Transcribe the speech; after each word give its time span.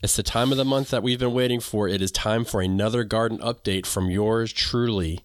It's 0.00 0.14
the 0.14 0.22
time 0.22 0.52
of 0.52 0.58
the 0.58 0.64
month 0.64 0.90
that 0.90 1.02
we've 1.02 1.18
been 1.18 1.34
waiting 1.34 1.58
for. 1.58 1.88
It 1.88 2.00
is 2.00 2.12
time 2.12 2.44
for 2.44 2.60
another 2.60 3.02
garden 3.02 3.38
update 3.38 3.84
from 3.84 4.12
yours 4.12 4.52
truly. 4.52 5.24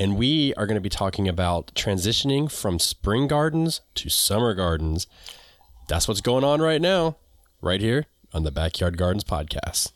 And 0.00 0.16
we 0.16 0.54
are 0.54 0.66
going 0.66 0.76
to 0.76 0.80
be 0.80 0.88
talking 0.88 1.28
about 1.28 1.74
transitioning 1.74 2.50
from 2.50 2.78
spring 2.78 3.28
gardens 3.28 3.82
to 3.96 4.08
summer 4.08 4.54
gardens. 4.54 5.06
That's 5.88 6.08
what's 6.08 6.22
going 6.22 6.42
on 6.42 6.62
right 6.62 6.80
now, 6.80 7.16
right 7.60 7.82
here 7.82 8.06
on 8.32 8.44
the 8.44 8.50
Backyard 8.50 8.96
Gardens 8.96 9.24
podcast. 9.24 9.92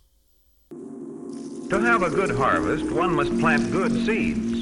To 1.70 1.80
have 1.80 2.02
a 2.02 2.10
good 2.10 2.30
harvest, 2.30 2.92
one 2.92 3.14
must 3.14 3.38
plant 3.40 3.72
good 3.72 3.92
seeds 4.04 4.60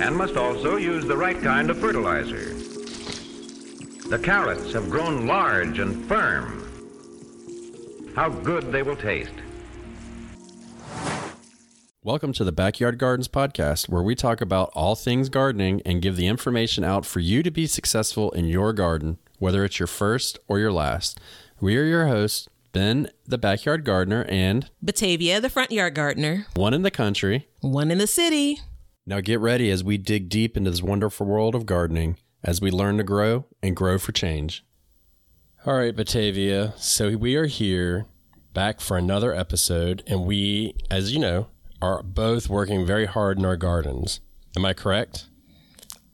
and 0.00 0.16
must 0.16 0.36
also 0.36 0.74
use 0.74 1.04
the 1.04 1.16
right 1.16 1.40
kind 1.40 1.70
of 1.70 1.78
fertilizer. 1.78 2.52
The 4.08 4.18
carrots 4.20 4.72
have 4.72 4.90
grown 4.90 5.28
large 5.28 5.78
and 5.78 6.04
firm. 6.06 6.57
How 8.18 8.30
good 8.30 8.72
they 8.72 8.82
will 8.82 8.96
taste. 8.96 9.30
Welcome 12.02 12.32
to 12.32 12.42
the 12.42 12.50
Backyard 12.50 12.98
Gardens 12.98 13.28
podcast, 13.28 13.88
where 13.88 14.02
we 14.02 14.16
talk 14.16 14.40
about 14.40 14.72
all 14.74 14.96
things 14.96 15.28
gardening 15.28 15.80
and 15.86 16.02
give 16.02 16.16
the 16.16 16.26
information 16.26 16.82
out 16.82 17.06
for 17.06 17.20
you 17.20 17.44
to 17.44 17.52
be 17.52 17.68
successful 17.68 18.32
in 18.32 18.46
your 18.46 18.72
garden, 18.72 19.18
whether 19.38 19.64
it's 19.64 19.78
your 19.78 19.86
first 19.86 20.36
or 20.48 20.58
your 20.58 20.72
last. 20.72 21.20
We 21.60 21.76
are 21.76 21.84
your 21.84 22.08
hosts, 22.08 22.48
Ben, 22.72 23.08
the 23.24 23.38
backyard 23.38 23.84
gardener, 23.84 24.26
and 24.28 24.68
Batavia, 24.82 25.40
the 25.40 25.48
front 25.48 25.70
yard 25.70 25.94
gardener, 25.94 26.46
one 26.56 26.74
in 26.74 26.82
the 26.82 26.90
country. 26.90 27.46
one 27.60 27.92
in 27.92 27.98
the 27.98 28.08
city. 28.08 28.58
Now 29.06 29.20
get 29.20 29.38
ready 29.38 29.70
as 29.70 29.84
we 29.84 29.96
dig 29.96 30.28
deep 30.28 30.56
into 30.56 30.72
this 30.72 30.82
wonderful 30.82 31.24
world 31.24 31.54
of 31.54 31.66
gardening 31.66 32.16
as 32.42 32.60
we 32.60 32.72
learn 32.72 32.96
to 32.96 33.04
grow 33.04 33.46
and 33.62 33.76
grow 33.76 33.96
for 33.96 34.10
change. 34.10 34.64
All 35.68 35.74
right, 35.76 35.94
Batavia. 35.94 36.72
So 36.78 37.14
we 37.14 37.36
are 37.36 37.44
here 37.44 38.06
back 38.54 38.80
for 38.80 38.96
another 38.96 39.34
episode, 39.34 40.02
and 40.06 40.24
we, 40.24 40.74
as 40.90 41.12
you 41.12 41.18
know, 41.18 41.48
are 41.82 42.02
both 42.02 42.48
working 42.48 42.86
very 42.86 43.04
hard 43.04 43.36
in 43.38 43.44
our 43.44 43.54
gardens. 43.54 44.20
Am 44.56 44.64
I 44.64 44.72
correct? 44.72 45.26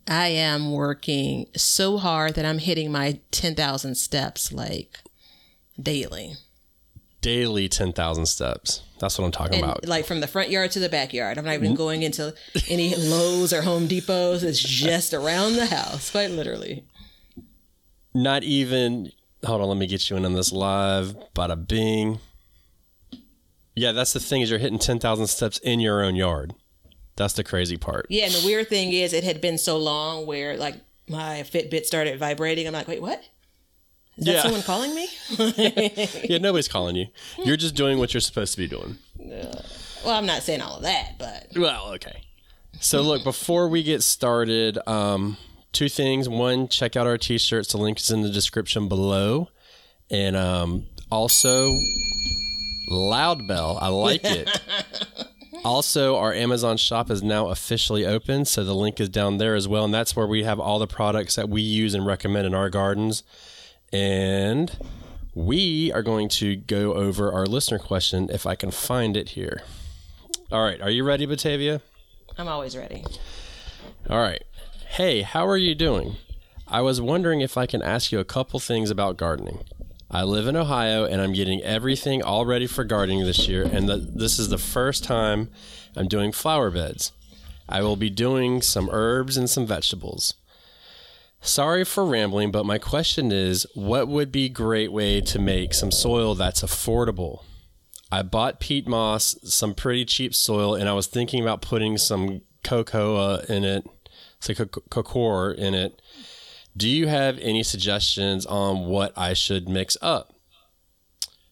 I 0.09 0.27
am 0.27 0.73
working 0.73 1.45
so 1.55 1.97
hard 1.97 2.35
that 2.35 2.43
I'm 2.45 2.57
hitting 2.59 2.91
my 2.91 3.21
10,000 3.31 3.95
steps 3.95 4.51
like 4.51 4.99
daily. 5.81 6.33
Daily 7.21 7.69
10,000 7.69 8.25
steps. 8.25 8.81
That's 8.99 9.17
what 9.17 9.23
I'm 9.23 9.31
talking 9.31 9.55
And 9.55 9.63
about. 9.63 9.85
like 9.87 10.05
from 10.05 10.19
the 10.19 10.27
front 10.27 10.49
yard 10.49 10.71
to 10.71 10.79
the 10.79 10.89
backyard. 10.89 11.37
I'm 11.37 11.45
not 11.45 11.53
even 11.53 11.69
Mm-hmm. 11.69 11.75
going 11.77 12.03
into 12.03 12.35
any 12.67 12.93
Lowe's 12.93 13.53
or 13.53 13.61
Home 13.61 13.87
Depots. 13.87 14.43
It's 14.43 14.59
just 14.59 15.13
around 15.13 15.53
the 15.53 15.67
house, 15.67 16.11
quite 16.11 16.31
literally. 16.31 16.83
Not 18.13 18.43
even, 18.43 19.11
hold 19.45 19.61
on, 19.61 19.67
let 19.69 19.77
me 19.77 19.87
get 19.87 20.09
you 20.09 20.17
in 20.17 20.25
on 20.25 20.33
this 20.33 20.51
live. 20.51 21.15
Bada 21.35 21.67
bing. 21.67 22.19
Yeah, 23.75 23.91
that's 23.91 24.13
the 24.13 24.19
thing 24.19 24.41
is 24.41 24.49
you're 24.49 24.59
hitting 24.59 24.79
10,000 24.79 25.27
steps 25.27 25.57
in 25.59 25.79
your 25.79 26.03
own 26.03 26.15
yard. 26.15 26.53
That's 27.17 27.33
the 27.33 27.43
crazy 27.43 27.77
part. 27.77 28.07
Yeah, 28.09 28.25
and 28.25 28.33
the 28.33 28.45
weird 28.45 28.67
thing 28.69 28.91
is 28.91 29.13
it 29.13 29.23
had 29.23 29.41
been 29.41 29.57
so 29.57 29.77
long 29.77 30.25
where 30.25 30.57
like 30.57 30.75
my 31.07 31.43
Fitbit 31.43 31.85
started 31.85 32.19
vibrating. 32.19 32.67
I'm 32.67 32.73
like, 32.73 32.87
wait, 32.87 33.01
what? 33.01 33.21
Is 34.17 34.25
that 34.25 34.43
someone 34.43 34.61
calling 34.61 34.95
me? 34.95 35.07
Yeah, 36.29 36.37
nobody's 36.37 36.69
calling 36.69 36.95
you. 36.95 37.07
You're 37.43 37.57
just 37.57 37.75
doing 37.75 37.99
what 37.99 38.13
you're 38.13 38.21
supposed 38.21 38.53
to 38.53 38.57
be 38.57 38.67
doing. 38.67 38.97
well, 39.17 40.15
I'm 40.15 40.25
not 40.25 40.41
saying 40.43 40.61
all 40.61 40.77
of 40.77 40.83
that, 40.83 41.15
but 41.17 41.47
Well, 41.55 41.93
okay. 41.95 42.21
So 42.79 43.01
look, 43.01 43.23
before 43.23 43.67
we 43.67 43.83
get 43.83 44.03
started, 44.03 44.77
um, 44.87 45.37
two 45.75 45.89
things. 45.89 46.27
One, 46.27 46.67
check 46.69 46.95
out 46.95 47.05
our 47.05 47.17
t-shirts. 47.17 47.73
The 47.73 47.77
link 47.77 47.99
is 47.99 48.09
in 48.09 48.21
the 48.21 48.29
description 48.29 48.87
below, 48.87 49.49
and 50.09 50.35
um, 50.35 50.85
also 51.11 51.77
loud 52.89 53.47
bell. 53.47 53.77
I 53.81 53.89
like 53.89 54.23
it. 54.23 54.49
also, 55.65 56.15
our 56.15 56.33
Amazon 56.33 56.77
shop 56.77 57.11
is 57.11 57.21
now 57.21 57.49
officially 57.49 58.05
open, 58.05 58.45
so 58.45 58.63
the 58.63 58.73
link 58.73 58.99
is 58.99 59.09
down 59.09 59.37
there 59.37 59.53
as 59.53 59.67
well, 59.67 59.83
and 59.83 59.93
that's 59.93 60.15
where 60.15 60.25
we 60.25 60.43
have 60.43 60.59
all 60.59 60.79
the 60.79 60.87
products 60.87 61.35
that 61.35 61.49
we 61.49 61.61
use 61.61 61.93
and 61.93 62.05
recommend 62.05 62.47
in 62.47 62.55
our 62.55 62.69
gardens. 62.69 63.23
And 63.91 64.75
we 65.35 65.91
are 65.91 66.01
going 66.01 66.29
to 66.29 66.55
go 66.55 66.93
over 66.93 67.31
our 67.33 67.45
listener 67.45 67.79
question 67.79 68.29
if 68.31 68.45
I 68.45 68.55
can 68.55 68.71
find 68.71 69.17
it 69.17 69.29
here. 69.29 69.61
All 70.51 70.63
right, 70.63 70.79
are 70.79 70.89
you 70.89 71.03
ready, 71.03 71.25
Batavia? 71.25 71.81
I'm 72.37 72.47
always 72.47 72.77
ready. 72.77 73.03
All 74.09 74.19
right. 74.19 74.43
Hey, 74.95 75.23
how 75.23 75.45
are 75.45 75.57
you 75.57 75.75
doing? 75.75 76.15
I 76.69 76.79
was 76.79 77.01
wondering 77.01 77.41
if 77.41 77.57
I 77.57 77.65
can 77.65 77.81
ask 77.81 78.13
you 78.13 78.19
a 78.19 78.23
couple 78.23 78.61
things 78.61 78.89
about 78.89 79.17
gardening. 79.17 79.59
I 80.09 80.23
live 80.23 80.47
in 80.47 80.55
Ohio 80.55 81.03
and 81.03 81.21
I'm 81.21 81.33
getting 81.33 81.61
everything 81.63 82.23
all 82.23 82.45
ready 82.45 82.65
for 82.65 82.85
gardening 82.85 83.25
this 83.25 83.45
year, 83.45 83.63
and 83.63 83.89
the, 83.89 83.97
this 83.97 84.39
is 84.39 84.47
the 84.47 84.57
first 84.57 85.03
time 85.03 85.49
I'm 85.97 86.07
doing 86.07 86.31
flower 86.31 86.71
beds. 86.71 87.11
I 87.67 87.81
will 87.81 87.97
be 87.97 88.09
doing 88.09 88.61
some 88.61 88.89
herbs 88.89 89.35
and 89.35 89.49
some 89.49 89.67
vegetables. 89.67 90.35
Sorry 91.41 91.83
for 91.83 92.05
rambling, 92.05 92.51
but 92.53 92.65
my 92.65 92.77
question 92.77 93.33
is 93.33 93.67
what 93.75 94.07
would 94.07 94.31
be 94.31 94.45
a 94.45 94.49
great 94.49 94.93
way 94.93 95.19
to 95.19 95.39
make 95.39 95.73
some 95.73 95.91
soil 95.91 96.35
that's 96.35 96.63
affordable? 96.63 97.43
I 98.13 98.21
bought 98.21 98.61
peat 98.61 98.87
moss, 98.87 99.35
some 99.43 99.73
pretty 99.73 100.05
cheap 100.05 100.33
soil, 100.33 100.73
and 100.73 100.87
I 100.87 100.93
was 100.93 101.07
thinking 101.07 101.41
about 101.41 101.61
putting 101.61 101.97
some 101.97 102.43
cocoa 102.63 103.39
in 103.49 103.65
it, 103.65 103.85
co- 104.53 104.81
cocoa 104.89 105.53
in 105.53 105.73
it. 105.73 106.01
Do 106.77 106.89
you 106.89 107.07
have 107.07 107.39
any 107.39 107.63
suggestions 107.63 108.45
on 108.45 108.85
what 108.85 109.13
I 109.17 109.33
should 109.33 109.69
mix 109.69 109.97
up? 110.01 110.33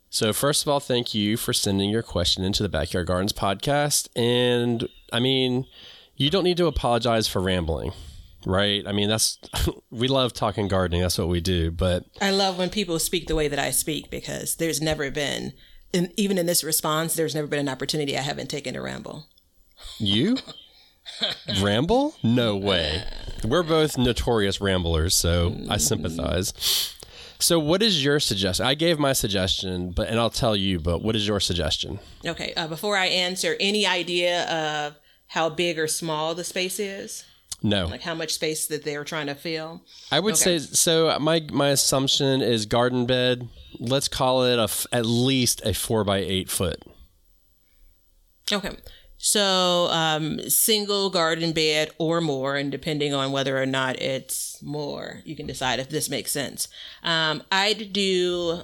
So, 0.10 0.32
first 0.32 0.62
of 0.62 0.68
all, 0.68 0.80
thank 0.80 1.16
you 1.16 1.38
for 1.38 1.54
sending 1.54 1.90
your 1.90 2.04
question 2.04 2.44
into 2.44 2.62
the 2.62 2.70
Backyard 2.70 3.08
Gardens 3.08 3.34
podcast. 3.34 4.10
And 4.16 4.88
I 5.12 5.20
mean, 5.20 5.66
you 6.16 6.30
don't 6.30 6.44
need 6.44 6.58
to 6.58 6.68
apologize 6.68 7.28
for 7.28 7.42
rambling, 7.42 7.94
right? 8.46 8.86
I 8.86 8.92
mean, 8.92 9.10
that's, 9.10 9.40
we 9.90 10.08
love 10.08 10.34
talking 10.34 10.68
gardening. 10.68 11.02
That's 11.02 11.18
what 11.18 11.30
we 11.30 11.42
do. 11.42 11.72
But 11.72 12.06
I 12.22 12.30
love 12.30 12.60
when 12.60 12.70
people 12.70 13.00
speak 13.00 13.28
the 13.28 13.36
way 13.36 13.48
that 13.48 13.58
I 13.58 13.72
speak 13.72 14.12
because 14.12 14.58
there's 14.58 14.82
never 14.82 15.10
been, 15.10 15.54
and 15.94 16.12
even 16.16 16.38
in 16.38 16.46
this 16.46 16.64
response, 16.64 17.16
there's 17.16 17.34
never 17.34 17.48
been 17.48 17.60
an 17.60 17.70
opportunity 17.70 18.16
I 18.16 18.22
haven't 18.22 18.52
taken 18.52 18.76
to 18.76 18.82
ramble. 18.82 19.30
You? 19.98 20.38
Ramble? 21.62 22.16
No 22.24 22.56
way. 22.56 23.04
We're 23.44 23.64
both 23.64 23.98
notorious 23.98 24.62
ramblers, 24.62 25.16
so 25.16 25.56
I 25.70 25.78
sympathize. 25.78 26.54
So 27.40 27.60
what 27.60 27.84
is 27.84 28.04
your 28.04 28.22
suggestion? 28.22 28.66
I 28.66 28.74
gave 28.74 29.00
my 29.00 29.12
suggestion, 29.12 29.92
but 29.92 30.08
and 30.08 30.18
I'll 30.18 30.30
tell 30.30 30.56
you, 30.56 30.80
but 30.80 31.02
what 31.02 31.16
is 31.16 31.28
your 31.28 31.42
suggestion? 31.42 32.00
Okay, 32.26 32.54
uh, 32.56 32.68
before 32.68 32.96
I 32.96 33.08
answer, 33.08 33.58
any 33.60 33.86
idea 33.86 34.46
of 34.50 34.96
how 35.28 35.50
big 35.50 35.78
or 35.78 35.88
small 35.88 36.36
the 36.36 36.46
space 36.46 36.80
is? 36.80 37.26
No. 37.62 37.88
Like 37.88 38.02
how 38.02 38.14
much 38.14 38.34
space 38.34 38.68
that 38.68 38.84
they're 38.84 39.04
trying 39.04 39.28
to 39.28 39.36
fill? 39.36 39.82
I 40.12 40.20
would 40.20 40.36
okay. 40.36 40.58
say 40.58 40.76
so 40.76 41.18
my 41.20 41.46
my 41.52 41.70
assumption 41.70 42.42
is 42.42 42.66
garden 42.66 43.06
bed. 43.06 43.50
Let's 43.80 44.08
call 44.08 44.44
it 44.46 44.60
a 44.60 44.64
f- 44.64 44.86
at 44.92 45.06
least 45.06 45.62
a 45.66 45.74
4 45.74 46.04
by 46.04 46.18
8 46.20 46.50
foot. 46.50 46.84
Okay. 48.52 48.72
So, 49.26 49.88
um, 49.90 50.50
single 50.50 51.10
garden 51.10 51.54
bed 51.54 51.92
or 51.98 52.20
more, 52.20 52.58
and 52.58 52.70
depending 52.70 53.14
on 53.14 53.32
whether 53.32 53.58
or 53.58 53.66
not 53.66 53.98
it's 54.02 54.62
more, 54.62 55.22
you 55.24 55.34
can 55.34 55.48
decide 55.48 55.80
if 55.80 55.88
this 55.88 56.10
makes 56.10 56.30
sense. 56.30 56.68
Um, 57.04 57.42
I'd 57.50 57.94
do, 57.94 58.64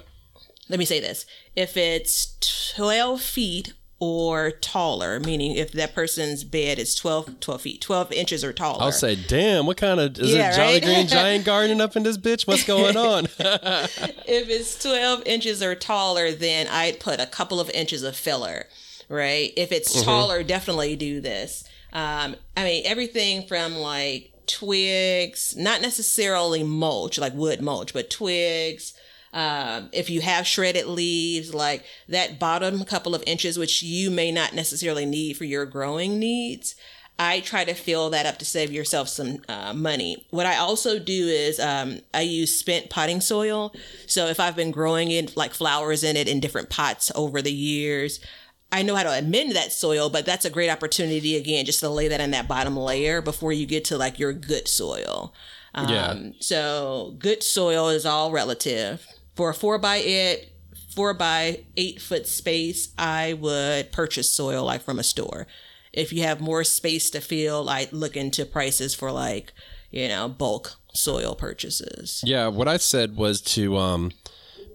let 0.68 0.78
me 0.78 0.84
say 0.84 1.00
this 1.00 1.26
if 1.56 1.78
it's 1.78 2.36
12 2.76 3.22
feet 3.22 3.72
or 4.00 4.52
taller, 4.52 5.22
meaning 5.22 5.56
if 5.56 5.72
that 5.72 5.96
person's 5.96 6.44
bed 6.44 6.78
is 6.78 6.94
12, 6.94 7.40
12 7.40 7.62
feet, 7.62 7.80
12 7.82 8.12
inches 8.12 8.44
or 8.44 8.52
taller. 8.52 8.84
I'll 8.84 8.92
say, 8.92 9.16
"Damn, 9.16 9.66
what 9.66 9.78
kind 9.78 10.02
of 10.02 10.20
is 10.20 10.34
Yeah, 10.34 10.52
it 10.52 10.56
Jolly 10.58 10.74
right? 10.74 10.84
Green 10.84 11.08
Giant 11.20 11.46
garden 11.46 11.80
up 11.80 11.96
in 11.96 12.04
this 12.04 12.18
bitch? 12.18 12.46
What's 12.46 12.66
going 12.66 12.98
on?" 12.98 13.26
if 13.40 14.50
it's 14.50 14.78
12 14.84 15.24
inches 15.26 15.64
or 15.64 15.74
taller, 15.74 16.34
then 16.34 16.68
I'd 16.68 17.00
put 17.00 17.22
a 17.22 17.26
couple 17.26 17.62
of 17.62 17.70
inches 17.70 18.04
of 18.04 18.18
filler, 18.18 18.68
right? 19.10 19.52
If 19.58 19.72
it's 19.72 20.04
taller, 20.04 20.44
definitely 20.44 20.96
do 20.96 21.20
this. 21.20 21.64
Um, 21.92 22.36
I 22.56 22.64
mean, 22.64 22.84
everything 22.86 23.48
from 23.48 23.76
like 23.76 24.32
twigs, 24.46 25.56
not 25.58 25.82
necessarily 25.82 26.64
mulch, 26.64 27.18
like 27.18 27.34
wood 27.34 27.62
mulch, 27.62 27.94
but 27.94 28.10
twigs. 28.10 28.94
Um, 29.32 29.90
if 29.92 30.10
you 30.10 30.22
have 30.22 30.48
shredded 30.48 30.88
leaves, 30.88 31.54
like 31.54 31.84
that 32.08 32.40
bottom 32.40 32.84
couple 32.84 33.14
of 33.14 33.24
inches, 33.28 33.60
which 33.60 33.84
you 33.84 34.10
may 34.10 34.32
not 34.32 34.54
necessarily 34.54 35.06
need 35.06 35.38
for 35.38 35.46
your 35.46 35.66
growing 35.66 36.18
needs, 36.18 36.76
I 37.20 37.42
try 37.42 37.66
to 37.66 37.74
fill 37.74 38.10
that 38.12 38.26
up 38.26 38.40
to 38.40 38.46
save 38.46 38.72
yourself 38.72 39.10
some 39.10 39.40
uh, 39.50 39.74
money. 39.74 40.26
What 40.30 40.46
I 40.46 40.56
also 40.56 40.98
do 40.98 41.28
is 41.28 41.60
um, 41.60 42.00
I 42.14 42.22
use 42.22 42.58
spent 42.58 42.90
potting 42.90 43.20
soil. 43.20 43.74
So 44.08 44.28
if 44.28 44.40
I've 44.40 44.56
been 44.56 44.72
growing 44.72 45.12
it 45.12 45.36
like 45.36 45.54
flowers 45.54 46.04
in 46.04 46.16
it 46.16 46.30
in 46.30 46.40
different 46.40 46.70
pots 46.70 47.12
over 47.16 47.42
the 47.42 47.52
years, 47.52 48.22
I 48.72 48.84
know 48.84 48.96
how 48.96 49.04
to 49.04 49.18
amend 49.18 49.56
that 49.56 49.72
soil, 49.72 50.10
but 50.10 50.26
that's 50.26 50.46
a 50.46 50.50
great 50.50 50.70
opportunity 50.70 51.36
again 51.36 51.66
just 51.66 51.80
to 51.80 51.90
lay 51.90 52.08
that 52.08 52.22
in 52.22 52.32
that 52.32 52.48
bottom 52.48 52.78
layer 52.78 53.22
before 53.22 53.52
you 53.52 53.66
get 53.66 53.86
to 53.86 53.98
like 53.98 54.20
your 54.20 54.34
good 54.34 54.68
soil. 54.68 55.34
Um, 55.74 55.90
Yeah. 55.90 56.18
So 56.40 57.16
good 57.18 57.44
soil 57.44 57.90
is 57.90 58.06
all 58.06 58.32
relative. 58.32 59.06
For 59.36 59.50
a 59.50 59.54
four 59.54 59.78
by 59.80 59.98
it, 59.98 60.54
four 60.96 61.14
by 61.14 61.64
eight 61.78 62.02
foot 62.02 62.28
space, 62.28 62.90
I 62.98 63.34
would 63.34 63.92
purchase 63.92 64.30
soil 64.30 64.66
like 64.66 64.82
from 64.82 65.00
a 65.00 65.04
store. 65.04 65.48
If 65.92 66.14
you 66.14 66.24
have 66.24 66.40
more 66.40 66.64
space 66.64 67.10
to 67.12 67.22
fill, 67.22 67.70
I 67.70 67.88
look 67.92 68.16
into 68.16 68.46
prices 68.46 68.94
for 68.94 69.12
like, 69.12 69.54
you 69.90 70.08
know, 70.08 70.30
bulk 70.30 70.76
soil 70.94 71.36
purchases. 71.36 72.22
Yeah, 72.26 72.48
what 72.48 72.68
I 72.68 72.78
said 72.78 73.16
was 73.16 73.42
to 73.42 73.78
um, 73.78 74.12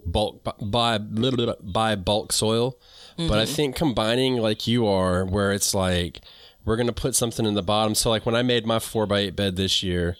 bulk 0.05 0.43
buy 0.61 0.97
little 0.97 1.45
bit 1.45 1.57
buy 1.61 1.95
bulk 1.95 2.33
soil, 2.33 2.77
mm-hmm. 3.17 3.27
but 3.27 3.39
I 3.39 3.45
think 3.45 3.75
combining 3.75 4.37
like 4.37 4.67
you 4.67 4.87
are, 4.87 5.25
where 5.25 5.51
it's 5.51 5.73
like 5.73 6.21
we're 6.65 6.77
gonna 6.77 6.93
put 6.93 7.15
something 7.15 7.45
in 7.45 7.53
the 7.53 7.63
bottom. 7.63 7.95
So 7.95 8.09
like 8.09 8.25
when 8.25 8.35
I 8.35 8.41
made 8.41 8.65
my 8.65 8.79
four 8.79 9.05
by 9.05 9.19
eight 9.19 9.35
bed 9.35 9.55
this 9.55 9.83
year, 9.83 10.17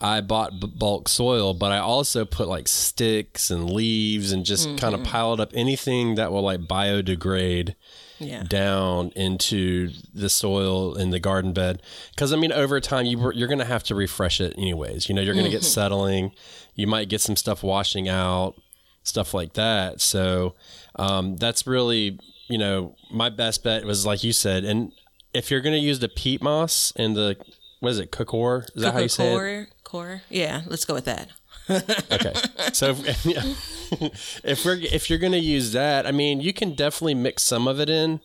I 0.00 0.22
bought 0.22 0.60
b- 0.60 0.72
bulk 0.74 1.08
soil, 1.08 1.52
but 1.52 1.72
I 1.72 1.78
also 1.78 2.24
put 2.24 2.48
like 2.48 2.68
sticks 2.68 3.50
and 3.50 3.70
leaves 3.70 4.32
and 4.32 4.46
just 4.46 4.66
mm-hmm. 4.66 4.76
kind 4.76 4.94
of 4.94 5.04
piled 5.04 5.40
up 5.40 5.50
anything 5.54 6.14
that 6.14 6.32
will 6.32 6.42
like 6.42 6.60
biodegrade 6.60 7.74
yeah. 8.18 8.42
down 8.44 9.10
into 9.10 9.90
the 10.14 10.30
soil 10.30 10.94
in 10.96 11.10
the 11.10 11.20
garden 11.20 11.52
bed. 11.52 11.82
Because 12.10 12.32
I 12.32 12.36
mean, 12.36 12.52
over 12.52 12.80
time, 12.80 13.04
you 13.04 13.32
you're 13.34 13.48
going 13.48 13.58
to 13.58 13.64
have 13.66 13.84
to 13.84 13.94
refresh 13.94 14.40
it 14.40 14.54
anyways. 14.56 15.08
You 15.08 15.14
know, 15.14 15.20
you're 15.20 15.34
going 15.34 15.44
to 15.44 15.50
mm-hmm. 15.50 15.60
get 15.60 15.64
settling. 15.64 16.32
You 16.74 16.86
might 16.86 17.10
get 17.10 17.20
some 17.20 17.36
stuff 17.36 17.62
washing 17.62 18.08
out, 18.08 18.58
stuff 19.02 19.34
like 19.34 19.54
that. 19.54 20.00
So 20.00 20.54
um, 20.96 21.36
that's 21.36 21.66
really 21.66 22.18
you 22.48 22.58
know 22.58 22.96
my 23.10 23.28
best 23.28 23.62
bet 23.64 23.84
was 23.84 24.06
like 24.06 24.24
you 24.24 24.32
said, 24.32 24.64
and 24.64 24.92
if 25.32 25.50
you're 25.50 25.60
going 25.60 25.74
to 25.74 25.84
use 25.84 26.00
the 26.00 26.08
peat 26.08 26.42
moss 26.42 26.92
and 26.96 27.16
the 27.16 27.36
what 27.80 27.90
is 27.90 27.98
it, 27.98 28.10
cocoa? 28.10 28.58
Is 28.58 28.82
that 28.82 28.92
how 28.92 29.00
you 29.00 29.08
say 29.08 29.34
it? 29.34 29.68
coir. 29.84 30.22
Yeah, 30.28 30.62
let's 30.66 30.84
go 30.84 30.94
with 30.94 31.06
that. 31.06 31.28
okay, 31.70 32.32
so 32.72 32.90
if, 32.90 33.26
if 34.44 34.64
we're 34.64 34.76
if 34.76 35.08
you're 35.08 35.18
going 35.18 35.32
to 35.32 35.38
use 35.38 35.72
that, 35.72 36.06
I 36.06 36.10
mean, 36.10 36.40
you 36.40 36.52
can 36.52 36.74
definitely 36.74 37.14
mix 37.14 37.42
some 37.44 37.68
of 37.68 37.78
it 37.78 37.88
in, 37.88 38.20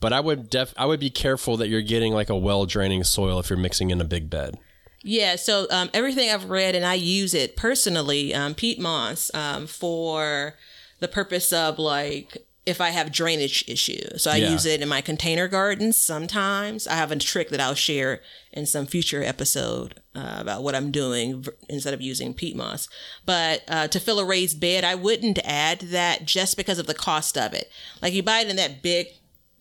but 0.00 0.12
I 0.12 0.20
would 0.20 0.48
def 0.48 0.72
I 0.76 0.86
would 0.86 1.00
be 1.00 1.10
careful 1.10 1.56
that 1.58 1.68
you're 1.68 1.82
getting 1.82 2.12
like 2.12 2.30
a 2.30 2.36
well 2.36 2.64
draining 2.64 3.04
soil 3.04 3.38
if 3.38 3.50
you're 3.50 3.58
mixing 3.58 3.90
in 3.90 4.00
a 4.00 4.04
big 4.04 4.30
bed. 4.30 4.58
Yeah, 5.06 5.36
so 5.36 5.68
um, 5.70 5.88
everything 5.94 6.30
I've 6.30 6.50
read 6.50 6.74
and 6.74 6.84
I 6.84 6.94
use 6.94 7.32
it 7.32 7.56
personally, 7.56 8.34
um, 8.34 8.54
peat 8.56 8.80
moss, 8.80 9.30
um, 9.34 9.68
for 9.68 10.54
the 10.98 11.06
purpose 11.06 11.52
of 11.52 11.78
like 11.78 12.38
if 12.66 12.80
I 12.80 12.90
have 12.90 13.12
drainage 13.12 13.64
issues. 13.68 14.24
So 14.24 14.32
I 14.32 14.36
yeah. 14.36 14.50
use 14.50 14.66
it 14.66 14.82
in 14.82 14.88
my 14.88 15.00
container 15.00 15.46
gardens 15.46 15.96
sometimes. 15.96 16.88
I 16.88 16.94
have 16.94 17.12
a 17.12 17.16
trick 17.16 17.50
that 17.50 17.60
I'll 17.60 17.76
share 17.76 18.20
in 18.52 18.66
some 18.66 18.86
future 18.86 19.22
episode 19.22 20.00
uh, 20.16 20.38
about 20.38 20.64
what 20.64 20.74
I'm 20.74 20.90
doing 20.90 21.46
instead 21.68 21.94
of 21.94 22.02
using 22.02 22.34
peat 22.34 22.56
moss. 22.56 22.88
But 23.24 23.62
uh, 23.68 23.86
to 23.86 24.00
fill 24.00 24.18
a 24.18 24.24
raised 24.24 24.60
bed, 24.60 24.82
I 24.82 24.96
wouldn't 24.96 25.38
add 25.44 25.82
that 25.82 26.26
just 26.26 26.56
because 26.56 26.80
of 26.80 26.88
the 26.88 26.94
cost 26.94 27.38
of 27.38 27.54
it. 27.54 27.70
Like 28.02 28.12
you 28.12 28.24
buy 28.24 28.40
it 28.40 28.48
in 28.48 28.56
that 28.56 28.82
big 28.82 29.06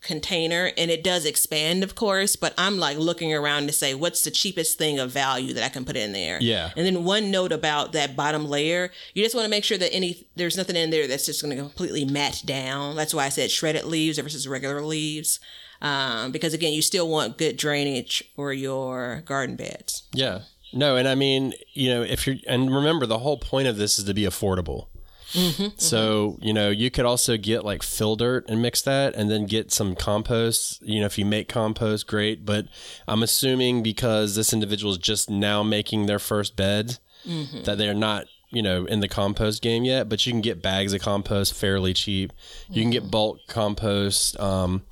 container 0.06 0.72
and 0.78 0.92
it 0.92 1.04
does 1.04 1.26
expand 1.26 1.84
of 1.84 1.96
course 1.96 2.36
but 2.36 2.54
i'm 2.58 2.78
like 2.78 2.98
looking 2.98 3.34
around 3.34 3.68
to 3.68 3.74
say 3.74 3.94
what's 3.94 4.24
the 4.24 4.32
cheapest 4.32 4.78
thing 4.78 5.00
of 5.00 5.12
value 5.12 5.54
that 5.54 5.64
i 5.64 5.70
can 5.70 5.84
put 5.84 5.96
in 5.96 6.14
there? 6.14 6.40
Yeah. 6.42 6.72
And 6.76 6.86
then 6.86 7.04
one 7.04 7.32
note 7.32 7.52
about 7.52 7.92
that 7.94 8.16
bottom 8.16 8.48
layer 8.48 8.92
you 9.14 9.24
just 9.24 9.36
want 9.36 9.46
to 9.46 9.50
make 9.50 9.64
sure 9.64 9.78
that 9.78 9.94
any 9.94 10.28
there's 10.36 10.58
nothing 10.58 10.76
in 10.76 10.90
there 10.90 11.08
that's 11.08 11.26
just 11.26 11.42
going 11.42 11.56
to 11.56 11.62
completely 11.62 12.06
mat 12.06 12.42
down. 12.46 12.96
That's 12.96 13.14
why 13.14 13.26
i 13.26 13.30
said 13.30 13.52
shredded 13.52 13.86
leaves 13.86 14.20
versus 14.20 14.48
regular 14.48 14.82
leaves 14.82 15.40
um, 15.82 16.32
because 16.32 16.54
again 16.54 16.74
you 16.74 16.82
still 16.82 17.10
want 17.10 17.38
good 17.38 17.58
drainage 17.58 18.24
for 18.36 18.54
your 18.54 19.24
garden 19.26 19.56
beds. 19.56 20.04
Yeah. 20.14 20.42
No 20.74 20.98
and 20.98 21.08
i 21.08 21.16
mean 21.16 21.54
you 21.74 21.90
know 21.90 22.02
if 22.02 22.28
you're 22.28 22.38
and 22.48 22.74
remember 22.74 23.06
the 23.06 23.20
whole 23.20 23.38
point 23.38 23.68
of 23.68 23.78
this 23.78 23.98
is 23.98 24.06
to 24.06 24.14
be 24.14 24.24
affordable 24.24 24.88
Mm-hmm, 25.34 25.78
so 25.78 26.32
mm-hmm. 26.32 26.46
you 26.46 26.54
know 26.54 26.70
you 26.70 26.92
could 26.92 27.06
also 27.06 27.38
get 27.38 27.66
like 27.66 27.84
fill 27.84 28.16
dirt 28.16 28.46
and 28.48 28.62
mix 28.62 28.82
that, 28.84 29.16
and 29.16 29.30
then 29.30 29.46
get 29.46 29.72
some 29.72 29.96
compost. 29.96 30.82
You 30.84 31.00
know, 31.00 31.06
if 31.06 31.18
you 31.18 31.26
make 31.26 31.50
compost, 31.50 32.08
great. 32.08 32.46
But 32.46 32.68
I'm 33.08 33.24
assuming 33.24 33.84
because 33.84 34.36
this 34.36 34.54
individual 34.54 34.92
is 34.92 34.98
just 34.98 35.30
now 35.30 35.64
making 35.64 36.06
their 36.06 36.20
first 36.20 36.56
bed, 36.56 37.00
mm-hmm. 37.28 37.64
that 37.64 37.78
they're 37.78 37.94
not 37.94 38.26
you 38.50 38.62
know 38.62 38.86
in 38.86 39.00
the 39.00 39.08
compost 39.08 39.62
game 39.62 39.84
yet. 39.84 40.10
But 40.10 40.26
you 40.26 40.32
can 40.32 40.42
get 40.42 40.62
bags 40.62 40.94
of 40.94 41.02
compost 41.02 41.54
fairly 41.54 41.94
cheap. 41.94 42.32
You 42.70 42.82
can 42.82 42.92
get 42.92 43.04
mm-hmm. 43.04 43.12
bulk 43.12 43.40
compost. 43.48 44.40
Um, 44.40 44.84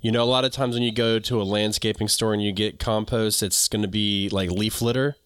you 0.00 0.12
know, 0.12 0.22
a 0.22 0.24
lot 0.24 0.44
of 0.44 0.52
times 0.52 0.74
when 0.74 0.84
you 0.84 0.92
go 0.92 1.18
to 1.18 1.42
a 1.42 1.44
landscaping 1.44 2.06
store 2.06 2.32
and 2.32 2.42
you 2.42 2.52
get 2.52 2.78
compost, 2.78 3.42
it's 3.42 3.66
going 3.66 3.82
to 3.82 3.88
be 3.88 4.28
like 4.30 4.50
leaf 4.50 4.80
litter 4.80 5.16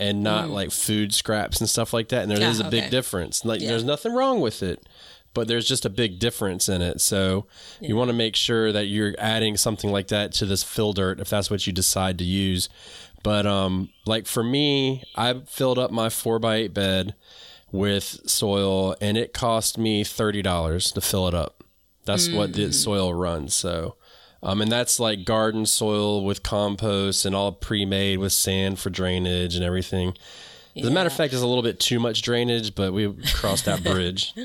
and 0.00 0.22
not 0.22 0.46
mm. 0.46 0.52
like 0.52 0.70
food 0.72 1.14
scraps 1.14 1.60
and 1.60 1.68
stuff 1.68 1.92
like 1.92 2.08
that. 2.08 2.22
And 2.22 2.30
there 2.30 2.48
is 2.48 2.58
a 2.58 2.66
okay. 2.66 2.80
big 2.80 2.90
difference. 2.90 3.44
Like 3.44 3.60
yeah. 3.60 3.68
there's 3.68 3.84
nothing 3.84 4.14
wrong 4.14 4.40
with 4.40 4.62
it, 4.62 4.88
but 5.34 5.46
there's 5.46 5.68
just 5.68 5.84
a 5.84 5.90
big 5.90 6.18
difference 6.18 6.70
in 6.70 6.80
it. 6.80 7.02
So 7.02 7.46
yeah. 7.80 7.88
you 7.88 7.96
want 7.96 8.08
to 8.08 8.16
make 8.16 8.34
sure 8.34 8.72
that 8.72 8.86
you're 8.86 9.14
adding 9.18 9.58
something 9.58 9.92
like 9.92 10.08
that 10.08 10.32
to 10.34 10.46
this 10.46 10.62
fill 10.62 10.94
dirt 10.94 11.20
if 11.20 11.28
that's 11.28 11.50
what 11.50 11.66
you 11.66 11.72
decide 11.72 12.16
to 12.18 12.24
use. 12.24 12.70
But 13.22 13.46
um, 13.46 13.90
like 14.06 14.26
for 14.26 14.42
me, 14.42 15.04
I 15.14 15.34
filled 15.46 15.78
up 15.78 15.90
my 15.90 16.08
four 16.08 16.38
by 16.38 16.56
eight 16.56 16.72
bed 16.72 17.14
with 17.70 18.28
soil, 18.28 18.96
and 19.00 19.18
it 19.18 19.34
cost 19.34 19.76
me 19.76 20.02
thirty 20.02 20.40
dollars 20.40 20.90
to 20.92 21.02
fill 21.02 21.28
it 21.28 21.34
up. 21.34 21.62
That's 22.06 22.28
mm. 22.28 22.36
what 22.36 22.54
the 22.54 22.68
mm. 22.68 22.74
soil 22.74 23.12
runs. 23.12 23.54
So 23.54 23.96
um, 24.42 24.60
and 24.60 24.70
that's 24.70 24.98
like 24.98 25.24
garden 25.24 25.66
soil 25.66 26.24
with 26.24 26.42
compost 26.42 27.24
and 27.24 27.34
all 27.34 27.52
pre-made 27.52 28.18
with 28.18 28.32
sand 28.32 28.78
for 28.78 28.90
drainage 28.90 29.54
and 29.54 29.64
everything. 29.64 30.14
As 30.76 30.86
a 30.86 30.90
matter 30.90 31.08
of 31.08 31.12
fact, 31.12 31.32
there's 31.32 31.42
a 31.42 31.46
little 31.46 31.64
bit 31.64 31.80
too 31.80 31.98
much 31.98 32.22
drainage, 32.22 32.74
but 32.74 32.92
we 32.92 33.12
crossed 33.34 33.64
that 33.64 33.82
bridge. 33.82 34.32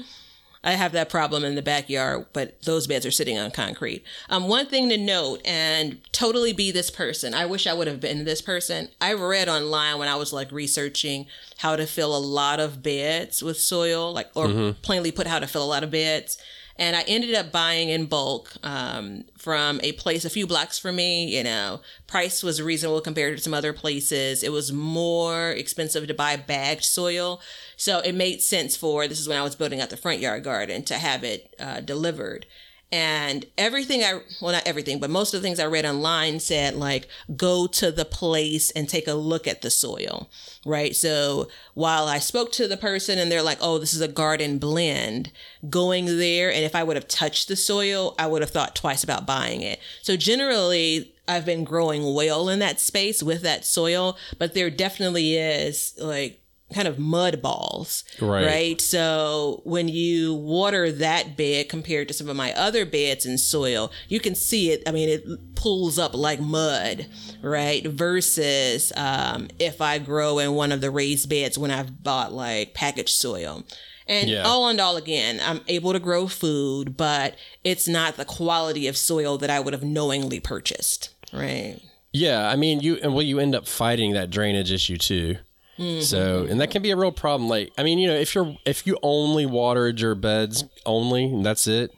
I 0.65 0.71
have 0.71 0.93
that 0.93 1.09
problem 1.09 1.45
in 1.45 1.53
the 1.53 1.61
backyard, 1.61 2.25
but 2.33 2.59
those 2.63 2.87
beds 2.87 3.05
are 3.05 3.11
sitting 3.11 3.37
on 3.37 3.51
concrete. 3.51 4.03
Um, 4.29 4.47
one 4.47 4.65
thing 4.65 4.89
to 4.89 4.97
note, 4.97 5.41
and 5.45 6.01
totally 6.11 6.53
be 6.53 6.71
this 6.71 6.89
person. 6.89 7.35
I 7.35 7.45
wish 7.45 7.67
I 7.67 7.73
would 7.73 7.85
have 7.85 7.99
been 7.99 8.25
this 8.25 8.41
person. 8.41 8.89
I 8.99 9.13
read 9.13 9.47
online 9.47 9.99
when 9.99 10.07
I 10.07 10.15
was 10.15 10.33
like 10.33 10.51
researching 10.51 11.27
how 11.57 11.75
to 11.75 11.85
fill 11.85 12.17
a 12.17 12.19
lot 12.19 12.59
of 12.59 12.81
beds 12.81 13.43
with 13.43 13.59
soil, 13.59 14.11
like 14.11 14.31
or 14.33 14.47
mm-hmm. 14.47 14.81
plainly 14.81 15.11
put 15.11 15.27
how 15.27 15.37
to 15.37 15.45
fill 15.45 15.63
a 15.63 15.69
lot 15.69 15.83
of 15.83 15.91
beds. 15.91 16.39
And 16.77 16.95
I 16.95 17.03
ended 17.03 17.33
up 17.35 17.51
buying 17.51 17.89
in 17.89 18.05
bulk 18.05 18.53
um, 18.61 19.23
from 19.37 19.79
a 19.81 19.93
place 19.93 20.25
a 20.25 20.29
few 20.29 20.45
blocks 20.45 20.77
from 20.77 20.97
me. 20.97 21.35
You 21.35 21.43
know, 21.43 21.81
price 22.05 22.43
was 22.43 22.61
reasonable 22.61 22.99
compared 22.99 23.37
to 23.37 23.43
some 23.43 23.53
other 23.53 23.71
places. 23.71 24.43
It 24.43 24.51
was 24.51 24.73
more 24.73 25.51
expensive 25.51 26.07
to 26.07 26.13
buy 26.13 26.35
bagged 26.35 26.83
soil. 26.83 27.41
So 27.77 27.99
it 27.99 28.13
made 28.13 28.41
sense 28.41 28.75
for 28.75 29.07
this 29.07 29.19
is 29.19 29.27
when 29.27 29.37
I 29.37 29.43
was 29.43 29.55
building 29.55 29.79
out 29.79 29.89
the 29.89 29.97
front 29.97 30.19
yard 30.19 30.43
garden 30.43 30.83
to 30.83 30.95
have 30.95 31.23
it 31.23 31.55
uh, 31.59 31.79
delivered. 31.79 32.45
And 32.91 33.45
everything 33.57 34.03
I, 34.03 34.21
well, 34.41 34.53
not 34.53 34.67
everything, 34.67 34.99
but 34.99 35.09
most 35.09 35.33
of 35.33 35.41
the 35.41 35.45
things 35.45 35.59
I 35.59 35.65
read 35.65 35.85
online 35.85 36.39
said, 36.39 36.75
like, 36.75 37.07
go 37.35 37.67
to 37.67 37.91
the 37.91 38.05
place 38.05 38.71
and 38.71 38.87
take 38.87 39.07
a 39.07 39.15
look 39.15 39.47
at 39.47 39.61
the 39.61 39.69
soil, 39.69 40.29
right? 40.65 40.95
So 40.95 41.49
while 41.73 42.07
I 42.07 42.19
spoke 42.19 42.51
to 42.53 42.67
the 42.67 42.77
person 42.77 43.19
and 43.19 43.29
they're 43.31 43.41
like, 43.41 43.57
oh, 43.59 43.79
this 43.79 43.93
is 43.93 44.01
a 44.01 44.07
garden 44.07 44.59
blend, 44.59 45.31
going 45.69 46.05
there, 46.05 46.51
and 46.51 46.63
if 46.63 46.75
I 46.75 46.83
would 46.83 46.95
have 46.95 47.07
touched 47.07 47.47
the 47.47 47.55
soil, 47.55 48.15
I 48.17 48.27
would 48.27 48.41
have 48.41 48.51
thought 48.51 48.75
twice 48.75 49.03
about 49.03 49.25
buying 49.25 49.61
it. 49.61 49.79
So 50.01 50.15
generally, 50.15 51.13
I've 51.27 51.45
been 51.45 51.63
growing 51.63 52.13
well 52.13 52.47
in 52.49 52.59
that 52.59 52.79
space 52.79 53.23
with 53.23 53.41
that 53.41 53.65
soil, 53.65 54.15
but 54.37 54.53
there 54.53 54.69
definitely 54.69 55.35
is 55.35 55.95
like 55.99 56.39
kind 56.73 56.87
of 56.87 56.97
mud 56.97 57.41
balls. 57.41 58.03
Right. 58.19 58.45
Right. 58.45 58.81
So 58.81 59.61
when 59.63 59.87
you 59.87 60.33
water 60.33 60.91
that 60.91 61.37
bed 61.37 61.69
compared 61.69 62.07
to 62.07 62.13
some 62.13 62.29
of 62.29 62.35
my 62.35 62.53
other 62.53 62.85
beds 62.85 63.25
in 63.25 63.37
soil, 63.37 63.91
you 64.07 64.19
can 64.19 64.35
see 64.35 64.71
it. 64.71 64.83
I 64.87 64.91
mean, 64.91 65.09
it 65.09 65.55
pulls 65.55 65.99
up 65.99 66.13
like 66.15 66.39
mud, 66.39 67.07
right? 67.41 67.85
Versus 67.85 68.91
um, 68.95 69.47
if 69.59 69.81
I 69.81 69.99
grow 69.99 70.39
in 70.39 70.53
one 70.53 70.71
of 70.71 70.81
the 70.81 70.91
raised 70.91 71.29
beds 71.29 71.57
when 71.57 71.71
I've 71.71 72.03
bought 72.03 72.33
like 72.33 72.73
packaged 72.73 73.09
soil. 73.09 73.63
And 74.07 74.29
yeah. 74.29 74.43
all 74.43 74.69
in 74.69 74.79
all, 74.79 74.97
again, 74.97 75.39
I'm 75.43 75.61
able 75.67 75.91
to 75.93 75.99
grow 75.99 76.27
food, 76.27 76.95
but 76.95 77.35
it's 77.63 77.87
not 77.87 78.17
the 78.17 78.25
quality 78.25 78.87
of 78.87 78.95
soil 78.97 79.39
that 79.39 79.49
I 79.49 79.59
would 79.59 79.73
have 79.73 79.83
knowingly 79.83 80.39
purchased. 80.39 81.09
Right. 81.33 81.79
Yeah. 82.11 82.47
I 82.47 82.55
mean, 82.55 82.81
you, 82.81 82.97
and 83.01 83.13
well, 83.13 83.23
you 83.23 83.39
end 83.39 83.55
up 83.55 83.67
fighting 83.67 84.13
that 84.13 84.29
drainage 84.29 84.71
issue 84.71 84.97
too. 84.97 85.37
Mm-hmm. 85.77 86.01
So, 86.01 86.45
and 86.49 86.61
that 86.61 86.71
can 86.71 86.81
be 86.81 86.91
a 86.91 86.95
real 86.95 87.11
problem. 87.11 87.49
Like, 87.49 87.71
I 87.77 87.83
mean, 87.83 87.99
you 87.99 88.07
know, 88.07 88.15
if 88.15 88.33
you're 88.33 88.55
if 88.65 88.87
you 88.87 88.97
only 89.03 89.45
watered 89.45 89.99
your 89.99 90.15
beds 90.15 90.63
only 90.85 91.25
and 91.25 91.45
that's 91.45 91.67
it, 91.67 91.91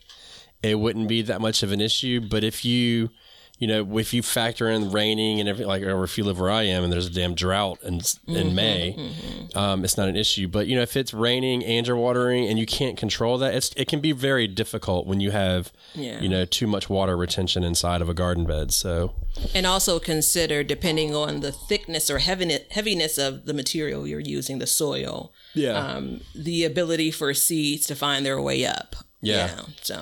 it 0.64 0.76
wouldn't 0.76 1.08
be 1.08 1.22
that 1.24 1.42
much 1.42 1.64
of 1.64 1.72
an 1.72 1.82
issue. 1.82 2.22
But 2.22 2.44
if 2.44 2.66
you 2.66 3.10
you 3.60 3.68
know, 3.68 3.98
if 3.98 4.14
you 4.14 4.22
factor 4.22 4.70
in 4.70 4.92
raining 4.92 5.40
and 5.40 5.50
everything, 5.50 5.68
like, 5.68 5.82
or 5.84 6.04
if 6.04 6.18
you 6.18 6.24
live 6.24 6.40
where 6.40 6.52
I 6.52 6.64
am 6.64 6.84
and 6.84 6.94
there's 6.94 7.08
a 7.08 7.12
damn 7.12 7.34
drought 7.34 7.80
in, 7.84 7.96
in 7.96 8.00
mm-hmm, 8.02 8.56
May, 8.56 8.96
mm-hmm. 8.98 9.58
Um, 9.58 9.84
it's 9.84 9.98
not 9.98 10.08
an 10.08 10.16
issue. 10.16 10.48
But, 10.48 10.68
you 10.68 10.76
know, 10.76 10.84
if 10.84 10.96
it's 10.96 11.14
raining 11.14 11.66
and 11.66 11.88
you're 11.88 11.96
watering 11.96 12.48
and 12.48 12.60
you 12.60 12.68
can't 12.68 12.98
control 12.98 13.40
that, 13.40 13.56
it's, 13.56 13.72
it 13.76 13.88
can 13.88 14.00
be 14.00 14.12
very 14.12 14.48
difficult 14.48 15.08
when 15.08 15.20
you 15.20 15.32
have, 15.32 15.72
yeah. 15.96 16.20
you 16.20 16.30
know, 16.30 16.46
too 16.46 16.68
much 16.68 16.90
water 16.90 17.18
retention 17.18 17.64
inside 17.64 18.02
of 18.02 18.10
a 18.10 18.14
garden 18.14 18.46
bed. 18.46 18.72
So, 18.72 19.14
and 19.56 19.66
also 19.66 20.00
consider, 20.00 20.64
depending 20.64 21.16
on 21.16 21.40
the 21.40 21.52
thickness 21.52 22.12
or 22.12 22.20
heaviness 22.20 23.18
of 23.18 23.46
the 23.46 23.54
material 23.54 24.06
you're 24.06 24.20
using, 24.20 24.60
the 24.60 24.68
soil, 24.68 25.32
yeah. 25.56 25.72
Um, 25.72 26.22
the 26.36 26.66
ability 26.66 27.10
for 27.10 27.34
seeds 27.34 27.88
to 27.88 27.96
find 27.96 28.24
their 28.24 28.40
way 28.40 28.64
up 28.64 28.96
Yeah. 29.22 29.50
You 29.50 29.56
know, 29.56 29.66
so 29.82 30.02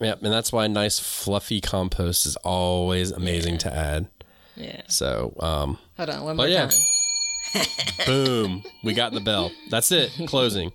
Yeah, 0.00 0.14
and 0.20 0.32
that's 0.32 0.52
why 0.52 0.66
nice 0.66 0.98
fluffy 0.98 1.60
compost 1.60 2.26
is 2.26 2.36
always 2.36 3.10
amazing 3.10 3.58
to 3.58 3.74
add. 3.74 4.08
yeah. 4.56 4.82
So, 4.88 5.34
um, 5.40 5.78
Hold 5.96 6.10
on, 6.10 6.24
one 6.24 6.36
more 6.36 6.48
yeah. 6.48 6.68
time. 6.68 6.80
boom, 8.06 8.64
we 8.82 8.94
got 8.94 9.12
the 9.12 9.20
bell. 9.20 9.52
That's 9.70 9.92
it, 9.92 10.10
closing. 10.26 10.72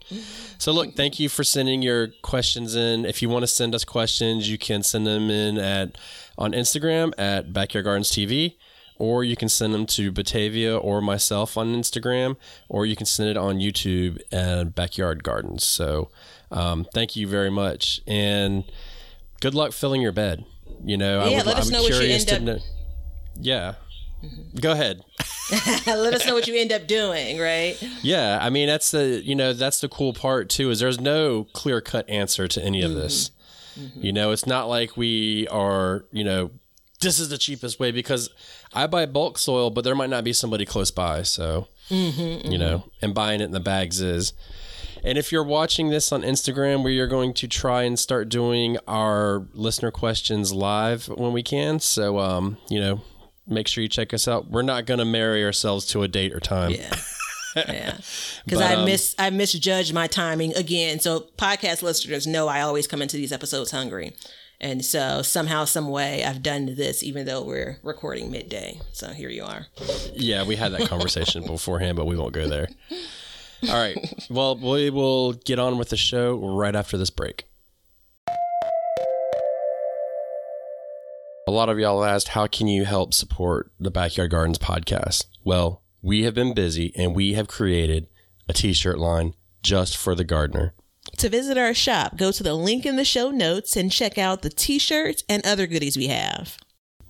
So, 0.58 0.72
look, 0.72 0.96
thank 0.96 1.20
you 1.20 1.30
for 1.30 1.44
sending 1.44 1.82
your 1.82 2.08
questions 2.22 2.76
in. 2.76 3.06
If 3.06 3.22
you 3.22 3.30
want 3.30 3.44
to 3.44 3.48
send 3.48 3.76
us 3.76 3.84
questions, 3.84 4.50
you 4.50 4.58
can 4.58 4.84
send 4.84 5.06
them 5.06 5.30
in 5.30 5.58
at 5.58 5.98
on 6.38 6.54
Instagram 6.54 7.14
at 7.18 7.52
Backyard 7.52 7.84
Gardens 7.86 8.12
TV, 8.12 8.56
or 8.98 9.24
you 9.24 9.36
can 9.36 9.50
send 9.50 9.74
them 9.74 9.86
to 9.88 10.12
Batavia 10.12 10.78
or 10.78 11.02
myself 11.02 11.58
on 11.58 11.68
Instagram, 11.76 12.38
or 12.70 12.86
you 12.86 12.96
can 12.96 13.06
send 13.06 13.30
it 13.30 13.38
on 13.38 13.60
YouTube 13.60 14.22
at 14.32 14.74
Backyard 14.74 15.24
Gardens. 15.24 15.66
So, 15.66 16.10
um, 16.52 16.86
thank 16.94 17.16
you 17.16 17.28
very 17.28 17.52
much, 17.52 18.02
and 18.08 18.64
good 19.42 19.54
luck 19.56 19.72
filling 19.74 20.02
your 20.02 20.12
bed. 20.12 20.46
You 20.84 20.98
know, 20.98 21.26
Yeah, 21.28 21.44
let 21.46 21.58
us 21.58 21.70
know 21.70 21.82
what 21.84 21.92
you 21.94 22.08
end 22.10 22.32
up- 22.32 22.42
know- 22.42 22.60
Yeah, 23.40 23.74
mm-hmm. 24.24 24.60
go 24.60 24.72
ahead. 24.72 25.02
Let 25.88 26.14
us 26.14 26.28
know 26.28 26.36
what 26.36 26.46
you 26.48 26.56
end 26.56 26.72
up 26.72 26.86
doing, 26.86 27.40
right? 27.40 27.76
Yeah, 28.04 28.38
I 28.40 28.52
mean 28.52 28.68
that's 28.68 28.92
the 28.92 29.20
you 29.26 29.34
know 29.34 29.52
that's 29.52 29.82
the 29.82 29.90
cool 29.90 30.14
part 30.14 30.48
too 30.48 30.70
is 30.70 30.80
there's 30.80 31.00
no 31.02 31.46
clear 31.54 31.82
cut 31.82 32.08
answer 32.08 32.48
to 32.48 32.64
any 32.64 32.84
of 32.84 32.94
this. 32.94 33.32
Mm-hmm. 33.76 33.86
Mm-hmm. 33.88 34.06
You 34.06 34.14
know, 34.14 34.32
it's 34.32 34.46
not 34.46 34.70
like 34.70 34.96
we 34.96 35.48
are 35.48 36.06
you 36.12 36.24
know 36.24 36.52
this 37.02 37.18
is 37.20 37.30
the 37.30 37.38
cheapest 37.40 37.80
way 37.80 37.92
because 37.92 38.30
I 38.74 38.86
buy 38.86 39.08
bulk 39.08 39.40
soil, 39.40 39.72
but 39.72 39.84
there 39.84 39.96
might 39.96 40.12
not 40.12 40.24
be 40.24 40.34
somebody 40.34 40.66
close 40.66 40.92
by, 40.92 41.24
so 41.24 41.68
you 41.90 42.58
know, 42.60 42.84
and 43.02 43.16
buying 43.16 43.42
it 43.42 43.46
in 43.46 43.52
the 43.52 43.60
bags 43.60 44.02
is. 44.02 44.34
And 45.04 45.18
if 45.18 45.32
you're 45.32 45.44
watching 45.44 45.90
this 45.90 46.12
on 46.12 46.22
Instagram, 46.22 46.84
where 46.84 46.92
you're 46.92 47.08
going 47.08 47.34
to 47.36 47.48
try 47.48 47.84
and 47.84 47.98
start 47.98 48.30
doing 48.30 48.78
our 48.88 49.46
listener 49.54 49.92
questions 49.92 50.54
live 50.54 51.08
when 51.08 51.34
we 51.34 51.44
can, 51.44 51.80
so 51.80 52.20
um, 52.20 52.58
you 52.70 52.80
know, 52.80 53.02
make 53.48 53.68
sure 53.68 53.82
you 53.82 53.90
check 53.90 54.14
us 54.14 54.28
out. 54.28 54.50
We're 54.50 54.62
not 54.62 54.86
going 54.86 55.00
to 55.00 55.06
marry 55.06 55.44
ourselves 55.44 55.86
to 55.88 56.04
a 56.04 56.08
date 56.08 56.34
or 56.34 56.40
time. 56.40 56.72
Yeah. 56.72 56.96
Yeah. 57.56 57.98
Because 58.46 58.62
I 58.62 58.76
um, 58.76 58.90
I 59.20 59.30
misjudged 59.30 59.94
my 59.94 60.08
timing 60.08 60.56
again. 60.56 61.00
So 61.00 61.28
podcast 61.38 61.84
listeners 61.84 62.26
know 62.26 62.48
I 62.48 62.62
always 62.62 62.88
come 62.88 63.00
into 63.00 63.16
these 63.16 63.32
episodes 63.32 63.70
hungry. 63.70 64.16
And 64.60 64.84
so 64.84 65.22
somehow, 65.22 65.66
some 65.66 65.90
way 65.90 66.24
I've 66.24 66.42
done 66.42 66.76
this 66.76 67.04
even 67.04 67.26
though 67.26 67.44
we're 67.44 67.78
recording 67.84 68.32
midday. 68.32 68.82
So 68.92 69.10
here 69.10 69.30
you 69.30 69.44
are. 69.44 69.68
Yeah, 70.14 70.46
we 70.46 70.56
had 70.56 70.74
that 70.74 70.88
conversation 70.90 71.44
beforehand, 71.46 71.96
but 71.96 72.06
we 72.06 72.16
won't 72.16 72.34
go 72.34 72.48
there. 72.48 72.70
All 73.68 73.76
right. 73.76 73.98
Well, 74.30 74.56
we 74.58 74.92
will 74.92 75.34
get 75.34 75.58
on 75.58 75.80
with 75.80 75.90
the 75.90 75.98
show 75.98 76.38
right 76.38 76.76
after 76.76 76.98
this 76.98 77.10
break. 77.10 77.46
A 81.48 81.52
lot 81.52 81.68
of 81.68 81.80
y'all 81.80 82.04
asked, 82.06 82.30
how 82.30 82.46
can 82.46 82.68
you 82.68 82.86
help 82.86 83.12
support 83.12 83.72
the 83.80 83.90
Backyard 83.90 84.30
Gardens 84.30 84.60
podcast? 84.60 85.26
Well, 85.44 85.82
we 86.04 86.24
have 86.26 86.36
been 86.36 86.54
busy 86.54 86.94
and 86.96 87.16
we 87.16 87.34
have 87.34 87.48
created 87.48 88.08
a 88.48 88.54
t 88.54 88.72
shirt 88.72 89.00
line 89.00 89.34
just 89.64 89.98
for 89.98 90.14
the 90.14 90.24
gardener. 90.24 90.76
To 91.18 91.28
visit 91.28 91.58
our 91.58 91.74
shop, 91.74 92.18
go 92.18 92.32
to 92.32 92.44
the 92.44 92.54
link 92.54 92.86
in 92.86 92.98
the 92.98 93.04
show 93.06 93.32
notes 93.32 93.76
and 93.76 93.92
check 93.92 94.20
out 94.20 94.44
the 94.44 94.52
t 94.52 94.78
shirts 94.78 95.24
and 95.28 95.44
other 95.44 95.66
goodies 95.66 95.98
we 95.98 96.08
have. 96.08 96.58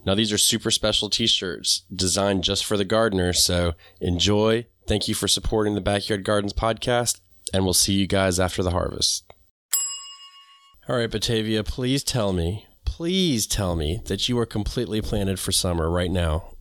Now, 0.05 0.15
these 0.15 0.31
are 0.31 0.37
super 0.37 0.71
special 0.71 1.09
t 1.09 1.27
shirts 1.27 1.83
designed 1.93 2.45
just 2.45 2.63
for 2.63 2.77
the 2.77 2.85
gardener. 2.85 3.33
So 3.33 3.73
enjoy. 3.99 4.67
Thank 4.89 5.07
you 5.07 5.13
for 5.13 5.27
supporting 5.27 5.75
the 5.75 5.81
Backyard 5.81 6.23
Gardens 6.23 6.51
podcast, 6.51 7.19
and 7.53 7.63
we'll 7.63 7.75
see 7.75 7.93
you 7.93 8.07
guys 8.07 8.39
after 8.39 8.63
the 8.63 8.71
harvest. 8.71 9.23
All 10.87 10.95
right, 10.95 11.11
Batavia, 11.11 11.63
please 11.63 12.03
tell 12.03 12.33
me, 12.33 12.65
please 12.85 13.45
tell 13.45 13.75
me 13.75 14.01
that 14.05 14.27
you 14.27 14.39
are 14.39 14.47
completely 14.47 14.99
planted 14.99 15.39
for 15.39 15.51
summer 15.51 15.91
right 15.91 16.09
now. 16.09 16.55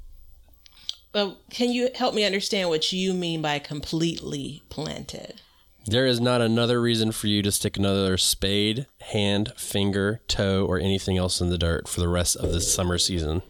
But 1.10 1.38
can 1.48 1.72
you 1.72 1.88
help 1.94 2.14
me 2.14 2.22
understand 2.22 2.68
what 2.68 2.92
you 2.92 3.14
mean 3.14 3.40
by 3.40 3.60
completely 3.60 4.62
planted? 4.68 5.40
There 5.86 6.04
is 6.04 6.20
not 6.20 6.42
another 6.42 6.82
reason 6.82 7.12
for 7.12 7.28
you 7.28 7.40
to 7.40 7.50
stick 7.50 7.78
another 7.78 8.18
spade, 8.18 8.88
hand, 9.00 9.54
finger, 9.56 10.20
toe, 10.28 10.66
or 10.66 10.78
anything 10.78 11.16
else 11.16 11.40
in 11.40 11.48
the 11.48 11.56
dirt 11.56 11.88
for 11.88 12.00
the 12.00 12.08
rest 12.08 12.36
of 12.36 12.52
the 12.52 12.60
summer 12.60 12.98
season. 12.98 13.40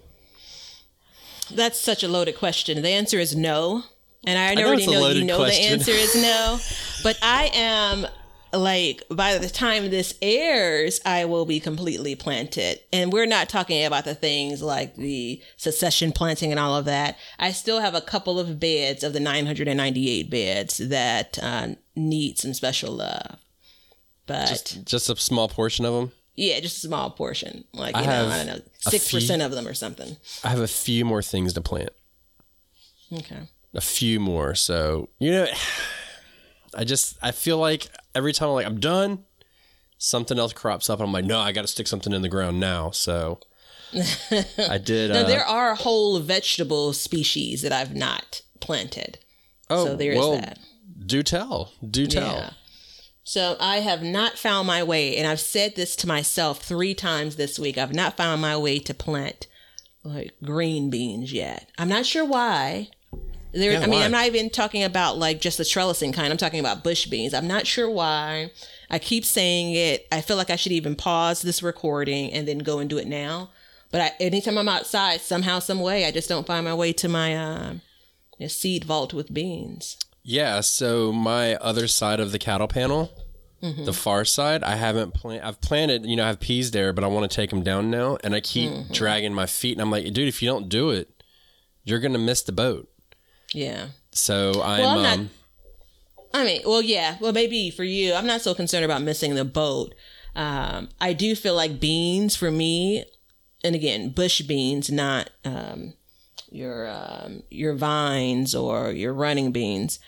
That's 1.51 1.81
such 1.81 2.05
a 2.05 2.09
loaded 2.09 2.39
question. 2.39 2.81
The 2.81 2.91
answer 2.91 3.19
is 3.19 3.35
no. 3.35 3.83
And 4.25 4.39
I 4.39 4.55
know 4.55 4.69
already 4.69 4.87
know, 4.87 5.09
you 5.09 5.25
know 5.25 5.37
question. 5.37 5.63
the 5.63 5.75
answer 5.75 5.93
is 5.93 6.15
no. 6.17 6.59
but 7.03 7.19
I 7.23 7.51
am 7.55 8.07
like 8.53 9.03
by 9.11 9.39
the 9.39 9.49
time 9.49 9.91
this 9.91 10.15
airs, 10.23 11.01
I 11.05 11.25
will 11.27 11.45
be 11.45 11.61
completely 11.61 12.15
planted. 12.15 12.81
And 12.93 13.13
we're 13.13 13.27
not 13.27 13.49
talking 13.49 13.85
about 13.85 14.05
the 14.05 14.15
things 14.15 14.63
like 14.63 14.97
the 14.97 15.43
succession 15.57 16.13
planting 16.13 16.51
and 16.51 16.59
all 16.59 16.77
of 16.77 16.85
that. 16.87 17.19
I 17.39 17.53
still 17.53 17.81
have 17.81 17.95
a 17.95 18.01
couple 18.01 18.39
of 18.39 18.59
beds 18.59 19.05
of 19.05 19.13
the 19.13 19.21
998 19.21 20.31
beds 20.31 20.79
that 20.79 21.39
uh, 21.43 21.69
need 21.95 22.39
some 22.39 22.55
special 22.55 22.93
love. 22.93 23.37
But 24.27 24.75
Just 24.85 25.09
a 25.09 25.17
small 25.17 25.49
portion 25.49 25.85
of 25.87 25.95
them. 25.95 26.13
yeah, 26.37 26.61
just 26.61 26.85
a 26.85 26.87
small 26.87 27.11
portion. 27.11 27.65
Like, 27.73 27.97
you 27.97 28.03
I 28.03 28.07
know, 28.07 28.29
I 28.29 28.37
don't 28.39 28.47
know, 28.47 28.61
6% 28.87 29.45
of 29.45 29.53
them 29.53 29.67
or 29.67 29.73
something. 29.75 30.17
I 30.45 30.49
have 30.51 30.61
a 30.61 30.69
few 30.69 31.05
more 31.07 31.23
things 31.23 31.55
to 31.55 31.63
plant. 31.63 31.91
Okay. 33.13 33.41
A 33.75 33.81
few 33.81 34.21
more. 34.21 34.55
So 34.55 35.09
you 35.19 35.31
know, 35.31 35.47
I 36.75 36.85
just 36.85 37.19
I 37.23 37.33
feel 37.33 37.59
like 37.59 37.89
every 38.15 38.33
time 38.33 38.49
I'm 38.49 38.55
like 38.55 38.67
I'm 38.67 38.81
done, 38.81 39.25
something 39.99 40.39
else 40.39 40.53
crops 40.53 40.89
up, 40.89 41.01
and 41.01 41.07
I'm 41.07 41.13
like, 41.13 41.25
no, 41.25 41.39
I 41.39 41.53
got 41.53 41.63
to 41.63 41.69
stick 41.69 41.87
something 41.87 42.13
in 42.13 42.23
the 42.23 42.29
ground 42.29 42.61
now. 42.61 42.91
So 42.91 43.41
I 44.69 44.79
did. 44.79 45.11
Now, 45.11 45.21
uh, 45.21 45.27
there 45.27 45.45
are 45.45 45.75
whole 45.75 46.19
vegetable 46.21 46.93
species 46.93 47.63
that 47.63 47.73
I've 47.73 47.95
not 47.95 48.43
planted. 48.61 49.19
oh, 49.71 49.87
so 49.87 49.97
there 49.97 50.13
is 50.13 50.19
well, 50.19 50.33
that. 50.33 50.59
Do 51.07 51.23
tell, 51.23 51.73
do 51.89 52.07
tell. 52.07 52.35
Yeah. 52.35 52.51
So 53.25 53.57
I 53.61 53.81
have 53.81 54.03
not 54.03 54.39
found 54.39 54.67
my 54.67 54.83
way, 54.83 55.17
and 55.17 55.27
I've 55.27 55.41
said 55.41 55.77
this 55.77 55.95
to 55.97 56.07
myself 56.07 56.63
three 56.63 56.95
times 56.95 57.37
this 57.37 57.59
week. 57.59 57.77
I've 57.77 57.95
not 57.95 58.17
found 58.17 58.41
my 58.41 58.57
way 58.57 58.79
to 58.79 58.95
plant 58.95 59.47
like 60.03 60.35
green 60.43 60.89
beans 60.89 61.33
yet. 61.33 61.71
I'm 61.79 61.89
not 61.89 62.07
sure 62.07 62.25
why. 62.25 62.89
There, 63.53 63.73
Yeah, 63.73 63.79
I 63.81 63.87
mean, 63.87 64.01
why? 64.01 64.05
I'm 64.05 64.11
not 64.11 64.27
even 64.27 64.51
talking 64.51 64.83
about 64.85 65.19
like 65.19 65.41
just 65.41 65.59
the 65.59 65.65
trellising 65.65 66.13
kind. 66.13 66.31
I'm 66.31 66.37
talking 66.39 66.61
about 66.61 66.85
bush 66.85 67.07
beans. 67.07 67.33
I'm 67.35 67.47
not 67.49 67.67
sure 67.67 67.89
why. 67.91 68.51
I 68.91 68.99
keep 68.99 69.25
saying 69.25 69.75
it. 69.75 70.07
I 70.13 70.21
feel 70.21 70.37
like 70.37 70.51
I 70.51 70.57
should 70.57 70.73
even 70.73 70.95
pause 70.97 71.43
this 71.43 71.63
recording 71.63 72.33
and 72.33 72.47
then 72.47 72.59
go 72.59 72.79
and 72.79 72.89
do 72.91 72.99
it 72.99 73.07
now. 73.07 73.51
But 73.91 74.01
I, 74.03 74.13
anytime 74.21 74.59
I'm 74.59 74.69
outside, 74.69 75.21
somehow, 75.23 75.61
some 75.61 75.81
way, 75.81 76.05
I 76.05 76.11
just 76.11 76.29
don't 76.29 76.47
find 76.47 76.65
my 76.65 76.75
way 76.75 76.93
to 76.95 77.09
my 77.09 77.35
uh, 77.37 77.75
seed 78.49 78.85
vault 78.85 79.15
with 79.15 79.33
beans. 79.33 79.97
Yeah. 80.23 80.61
So 80.61 81.11
my 81.13 81.55
other 81.57 81.89
side 81.89 82.21
of 82.21 82.33
the 82.33 82.39
cattle 82.39 82.69
panel, 82.69 83.11
Mm-hmm. 83.61 83.87
the 83.87 83.93
far 83.93 84.25
side, 84.25 84.63
I 84.63 84.77
haven't 84.77 85.15
planted. 85.15 85.45
I've 85.45 85.61
planted. 85.61 86.07
You 86.07 86.15
know, 86.15 86.23
I 86.23 86.29
have 86.29 86.39
peas 86.39 86.71
there, 86.71 86.93
but 86.93 87.03
I 87.03 87.09
want 87.09 87.29
to 87.29 87.35
take 87.35 87.51
them 87.51 87.65
down 87.65 87.91
now, 87.91 88.17
and 88.23 88.33
I 88.33 88.41
keep 88.41 88.71
Mm-hmm. 88.71 88.93
dragging 88.93 89.35
my 89.35 89.47
feet, 89.47 89.73
and 89.73 89.81
I'm 89.81 89.91
like, 89.91 90.05
dude, 90.13 90.29
if 90.29 90.41
you 90.41 90.49
don't 90.49 90.69
do 90.69 90.91
it, 90.91 91.25
you're 91.83 91.99
gonna 91.99 92.21
miss 92.21 92.41
the 92.43 92.53
boat. 92.53 92.89
Yeah. 93.53 93.89
So 94.13 94.61
I'm. 94.63 94.81
Well, 94.81 94.89
I'm 94.99 95.03
not- 95.03 95.19
um, 95.19 95.31
I 96.35 96.45
mean, 96.45 96.61
well, 96.67 96.83
yeah, 96.83 97.17
well, 97.21 97.33
maybe 97.33 97.71
for 97.71 97.85
you, 97.85 98.13
I'm 98.13 98.27
not 98.27 98.43
so 98.43 98.55
concerned 98.55 98.85
about 98.85 99.01
missing 99.03 99.35
the 99.35 99.47
boat. 99.47 99.95
Um, 100.37 100.91
I 101.01 101.15
do 101.15 101.35
feel 101.35 101.55
like 101.55 101.81
beans 101.81 102.37
for 102.37 102.51
me, 102.51 103.05
and 103.65 103.75
again, 103.75 104.11
bush 104.11 104.43
beans, 104.43 104.91
not 104.91 105.31
um, 105.45 105.95
your 106.51 106.87
um, 106.89 107.43
your 107.51 107.75
vines 107.75 108.55
or 108.55 108.91
your 108.93 109.15
running 109.15 109.53
beans. 109.53 109.99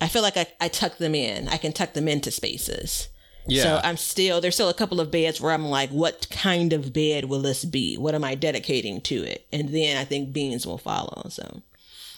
I 0.00 0.08
feel 0.08 0.22
like 0.22 0.36
I, 0.36 0.46
I 0.60 0.68
tuck 0.68 0.98
them 0.98 1.14
in. 1.14 1.48
I 1.48 1.56
can 1.56 1.72
tuck 1.72 1.94
them 1.94 2.06
into 2.06 2.30
spaces. 2.30 3.08
Yeah. 3.46 3.62
So 3.62 3.80
I'm 3.82 3.96
still 3.96 4.40
there's 4.40 4.54
still 4.54 4.68
a 4.68 4.74
couple 4.74 5.00
of 5.00 5.10
beds 5.10 5.40
where 5.40 5.52
I'm 5.52 5.66
like, 5.66 5.90
what 5.90 6.28
kind 6.30 6.72
of 6.72 6.92
bed 6.92 7.24
will 7.24 7.40
this 7.40 7.64
be? 7.64 7.96
What 7.96 8.14
am 8.14 8.24
I 8.24 8.34
dedicating 8.34 9.00
to 9.02 9.14
it? 9.24 9.46
And 9.52 9.70
then 9.70 9.96
I 9.96 10.04
think 10.04 10.32
beans 10.32 10.66
will 10.66 10.78
follow. 10.78 11.28
So 11.30 11.62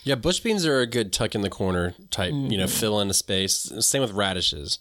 Yeah, 0.05 0.17
bush 0.17 0.41
beans 0.41 0.67
are 0.67 0.81
a 0.81 0.87
good 0.87 1.13
tuck 1.13 1.35
in 1.35 1.41
the 1.41 1.51
corner 1.51 1.95
type, 2.11 2.33
you 2.33 2.59
know, 2.59 2.65
mm-hmm. 2.65 2.79
fill 2.79 3.01
in 3.01 3.09
a 3.09 3.15
space. 3.15 3.73
Same 3.81 4.03
with 4.03 4.13
radishes. 4.13 4.79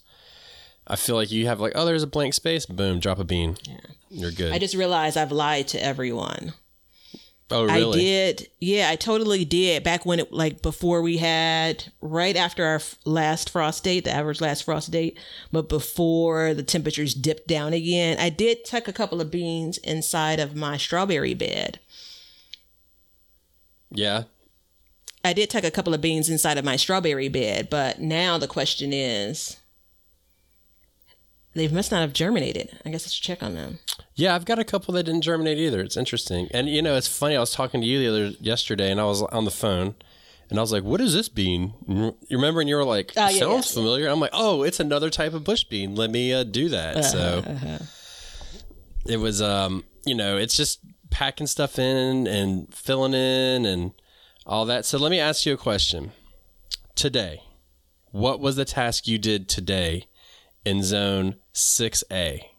I 0.86 0.96
feel 0.96 1.16
like 1.16 1.32
you 1.32 1.46
have 1.46 1.60
like, 1.60 1.72
oh, 1.74 1.86
there's 1.86 2.02
a 2.02 2.06
blank 2.06 2.34
space, 2.34 2.66
boom, 2.66 3.00
drop 3.00 3.18
a 3.18 3.24
bean. 3.24 3.56
You're 4.10 4.30
good. 4.30 4.52
I 4.52 4.58
just 4.58 4.74
realized 4.74 5.16
I've 5.16 5.32
lied 5.32 5.68
to 5.68 5.82
everyone. 5.82 6.52
oh, 7.50 7.64
really? 7.64 8.00
I 8.00 8.02
did. 8.02 8.48
Yeah, 8.60 8.90
I 8.90 8.96
totally 8.96 9.46
did. 9.46 9.82
Back 9.82 10.04
when 10.04 10.20
it, 10.20 10.30
like, 10.30 10.60
before 10.60 11.00
we 11.00 11.16
had, 11.16 11.90
right 12.02 12.36
after 12.36 12.66
our 12.66 12.82
last 13.06 13.48
frost 13.48 13.82
date, 13.82 14.04
the 14.04 14.12
average 14.12 14.42
last 14.42 14.64
frost 14.64 14.90
date, 14.90 15.18
but 15.50 15.70
before 15.70 16.52
the 16.52 16.62
temperatures 16.62 17.14
dipped 17.14 17.48
down 17.48 17.72
again, 17.72 18.18
I 18.18 18.28
did 18.28 18.66
tuck 18.66 18.86
a 18.86 18.92
couple 18.92 19.22
of 19.22 19.30
beans 19.30 19.78
inside 19.78 20.38
of 20.38 20.54
my 20.54 20.76
strawberry 20.76 21.32
bed. 21.32 21.80
Yeah. 23.90 24.24
I 25.24 25.32
did 25.32 25.48
tuck 25.48 25.64
a 25.64 25.70
couple 25.70 25.94
of 25.94 26.02
beans 26.02 26.28
inside 26.28 26.58
of 26.58 26.64
my 26.64 26.76
strawberry 26.76 27.28
bed, 27.28 27.68
but 27.70 27.98
now 28.00 28.36
the 28.36 28.46
question 28.46 28.92
is 28.92 29.56
they 31.54 31.66
must 31.68 31.90
not 31.90 32.02
have 32.02 32.12
germinated. 32.12 32.78
I 32.84 32.90
guess 32.90 33.06
I 33.06 33.10
should 33.10 33.24
check 33.24 33.42
on 33.42 33.54
them. 33.54 33.78
Yeah, 34.14 34.34
I've 34.34 34.44
got 34.44 34.58
a 34.58 34.64
couple 34.64 34.92
that 34.94 35.04
didn't 35.04 35.22
germinate 35.22 35.58
either. 35.58 35.80
It's 35.80 35.96
interesting. 35.96 36.48
And 36.52 36.68
you 36.68 36.82
know, 36.82 36.94
it's 36.96 37.08
funny. 37.08 37.36
I 37.36 37.40
was 37.40 37.52
talking 37.52 37.80
to 37.80 37.86
you 37.86 38.00
the 38.00 38.08
other 38.08 38.36
yesterday, 38.40 38.90
and 38.90 39.00
I 39.00 39.04
was 39.04 39.22
on 39.22 39.44
the 39.44 39.50
phone, 39.50 39.94
and 40.50 40.58
I 40.58 40.62
was 40.62 40.72
like, 40.72 40.84
"What 40.84 41.00
is 41.00 41.14
this 41.14 41.28
bean?" 41.28 41.72
You 41.88 42.14
remember? 42.30 42.60
And 42.60 42.68
you 42.68 42.76
were 42.76 42.84
like, 42.84 43.12
Oh, 43.16 43.28
yeah, 43.28 43.38
"Sounds 43.38 43.70
yeah. 43.70 43.80
familiar." 43.80 44.08
I'm 44.08 44.20
like, 44.20 44.30
"Oh, 44.34 44.62
it's 44.62 44.78
another 44.78 45.10
type 45.10 45.32
of 45.32 45.42
bush 45.42 45.64
bean. 45.64 45.94
Let 45.94 46.10
me 46.10 46.32
uh, 46.34 46.44
do 46.44 46.68
that." 46.68 47.04
so 47.04 47.42
it 49.06 49.16
was, 49.18 49.40
um, 49.40 49.84
you 50.04 50.14
know, 50.14 50.36
it's 50.36 50.56
just 50.56 50.80
packing 51.10 51.46
stuff 51.46 51.78
in 51.78 52.26
and 52.26 52.72
filling 52.74 53.14
in 53.14 53.64
and 53.64 53.92
all 54.46 54.64
that. 54.66 54.84
So 54.84 54.98
let 54.98 55.10
me 55.10 55.20
ask 55.20 55.46
you 55.46 55.54
a 55.54 55.58
question. 55.58 56.12
Today, 56.94 57.42
what 58.10 58.40
was 58.40 58.56
the 58.56 58.64
task 58.64 59.08
you 59.08 59.18
did 59.18 59.48
today 59.48 60.06
in 60.64 60.82
Zone 60.82 61.36
Six 61.52 62.04
A? 62.10 62.50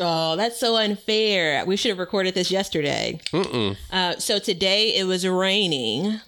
Oh, 0.00 0.36
that's 0.36 0.58
so 0.58 0.76
unfair. 0.76 1.64
We 1.66 1.76
should 1.76 1.90
have 1.90 1.98
recorded 1.98 2.34
this 2.34 2.50
yesterday. 2.50 3.20
Uh, 3.92 4.16
so 4.16 4.38
today 4.38 4.96
it 4.96 5.04
was 5.04 5.26
raining 5.26 6.20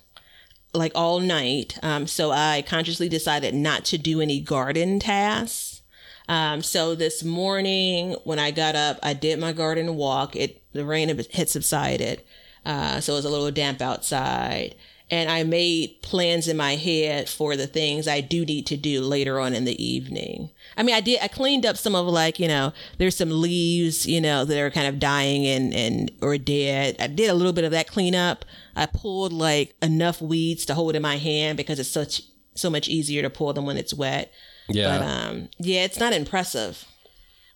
like 0.74 0.92
all 0.94 1.20
night. 1.20 1.78
Um, 1.82 2.06
so 2.06 2.30
I 2.30 2.62
consciously 2.66 3.08
decided 3.08 3.54
not 3.54 3.84
to 3.86 3.98
do 3.98 4.20
any 4.20 4.40
garden 4.40 4.98
tasks. 4.98 5.82
Um, 6.28 6.62
so 6.62 6.94
this 6.94 7.22
morning 7.22 8.16
when 8.24 8.38
I 8.38 8.50
got 8.50 8.74
up, 8.76 8.98
I 9.02 9.14
did 9.14 9.38
my 9.38 9.52
garden 9.52 9.96
walk. 9.96 10.36
It 10.36 10.62
the 10.72 10.84
rain 10.84 11.08
had 11.08 11.48
subsided, 11.48 12.22
uh, 12.64 13.00
so 13.00 13.12
it 13.12 13.16
was 13.16 13.24
a 13.24 13.30
little 13.30 13.50
damp 13.50 13.80
outside. 13.80 14.74
And 15.10 15.30
I 15.30 15.44
made 15.44 16.00
plans 16.02 16.48
in 16.48 16.56
my 16.56 16.76
head 16.76 17.28
for 17.28 17.56
the 17.56 17.66
things 17.66 18.08
I 18.08 18.22
do 18.22 18.44
need 18.44 18.66
to 18.68 18.76
do 18.76 19.02
later 19.02 19.38
on 19.38 19.52
in 19.52 19.66
the 19.66 19.84
evening. 19.84 20.48
I 20.78 20.82
mean, 20.82 20.94
I 20.94 21.02
did. 21.02 21.20
I 21.22 21.28
cleaned 21.28 21.66
up 21.66 21.76
some 21.76 21.94
of 21.94 22.06
like 22.06 22.40
you 22.40 22.48
know, 22.48 22.72
there's 22.96 23.16
some 23.16 23.30
leaves 23.30 24.06
you 24.06 24.20
know 24.20 24.46
that 24.46 24.58
are 24.58 24.70
kind 24.70 24.88
of 24.88 24.98
dying 24.98 25.46
and 25.46 25.74
and 25.74 26.10
or 26.22 26.38
dead. 26.38 26.96
I 26.98 27.06
did 27.06 27.28
a 27.28 27.34
little 27.34 27.52
bit 27.52 27.64
of 27.64 27.70
that 27.72 27.86
cleanup. 27.86 28.46
I 28.74 28.86
pulled 28.86 29.32
like 29.32 29.76
enough 29.82 30.22
weeds 30.22 30.64
to 30.66 30.74
hold 30.74 30.96
in 30.96 31.02
my 31.02 31.16
hand 31.16 31.58
because 31.58 31.78
it's 31.78 31.90
such 31.90 32.22
so 32.54 32.70
much 32.70 32.88
easier 32.88 33.20
to 33.22 33.30
pull 33.30 33.52
them 33.52 33.66
when 33.66 33.76
it's 33.76 33.92
wet. 33.92 34.32
Yeah. 34.68 34.98
But 34.98 35.06
um, 35.06 35.48
yeah, 35.58 35.84
it's 35.84 35.98
not 35.98 36.12
impressive. 36.12 36.86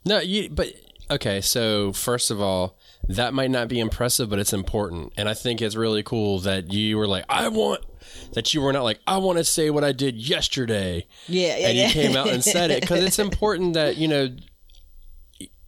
No, 0.05 0.21
you. 0.21 0.51
But 0.51 0.75
okay. 1.11 1.41
So 1.41 1.93
first 1.93 2.31
of 2.31 2.41
all, 2.41 2.77
that 3.09 3.35
might 3.35 3.51
not 3.51 3.69
be 3.69 3.81
impressive, 3.81 4.31
but 4.31 4.39
it's 4.39 4.53
important, 4.53 5.13
and 5.17 5.29
I 5.29 5.35
think 5.35 5.61
it's 5.63 5.75
really 5.77 6.03
cool 6.03 6.39
that 6.41 6.73
you 6.73 6.97
were 6.99 7.07
like, 7.07 7.25
I 7.29 7.49
want 7.49 7.85
that 8.33 8.55
you 8.55 8.61
were 8.61 8.73
not 8.73 8.85
like, 8.85 9.01
I 9.07 9.17
want 9.19 9.39
to 9.39 9.45
say 9.45 9.71
what 9.71 9.85
I 9.85 9.93
did 9.93 10.17
yesterday, 10.17 11.07
Yeah, 11.27 11.57
yeah, 11.57 11.69
and 11.69 11.79
yeah. 11.79 11.87
you 11.87 11.93
came 11.93 12.17
out 12.17 12.29
and 12.29 12.45
said 12.45 12.71
it 12.71 12.81
because 12.81 13.03
it's 13.03 13.19
important 13.29 13.75
that 13.75 13.97
you 13.97 14.09
know. 14.09 14.29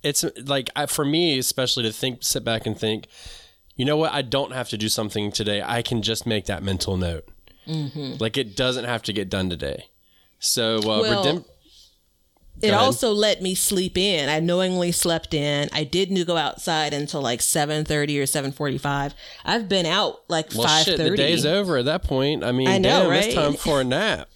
It's 0.02 0.24
like 0.46 0.70
I, 0.74 0.86
for 0.86 1.04
me, 1.04 1.38
especially 1.38 1.82
to 1.82 1.92
think, 1.92 2.22
sit 2.22 2.42
back 2.44 2.66
and 2.66 2.78
think. 2.78 3.06
You 3.76 3.84
know 3.84 3.96
what? 3.98 4.12
I 4.12 4.22
don't 4.22 4.52
have 4.52 4.68
to 4.70 4.78
do 4.78 4.88
something 4.88 5.30
today. 5.30 5.62
I 5.64 5.82
can 5.82 6.02
just 6.02 6.26
make 6.26 6.46
that 6.46 6.62
mental 6.62 6.96
note. 6.96 7.26
Mm-hmm. 7.66 8.14
Like 8.18 8.36
it 8.36 8.56
doesn't 8.56 8.84
have 8.84 9.02
to 9.04 9.12
get 9.12 9.28
done 9.28 9.48
today. 9.50 9.86
So, 10.38 10.78
uh, 10.78 11.02
Well, 11.02 11.44
It 12.62 12.74
also 12.74 13.12
let 13.12 13.42
me 13.42 13.54
sleep 13.54 13.96
in. 13.96 14.28
I 14.28 14.40
knowingly 14.40 14.92
slept 14.92 15.34
in. 15.34 15.68
I 15.72 15.84
didn't 15.84 16.24
go 16.26 16.36
outside 16.36 16.92
until 16.92 17.22
like 17.22 17.40
seven 17.40 17.84
thirty 17.84 18.20
or 18.20 18.26
seven 18.26 18.52
forty 18.52 18.78
five. 18.78 19.14
I've 19.44 19.68
been 19.68 19.86
out 19.86 20.22
like 20.28 20.50
well, 20.54 20.66
five 20.66 20.84
shit, 20.84 20.98
the 20.98 21.16
day's 21.16 21.46
over 21.46 21.78
at 21.78 21.86
that 21.86 22.04
point. 22.04 22.44
I 22.44 22.52
mean, 22.52 22.68
I 22.68 22.78
know, 22.78 23.02
damn, 23.02 23.10
right? 23.10 23.26
it's 23.26 23.34
time 23.34 23.54
for 23.54 23.80
a 23.80 23.84
nap. 23.84 24.28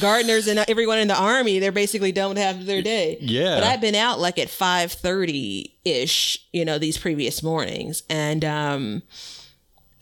Gardeners 0.00 0.46
and 0.46 0.64
everyone 0.66 0.98
in 0.98 1.08
the 1.08 1.18
army, 1.18 1.58
they're 1.58 1.72
basically 1.72 2.10
done 2.10 2.36
half 2.36 2.58
their 2.60 2.80
day. 2.80 3.18
Yeah. 3.20 3.56
But 3.56 3.64
I've 3.64 3.82
been 3.82 3.94
out 3.94 4.18
like 4.18 4.38
at 4.38 4.48
five 4.48 4.92
thirty 4.92 5.76
ish, 5.84 6.38
you 6.52 6.64
know, 6.64 6.78
these 6.78 6.96
previous 6.96 7.42
mornings, 7.42 8.02
and 8.08 8.44
um, 8.44 9.02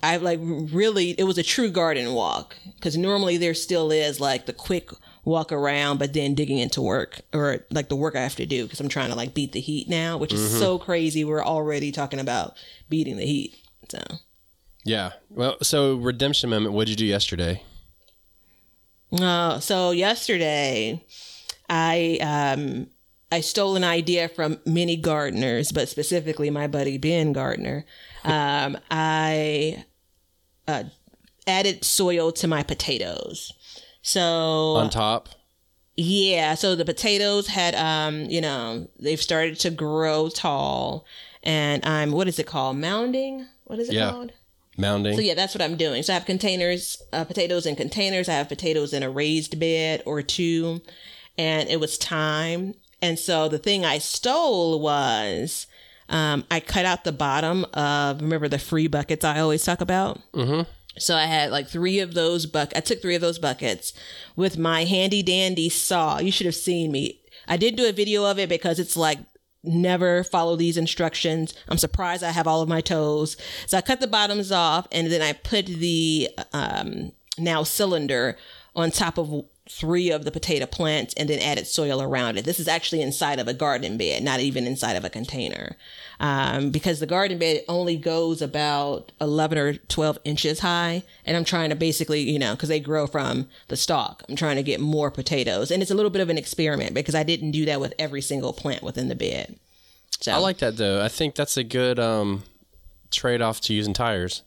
I 0.03 0.17
like 0.19 0.39
really 0.41 1.11
it 1.19 1.25
was 1.25 1.39
a 1.39 1.43
true 1.43 1.71
garden 1.71 2.13
walk 2.13 2.57
because 2.77 2.97
normally 2.97 3.37
there 3.37 3.55
still 3.55 3.91
is 3.91 4.21
like 4.21 4.47
the 4.47 4.53
quick 4.53 4.91
walk 5.25 5.53
around, 5.53 5.99
but 5.99 6.13
then 6.13 6.35
digging 6.35 6.59
into 6.59 6.81
work 6.81 7.21
or 7.33 7.65
like 7.71 7.89
the 7.89 7.97
work 7.97 8.17
I 8.17 8.21
have 8.23 8.37
to 8.37 8.47
do 8.47 8.65
because 8.65 8.81
I'm 8.81 8.89
trying 8.89 9.11
to 9.11 9.17
like 9.17 9.35
beat 9.35 9.53
the 9.53 9.61
heat 9.61 9.89
now, 9.89 10.17
which 10.17 10.33
is 10.33 10.59
so 10.59 10.79
crazy. 10.79 11.25
We're 11.25 11.45
already 11.45 11.93
talking 11.93 12.19
about 12.19 12.57
beating 12.89 13.17
the 13.17 13.27
heat. 13.27 13.57
So 13.89 14.01
Yeah. 14.85 15.13
Well, 15.29 15.57
so 15.63 15.97
redemption 15.97 16.51
moment. 16.51 16.75
What'd 16.75 16.91
you 16.91 16.97
do 16.97 17.07
yesterday? 17.07 17.63
Uh, 19.13 19.59
so 19.61 19.91
yesterday, 19.91 21.05
I 21.69 22.19
um, 22.21 22.87
I 23.33 23.41
stole 23.41 23.77
an 23.77 23.85
idea 23.85 24.29
from 24.29 24.59
many 24.65 24.97
gardeners, 24.97 25.73
but 25.73 25.89
specifically 25.89 26.51
my 26.51 26.67
buddy 26.67 26.99
Ben 26.99 27.33
Gardner. 27.33 27.85
Um, 28.23 28.77
I 28.91 29.83
uh, 30.69 30.85
added 31.47 31.85
soil 31.87 32.33
to 32.33 32.47
my 32.47 32.63
potatoes. 32.63 33.51
So 34.03 34.21
On 34.77 34.91
top. 34.91 35.29
yeah, 35.97 36.55
so 36.55 36.75
the 36.75 36.85
potatoes 36.85 37.49
had 37.49 37.75
um, 37.75 38.25
you 38.31 38.41
know, 38.41 38.89
they've 38.99 39.21
started 39.21 39.59
to 39.61 39.71
grow 39.71 40.29
tall, 40.29 41.05
and 41.43 41.85
I'm 41.85 42.13
what 42.13 42.29
is 42.29 42.39
it 42.39 42.47
called? 42.47 42.77
Mounding. 42.77 43.47
What 43.65 43.79
is 43.79 43.89
it 43.89 43.95
Yeah. 43.95 44.11
called? 44.11 44.33
Mounding. 44.79 45.15
So 45.15 45.21
yeah, 45.21 45.35
that's 45.35 45.55
what 45.55 45.61
I'm 45.63 45.77
doing. 45.77 46.03
So 46.03 46.13
I 46.13 46.15
have 46.15 46.25
containers, 46.25 47.03
uh, 47.13 47.25
potatoes 47.25 47.67
in 47.67 47.77
containers. 47.77 48.29
I 48.29 48.33
have 48.35 48.49
potatoes 48.49 48.93
in 48.95 49.03
a 49.03 49.11
raised 49.11 49.61
bed 49.61 50.03
or 50.07 50.23
two, 50.23 50.81
and 51.37 51.69
it 51.69 51.79
was 51.81 51.99
time. 51.99 52.75
And 53.03 53.19
so 53.19 53.49
the 53.49 53.59
thing 53.59 53.85
I 53.85 53.99
stole 53.99 54.81
was 54.81 55.67
um, 56.09 56.45
I 56.51 56.61
cut 56.61 56.85
out 56.87 57.05
the 57.05 57.13
bottom 57.13 57.65
of 57.75 58.21
remember 58.21 58.49
the 58.49 58.59
free 58.59 58.87
buckets 58.89 59.25
I 59.25 59.39
always 59.41 59.65
talk 59.65 59.81
about. 59.81 60.19
Mm-hmm. 60.33 60.63
So 60.98 61.16
I 61.16 61.26
had 61.26 61.50
like 61.50 61.68
three 61.68 62.00
of 62.00 62.14
those 62.14 62.46
buck. 62.46 62.72
I 62.74 62.81
took 62.81 63.00
three 63.00 63.14
of 63.14 63.20
those 63.20 63.38
buckets 63.38 63.92
with 64.37 64.59
my 64.59 64.85
handy 64.85 65.22
dandy 65.22 65.68
saw. 65.68 66.18
You 66.18 66.33
should 66.33 66.46
have 66.46 66.55
seen 66.55 66.90
me. 66.90 67.20
I 67.46 67.57
did 67.57 67.76
do 67.76 67.88
a 67.88 67.92
video 67.92 68.24
of 68.24 68.38
it 68.38 68.48
because 68.48 68.79
it's 68.79 68.96
like 68.96 69.18
never 69.62 70.24
follow 70.24 70.57
these 70.57 70.76
instructions. 70.76 71.55
I'm 71.68 71.79
surprised 71.79 72.22
I 72.22 72.31
have 72.31 72.46
all 72.46 72.62
of 72.62 72.68
my 72.68 72.81
toes. 72.81 73.37
So 73.66 73.79
I 73.79 73.83
cut 73.83 74.00
the 74.00 74.07
bottoms 74.07 74.50
off 74.50 74.88
and 74.90 75.11
then 75.11 75.22
I 75.22 75.33
put 75.33 75.66
the 75.66 76.31
um, 76.53 77.12
now 77.38 77.62
cylinder 77.62 78.37
on 78.74 78.90
top 78.90 79.18
of 79.18 79.44
three 79.71 80.11
of 80.11 80.25
the 80.25 80.33
potato 80.33 80.67
plants 80.67 81.15
and 81.17 81.29
then 81.29 81.39
added 81.39 81.67
soil 81.67 82.03
around 82.03 82.37
it. 82.37 82.45
This 82.45 82.59
is 82.59 82.67
actually 82.67 83.01
inside 83.03 83.39
of 83.39 83.47
a 83.47 83.55
garden 83.55 83.97
bed, 83.97 84.23
not 84.23 84.41
even 84.41 84.67
inside 84.67 84.97
of 84.97 85.05
a 85.05 85.11
container. 85.11 85.77
Um, 86.19 86.71
because 86.71 86.99
the 86.99 87.07
garden 87.07 87.39
bed 87.39 87.63
only 87.69 87.97
goes 87.97 88.43
about 88.43 89.13
11 89.21 89.59
or 89.59 89.75
12 89.75 90.19
inches 90.25 90.61
high. 90.61 91.05
And 91.25 91.37
I'm 91.37 91.45
trying 91.45 91.71
to 91.71 91.77
basically, 91.77 92.21
you 92.21 92.39
know, 92.39 92.55
because 92.55 92.69
they 92.69 92.81
grow 92.81 93.07
from 93.07 93.49
the 93.69 93.77
stalk, 93.77 94.25
I'm 94.29 94.37
trying 94.37 94.57
to 94.57 94.63
get 94.63 94.81
more 94.81 95.11
potatoes. 95.11 95.71
And 95.71 95.83
it's 95.83 95.91
a 95.91 95.95
little 95.95 96.11
bit 96.11 96.21
of 96.21 96.29
an 96.29 96.39
experiment 96.39 96.93
because 96.93 97.15
I 97.15 97.23
didn't 97.23 97.53
do 97.53 97.65
that 97.67 97.81
with 97.81 97.95
every 97.99 98.23
single 98.23 98.53
plant 98.53 98.83
within 98.83 99.09
the 99.09 99.15
bed. 99.15 99.57
So 100.21 100.33
I 100.33 100.39
like 100.39 100.59
that 100.59 100.77
though. 100.77 101.03
I 101.03 101.09
think 101.09 101.37
that's 101.37 101.57
a 101.57 101.65
good 101.65 101.99
um, 101.99 102.43
trade 103.11 103.41
off 103.41 103.61
to 103.63 103.75
using 103.75 103.95
tires. 103.95 104.43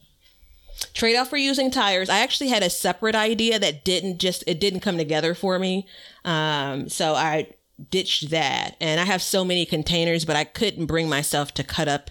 Trade 0.92 1.16
off 1.16 1.30
for 1.30 1.36
using 1.36 1.70
tires. 1.70 2.08
I 2.10 2.18
actually 2.18 2.48
had 2.48 2.62
a 2.62 2.70
separate 2.70 3.14
idea 3.14 3.58
that 3.58 3.84
didn't 3.84 4.18
just 4.18 4.44
it 4.46 4.60
didn't 4.60 4.80
come 4.80 4.96
together 4.98 5.34
for 5.34 5.58
me. 5.58 5.86
Um, 6.24 6.88
so 6.88 7.14
I 7.14 7.48
ditched 7.90 8.30
that, 8.30 8.76
and 8.80 9.00
I 9.00 9.04
have 9.04 9.22
so 9.22 9.44
many 9.44 9.66
containers, 9.66 10.24
but 10.24 10.36
I 10.36 10.44
couldn't 10.44 10.86
bring 10.86 11.08
myself 11.08 11.52
to 11.54 11.64
cut 11.64 11.88
up 11.88 12.10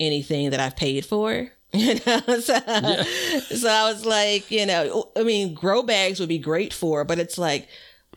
anything 0.00 0.50
that 0.50 0.60
I've 0.60 0.76
paid 0.76 1.04
for. 1.04 1.50
You 1.76 1.94
know, 2.06 2.20
so, 2.38 2.56
so 2.60 3.68
I 3.68 3.90
was 3.90 4.06
like, 4.06 4.48
you 4.48 4.64
know, 4.64 5.10
I 5.16 5.24
mean, 5.24 5.54
grow 5.54 5.82
bags 5.82 6.20
would 6.20 6.28
be 6.28 6.38
great 6.38 6.72
for, 6.72 7.04
but 7.04 7.18
it's 7.18 7.36
like 7.36 7.66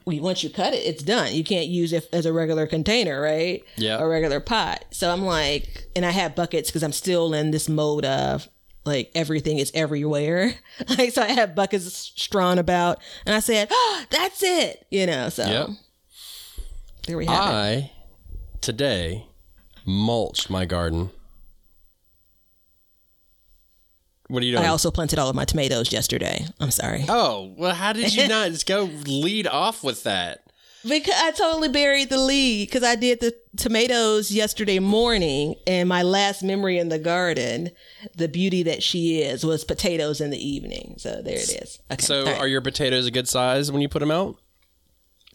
we- 0.06 0.20
once 0.20 0.44
you 0.44 0.52
cut 0.52 0.74
it, 0.76 0.86
it's 0.86 1.02
done. 1.02 1.34
You 1.34 1.44
can't 1.44 1.66
use 1.66 1.92
it 1.92 2.08
as 2.14 2.28
a 2.28 2.32
regular 2.34 2.68
container, 2.68 3.20
right? 3.20 3.64
Yeah. 3.76 3.98
A 3.98 4.08
regular 4.08 4.40
pot. 4.40 4.86
So 4.92 5.12
I'm 5.12 5.26
like, 5.26 5.88
and 5.96 6.06
I 6.06 6.12
have 6.12 6.36
buckets 6.36 6.70
because 6.70 6.84
I'm 6.84 6.92
still 6.92 7.34
in 7.34 7.50
this 7.50 7.68
mode 7.68 8.06
of 8.06 8.48
like 8.88 9.12
everything 9.14 9.60
is 9.60 9.72
everywhere. 9.74 10.54
Like 10.98 11.12
so, 11.12 11.22
I 11.22 11.28
have 11.32 11.54
buckets 11.56 11.94
strewn 12.16 12.58
about, 12.58 13.00
and 13.26 13.36
I 13.36 13.40
said, 13.40 13.68
oh, 13.72 14.04
"That's 14.10 14.42
it," 14.44 14.86
you 14.90 15.06
know. 15.06 15.30
So 15.30 15.46
Yep. 15.46 15.70
there 17.08 17.18
we 17.18 17.26
have 17.26 17.50
it. 17.50 17.54
I 17.54 17.92
today 18.62 19.28
mulched 19.86 20.50
my 20.50 20.66
garden. 20.66 21.10
What 24.28 24.44
are 24.44 24.46
you 24.46 24.52
doing? 24.54 24.66
I 24.66 24.68
also 24.68 24.92
planted 24.92 25.20
all 25.20 25.30
of 25.30 25.36
my 25.36 25.46
tomatoes 25.46 25.92
yesterday. 25.94 26.46
I'm 26.60 26.72
sorry 26.72 27.06
oh, 27.08 27.54
well, 27.58 27.74
how 27.74 27.94
did 27.94 28.14
you 28.14 28.28
not 28.28 28.50
just 28.52 28.66
go 28.68 28.84
lead 28.84 29.48
off 29.48 29.84
with 29.84 30.04
that? 30.04 30.47
Because 30.84 31.16
I 31.16 31.32
totally 31.32 31.70
buried 31.70 32.10
the 32.10 32.18
lead 32.18 32.68
because 32.68 32.84
I 32.84 32.96
did 32.96 33.20
the 33.20 33.36
tomatoes 33.56 34.32
yesterday 34.32 34.80
morning, 34.80 35.56
and 35.66 35.90
my 35.90 36.04
last 36.04 36.44
memory 36.44 36.78
in 36.78 36.90
the 36.90 37.00
garden, 37.00 37.72
the 38.16 38.28
beauty 38.28 38.64
that 38.64 38.84
she 38.84 39.22
is, 39.22 39.46
was 39.46 39.64
potatoes 39.64 40.22
in 40.22 40.30
the 40.30 40.38
evening. 40.38 40.96
So 40.98 41.22
there 41.22 41.36
it 41.36 41.62
is. 41.62 41.80
Okay. 41.92 42.04
So, 42.04 42.26
right. 42.26 42.40
are 42.40 42.48
your 42.48 42.62
potatoes 42.62 43.08
a 43.08 43.12
good 43.12 43.28
size 43.28 43.72
when 43.72 43.82
you 43.82 43.90
put 43.90 44.00
them 44.00 44.12
out? 44.12 44.38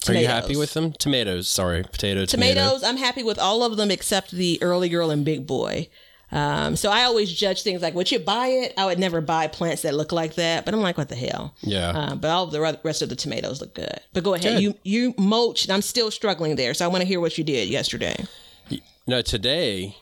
Are 0.08 0.14
you 0.14 0.26
happy 0.26 0.56
with 0.56 0.74
them? 0.74 0.92
Tomatoes, 0.92 1.48
sorry, 1.48 1.84
potato, 1.84 2.24
tomato. 2.24 2.54
tomatoes? 2.54 2.82
I'm 2.82 2.96
happy 2.96 3.22
with 3.22 3.38
all 3.38 3.62
of 3.62 3.76
them 3.76 3.90
except 3.90 4.32
the 4.32 4.58
early 4.60 4.88
girl 4.88 5.10
and 5.10 5.24
big 5.24 5.46
boy. 5.46 5.88
Um, 6.32 6.76
so 6.76 6.90
I 6.90 7.04
always 7.04 7.30
judge 7.30 7.62
things 7.62 7.82
like, 7.82 7.94
would 7.94 8.10
you 8.10 8.18
buy 8.18 8.46
it? 8.46 8.74
I 8.78 8.86
would 8.86 8.98
never 8.98 9.20
buy 9.20 9.46
plants 9.48 9.82
that 9.82 9.94
look 9.94 10.12
like 10.12 10.34
that. 10.34 10.64
But 10.64 10.72
I'm 10.72 10.80
like, 10.80 10.96
what 10.96 11.10
the 11.10 11.14
hell? 11.14 11.54
Yeah. 11.60 11.90
Uh, 11.90 12.14
but 12.14 12.30
all 12.30 12.46
the 12.46 12.78
rest 12.82 13.02
of 13.02 13.10
the 13.10 13.16
tomatoes 13.16 13.60
look 13.60 13.74
good. 13.74 14.00
But 14.14 14.24
go 14.24 14.34
ahead. 14.34 14.62
You 14.62 14.74
you 14.82 15.14
mulched. 15.18 15.70
I'm 15.70 15.82
still 15.82 16.10
struggling 16.10 16.56
there. 16.56 16.72
So 16.74 16.84
I 16.86 16.88
want 16.88 17.02
to 17.02 17.06
hear 17.06 17.20
what 17.20 17.36
you 17.36 17.44
did 17.44 17.68
yesterday. 17.68 18.16
No, 19.06 19.20
today, 19.20 19.96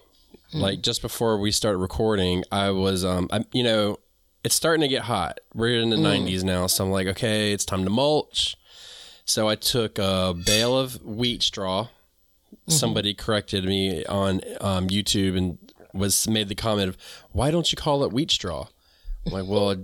like 0.52 0.82
just 0.82 1.02
before 1.02 1.38
we 1.38 1.50
started 1.50 1.78
recording, 1.78 2.44
I 2.52 2.70
was, 2.70 3.04
um, 3.04 3.28
I, 3.32 3.44
you 3.52 3.62
know, 3.62 3.98
it's 4.44 4.54
starting 4.54 4.82
to 4.82 4.88
get 4.88 5.02
hot. 5.02 5.40
We're 5.54 5.80
in 5.80 5.90
the 5.90 5.96
90s 5.96 6.42
now, 6.44 6.66
so 6.66 6.84
I'm 6.84 6.90
like, 6.90 7.06
okay, 7.08 7.52
it's 7.52 7.64
time 7.64 7.84
to 7.84 7.90
mulch. 7.90 8.56
So 9.24 9.48
I 9.48 9.54
took 9.54 9.98
a 9.98 10.34
bale 10.34 10.78
of 10.78 11.02
wheat 11.04 11.42
straw. 11.42 11.88
Somebody 12.66 13.14
corrected 13.14 13.64
me 13.64 14.04
on 14.04 14.40
um, 14.60 14.88
YouTube 14.88 15.36
and 15.36 15.58
was 15.92 16.28
made 16.28 16.48
the 16.48 16.54
comment 16.54 16.88
of, 16.88 16.96
"Why 17.32 17.50
don't 17.50 17.70
you 17.72 17.76
call 17.76 18.04
it 18.04 18.12
wheat 18.12 18.30
straw?" 18.30 18.68
I'm 19.26 19.32
like, 19.32 19.46
well, 19.46 19.76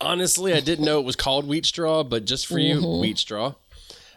honestly, 0.00 0.52
I 0.54 0.60
didn't 0.60 0.84
know 0.84 0.98
it 0.98 1.04
was 1.04 1.16
called 1.16 1.46
wheat 1.46 1.66
straw, 1.66 2.02
but 2.02 2.24
just 2.24 2.46
for 2.46 2.58
you, 2.58 2.80
wheat 3.00 3.18
straw. 3.18 3.54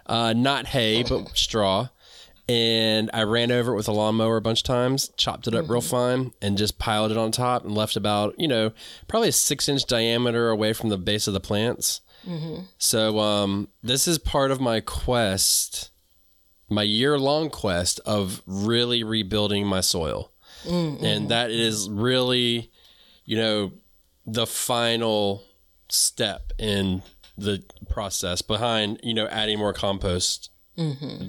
Uh, 0.06 0.34
not 0.34 0.68
hay, 0.68 1.04
but 1.04 1.38
straw. 1.38 1.90
And 2.48 3.12
I 3.14 3.24
ran 3.24 3.52
over 3.52 3.74
it 3.74 3.76
with 3.76 3.88
a 3.88 3.92
lawnmower 3.92 4.38
a 4.38 4.42
bunch 4.42 4.62
of 4.62 4.64
times, 4.64 5.12
chopped 5.18 5.48
it 5.48 5.54
up 5.54 5.70
real 5.70 5.82
fine, 5.82 6.32
and 6.42 6.58
just 6.58 6.80
piled 6.80 7.12
it 7.12 7.18
on 7.18 7.32
top 7.32 7.64
and 7.64 7.76
left 7.76 7.96
about, 7.96 8.34
you 8.40 8.48
know, 8.48 8.72
probably 9.08 9.30
a 9.30 9.34
six 9.34 9.70
inch 9.70 9.86
diameter 9.86 10.50
away 10.50 10.74
from 10.74 10.90
the 10.90 10.98
base 10.98 11.28
of 11.28 11.34
the 11.34 11.40
plants. 11.40 12.02
So 12.80 13.20
um, 13.20 13.68
this 13.84 14.08
is 14.08 14.18
part 14.18 14.50
of 14.52 14.60
my 14.60 14.80
quest, 14.82 15.92
my 16.70 16.84
year 16.84 17.20
long 17.20 17.50
quest 17.52 18.00
of 18.06 18.42
really 18.48 19.04
rebuilding 19.04 19.68
my 19.68 19.82
soil. 19.82 20.32
And 20.66 21.30
that 21.30 21.52
is 21.52 21.90
really, 21.90 22.70
you 23.26 23.38
know, 23.38 23.72
the 24.26 24.46
final 24.46 25.44
step 25.90 26.52
in 26.60 27.02
the 27.38 27.64
process 27.90 28.42
behind, 28.42 29.00
you 29.04 29.14
know, 29.14 29.28
adding 29.28 29.58
more 29.58 29.74
compost 29.74 30.50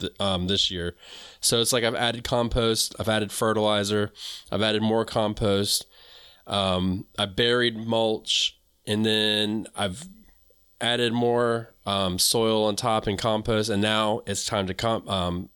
th- 0.01 0.13
um, 0.21 0.47
this 0.47 0.71
year. 0.71 0.95
So 1.41 1.61
it's 1.61 1.73
like 1.73 1.83
I've 1.85 1.95
added 1.95 2.25
compost, 2.25 2.95
I've 3.01 3.09
added 3.09 3.33
fertilizer, 3.33 4.13
I've 4.53 4.63
added 4.63 4.83
more 4.83 5.05
compost, 5.05 5.87
um, 6.47 7.07
I 7.19 7.27
buried 7.27 7.77
mulch, 7.77 8.57
and 8.87 9.05
then 9.05 9.67
I've 9.77 10.05
added 10.81 11.13
more 11.13 11.75
um, 11.87 12.19
soil 12.19 12.65
on 12.65 12.77
top 12.77 13.07
and 13.07 13.19
compost, 13.19 13.71
and 13.71 13.81
now 13.83 14.23
it's 14.27 14.45
time 14.45 14.67
to 14.67 14.75
com- 14.75 15.09
um, 15.09 15.49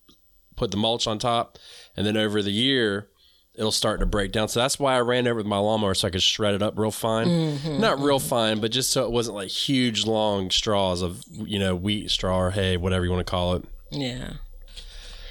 put 0.56 0.70
the 0.70 0.76
mulch 0.76 1.06
on 1.06 1.18
top, 1.18 1.58
and 1.96 2.06
then 2.06 2.16
over 2.16 2.42
the 2.42 2.52
year 2.52 3.08
it'll 3.54 3.70
start 3.72 4.00
to 4.00 4.06
break 4.06 4.32
down. 4.32 4.48
So 4.48 4.60
that's 4.60 4.78
why 4.78 4.94
I 4.96 5.00
ran 5.00 5.26
over 5.26 5.36
with 5.36 5.46
my 5.46 5.58
lawnmower 5.58 5.94
so 5.94 6.08
I 6.08 6.10
could 6.10 6.22
shred 6.22 6.54
it 6.54 6.62
up 6.62 6.78
real 6.78 6.90
fine, 6.90 7.80
not 7.80 8.00
real 8.00 8.18
fine, 8.18 8.60
but 8.60 8.70
just 8.70 8.90
so 8.90 9.04
it 9.04 9.10
wasn't 9.12 9.36
like 9.36 9.48
huge 9.48 10.06
long 10.06 10.50
straws 10.50 11.02
of 11.02 11.22
you 11.30 11.58
know 11.58 11.74
wheat 11.76 12.10
straw 12.10 12.38
or 12.38 12.50
hay, 12.50 12.76
whatever 12.76 13.04
you 13.04 13.10
want 13.10 13.26
to 13.26 13.30
call 13.30 13.54
it. 13.54 13.64
Yeah. 13.90 14.34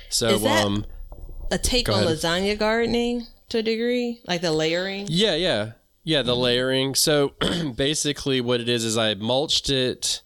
So 0.09 0.45
um 0.47 0.85
A 1.51 1.57
take 1.57 1.89
on 1.89 2.03
ahead. 2.03 2.17
lasagna 2.17 2.57
gardening 2.57 3.27
to 3.49 3.59
a 3.59 3.61
degree, 3.63 4.21
like 4.27 4.41
the 4.41 4.51
layering. 4.51 5.07
Yeah, 5.09 5.35
yeah. 5.35 5.71
Yeah, 6.05 6.21
the 6.21 6.35
layering. 6.35 6.95
So 6.95 7.33
basically 7.75 8.41
what 8.41 8.59
it 8.59 8.67
is 8.69 8.83
is 8.83 8.97
I 8.97 9.13
mulched 9.15 9.69
it 9.69 10.21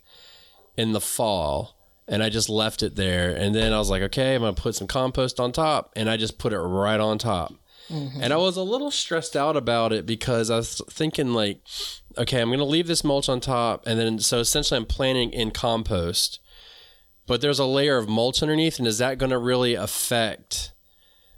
in 0.75 0.91
the 0.91 1.01
fall 1.01 1.75
and 2.07 2.23
I 2.23 2.29
just 2.29 2.49
left 2.49 2.81
it 2.83 2.95
there 2.95 3.29
and 3.36 3.53
then 3.53 3.73
I 3.73 3.77
was 3.79 3.89
like, 3.89 4.01
okay, 4.03 4.36
I'm 4.36 4.41
going 4.41 4.55
to 4.55 4.62
put 4.62 4.75
some 4.75 4.88
compost 4.88 5.39
on 5.39 5.51
top 5.51 5.91
and 5.95 6.10
I 6.10 6.17
just 6.17 6.38
put 6.39 6.51
it 6.53 6.60
right 6.60 6.99
on 6.99 7.17
top. 7.17 7.53
Mm-hmm. 7.89 8.21
And 8.21 8.34
I 8.34 8.38
was 8.38 8.58
a 8.58 8.63
little 8.63 8.91
stressed 8.91 9.36
out 9.36 9.56
about 9.56 9.93
it 9.93 10.06
because 10.06 10.50
I 10.50 10.58
was 10.58 10.82
thinking 10.89 11.34
like, 11.34 11.62
okay, 12.17 12.41
I'm 12.41 12.50
going 12.50 12.60
to 12.60 12.65
leave 12.65 12.88
this 12.88 13.04
mulch 13.04 13.30
on 13.30 13.39
top 13.39 13.86
and 13.86 14.00
then 14.00 14.19
so 14.19 14.39
essentially 14.39 14.78
I'm 14.78 14.86
planting 14.86 15.32
in 15.32 15.52
compost. 15.52 16.39
But 17.26 17.41
there's 17.41 17.60
a 17.60 17.65
layer 17.65 17.97
of 17.97 18.08
mulch 18.08 18.41
underneath 18.41 18.80
and 18.80 18.88
is 18.88 18.97
that 18.97 19.17
going 19.17 19.32
to 19.32 19.38
really 19.38 19.76
affect 19.76 20.71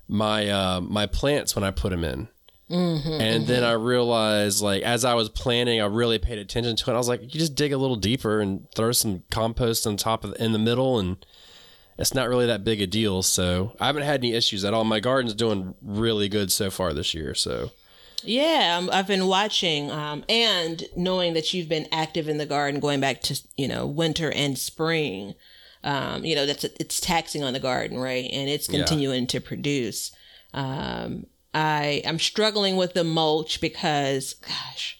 my 0.07 0.49
uh, 0.49 0.81
my 0.81 1.05
plants 1.05 1.55
when 1.55 1.63
I 1.63 1.71
put 1.71 1.91
them 1.91 2.03
in? 2.03 2.27
Mm-hmm, 2.69 3.21
and 3.21 3.47
then 3.47 3.63
mm-hmm. 3.63 3.71
I 3.71 3.73
realized, 3.73 4.61
like, 4.61 4.83
as 4.83 5.03
I 5.03 5.15
was 5.15 5.27
planning, 5.27 5.81
I 5.81 5.85
really 5.85 6.19
paid 6.19 6.37
attention 6.37 6.75
to 6.75 6.91
it. 6.91 6.93
I 6.93 6.97
was 6.97 7.07
like, 7.07 7.21
you 7.21 7.39
just 7.39 7.55
dig 7.55 7.73
a 7.73 7.77
little 7.77 7.95
deeper 7.95 8.41
and 8.41 8.67
throw 8.75 8.91
some 8.91 9.23
compost 9.31 9.87
on 9.87 9.97
top 9.97 10.23
of 10.23 10.35
in 10.39 10.51
the 10.51 10.59
middle, 10.59 10.99
and 10.99 11.25
it's 11.99 12.13
not 12.13 12.29
really 12.29 12.47
that 12.47 12.63
big 12.63 12.81
a 12.81 12.87
deal. 12.87 13.21
So 13.21 13.73
I 13.79 13.87
haven't 13.87 14.03
had 14.03 14.21
any 14.21 14.33
issues 14.33 14.63
at 14.63 14.73
all. 14.73 14.85
My 14.85 15.01
garden's 15.01 15.33
doing 15.33 15.75
really 15.81 16.29
good 16.29 16.51
so 16.51 16.71
far 16.71 16.93
this 16.93 17.13
year. 17.13 17.35
So 17.35 17.71
Yeah, 18.23 18.77
um, 18.79 18.89
I've 18.91 19.07
been 19.07 19.27
watching, 19.27 19.91
um, 19.91 20.23
and 20.29 20.83
knowing 20.95 21.33
that 21.33 21.53
you've 21.53 21.69
been 21.69 21.87
active 21.91 22.29
in 22.29 22.37
the 22.37 22.45
garden 22.45 22.79
going 22.79 23.01
back 23.01 23.21
to 23.23 23.41
you 23.57 23.67
know 23.67 23.85
winter 23.85 24.31
and 24.31 24.57
spring. 24.57 25.35
Um, 25.83 26.25
you 26.25 26.35
know 26.35 26.45
that's 26.45 26.63
it's 26.63 26.99
taxing 26.99 27.43
on 27.43 27.53
the 27.53 27.59
garden, 27.59 27.97
right? 27.97 28.29
And 28.31 28.49
it's 28.49 28.67
continuing 28.67 29.27
to 29.27 29.41
produce. 29.41 30.11
Um, 30.53 31.27
I 31.53 32.01
I'm 32.05 32.19
struggling 32.19 32.77
with 32.77 32.93
the 32.93 33.03
mulch 33.03 33.59
because, 33.59 34.33
gosh, 34.33 34.99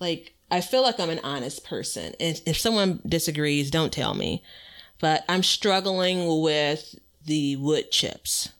like 0.00 0.34
I 0.50 0.60
feel 0.60 0.82
like 0.82 0.98
I'm 0.98 1.10
an 1.10 1.20
honest 1.22 1.64
person, 1.64 2.14
and 2.18 2.40
if 2.46 2.58
someone 2.58 3.00
disagrees, 3.06 3.70
don't 3.70 3.92
tell 3.92 4.14
me. 4.14 4.42
But 5.00 5.24
I'm 5.28 5.42
struggling 5.42 6.40
with 6.40 6.94
the 7.26 7.56
wood 7.56 7.90
chips, 7.90 8.50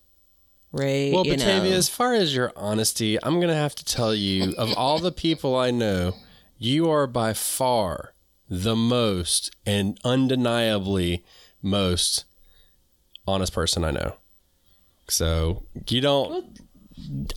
right? 0.71 1.11
Well, 1.13 1.25
You 1.25 1.31
know. 1.31 1.37
Batavia, 1.37 1.75
as 1.75 1.89
far 1.89 2.13
as 2.13 2.35
your 2.35 2.51
honesty, 2.55 3.17
I'm 3.23 3.35
going 3.35 3.47
to 3.47 3.55
have 3.55 3.75
to 3.75 3.85
tell 3.85 4.13
you 4.13 4.53
of 4.57 4.73
all 4.77 4.99
the 4.99 5.11
people 5.11 5.55
I 5.55 5.71
know, 5.71 6.13
you 6.57 6.89
are 6.89 7.07
by 7.07 7.33
far 7.33 8.13
the 8.49 8.75
most 8.75 9.55
and 9.65 9.99
undeniably 10.03 11.23
most 11.61 12.25
honest 13.27 13.53
person 13.53 13.83
I 13.83 13.91
know. 13.91 14.15
So 15.07 15.63
you 15.87 16.01
don't. 16.01 16.59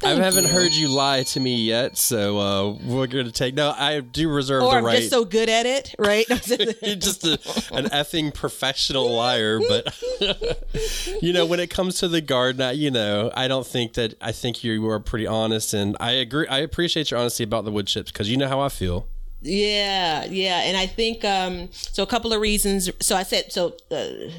I 0.04 0.10
haven't 0.10 0.44
you. 0.44 0.50
heard 0.50 0.72
you 0.72 0.88
lie 0.88 1.24
to 1.24 1.40
me 1.40 1.56
yet, 1.56 1.98
so 1.98 2.38
uh, 2.38 2.72
we're 2.84 3.08
going 3.08 3.26
to 3.26 3.32
take. 3.32 3.54
No, 3.54 3.74
I 3.76 4.00
do 4.00 4.30
reserve 4.30 4.62
or 4.62 4.70
the 4.70 4.76
I'm 4.78 4.84
right. 4.84 4.98
just 4.98 5.10
so 5.10 5.24
good 5.24 5.48
at 5.48 5.66
it, 5.66 5.96
right? 5.98 6.26
You're 6.82 6.94
just 6.94 7.24
a, 7.24 7.32
an 7.72 7.86
effing 7.86 8.32
professional 8.32 9.10
liar, 9.10 9.58
but 9.58 10.00
you 11.22 11.32
know 11.32 11.44
when 11.44 11.58
it 11.58 11.70
comes 11.70 11.96
to 11.96 12.08
the 12.08 12.20
garden, 12.20 12.62
I, 12.62 12.72
you 12.72 12.92
know 12.92 13.32
I 13.34 13.48
don't 13.48 13.66
think 13.66 13.94
that 13.94 14.14
I 14.20 14.30
think 14.30 14.62
you 14.62 14.88
are 14.88 15.00
pretty 15.00 15.26
honest, 15.26 15.74
and 15.74 15.96
I 15.98 16.12
agree. 16.12 16.46
I 16.46 16.58
appreciate 16.58 17.10
your 17.10 17.18
honesty 17.18 17.42
about 17.42 17.64
the 17.64 17.72
wood 17.72 17.88
chips 17.88 18.12
because 18.12 18.30
you 18.30 18.36
know 18.36 18.48
how 18.48 18.60
I 18.60 18.68
feel. 18.68 19.06
yeah, 19.42 20.24
yeah, 20.26 20.60
and 20.62 20.76
I 20.76 20.86
think 20.86 21.24
um, 21.24 21.68
so. 21.72 22.04
A 22.04 22.06
couple 22.06 22.32
of 22.32 22.40
reasons. 22.40 22.90
So 23.00 23.16
I 23.16 23.24
said 23.24 23.52
so. 23.52 23.74
Uh, 23.90 24.30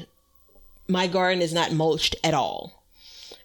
my 0.88 1.06
garden 1.06 1.42
is 1.42 1.52
not 1.52 1.72
mulched 1.72 2.16
at 2.24 2.34
all, 2.34 2.79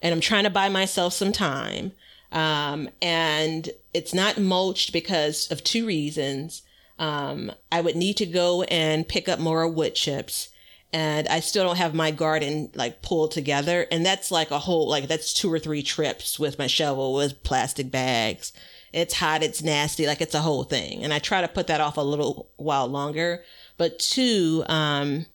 and 0.01 0.13
I'm 0.13 0.21
trying 0.21 0.43
to 0.43 0.49
buy 0.49 0.69
myself 0.69 1.13
some 1.13 1.31
time. 1.31 1.91
Um, 2.31 2.89
and 3.01 3.69
it's 3.93 4.13
not 4.13 4.37
mulched 4.37 4.91
because 4.91 5.49
of 5.51 5.63
two 5.63 5.85
reasons. 5.85 6.63
Um, 6.99 7.51
I 7.71 7.81
would 7.81 7.95
need 7.95 8.17
to 8.17 8.25
go 8.25 8.63
and 8.63 9.07
pick 9.07 9.29
up 9.29 9.39
more 9.39 9.67
wood 9.67 9.95
chips. 9.95 10.49
And 10.93 11.27
I 11.27 11.39
still 11.39 11.65
don't 11.65 11.77
have 11.77 11.93
my 11.93 12.11
garden 12.11 12.69
like 12.73 13.01
pulled 13.01 13.31
together. 13.31 13.85
And 13.91 14.05
that's 14.05 14.31
like 14.31 14.51
a 14.51 14.59
whole, 14.59 14.89
like 14.89 15.07
that's 15.07 15.33
two 15.33 15.51
or 15.51 15.59
three 15.59 15.83
trips 15.83 16.39
with 16.39 16.59
my 16.59 16.67
shovel 16.67 17.13
with 17.13 17.43
plastic 17.43 17.91
bags. 17.91 18.53
It's 18.93 19.15
hot. 19.15 19.43
It's 19.43 19.61
nasty. 19.61 20.07
Like 20.07 20.21
it's 20.21 20.35
a 20.35 20.41
whole 20.41 20.63
thing. 20.63 21.03
And 21.03 21.13
I 21.13 21.19
try 21.19 21.41
to 21.41 21.49
put 21.49 21.67
that 21.67 21.81
off 21.81 21.97
a 21.97 22.01
little 22.01 22.49
while 22.55 22.87
longer. 22.87 23.43
But 23.77 23.99
two, 23.99 24.63
um, 24.67 25.25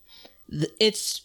it's 0.79 1.23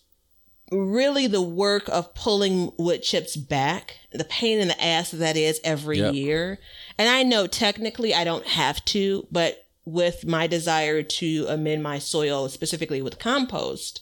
really 0.72 1.28
the 1.28 1.42
work 1.42 1.88
of 1.90 2.14
pulling 2.16 2.72
wood 2.78 3.04
chips 3.04 3.36
back, 3.36 3.98
the 4.12 4.24
pain 4.24 4.60
in 4.60 4.68
the 4.68 4.84
ass 4.84 5.12
that 5.12 5.38
is 5.38 5.60
every 5.64 6.00
Yep. 6.00 6.14
year. 6.14 6.60
And 6.98 7.08
I 7.08 7.24
know 7.24 7.48
technically 7.48 8.14
I 8.14 8.24
don't 8.24 8.48
have 8.48 8.84
to, 8.86 9.28
but 9.32 9.66
with 9.86 10.26
my 10.26 10.48
desire 10.48 11.04
to 11.04 11.46
amend 11.48 11.84
my 11.84 12.00
soil, 12.00 12.50
specifically 12.50 13.02
with 13.02 13.20
compost, 13.20 14.02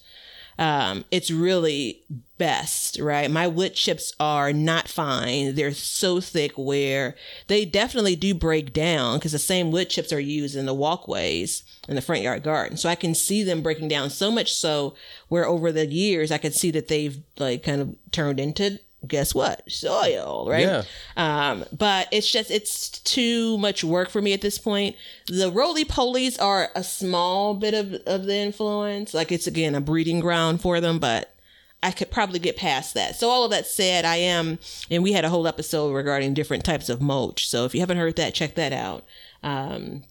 um, 0.57 1.05
it's 1.11 1.31
really 1.31 2.03
best, 2.37 2.99
right? 2.99 3.29
My 3.29 3.47
wood 3.47 3.73
chips 3.73 4.13
are 4.19 4.51
not 4.51 4.87
fine. 4.87 5.55
They're 5.55 5.73
so 5.73 6.19
thick 6.19 6.51
where 6.57 7.15
they 7.47 7.65
definitely 7.65 8.15
do 8.15 8.33
break 8.33 8.73
down 8.73 9.17
because 9.17 9.31
the 9.31 9.39
same 9.39 9.71
wood 9.71 9.89
chips 9.89 10.11
are 10.11 10.19
used 10.19 10.55
in 10.55 10.65
the 10.65 10.73
walkways 10.73 11.63
in 11.87 11.95
the 11.95 12.01
front 12.01 12.21
yard 12.21 12.43
garden. 12.43 12.77
So 12.77 12.89
I 12.89 12.95
can 12.95 13.15
see 13.15 13.43
them 13.43 13.61
breaking 13.61 13.87
down 13.87 14.09
so 14.09 14.31
much 14.31 14.53
so 14.53 14.95
where 15.29 15.47
over 15.47 15.71
the 15.71 15.85
years 15.85 16.31
I 16.31 16.37
could 16.37 16.53
see 16.53 16.71
that 16.71 16.87
they've 16.87 17.17
like 17.37 17.63
kind 17.63 17.81
of 17.81 17.95
turned 18.11 18.39
into 18.39 18.79
guess 19.07 19.33
what? 19.35 19.69
Soil, 19.71 20.47
right? 20.49 20.61
Yeah. 20.65 20.83
Um, 21.17 21.65
but 21.71 22.07
it's 22.11 22.29
just 22.31 22.51
it's 22.51 22.89
too 22.89 23.57
much 23.57 23.83
work 23.83 24.09
for 24.09 24.21
me 24.21 24.33
at 24.33 24.41
this 24.41 24.57
point. 24.57 24.95
The 25.27 25.51
roly 25.51 25.85
polies 25.85 26.41
are 26.41 26.69
a 26.75 26.83
small 26.83 27.53
bit 27.53 27.73
of 27.73 27.93
of 28.05 28.25
the 28.25 28.35
influence. 28.35 29.13
Like 29.13 29.31
it's 29.31 29.47
again 29.47 29.75
a 29.75 29.81
breeding 29.81 30.19
ground 30.19 30.61
for 30.61 30.79
them, 30.79 30.99
but 30.99 31.33
I 31.81 31.91
could 31.91 32.09
probably 32.11 32.39
get 32.39 32.55
past 32.55 32.93
that. 32.93 33.17
So 33.17 33.29
all 33.29 33.43
of 33.43 33.51
that 33.51 33.67
said, 33.67 34.05
I 34.05 34.15
am, 34.15 34.57
and 34.89 35.03
we 35.03 35.11
had 35.11 35.25
a 35.25 35.29
whole 35.29 35.47
episode 35.47 35.93
regarding 35.93 36.33
different 36.33 36.63
types 36.63 36.87
of 36.87 37.01
mulch. 37.01 37.47
So 37.47 37.65
if 37.65 37.73
you 37.75 37.81
haven't 37.81 37.97
heard 37.97 38.15
that, 38.15 38.33
check 38.33 38.55
that 38.55 38.71
out. 38.71 39.03
Um, 39.43 40.03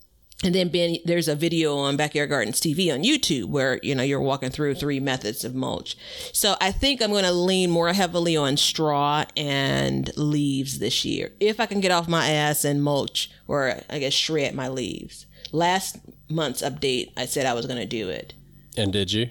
and 0.42 0.54
then 0.54 0.68
Ben, 0.68 0.96
there's 1.04 1.28
a 1.28 1.34
video 1.34 1.76
on 1.76 1.96
Backyard 1.96 2.30
Gardens 2.30 2.60
TV 2.60 2.92
on 2.92 3.02
YouTube 3.02 3.46
where 3.46 3.78
you 3.82 3.94
know 3.94 4.02
you're 4.02 4.20
walking 4.20 4.50
through 4.50 4.74
three 4.74 5.00
methods 5.00 5.44
of 5.44 5.54
mulch. 5.54 5.96
So 6.32 6.56
I 6.60 6.72
think 6.72 7.00
I'm 7.00 7.10
going 7.10 7.24
to 7.24 7.32
lean 7.32 7.70
more 7.70 7.92
heavily 7.92 8.36
on 8.36 8.56
straw 8.56 9.24
and 9.36 10.10
leaves 10.16 10.78
this 10.78 11.04
year, 11.04 11.32
if 11.40 11.60
I 11.60 11.66
can 11.66 11.80
get 11.80 11.90
off 11.92 12.08
my 12.08 12.28
ass 12.28 12.64
and 12.64 12.82
mulch 12.82 13.30
or 13.46 13.80
I 13.88 13.98
guess 13.98 14.12
shred 14.12 14.54
my 14.54 14.68
leaves. 14.68 15.26
Last 15.52 15.98
month's 16.28 16.62
update, 16.62 17.12
I 17.16 17.26
said 17.26 17.46
I 17.46 17.54
was 17.54 17.66
going 17.66 17.78
to 17.78 17.86
do 17.86 18.08
it. 18.08 18.34
And 18.76 18.92
did 18.92 19.12
you? 19.12 19.30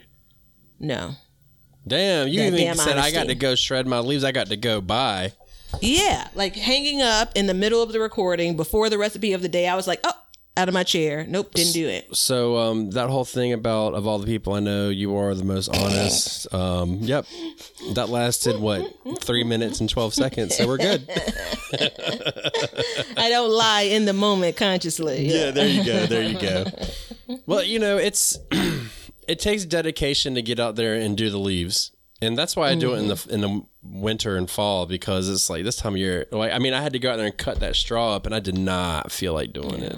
No. 0.79 1.15
Damn, 1.87 2.27
you 2.27 2.39
That 2.39 2.47
even 2.47 2.59
damn 2.59 2.75
said 2.75 2.97
I 2.97 3.11
got 3.11 3.27
to 3.27 3.35
go 3.35 3.55
shred 3.55 3.87
my 3.87 3.99
leaves. 3.99 4.23
I 4.23 4.31
got 4.31 4.47
to 4.47 4.57
go 4.57 4.81
buy. 4.81 5.33
Yeah, 5.81 6.27
like 6.35 6.55
hanging 6.55 7.01
up 7.01 7.31
in 7.35 7.47
the 7.47 7.53
middle 7.53 7.81
of 7.81 7.91
the 7.91 7.99
recording 7.99 8.55
before 8.55 8.89
the 8.89 8.97
recipe 8.97 9.33
of 9.33 9.41
the 9.41 9.49
day. 9.49 9.67
I 9.67 9.75
was 9.75 9.87
like, 9.87 10.01
oh, 10.03 10.13
out 10.57 10.67
of 10.67 10.73
my 10.73 10.83
chair. 10.83 11.25
Nope, 11.27 11.53
didn't 11.53 11.73
do 11.73 11.87
it. 11.87 12.15
So 12.15 12.57
um, 12.57 12.91
that 12.91 13.09
whole 13.09 13.25
thing 13.25 13.53
about 13.53 13.93
of 13.93 14.05
all 14.05 14.19
the 14.19 14.25
people 14.25 14.53
I 14.53 14.59
know, 14.59 14.89
you 14.89 15.15
are 15.15 15.33
the 15.33 15.43
most 15.43 15.69
honest. 15.69 16.39
Um, 16.51 16.97
yep, 17.01 17.25
that 17.93 18.09
lasted 18.09 18.59
what 18.59 18.85
three 19.21 19.43
minutes 19.43 19.79
and 19.79 19.89
twelve 19.89 20.13
seconds. 20.13 20.57
So 20.57 20.67
we're 20.67 20.77
good. 20.77 21.09
I 23.17 23.29
don't 23.29 23.51
lie 23.51 23.83
in 23.83 24.05
the 24.05 24.13
moment 24.13 24.57
consciously. 24.57 25.27
Yeah, 25.27 25.51
there 25.51 25.67
you 25.67 25.85
go. 25.85 26.05
There 26.07 26.23
you 26.23 26.37
go. 26.37 26.65
Well, 27.45 27.63
you 27.63 27.79
know, 27.79 27.97
it's 27.97 28.37
it 29.27 29.39
takes 29.39 29.65
dedication 29.65 30.35
to 30.35 30.41
get 30.41 30.59
out 30.59 30.75
there 30.75 30.95
and 30.95 31.17
do 31.17 31.29
the 31.29 31.37
leaves. 31.37 31.91
And 32.21 32.37
that's 32.37 32.55
why 32.55 32.69
I 32.69 32.75
do 32.75 32.93
it 32.93 32.99
in 32.99 33.07
the 33.07 33.27
in 33.29 33.41
the 33.41 33.63
winter 33.81 34.35
and 34.35 34.49
fall 34.49 34.85
because 34.85 35.27
it's 35.27 35.49
like 35.49 35.63
this 35.63 35.77
time 35.77 35.93
of 35.93 35.99
year. 35.99 36.27
Like 36.31 36.51
I 36.51 36.59
mean, 36.59 36.73
I 36.73 36.81
had 36.81 36.93
to 36.93 36.99
go 36.99 37.11
out 37.11 37.15
there 37.17 37.25
and 37.25 37.37
cut 37.37 37.59
that 37.61 37.75
straw 37.75 38.15
up, 38.15 38.25
and 38.27 38.35
I 38.35 38.39
did 38.39 38.57
not 38.57 39.11
feel 39.11 39.33
like 39.33 39.53
doing 39.53 39.81
it. 39.81 39.97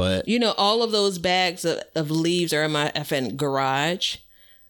But 0.00 0.26
You 0.26 0.38
know, 0.38 0.52
all 0.56 0.82
of 0.82 0.92
those 0.92 1.18
bags 1.18 1.64
of, 1.64 1.82
of 1.94 2.10
leaves 2.10 2.54
are 2.54 2.64
in 2.64 2.72
my 2.72 2.90
effing 2.96 3.36
garage. 3.36 4.16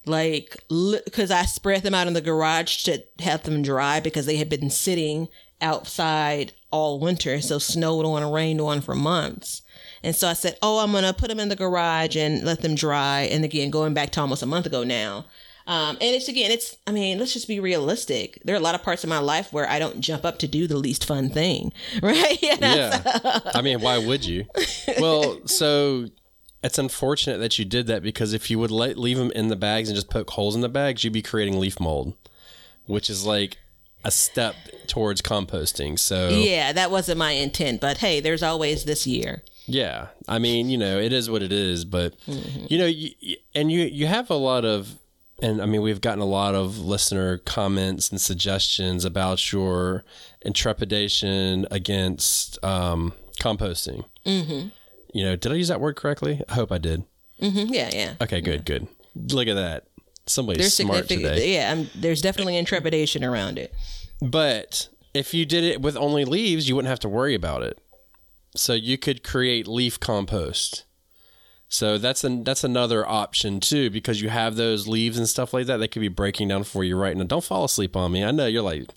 Like, 0.05 0.57
because 0.69 1.31
I 1.31 1.45
spread 1.45 1.83
them 1.83 1.95
out 1.95 2.09
in 2.09 2.15
the 2.15 2.21
garage 2.21 2.83
to 2.85 3.05
have 3.21 3.45
them 3.45 3.63
dry 3.63 4.01
because 4.01 4.27
they 4.27 4.37
had 4.37 4.49
been 4.49 4.71
sitting 4.71 5.29
outside 5.61 6.53
all 6.73 6.99
winter. 6.99 7.41
So 7.41 7.59
snowed 7.59 8.05
on 8.07 8.25
and 8.25 8.33
rained 8.33 8.61
on 8.61 8.81
for 8.81 8.97
months. 8.97 9.63
And 10.03 10.17
so 10.17 10.27
I 10.27 10.33
said, 10.33 10.59
oh, 10.63 10.79
I'm 10.79 10.93
to 10.93 11.13
put 11.13 11.29
them 11.29 11.39
in 11.39 11.49
the 11.49 11.55
garage 11.55 12.17
and 12.17 12.43
let 12.43 12.63
them 12.63 12.75
dry. 12.75 13.21
And 13.21 13.45
again, 13.45 13.71
going 13.71 13.95
back 13.95 14.11
to 14.13 14.21
almost 14.21 14.43
a 14.43 14.47
month 14.47 14.67
ago 14.67 14.83
now. 14.83 15.27
Um, 15.67 15.97
and 16.01 16.15
it's 16.17 16.29
again, 16.29 16.51
it's, 16.51 16.77
I 16.87 16.91
mean, 16.93 17.19
let's 17.19 17.33
just 17.33 17.47
be 17.49 17.61
realistic. 17.61 18.41
There 18.45 18.55
are 18.55 18.59
a 18.59 18.63
lot 18.63 18.75
of 18.75 18.83
parts 18.83 19.05
of 19.05 19.11
my 19.11 19.19
life 19.19 19.53
where 19.53 19.69
I 19.69 19.79
don't 19.79 20.01
jump 20.01 20.25
up 20.25 20.39
to 20.41 20.49
do 20.49 20.67
the 20.67 20.77
least 20.77 21.05
fun 21.05 21.29
thing, 21.31 21.73
right? 22.03 22.41
You 22.43 22.57
know? 22.61 22.75
yeah, 22.75 23.41
I 23.55 23.61
mean, 23.63 23.81
why 23.81 23.99
would 23.99 24.25
you? 24.25 24.47
Well, 24.99 25.41
so 25.47 26.07
it's 26.63 26.79
unfortunate 26.79 27.39
that 27.39 27.59
you 27.59 27.65
did 27.65 27.87
that 27.87 28.03
because 28.03 28.33
if 28.33 28.51
you 28.51 28.59
would 28.59 28.71
let, 28.71 28.99
leave 28.99 29.17
them 29.19 29.31
in 29.33 29.49
the 29.49 29.57
bags 29.57 29.89
and 29.89 29.97
just 29.97 30.11
poke 30.11 30.31
holes 30.31 30.55
in 30.55 30.61
the 30.61 30.69
bags, 30.69 31.05
you'd 31.05 31.13
be 31.13 31.23
creating 31.23 31.59
leaf 31.61 31.79
mold, 31.79 32.15
which 32.87 33.09
is 33.09 33.25
like 33.25 33.59
a 34.05 34.11
step 34.11 34.55
towards 34.87 35.21
composting. 35.23 35.99
So 35.99 36.31
Yeah, 36.31 36.73
that 36.73 36.91
wasn't 36.91 37.19
my 37.19 37.33
intent, 37.33 37.81
but 37.81 37.99
hey, 37.99 38.21
there's 38.21 38.43
always 38.43 38.85
this 38.85 39.07
year. 39.07 39.43
Yeah, 39.67 40.09
I 40.27 40.39
mean, 40.39 40.69
you 40.69 40.79
know, 40.79 40.99
it 40.99 41.13
is 41.13 41.31
what 41.31 41.43
it 41.43 41.53
is, 41.53 41.85
but 41.85 42.15
you 42.27 42.77
know, 42.79 42.87
you- 42.87 43.37
and 43.55 43.71
you 43.71 43.83
you 43.83 44.07
have 44.07 44.29
a 44.31 44.35
lot 44.35 44.65
of, 44.65 44.99
and 45.43 45.61
I 45.63 45.67
mean, 45.67 45.83
we've 45.83 46.01
gotten 46.01 46.21
a 46.21 46.27
lot 46.27 46.55
of 46.55 46.79
listener 46.79 47.39
comments 47.39 48.11
and 48.11 48.21
suggestions 48.21 49.05
about 49.05 49.53
your 49.53 50.05
intrepidation 50.43 51.67
against 51.71 52.63
um, 52.65 53.15
composting. 53.41 54.05
Mm-hmm. 54.27 54.69
You 55.13 55.25
know, 55.25 55.37
did 55.37 55.53
I 55.53 55.55
use 55.57 55.69
that 55.69 55.81
word 55.81 55.97
correctly? 55.97 56.43
I 56.49 56.55
hope 56.55 56.71
I 56.71 56.79
did. 56.79 57.05
hmm 57.41 57.67
Yeah, 57.69 57.91
yeah. 57.93 58.15
Okay, 58.21 58.41
good, 58.41 58.65
good. 58.65 58.87
Look 59.15 59.49
at 59.49 59.55
that. 59.55 59.85
Somebody's 60.27 60.63
There's 60.63 60.75
smart 60.75 61.09
today. 61.09 61.55
Yeah, 61.55 61.75
i 61.77 61.91
there's 61.95 62.23
definitely 62.23 62.57
intrepidation 62.57 63.25
around 63.25 63.59
it. 63.59 63.75
But 64.23 64.89
if 65.15 65.35
you 65.35 65.45
did 65.45 65.65
it 65.65 65.81
with 65.81 65.97
only 65.97 66.25
leaves, 66.25 66.69
you 66.69 66.77
wouldn't 66.77 66.91
have 66.91 67.01
to 67.01 67.09
worry 67.09 67.35
about 67.35 67.63
it. 67.63 67.79
So 68.55 68.75
you 68.75 68.99
could 68.99 69.23
create 69.25 69.67
leaf 69.67 69.99
compost. 69.99 70.85
So 71.73 71.99
that's 71.99 72.25
an 72.25 72.43
that's 72.43 72.65
another 72.65 73.07
option 73.09 73.61
too, 73.61 73.91
because 73.91 74.21
you 74.21 74.29
have 74.29 74.57
those 74.57 74.89
leaves 74.89 75.17
and 75.17 75.29
stuff 75.29 75.55
like 75.55 75.67
that. 75.67 75.77
They 75.77 75.87
could 75.87 76.01
be 76.01 76.09
breaking 76.09 76.49
down 76.49 76.65
for 76.65 76.83
you 76.83 76.97
right 76.97 77.17
now. 77.17 77.23
Don't 77.25 77.45
fall 77.45 77.65
asleep 77.65 77.97
on 77.97 78.11
me. 78.11 78.25
I 78.25 78.33
know 78.33 78.47
you're 78.47 78.61
like, 78.63 78.91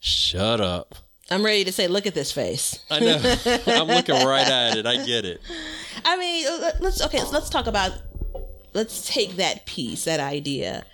shut 0.00 0.60
up. 0.60 0.94
I'm 1.30 1.42
ready 1.42 1.64
to 1.64 1.72
say, 1.72 1.88
look 1.88 2.06
at 2.06 2.14
this 2.14 2.30
face. 2.30 2.78
I 2.90 3.00
know. 3.00 3.36
I'm 3.66 3.88
looking 3.88 4.16
right 4.16 4.46
at 4.46 4.76
it. 4.76 4.84
I 4.84 5.04
get 5.06 5.24
it. 5.24 5.40
I 6.04 6.16
mean, 6.18 6.44
let- 6.60 6.80
let's 6.82 7.00
okay. 7.06 7.24
Let's 7.24 7.48
talk 7.48 7.66
about. 7.66 7.92
Let's 8.74 9.08
take 9.08 9.32
that 9.36 9.64
piece, 9.66 10.04
that 10.04 10.20
idea. 10.20 10.84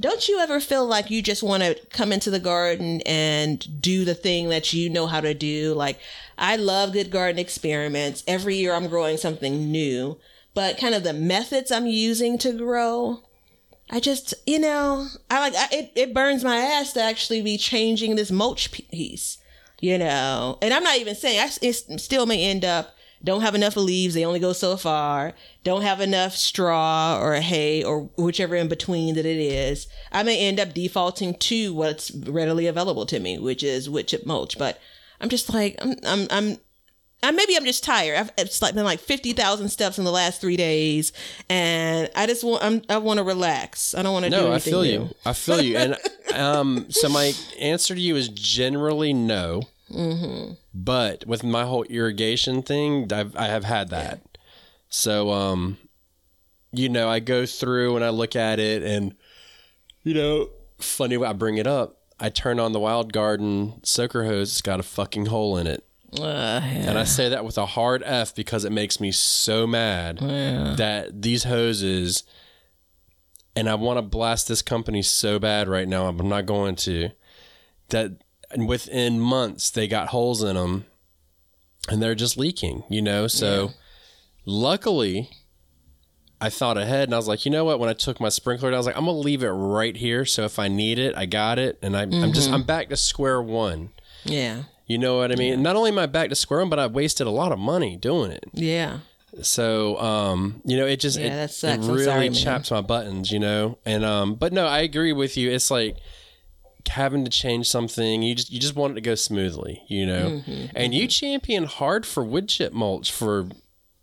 Don't 0.00 0.28
you 0.28 0.38
ever 0.40 0.60
feel 0.60 0.84
like 0.86 1.10
you 1.10 1.22
just 1.22 1.42
want 1.42 1.62
to 1.62 1.74
come 1.90 2.12
into 2.12 2.30
the 2.30 2.38
garden 2.40 3.00
and 3.06 3.80
do 3.80 4.04
the 4.04 4.14
thing 4.14 4.50
that 4.50 4.72
you 4.72 4.90
know 4.90 5.06
how 5.06 5.20
to 5.20 5.34
do? 5.34 5.72
Like, 5.74 5.98
I 6.36 6.56
love 6.56 6.92
good 6.92 7.10
garden 7.10 7.38
experiments. 7.38 8.22
Every 8.26 8.56
year 8.56 8.74
I'm 8.74 8.88
growing 8.88 9.16
something 9.16 9.70
new, 9.72 10.18
but 10.54 10.78
kind 10.78 10.94
of 10.94 11.02
the 11.02 11.12
methods 11.12 11.70
I'm 11.70 11.86
using 11.86 12.38
to 12.38 12.52
grow, 12.52 13.22
I 13.90 14.00
just, 14.00 14.34
you 14.46 14.58
know, 14.58 15.08
I 15.30 15.40
like 15.40 15.54
I, 15.54 15.68
it. 15.72 15.92
It 15.94 16.14
burns 16.14 16.42
my 16.44 16.56
ass 16.56 16.92
to 16.94 17.02
actually 17.02 17.42
be 17.42 17.58
changing 17.58 18.16
this 18.16 18.30
mulch 18.30 18.72
piece, 18.72 19.38
you 19.80 19.98
know. 19.98 20.58
And 20.62 20.72
I'm 20.72 20.84
not 20.84 20.98
even 20.98 21.14
saying 21.14 21.40
I 21.40 21.50
it 21.60 22.00
still 22.00 22.26
may 22.26 22.42
end 22.44 22.64
up 22.64 22.94
don't 23.24 23.40
have 23.40 23.54
enough 23.54 23.76
leaves. 23.76 24.12
They 24.12 24.24
only 24.24 24.38
go 24.38 24.52
so 24.52 24.76
far. 24.76 25.32
Don't 25.64 25.80
have 25.80 26.02
enough 26.02 26.36
straw 26.36 27.18
or 27.18 27.34
hay 27.36 27.82
or 27.82 28.10
whichever 28.18 28.54
in 28.54 28.68
between 28.68 29.14
that 29.14 29.24
it 29.24 29.38
is. 29.38 29.86
I 30.12 30.22
may 30.22 30.38
end 30.38 30.60
up 30.60 30.74
defaulting 30.74 31.34
to 31.34 31.72
what's 31.72 32.10
readily 32.10 32.66
available 32.66 33.06
to 33.06 33.18
me, 33.18 33.38
which 33.38 33.62
is 33.62 33.88
wood 33.88 34.08
chip 34.08 34.26
mulch. 34.26 34.58
But 34.58 34.78
I'm 35.22 35.30
just 35.30 35.52
like 35.52 35.76
I'm 35.80 35.96
I'm 36.04 36.26
I'm. 36.30 36.58
I, 37.24 37.30
maybe 37.30 37.56
I'm 37.56 37.64
just 37.64 37.82
tired. 37.82 38.18
I've 38.18 38.30
it's 38.38 38.62
like 38.62 38.74
been 38.74 38.84
like 38.84 39.00
fifty 39.00 39.32
thousand 39.32 39.68
steps 39.70 39.98
in 39.98 40.04
the 40.04 40.12
last 40.12 40.40
three 40.40 40.56
days, 40.56 41.12
and 41.48 42.10
I 42.14 42.26
just 42.26 42.44
want 42.44 42.62
I'm, 42.62 42.82
I 42.88 42.98
want 42.98 43.18
to 43.18 43.24
relax. 43.24 43.94
I 43.94 44.02
don't 44.02 44.12
want 44.12 44.24
to 44.26 44.30
do 44.30 44.36
anything. 44.36 44.50
No, 44.50 44.54
I 44.54 44.58
feel 44.58 44.82
new. 44.82 44.90
you. 44.90 45.14
I 45.24 45.32
feel 45.32 45.62
you. 45.62 45.76
And 45.76 45.96
um, 46.34 46.90
so 46.90 47.08
my 47.08 47.32
answer 47.58 47.94
to 47.94 48.00
you 48.00 48.16
is 48.16 48.28
generally 48.28 49.12
no. 49.12 49.62
Mm-hmm. 49.90 50.54
But 50.72 51.26
with 51.26 51.44
my 51.44 51.64
whole 51.64 51.84
irrigation 51.84 52.62
thing, 52.62 53.12
I've, 53.12 53.36
I 53.36 53.46
have 53.46 53.64
had 53.64 53.90
that. 53.90 54.20
So, 54.88 55.30
um, 55.30 55.78
you 56.72 56.88
know, 56.88 57.08
I 57.08 57.20
go 57.20 57.46
through 57.46 57.96
and 57.96 58.04
I 58.04 58.10
look 58.10 58.36
at 58.36 58.58
it, 58.58 58.82
and 58.82 59.14
you 60.02 60.14
know, 60.14 60.48
funny 60.78 61.22
I 61.22 61.32
bring 61.32 61.56
it 61.56 61.66
up. 61.66 61.98
I 62.20 62.28
turn 62.28 62.60
on 62.60 62.72
the 62.72 62.80
wild 62.80 63.12
garden 63.12 63.80
soaker 63.82 64.24
hose. 64.24 64.52
It's 64.52 64.62
got 64.62 64.80
a 64.80 64.84
fucking 64.84 65.26
hole 65.26 65.56
in 65.56 65.66
it. 65.66 65.86
Uh, 66.20 66.60
And 66.62 66.98
I 66.98 67.04
say 67.04 67.28
that 67.28 67.44
with 67.44 67.58
a 67.58 67.66
hard 67.66 68.02
F 68.04 68.34
because 68.34 68.64
it 68.64 68.72
makes 68.72 69.00
me 69.00 69.10
so 69.12 69.66
mad 69.66 70.18
that 70.76 71.22
these 71.22 71.44
hoses, 71.44 72.22
and 73.56 73.68
I 73.68 73.74
want 73.74 73.98
to 73.98 74.02
blast 74.02 74.48
this 74.48 74.62
company 74.62 75.02
so 75.02 75.38
bad 75.38 75.68
right 75.68 75.88
now, 75.88 76.06
I'm 76.06 76.28
not 76.28 76.46
going 76.46 76.76
to. 76.76 77.10
That 77.90 78.12
and 78.50 78.68
within 78.68 79.18
months 79.20 79.70
they 79.70 79.88
got 79.88 80.08
holes 80.08 80.42
in 80.42 80.56
them, 80.56 80.86
and 81.88 82.02
they're 82.02 82.14
just 82.14 82.36
leaking. 82.36 82.84
You 82.88 83.02
know, 83.02 83.26
so 83.26 83.72
luckily. 84.44 85.30
I 86.40 86.50
thought 86.50 86.76
ahead 86.76 87.04
and 87.08 87.14
I 87.14 87.16
was 87.16 87.28
like, 87.28 87.46
you 87.46 87.50
know 87.50 87.64
what? 87.64 87.78
When 87.78 87.88
I 87.88 87.94
took 87.94 88.20
my 88.20 88.28
sprinkler, 88.28 88.70
I 88.70 88.76
was 88.76 88.84
like, 88.84 88.98
I'm 88.98 89.06
gonna 89.06 89.16
leave 89.16 89.42
it 89.42 89.48
right 89.48 89.96
here. 89.96 90.26
So 90.26 90.44
if 90.44 90.58
I 90.58 90.68
need 90.68 90.98
it, 90.98 91.16
I 91.16 91.24
got 91.24 91.58
it, 91.58 91.78
and 91.80 91.96
I, 91.96 92.02
I'm 92.02 92.32
just 92.34 92.50
I'm 92.50 92.64
back 92.64 92.90
to 92.90 92.96
square 92.98 93.40
one. 93.40 93.90
yeah, 94.24 94.64
You 94.86 94.98
know 94.98 95.16
what 95.16 95.32
I 95.32 95.36
mean? 95.36 95.62
Not 95.62 95.76
only 95.76 95.90
am 95.90 95.98
I 95.98 96.06
back 96.06 96.28
to 96.28 96.34
square 96.34 96.60
one, 96.60 96.68
but 96.68 96.78
I 96.78 96.86
wasted 96.86 97.26
a 97.26 97.30
lot 97.30 97.52
of 97.52 97.58
money 97.58 97.96
doing 97.96 98.30
it. 98.30 98.44
yeah. 98.52 98.98
So, 99.42 99.98
um, 99.98 100.60
you 100.64 100.76
know, 100.76 100.86
it 100.86 101.00
just 101.00 101.18
Yeah, 101.18 101.44
it, 101.44 101.64
it 101.64 101.78
really 101.80 102.04
sorry, 102.04 102.28
man. 102.28 102.34
chaps 102.34 102.70
my 102.70 102.82
buttons, 102.82 103.32
you 103.32 103.40
know. 103.40 103.78
And 103.84 104.04
um, 104.04 104.34
but 104.36 104.52
no, 104.52 104.64
I 104.66 104.78
agree 104.80 105.12
with 105.12 105.36
you. 105.36 105.50
It's 105.50 105.72
like 105.72 105.96
having 106.88 107.24
to 107.24 107.30
change 107.30 107.66
something. 107.68 108.22
You 108.22 108.34
just 108.36 108.52
you 108.52 108.60
just 108.60 108.76
want 108.76 108.92
it 108.92 108.94
to 108.94 109.00
go 109.00 109.16
smoothly, 109.16 109.82
you 109.88 110.06
know. 110.06 110.42
Mm-hmm, 110.46 110.66
and 110.76 110.94
you 110.94 111.08
championed 111.08 111.66
hard 111.66 112.06
for 112.06 112.24
wood 112.24 112.48
chip 112.48 112.72
mulch 112.72 113.10
for 113.10 113.48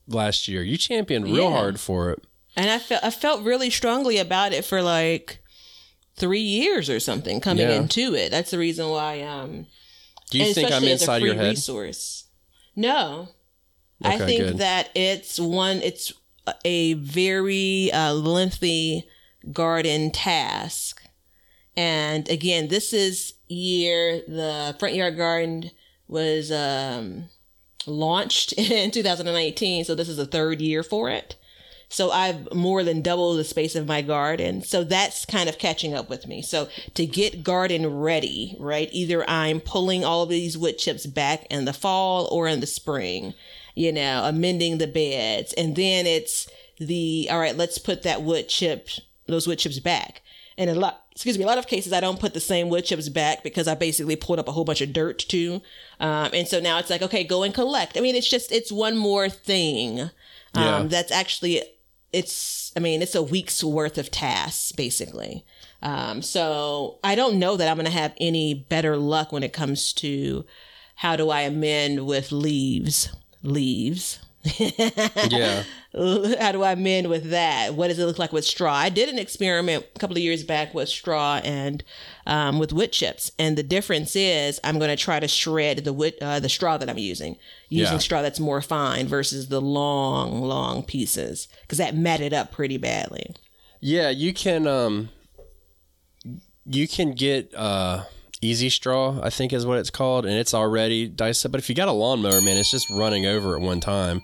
last 0.07 0.49
year. 0.49 0.63
You 0.63 0.75
championed 0.77 1.25
real 1.25 1.49
Yeah. 1.49 1.51
hard 1.51 1.79
for 1.79 2.09
it. 2.11 2.23
and 2.57 2.69
I 2.69 2.77
felt 2.79 3.01
I 3.03 3.09
felt 3.11 3.41
really 3.43 3.69
strongly 3.69 4.17
about 4.17 4.51
it 4.51 4.65
for 4.65 4.81
like 4.81 5.39
three 6.17 6.41
years 6.41 6.89
or 6.89 6.99
something 6.99 7.39
coming 7.39 7.69
Yeah. 7.69 7.75
into 7.79 8.13
it. 8.15 8.31
That's 8.31 8.51
the 8.51 8.57
reason 8.59 8.89
why. 8.89 9.21
Um, 9.21 9.67
Do 10.31 10.39
you 10.39 10.45
and 10.45 10.55
think 10.55 10.67
I'm 10.67 10.83
especially 10.83 10.91
as 10.91 11.01
a 11.01 11.03
inside 11.03 11.21
your 11.21 11.35
head? 11.35 11.49
Resource. 11.49 12.25
No, 12.75 13.27
I 14.01 14.17
think 14.17 14.41
good. 14.41 14.57
that 14.57 14.89
it's 14.95 15.39
one. 15.39 15.77
It's 15.77 16.13
a 16.65 16.93
very 16.93 17.91
uh, 17.91 18.13
lengthy 18.13 19.07
garden 19.51 20.09
task, 20.09 21.03
and 21.77 22.27
again, 22.29 22.69
this 22.69 22.93
is 22.93 23.33
year 23.47 24.21
the 24.27 24.75
front 24.79 24.95
yard 24.95 25.17
garden 25.17 25.71
was 26.07 26.51
um, 26.51 27.25
launched 27.85 28.53
in 28.57 28.89
2019, 28.89 29.83
so 29.83 29.95
this 29.95 30.09
is 30.09 30.17
the 30.17 30.25
third 30.25 30.61
year 30.61 30.81
for 30.81 31.09
it. 31.09 31.35
So 31.91 32.09
I've 32.09 32.53
more 32.53 32.83
than 32.85 33.01
doubled 33.01 33.37
the 33.37 33.43
space 33.43 33.75
of 33.75 33.85
my 33.85 34.01
garden. 34.01 34.61
So 34.63 34.85
that's 34.85 35.25
kind 35.25 35.49
of 35.49 35.57
catching 35.59 35.93
up 35.93 36.09
with 36.09 36.25
me. 36.25 36.41
So 36.41 36.69
to 36.93 37.05
get 37.05 37.43
garden 37.43 37.99
ready, 37.99 38.55
right? 38.59 38.87
Either 38.93 39.29
I'm 39.29 39.59
pulling 39.59 40.05
all 40.05 40.23
of 40.23 40.29
these 40.29 40.57
wood 40.57 40.77
chips 40.77 41.05
back 41.05 41.45
in 41.49 41.65
the 41.65 41.73
fall 41.73 42.29
or 42.31 42.47
in 42.47 42.61
the 42.61 42.65
spring, 42.65 43.33
you 43.75 43.91
know, 43.91 44.23
amending 44.23 44.77
the 44.77 44.87
beds. 44.87 45.51
And 45.53 45.75
then 45.75 46.07
it's 46.07 46.49
the, 46.79 47.27
all 47.29 47.39
right, 47.39 47.57
let's 47.57 47.77
put 47.77 48.03
that 48.03 48.21
wood 48.23 48.47
chip, 48.47 48.87
those 49.27 49.45
wood 49.45 49.59
chips 49.59 49.79
back. 49.79 50.21
And 50.57 50.69
a 50.69 50.75
lot, 50.75 51.03
excuse 51.11 51.37
me, 51.37 51.43
a 51.43 51.47
lot 51.47 51.57
of 51.57 51.67
cases 51.67 51.91
I 51.91 51.99
don't 51.99 52.19
put 52.21 52.33
the 52.33 52.39
same 52.39 52.69
wood 52.69 52.85
chips 52.85 53.09
back 53.09 53.43
because 53.43 53.67
I 53.67 53.75
basically 53.75 54.15
pulled 54.15 54.39
up 54.39 54.47
a 54.47 54.53
whole 54.53 54.63
bunch 54.63 54.79
of 54.79 54.93
dirt 54.93 55.19
too. 55.19 55.61
Um, 55.99 56.29
and 56.33 56.47
so 56.47 56.61
now 56.61 56.79
it's 56.79 56.89
like, 56.89 57.01
okay, 57.01 57.25
go 57.25 57.43
and 57.43 57.53
collect. 57.53 57.97
I 57.97 57.99
mean, 57.99 58.15
it's 58.15 58.29
just, 58.29 58.49
it's 58.51 58.71
one 58.71 58.95
more 58.95 59.27
thing. 59.27 59.99
Um, 60.01 60.09
Yeah. 60.53 60.83
that's 60.83 61.11
actually 61.11 61.61
it's 62.13 62.71
i 62.75 62.79
mean 62.79 63.01
it's 63.01 63.15
a 63.15 63.23
week's 63.23 63.63
worth 63.63 63.97
of 63.97 64.11
tasks 64.11 64.71
basically. 64.71 65.45
Um, 65.83 66.21
so 66.21 66.99
i 67.03 67.15
don't 67.15 67.39
know 67.39 67.57
that 67.57 67.67
i'm 67.67 67.77
going 67.77 67.85
to 67.85 67.91
have 67.91 68.13
any 68.19 68.53
better 68.53 68.97
luck 68.97 69.31
when 69.31 69.43
it 69.43 69.53
comes 69.53 69.93
to 69.93 70.45
how 70.97 71.15
do 71.15 71.29
i 71.29 71.41
amend 71.41 72.05
with 72.05 72.31
leaves 72.31 73.09
leaves 73.41 74.19
yeah. 74.43 75.63
how 76.39 76.51
do 76.51 76.63
I 76.63 76.75
mend 76.75 77.09
with 77.09 77.29
that? 77.31 77.75
What 77.75 77.87
does 77.89 77.99
it 77.99 78.05
look 78.05 78.17
like 78.19 78.31
with 78.33 78.45
straw? 78.45 78.73
I 78.73 78.89
did 78.89 79.09
an 79.09 79.19
experiment 79.19 79.85
a 79.95 79.99
couple 79.99 80.15
of 80.15 80.23
years 80.23 80.43
back 80.43 80.73
with 80.73 80.89
straw 80.89 81.41
and 81.43 81.83
um, 82.25 82.57
with 82.59 82.71
wood 82.73 82.91
chips, 82.91 83.31
and 83.37 83.57
the 83.57 83.63
difference 83.63 84.15
is 84.15 84.59
I'm 84.63 84.79
going 84.79 84.89
to 84.89 84.95
try 84.95 85.19
to 85.19 85.27
shred 85.27 85.79
the 85.83 85.93
wood, 85.93 86.13
uh, 86.21 86.39
the 86.39 86.49
straw 86.49 86.77
that 86.77 86.89
I'm 86.89 86.97
using, 86.97 87.37
using 87.69 87.95
Yeah. 87.95 87.99
straw 87.99 88.21
that's 88.21 88.39
more 88.39 88.61
fine 88.61 89.07
versus 89.07 89.49
the 89.49 89.61
long, 89.61 90.41
long 90.41 90.83
pieces 90.83 91.47
because 91.61 91.77
that 91.77 91.95
matted 91.95 92.33
up 92.33 92.51
pretty 92.51 92.77
badly. 92.77 93.35
Yeah, 93.79 94.09
you 94.09 94.33
can 94.33 94.67
um 94.67 95.09
you 96.65 96.87
can 96.87 97.13
get 97.13 97.53
uh 97.55 98.03
easy 98.41 98.69
straw, 98.69 99.19
I 99.21 99.29
think 99.29 99.53
is 99.53 99.65
what 99.65 99.77
it's 99.77 99.89
called, 99.89 100.25
and 100.25 100.35
it's 100.35 100.53
already 100.53 101.07
diced 101.07 101.45
up. 101.45 101.51
But 101.51 101.59
if 101.59 101.69
you 101.69 101.75
got 101.75 101.87
a 101.87 101.93
lawnmower, 101.93 102.41
man, 102.41 102.57
it's 102.57 102.71
just 102.71 102.89
running 102.89 103.25
over 103.25 103.55
at 103.55 103.61
one 103.61 103.79
time. 103.79 104.21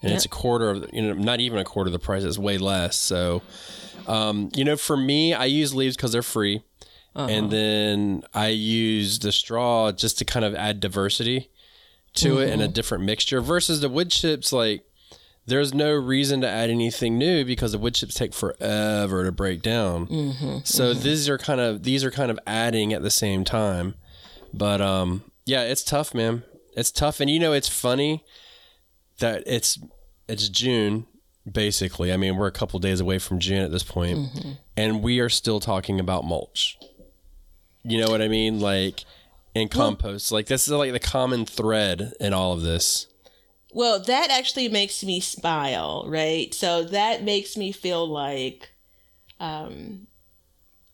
And 0.00 0.12
it's 0.12 0.24
a 0.24 0.28
quarter 0.28 0.70
of 0.70 0.88
you 0.92 1.02
know, 1.02 1.12
not 1.14 1.40
even 1.40 1.58
a 1.58 1.64
quarter 1.64 1.88
of 1.88 1.92
the 1.92 1.98
price, 1.98 2.22
it's 2.22 2.38
way 2.38 2.56
less. 2.56 2.96
So 2.96 3.42
um, 4.06 4.50
you 4.54 4.64
know, 4.64 4.76
for 4.76 4.96
me, 4.96 5.34
I 5.34 5.44
use 5.44 5.74
leaves 5.74 5.96
because 5.96 6.12
they're 6.12 6.22
free. 6.22 6.62
And 7.14 7.50
then 7.50 8.22
I 8.32 8.48
use 8.48 9.18
the 9.18 9.32
straw 9.32 9.90
just 9.90 10.18
to 10.18 10.24
kind 10.24 10.44
of 10.44 10.54
add 10.54 10.78
diversity 10.78 11.50
to 12.14 12.38
it 12.38 12.50
and 12.50 12.62
a 12.62 12.68
different 12.68 13.02
mixture 13.04 13.40
versus 13.40 13.80
the 13.80 13.88
wood 13.88 14.10
chips 14.10 14.52
like 14.52 14.84
there's 15.48 15.72
no 15.72 15.94
reason 15.94 16.42
to 16.42 16.48
add 16.48 16.68
anything 16.68 17.16
new 17.16 17.44
because 17.44 17.72
the 17.72 17.78
wood 17.78 17.94
chips 17.94 18.14
take 18.14 18.34
forever 18.34 19.24
to 19.24 19.32
break 19.32 19.62
down. 19.62 20.06
Mm-hmm. 20.06 20.58
so 20.64 20.92
mm-hmm. 20.92 21.02
these 21.02 21.28
are 21.28 21.38
kind 21.38 21.60
of 21.60 21.82
these 21.82 22.04
are 22.04 22.10
kind 22.10 22.30
of 22.30 22.38
adding 22.46 22.92
at 22.92 23.02
the 23.02 23.10
same 23.10 23.44
time. 23.44 23.94
But 24.52 24.80
um 24.80 25.24
yeah, 25.46 25.62
it's 25.62 25.82
tough, 25.82 26.14
man. 26.14 26.44
It's 26.76 26.90
tough 26.90 27.20
and 27.20 27.30
you 27.30 27.40
know 27.40 27.52
it's 27.52 27.68
funny 27.68 28.24
that 29.18 29.42
it's 29.46 29.78
it's 30.28 30.48
June 30.48 31.06
basically. 31.50 32.12
I 32.12 32.18
mean, 32.18 32.36
we're 32.36 32.46
a 32.46 32.52
couple 32.52 32.78
days 32.78 33.00
away 33.00 33.18
from 33.18 33.38
June 33.38 33.62
at 33.62 33.70
this 33.70 33.82
point 33.82 34.18
mm-hmm. 34.18 34.52
and 34.76 35.02
we 35.02 35.18
are 35.20 35.30
still 35.30 35.60
talking 35.60 35.98
about 35.98 36.24
mulch. 36.24 36.78
You 37.84 37.98
know 37.98 38.10
what 38.10 38.20
I 38.20 38.28
mean? 38.28 38.60
Like 38.60 39.04
in 39.54 39.68
compost. 39.68 40.30
Like 40.30 40.46
this 40.46 40.68
is 40.68 40.74
like 40.74 40.92
the 40.92 41.00
common 41.00 41.46
thread 41.46 42.12
in 42.20 42.34
all 42.34 42.52
of 42.52 42.60
this. 42.60 43.06
Well, 43.72 44.00
that 44.00 44.30
actually 44.30 44.68
makes 44.68 45.04
me 45.04 45.20
smile, 45.20 46.04
right? 46.08 46.52
So 46.54 46.82
that 46.84 47.22
makes 47.22 47.56
me 47.56 47.70
feel 47.70 48.06
like, 48.08 48.70
um, 49.38 50.06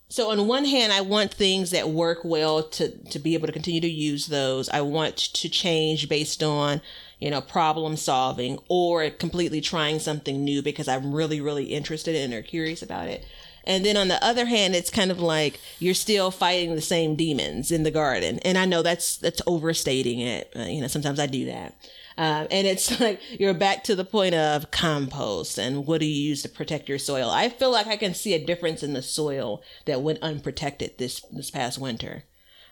so 0.09 0.31
on 0.31 0.47
one 0.47 0.65
hand, 0.65 0.93
I 0.93 1.01
want 1.01 1.33
things 1.33 1.71
that 1.71 1.89
work 1.89 2.21
well 2.25 2.63
to 2.63 2.91
to 3.11 3.19
be 3.19 3.35
able 3.35 3.47
to 3.47 3.53
continue 3.53 3.81
to 3.81 3.91
use 3.91 4.27
those. 4.27 4.69
I 4.69 4.81
want 4.81 5.17
to 5.17 5.49
change 5.49 6.09
based 6.09 6.43
on, 6.43 6.83
you 7.19 7.31
know, 7.31 7.41
problem 7.41 7.97
solving 7.97 8.59
or 8.69 9.09
completely 9.11 9.61
trying 9.61 9.99
something 9.99 10.45
new 10.45 10.63
because 10.63 10.89
I'm 10.89 11.13
really 11.15 11.41
really 11.41 11.67
interested 11.67 12.15
in 12.15 12.33
or 12.33 12.43
curious 12.43 12.83
about 12.83 13.09
it. 13.09 13.25
And 13.67 13.85
then 13.85 13.97
on 13.97 14.09
the 14.09 14.23
other 14.23 14.47
hand, 14.47 14.75
it's 14.75 14.91
kind 14.91 15.11
of 15.11 15.19
like 15.21 15.59
you're 15.79 15.95
still 15.95 16.31
fighting 16.31 16.75
the 16.75 16.83
same 16.83 17.17
demons 17.17 17.73
in 17.73 17.83
the 17.83 17.91
garden. 17.91 18.39
And 18.41 18.59
I 18.59 18.67
know 18.67 18.83
that's 18.83 19.17
that's 19.17 19.43
overstating 19.47 20.21
it. 20.21 20.53
Uh, 20.55 20.65
you 20.65 20.81
know, 20.81 20.87
sometimes 20.87 21.19
I 21.19 21.27
do 21.27 21.47
that. 21.47 21.75
Um, 22.17 22.47
and 22.51 22.67
it's 22.67 23.01
like 23.01 23.21
you're 23.41 23.55
back 23.55 23.85
to 23.85 23.97
the 23.97 24.05
point 24.05 24.35
of 24.35 24.71
compost 24.71 25.59
and 25.59 25.87
what 25.87 26.01
do 26.01 26.07
you 26.07 26.29
use 26.29 26.43
to 26.43 26.49
protect 26.49 26.89
your 26.89 26.99
soil. 26.99 27.29
I 27.31 27.49
feel 27.49 27.71
like 27.73 27.87
I 27.87 27.97
can 27.97 28.15
see 28.15 28.35
a 28.35 28.45
difference 28.45 28.83
in 28.83 28.93
the 28.93 29.03
soil 29.03 29.63
that 29.87 30.03
went 30.03 30.21
unprotected 30.23 30.99
this 30.99 31.21
this 31.33 31.51
past 31.51 31.79
winter. 31.79 32.25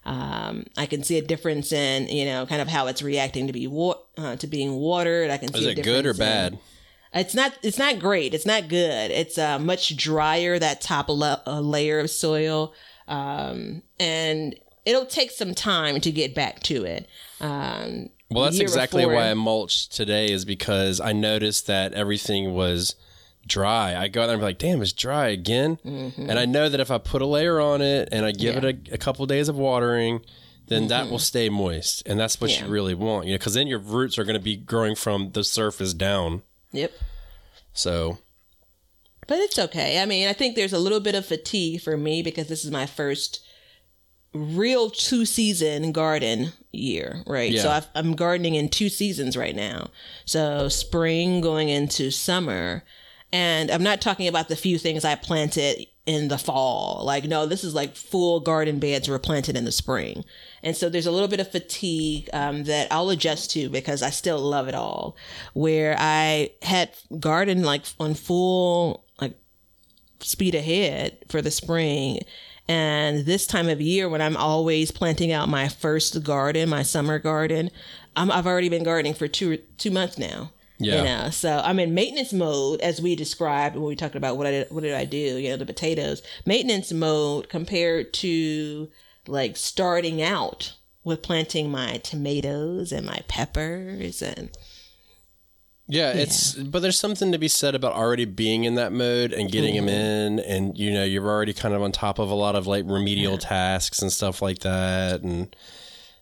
Um, 0.05 0.67
I 0.77 0.87
can 0.87 1.03
see 1.05 1.17
a 1.19 1.23
difference 1.23 1.73
in 1.73 2.09
you 2.09 2.25
know 2.25 2.45
kind 2.47 2.61
of 2.63 2.69
how 2.69 2.87
it's 2.89 3.03
reacting 3.03 3.47
to 3.47 3.53
be 3.53 3.67
wa- 3.67 3.99
uh, 4.17 4.37
to 4.37 4.47
being 4.47 4.73
watered. 4.75 5.31
I 5.31 5.39
can 5.39 5.53
see 5.53 5.61
Is 5.61 5.67
a 5.67 5.71
it 5.71 5.83
good 5.83 6.07
or 6.07 6.13
difference 6.13 6.19
in- 6.19 6.27
bad? 6.55 6.59
it's 7.15 7.35
not. 7.35 7.53
It's 7.63 7.79
not 7.79 7.99
great. 7.99 8.35
It's 8.35 8.47
not 8.47 8.69
good. 8.69 9.11
It's 9.11 9.39
uh, 9.39 9.59
much 9.59 9.97
drier 9.97 10.59
that 10.59 10.81
top 10.81 11.09
la- 11.09 11.41
uh, 11.47 11.61
layer 11.61 11.99
of 12.01 12.11
soil, 12.11 12.73
um, 13.07 13.83
and 14.01 14.57
it'll 14.85 15.07
take 15.07 15.31
some 15.31 15.55
time 15.55 16.01
to 16.01 16.11
get 16.11 16.35
back 16.35 16.61
to 16.65 16.85
it. 16.85 17.07
Um, 17.41 18.09
Well, 18.35 18.45
that's 18.45 18.59
exactly 18.61 19.05
why 19.07 19.31
I 19.31 19.35
mulched 19.35 19.92
today 19.92 20.31
is 20.31 20.45
because 20.45 21.01
I 21.01 21.12
noticed 21.12 21.66
that 21.66 21.92
everything 21.95 22.55
was 22.55 22.95
dry. 23.47 23.97
I 24.01 24.09
go 24.09 24.23
out 24.23 24.27
there 24.27 24.35
and 24.35 24.40
be 24.40 24.45
like, 24.47 24.59
damn, 24.59 24.81
it's 24.83 24.92
dry 24.92 25.29
again. 25.29 25.79
And 25.85 26.38
I 26.38 26.45
know 26.45 26.68
that 26.68 26.81
if 26.81 26.90
I 26.90 26.99
put 26.99 27.23
a 27.23 27.27
layer 27.27 27.61
on 27.61 27.81
it 27.83 28.09
and 28.12 28.25
I 28.25 28.33
give 28.33 28.55
Mm-hmm. 28.57 28.64
Yeah. 28.64 28.71
it 28.71 28.88
a, 28.90 28.95
a 28.95 28.99
couple 28.99 29.27
days 29.27 29.49
of 29.49 29.57
watering, 29.57 30.21
then 30.68 30.88
that 30.88 31.11
will 31.11 31.18
stay 31.18 31.49
moist. 31.49 32.03
And 32.07 32.18
that's 32.21 32.40
what 32.40 32.51
Yeah. 32.51 32.64
you 32.66 32.71
really 32.71 32.95
want, 32.95 33.27
you 33.27 33.33
know, 33.33 33.38
because 33.38 33.55
then 33.55 33.66
your 33.66 33.79
roots 33.81 34.18
are 34.18 34.25
going 34.25 34.35
to 34.38 34.40
be 34.40 34.57
growing 34.57 34.95
from 34.95 35.33
the 35.33 35.42
surface 35.45 35.92
down. 35.92 36.42
Yep. 36.73 36.92
So, 37.75 38.18
But 39.27 39.38
it's 39.40 39.59
okay. 39.59 40.01
I 40.01 40.07
mean, 40.07 40.29
I 40.29 40.33
think 40.33 40.55
there's 40.57 40.73
a 40.73 40.79
little 40.79 41.01
bit 41.01 41.14
of 41.14 41.27
fatigue 41.27 41.81
for 41.81 41.97
me 41.97 42.23
because 42.23 42.47
this 42.49 42.64
is 42.64 42.71
my 42.71 42.87
first 42.87 43.40
real 44.35 44.90
two 44.90 45.25
season 45.25 45.92
garden 45.92 46.53
year, 46.73 47.23
right? 47.27 47.53
So 47.62 47.71
I've, 47.71 47.87
I'm 47.95 48.14
gardening 48.14 48.55
in 48.55 48.68
two 48.68 48.88
seasons 48.88 49.37
right 49.37 49.55
now. 49.55 49.90
So 50.25 50.68
spring 50.68 51.40
going 51.40 51.68
into 51.68 52.11
summer. 52.11 52.83
And 53.35 53.71
I'm 53.71 53.83
not 53.83 54.01
talking 54.03 54.29
about 54.29 54.49
the 54.49 54.57
few 54.57 54.79
things 54.79 55.05
I 55.05 55.14
planted 55.14 55.87
in 56.05 56.29
the 56.29 56.38
fall. 56.38 57.03
Like, 57.05 57.25
no, 57.25 57.47
this 57.47 57.64
is 57.64 57.75
like 57.75 57.95
full 57.97 58.40
garden 58.40 58.79
beds 58.79 59.09
were 59.09 59.18
planted 59.18 59.57
in 59.57 59.64
the 59.64 59.73
spring. 59.73 60.25
And 60.62 60.77
so 60.77 60.88
there's 60.88 61.07
a 61.07 61.12
little 61.12 61.29
bit 61.29 61.40
of 61.40 61.51
fatigue 61.51 62.29
um, 62.33 62.64
that 62.64 62.88
I'll 62.90 63.11
adjust 63.11 63.51
to 63.53 63.68
because 63.68 64.03
I 64.03 64.11
still 64.11 64.38
love 64.38 64.68
it 64.68 64.75
all. 64.75 65.16
Where 65.55 65.97
I 65.99 66.51
had 66.62 66.90
garden 67.21 67.62
like 67.62 67.85
on 68.01 68.14
full, 68.14 69.07
like 69.21 69.35
speed 70.21 70.55
ahead 70.55 71.18
for 71.29 71.40
the 71.40 71.51
spring. 71.51 72.21
And 72.73 73.27
this 73.27 73.47
time 73.47 73.69
of 73.69 73.83
year, 73.83 74.09
when 74.09 74.23
I'm 74.23 74.37
always 74.37 74.91
planting 74.91 75.31
out 75.31 75.51
my 75.51 75.69
first 75.69 76.25
garden, 76.25 76.71
my 76.71 76.83
summer 76.83 77.19
garden, 77.19 77.71
I'm, 78.17 78.31
I've 78.31 78.47
already 78.47 78.71
been 78.71 78.83
gardening 78.83 79.13
for 79.13 79.29
two 79.29 79.59
two 79.77 79.91
months 79.91 80.17
now. 80.17 80.53
Yeah. 80.79 80.97
You 80.97 81.05
know, 81.05 81.31
so 81.31 81.61
I'm 81.63 81.79
in 81.79 81.93
maintenance 81.93 82.33
mode, 82.33 82.81
as 82.81 83.01
we 83.01 83.15
described 83.15 83.77
when 83.77 83.85
we 83.85 83.95
talked 83.95 84.17
about 84.17 84.39
what 84.39 84.47
I 84.47 84.51
did, 84.53 84.71
what 84.71 84.83
did 84.83 84.95
I 84.95 85.05
do? 85.05 85.19
You 85.19 85.51
know, 85.51 85.59
the 85.59 85.67
potatoes. 85.67 86.23
Maintenance 86.46 86.92
mode 86.92 87.51
compared 87.51 88.15
to 88.15 88.88
like 89.27 89.59
starting 89.59 90.23
out 90.23 90.73
with 91.05 91.21
planting 91.21 91.71
my 91.71 91.99
tomatoes 91.99 92.90
and 92.90 93.05
my 93.05 93.21
peppers 93.29 94.23
and 94.23 94.49
yeah, 95.89 96.13
it's, 96.13 96.55
but 96.55 96.81
there's 96.81 96.99
something 96.99 97.33
to 97.33 97.39
be 97.39 97.49
said 97.49 97.75
about 97.75 97.93
already 97.95 98.25
being 98.25 98.65
in 98.65 98.77
that 98.77 98.93
mode 98.93 99.33
and 99.33 99.51
getting 99.51 99.75
them 99.77 99.89
in. 99.89 100.39
And, 100.41 100.79
you 100.79 100.91
know, 100.93 101.05
you're 101.05 101.29
already 101.29 101.53
kind 101.53 101.75
of 101.75 101.83
on 101.83 101.93
top 101.93 102.19
of 102.19 102.31
a 102.31 102.35
lot 102.35 102.55
of 102.57 102.67
like 102.67 102.85
remedial 102.87 103.39
tasks 103.39 104.01
and 104.01 104.13
stuff 104.13 104.41
like 104.41 104.61
that. 104.61 105.23
And, 105.23 105.55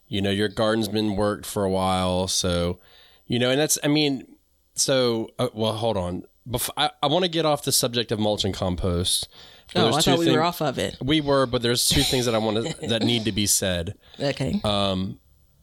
you 0.09 0.21
know, 0.23 0.31
your 0.31 0.49
garden's 0.49 0.89
been 0.89 1.15
worked 1.17 1.47
for 1.47 1.65
a 1.65 1.71
while. 1.71 2.27
So, 2.27 2.79
you 3.27 3.39
know, 3.39 3.51
and 3.51 3.61
that's, 3.61 3.79
I 3.85 3.89
mean, 3.89 4.27
so, 4.75 5.29
uh, 5.39 5.49
well, 5.55 5.75
hold 5.75 5.97
on. 5.97 6.25
Bef- 6.49 6.71
I, 6.77 6.91
I 7.03 7.07
want 7.07 7.25
to 7.25 7.31
get 7.31 7.45
off 7.45 7.63
the 7.63 7.73
subject 7.73 8.11
of 8.11 8.19
mulch 8.19 8.45
and 8.45 8.55
compost 8.55 9.29
Oh, 9.77 9.95
I 9.95 10.01
thought 10.01 10.19
we 10.19 10.25
thing- 10.25 10.35
were 10.35 10.43
off 10.43 10.61
of 10.61 10.79
it. 10.79 10.97
We 11.01 11.21
were, 11.21 11.47
but 11.47 11.63
there's 11.63 11.89
two 11.89 12.01
things 12.03 12.27
that 12.27 12.35
I 12.35 12.39
want 12.39 12.67
to 12.67 12.89
that 12.89 13.03
need 13.03 13.25
to 13.27 13.33
be 13.33 13.47
said. 13.47 13.95
Okay. 14.21 14.61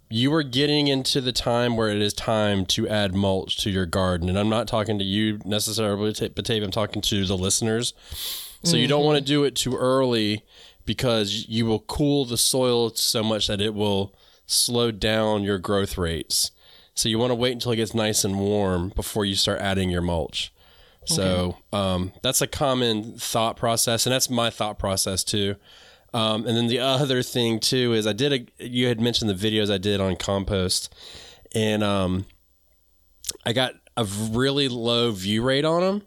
You 0.09 0.33
are 0.33 0.43
getting 0.43 0.87
into 0.87 1.19
the 1.19 1.31
time 1.31 1.75
where 1.75 1.89
it 1.89 2.01
is 2.01 2.13
time 2.13 2.65
to 2.67 2.87
add 2.87 3.13
mulch 3.13 3.57
to 3.57 3.69
your 3.69 3.85
garden, 3.85 4.29
and 4.29 4.39
I'm 4.39 4.49
not 4.49 4.67
talking 4.67 4.97
to 4.99 5.03
you 5.03 5.39
necessarily, 5.43 6.11
Batavia. 6.11 6.63
I'm 6.63 6.71
talking 6.71 7.01
to 7.01 7.25
the 7.25 7.37
listeners. 7.37 7.93
So 8.63 8.75
you 8.75 8.87
don't 8.87 9.05
want 9.05 9.17
to 9.17 9.23
do 9.23 9.43
it 9.43 9.55
too 9.55 9.75
early 9.75 10.43
because 10.85 11.47
you 11.47 11.65
will 11.65 11.79
cool 11.81 12.25
the 12.25 12.37
soil 12.37 12.89
so 12.91 13.23
much 13.23 13.47
that 13.47 13.61
it 13.61 13.73
will 13.73 14.15
slow 14.45 14.91
down 14.91 15.43
your 15.43 15.59
growth 15.59 15.97
rates. 15.97 16.51
So 16.95 17.09
you 17.09 17.19
want 17.19 17.31
to 17.31 17.35
wait 17.35 17.51
until 17.51 17.73
it 17.73 17.75
gets 17.75 17.93
nice 17.93 18.23
and 18.23 18.39
warm 18.39 18.89
before 18.89 19.25
you 19.25 19.35
start 19.35 19.59
adding 19.59 19.89
your 19.89 20.01
mulch. 20.01 20.51
So 21.05 21.57
um, 21.71 22.11
that's 22.21 22.41
a 22.41 22.47
common 22.47 23.17
thought 23.17 23.55
process, 23.55 24.05
and 24.05 24.13
that's 24.13 24.29
my 24.29 24.49
thought 24.49 24.77
process 24.77 25.23
too. 25.23 25.55
Um, 26.13 26.47
and 26.47 26.55
then 26.55 26.67
the 26.67 26.79
other 26.79 27.21
thing 27.21 27.59
too 27.59 27.93
is 27.93 28.07
I 28.07 28.13
did 28.13 28.33
a. 28.59 28.65
You 28.65 28.87
had 28.87 28.99
mentioned 29.01 29.29
the 29.29 29.33
videos 29.33 29.71
I 29.71 29.77
did 29.77 29.99
on 29.99 30.15
compost, 30.15 30.93
and 31.53 31.83
um, 31.83 32.25
I 33.45 33.53
got 33.53 33.73
a 33.95 34.05
really 34.05 34.69
low 34.69 35.11
view 35.11 35.43
rate 35.43 35.65
on 35.65 35.81
them. 35.81 36.01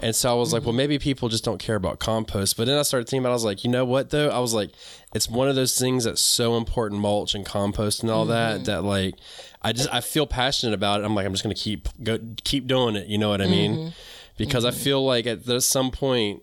And 0.00 0.14
so 0.14 0.30
I 0.30 0.34
was 0.34 0.52
like, 0.52 0.64
well, 0.64 0.72
maybe 0.72 0.98
people 0.98 1.28
just 1.30 1.44
don't 1.44 1.58
care 1.58 1.76
about 1.76 1.98
compost. 1.98 2.56
But 2.56 2.66
then 2.66 2.76
I 2.78 2.82
started 2.82 3.08
thinking 3.08 3.22
about, 3.22 3.30
it, 3.30 3.32
I 3.32 3.34
was 3.34 3.44
like, 3.44 3.64
you 3.64 3.70
know 3.70 3.84
what 3.86 4.10
though? 4.10 4.28
I 4.28 4.38
was 4.38 4.52
like, 4.52 4.70
it's 5.14 5.30
one 5.30 5.48
of 5.48 5.54
those 5.54 5.78
things 5.78 6.04
that's 6.04 6.20
so 6.20 6.56
important, 6.58 7.00
mulch 7.00 7.34
and 7.34 7.46
compost 7.46 8.02
and 8.02 8.10
all 8.10 8.26
that, 8.26 8.64
that 8.66 8.82
like, 8.84 9.14
I 9.62 9.72
just 9.72 9.88
I 9.94 10.02
feel 10.02 10.26
passionate 10.26 10.74
about 10.74 11.00
it. 11.00 11.04
I'm 11.04 11.14
like, 11.14 11.24
I'm 11.24 11.32
just 11.32 11.42
gonna 11.42 11.54
keep 11.54 11.88
go 12.02 12.18
keep 12.42 12.66
doing 12.66 12.96
it. 12.96 13.06
You 13.06 13.16
know 13.16 13.30
what 13.30 13.40
I 13.40 13.46
mean? 13.46 13.94
Because 14.36 14.64
I 14.66 14.72
feel 14.72 15.02
like 15.06 15.26
at 15.26 15.46
the, 15.46 15.60
some 15.60 15.90
point, 15.90 16.42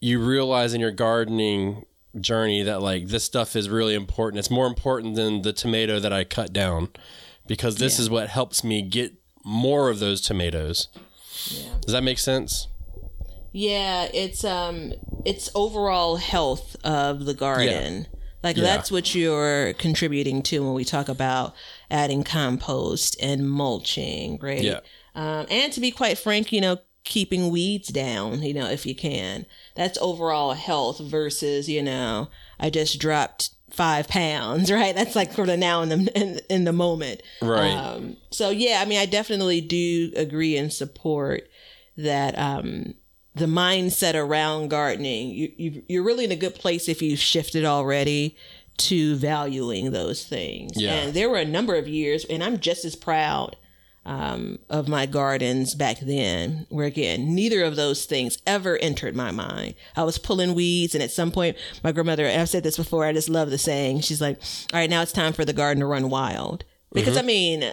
you 0.00 0.20
realize 0.24 0.74
in 0.74 0.80
your 0.80 0.90
gardening 0.92 1.84
journey 2.20 2.62
that 2.62 2.80
like 2.80 3.08
this 3.08 3.24
stuff 3.24 3.54
is 3.56 3.68
really 3.68 3.94
important. 3.94 4.38
It's 4.38 4.50
more 4.50 4.66
important 4.66 5.16
than 5.16 5.42
the 5.42 5.52
tomato 5.52 5.98
that 6.00 6.12
I 6.12 6.24
cut 6.24 6.52
down 6.52 6.88
because 7.46 7.76
this 7.76 7.98
is 7.98 8.08
what 8.10 8.28
helps 8.28 8.62
me 8.64 8.82
get 8.82 9.14
more 9.44 9.88
of 9.88 9.98
those 9.98 10.20
tomatoes. 10.20 10.88
Does 11.80 11.92
that 11.92 12.02
make 12.02 12.18
sense? 12.18 12.68
Yeah, 13.52 14.08
it's 14.12 14.44
um 14.44 14.92
it's 15.24 15.50
overall 15.54 16.16
health 16.16 16.76
of 16.84 17.24
the 17.24 17.34
garden. 17.34 18.06
Like 18.42 18.56
Yeah. 18.56 18.64
that's 18.64 18.90
what 18.90 19.14
you're 19.14 19.72
contributing 19.74 20.42
to 20.44 20.60
when 20.64 20.74
we 20.74 20.84
talk 20.84 21.08
about 21.08 21.54
adding 21.90 22.22
compost 22.24 23.16
and 23.20 23.50
mulching, 23.50 24.38
right? 24.40 24.62
Yeah. 24.62 24.80
Um, 25.14 25.46
and 25.50 25.72
to 25.72 25.80
be 25.80 25.90
quite 25.90 26.18
frank, 26.18 26.52
you 26.52 26.60
know, 26.60 26.78
keeping 27.04 27.50
weeds 27.50 27.88
down, 27.88 28.42
you 28.42 28.54
know, 28.54 28.68
if 28.68 28.84
you 28.84 28.94
can. 28.94 29.46
That's 29.74 29.98
overall 29.98 30.54
health 30.54 31.00
versus, 31.00 31.68
you 31.68 31.82
know, 31.82 32.28
I 32.60 32.70
just 32.70 33.00
dropped 33.00 33.50
five 33.70 34.08
pounds, 34.08 34.70
right? 34.72 34.94
That's 34.94 35.16
like 35.16 35.32
sort 35.32 35.48
of 35.48 35.58
now 35.58 35.82
in 35.82 35.88
the 35.88 36.12
in, 36.14 36.40
in 36.48 36.64
the 36.64 36.72
moment. 36.72 37.22
Right. 37.40 37.72
Um, 37.72 38.16
so 38.30 38.50
yeah, 38.50 38.80
I 38.82 38.84
mean, 38.84 38.98
I 38.98 39.06
definitely 39.06 39.60
do 39.60 40.12
agree 40.16 40.56
and 40.56 40.72
support 40.72 41.48
that 41.96 42.38
um, 42.38 42.94
the 43.34 43.46
mindset 43.46 44.14
around 44.14 44.68
gardening. 44.68 45.30
You, 45.30 45.52
you 45.56 45.82
you're 45.88 46.04
really 46.04 46.24
in 46.24 46.32
a 46.32 46.36
good 46.36 46.54
place 46.54 46.88
if 46.88 47.02
you've 47.02 47.18
shifted 47.18 47.64
already 47.64 48.36
to 48.78 49.16
valuing 49.16 49.90
those 49.90 50.24
things. 50.24 50.72
Yeah. 50.76 50.94
And 50.94 51.14
there 51.14 51.28
were 51.28 51.38
a 51.38 51.44
number 51.44 51.74
of 51.74 51.88
years, 51.88 52.24
and 52.24 52.44
I'm 52.44 52.60
just 52.60 52.84
as 52.84 52.94
proud 52.94 53.56
um, 54.08 54.58
of 54.70 54.88
my 54.88 55.04
gardens 55.04 55.74
back 55.74 56.00
then, 56.00 56.66
where 56.70 56.86
again, 56.86 57.34
neither 57.34 57.62
of 57.62 57.76
those 57.76 58.06
things 58.06 58.38
ever 58.46 58.78
entered 58.78 59.14
my 59.14 59.30
mind. 59.30 59.74
I 59.96 60.02
was 60.02 60.16
pulling 60.16 60.54
weeds, 60.54 60.94
and 60.94 61.04
at 61.04 61.10
some 61.10 61.30
point, 61.30 61.58
my 61.84 61.92
grandmother, 61.92 62.24
and 62.24 62.40
I've 62.40 62.48
said 62.48 62.62
this 62.64 62.78
before, 62.78 63.04
I 63.04 63.12
just 63.12 63.28
love 63.28 63.50
the 63.50 63.58
saying, 63.58 64.00
she's 64.00 64.22
like, 64.22 64.40
All 64.72 64.80
right, 64.80 64.88
now 64.88 65.02
it's 65.02 65.12
time 65.12 65.34
for 65.34 65.44
the 65.44 65.52
garden 65.52 65.80
to 65.80 65.86
run 65.86 66.08
wild. 66.08 66.64
Because 66.90 67.18
I 67.18 67.22
mean, 67.22 67.70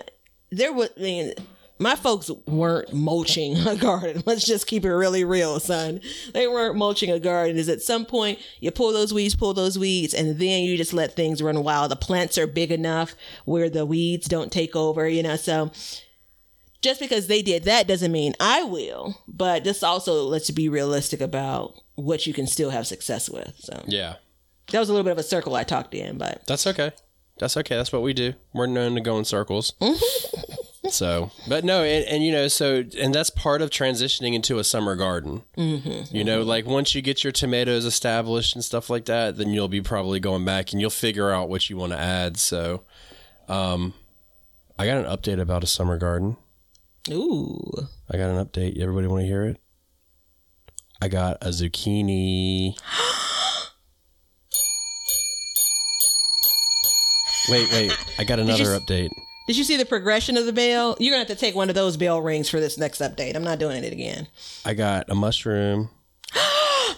there 0.51 0.73
was, 0.73 0.89
I 0.97 1.01
mean, 1.01 1.33
my 1.79 1.95
folks 1.95 2.29
weren't 2.45 2.93
mulching 2.93 3.55
a 3.65 3.75
garden. 3.77 4.21
Let's 4.25 4.45
just 4.45 4.67
keep 4.67 4.83
it 4.83 4.93
really 4.93 5.23
real, 5.23 5.61
son. 5.61 6.01
They 6.33 6.47
weren't 6.47 6.75
mulching 6.75 7.11
a 7.11 7.19
garden. 7.19 7.55
Is 7.55 7.69
at 7.69 7.81
some 7.81 8.05
point 8.05 8.39
you 8.59 8.71
pull 8.71 8.91
those 8.91 9.13
weeds, 9.13 9.35
pull 9.35 9.53
those 9.53 9.79
weeds, 9.79 10.13
and 10.13 10.37
then 10.37 10.63
you 10.63 10.75
just 10.75 10.93
let 10.93 11.15
things 11.15 11.41
run 11.41 11.63
wild. 11.63 11.91
The 11.91 11.95
plants 11.95 12.37
are 12.37 12.47
big 12.47 12.73
enough 12.73 13.15
where 13.45 13.69
the 13.69 13.85
weeds 13.85 14.27
don't 14.27 14.51
take 14.51 14.75
over, 14.75 15.07
you 15.07 15.23
know. 15.23 15.37
So 15.37 15.71
just 16.85 16.99
because 17.01 17.25
they 17.25 17.41
did 17.41 17.63
that 17.63 17.87
doesn't 17.87 18.11
mean 18.11 18.35
I 18.39 18.61
will. 18.63 19.19
But 19.27 19.63
just 19.63 19.83
also 19.83 20.23
let's 20.23 20.51
be 20.51 20.69
realistic 20.69 21.19
about 21.19 21.73
what 21.95 22.27
you 22.27 22.33
can 22.33 22.45
still 22.45 22.69
have 22.69 22.85
success 22.85 23.27
with. 23.27 23.55
So 23.57 23.83
Yeah. 23.87 24.15
that 24.71 24.79
was 24.79 24.87
a 24.89 24.93
little 24.93 25.03
bit 25.03 25.11
of 25.13 25.17
a 25.17 25.23
circle 25.23 25.55
I 25.55 25.63
talked 25.63 25.95
in, 25.95 26.19
but 26.19 26.43
That's 26.45 26.67
okay. 26.67 26.91
That's 27.39 27.57
okay. 27.57 27.75
That's 27.75 27.91
what 27.91 28.03
we 28.03 28.13
do. 28.13 28.33
We're 28.53 28.67
known 28.67 28.93
to 28.95 29.01
go 29.01 29.17
in 29.17 29.25
circles. 29.25 29.73
so, 30.89 31.31
but 31.49 31.65
no, 31.65 31.83
and, 31.83 32.05
and 32.05 32.23
you 32.23 32.31
know, 32.31 32.47
so, 32.47 32.83
and 32.97 33.13
that's 33.13 33.29
part 33.31 33.61
of 33.63 33.71
transitioning 33.71 34.33
into 34.35 34.59
a 34.59 34.63
summer 34.63 34.95
garden. 34.95 35.41
Mm-hmm. 35.57 36.15
You 36.15 36.23
know, 36.23 36.43
like 36.43 36.65
once 36.65 36.93
you 36.95 37.01
get 37.01 37.23
your 37.23 37.33
tomatoes 37.33 37.83
established 37.83 38.55
and 38.55 38.63
stuff 38.63 38.89
like 38.91 39.05
that, 39.05 39.37
then 39.37 39.49
you'll 39.49 39.67
be 39.67 39.81
probably 39.81 40.19
going 40.19 40.45
back 40.45 40.71
and 40.71 40.79
you'll 40.79 40.91
figure 40.91 41.31
out 41.31 41.49
what 41.49 41.69
you 41.69 41.75
want 41.77 41.91
to 41.93 41.99
add. 41.99 42.37
So, 42.37 42.83
um, 43.49 43.95
I 44.77 44.85
got 44.85 44.97
an 44.97 45.05
update 45.05 45.41
about 45.41 45.63
a 45.63 45.67
summer 45.67 45.97
garden. 45.97 46.37
Ooh. 47.11 47.59
I 48.11 48.17
got 48.17 48.29
an 48.29 48.45
update. 48.45 48.79
Everybody 48.79 49.07
want 49.07 49.21
to 49.21 49.27
hear 49.27 49.43
it? 49.43 49.57
I 51.01 51.07
got 51.07 51.37
a 51.41 51.49
zucchini. 51.49 52.75
wait, 57.49 57.71
wait. 57.71 57.91
I 58.17 58.23
got 58.23 58.39
another 58.39 58.75
s- 58.75 58.79
update. 58.81 59.09
Did 59.47 59.57
you 59.57 59.63
see 59.63 59.77
the 59.77 59.85
progression 59.85 60.37
of 60.37 60.45
the 60.45 60.53
bell? 60.53 60.95
You're 60.99 61.11
gonna 61.13 61.19
have 61.19 61.27
to 61.27 61.35
take 61.35 61.55
one 61.55 61.69
of 61.69 61.75
those 61.75 61.97
bell 61.97 62.21
rings 62.21 62.49
for 62.49 62.59
this 62.59 62.77
next 62.77 62.99
update. 63.01 63.35
I'm 63.35 63.43
not 63.43 63.59
doing 63.59 63.83
it 63.83 63.93
again. 63.93 64.27
I 64.65 64.73
got 64.73 65.09
a 65.09 65.15
mushroom. 65.15 65.89
oh, 66.35 66.95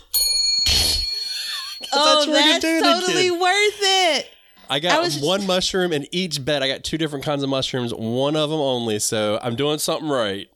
we're 2.28 2.34
that's 2.34 2.64
totally 2.64 3.32
worth 3.32 3.80
it. 3.82 4.30
I 4.70 4.80
got 4.80 4.98
I 4.98 5.00
was- 5.02 5.20
one 5.20 5.46
mushroom 5.46 5.92
in 5.94 6.08
each 6.12 6.44
bed. 6.44 6.64
I 6.64 6.68
got 6.68 6.84
two 6.84 6.98
different 6.98 7.24
kinds 7.26 7.44
of 7.44 7.50
mushrooms, 7.50 7.94
one 7.94 8.36
of 8.36 8.50
them 8.50 8.60
only. 8.60 9.00
So 9.00 9.40
I'm 9.42 9.56
doing 9.56 9.80
something 9.80 10.10
right. 10.10 10.50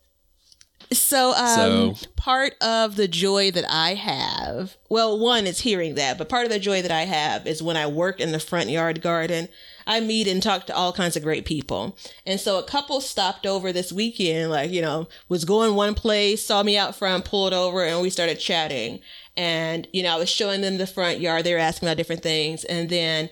So, 0.93 1.33
um, 1.35 1.95
So- 1.95 1.95
part 2.17 2.55
of 2.61 2.97
the 2.97 3.07
joy 3.07 3.49
that 3.51 3.63
I 3.69 3.93
have, 3.93 4.75
well, 4.89 5.17
one 5.17 5.47
is 5.47 5.61
hearing 5.61 5.95
that, 5.95 6.17
but 6.17 6.27
part 6.27 6.45
of 6.45 6.51
the 6.51 6.59
joy 6.59 6.81
that 6.81 6.91
I 6.91 7.03
have 7.03 7.47
is 7.47 7.63
when 7.63 7.77
I 7.77 7.87
work 7.87 8.19
in 8.19 8.33
the 8.33 8.39
front 8.41 8.69
yard 8.69 9.01
garden, 9.01 9.47
I 9.87 10.01
meet 10.01 10.27
and 10.27 10.43
talk 10.43 10.67
to 10.67 10.75
all 10.75 10.91
kinds 10.91 11.15
of 11.15 11.23
great 11.23 11.45
people. 11.45 11.95
And 12.25 12.41
so 12.41 12.59
a 12.59 12.63
couple 12.63 12.99
stopped 12.99 13.45
over 13.45 13.71
this 13.71 13.93
weekend, 13.93 14.51
like, 14.51 14.69
you 14.71 14.81
know, 14.81 15.07
was 15.29 15.45
going 15.45 15.75
one 15.75 15.93
place, 15.95 16.45
saw 16.45 16.61
me 16.61 16.77
out 16.77 16.93
front, 16.95 17.23
pulled 17.23 17.53
over, 17.53 17.85
and 17.85 18.01
we 18.01 18.09
started 18.09 18.39
chatting. 18.39 18.99
And, 19.37 19.87
you 19.93 20.03
know, 20.03 20.13
I 20.13 20.17
was 20.19 20.29
showing 20.29 20.59
them 20.59 20.77
the 20.77 20.85
front 20.87 21.21
yard. 21.21 21.45
They 21.45 21.53
were 21.53 21.59
asking 21.59 21.87
about 21.87 21.97
different 21.97 22.21
things. 22.21 22.65
And 22.65 22.89
then 22.89 23.29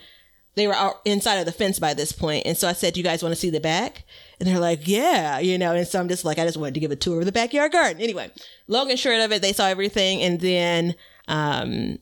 they 0.60 0.68
were 0.68 0.74
out 0.74 1.02
inside 1.06 1.36
of 1.36 1.46
the 1.46 1.52
fence 1.52 1.80
by 1.80 1.94
this 1.94 2.12
point. 2.12 2.46
And 2.46 2.58
so 2.58 2.68
I 2.68 2.74
said, 2.74 2.94
Do 2.94 3.00
you 3.00 3.04
guys 3.04 3.24
want 3.24 3.34
to 3.34 3.40
see 3.40 3.50
the 3.50 3.60
back? 3.60 4.04
And 4.40 4.48
they're 4.48 4.60
like, 4.60 4.88
Yeah, 4.88 5.40
you 5.40 5.58
know. 5.58 5.74
And 5.74 5.88
so 5.88 6.00
I'm 6.00 6.10
just 6.10 6.26
like, 6.26 6.40
I 6.40 6.46
just 6.46 6.58
wanted 6.58 6.76
to 6.76 6.80
give 6.80 6.92
a 6.92 6.96
tour 6.96 7.20
of 7.20 7.26
the 7.26 7.32
backyard 7.32 7.72
garden. 7.72 8.02
Anyway, 8.02 8.32
long 8.68 8.90
and 8.90 9.00
short 9.00 9.20
of 9.20 9.32
it, 9.32 9.42
they 9.42 9.54
saw 9.54 9.68
everything. 9.68 10.22
And 10.22 10.40
then 10.40 10.96
um, 11.28 12.00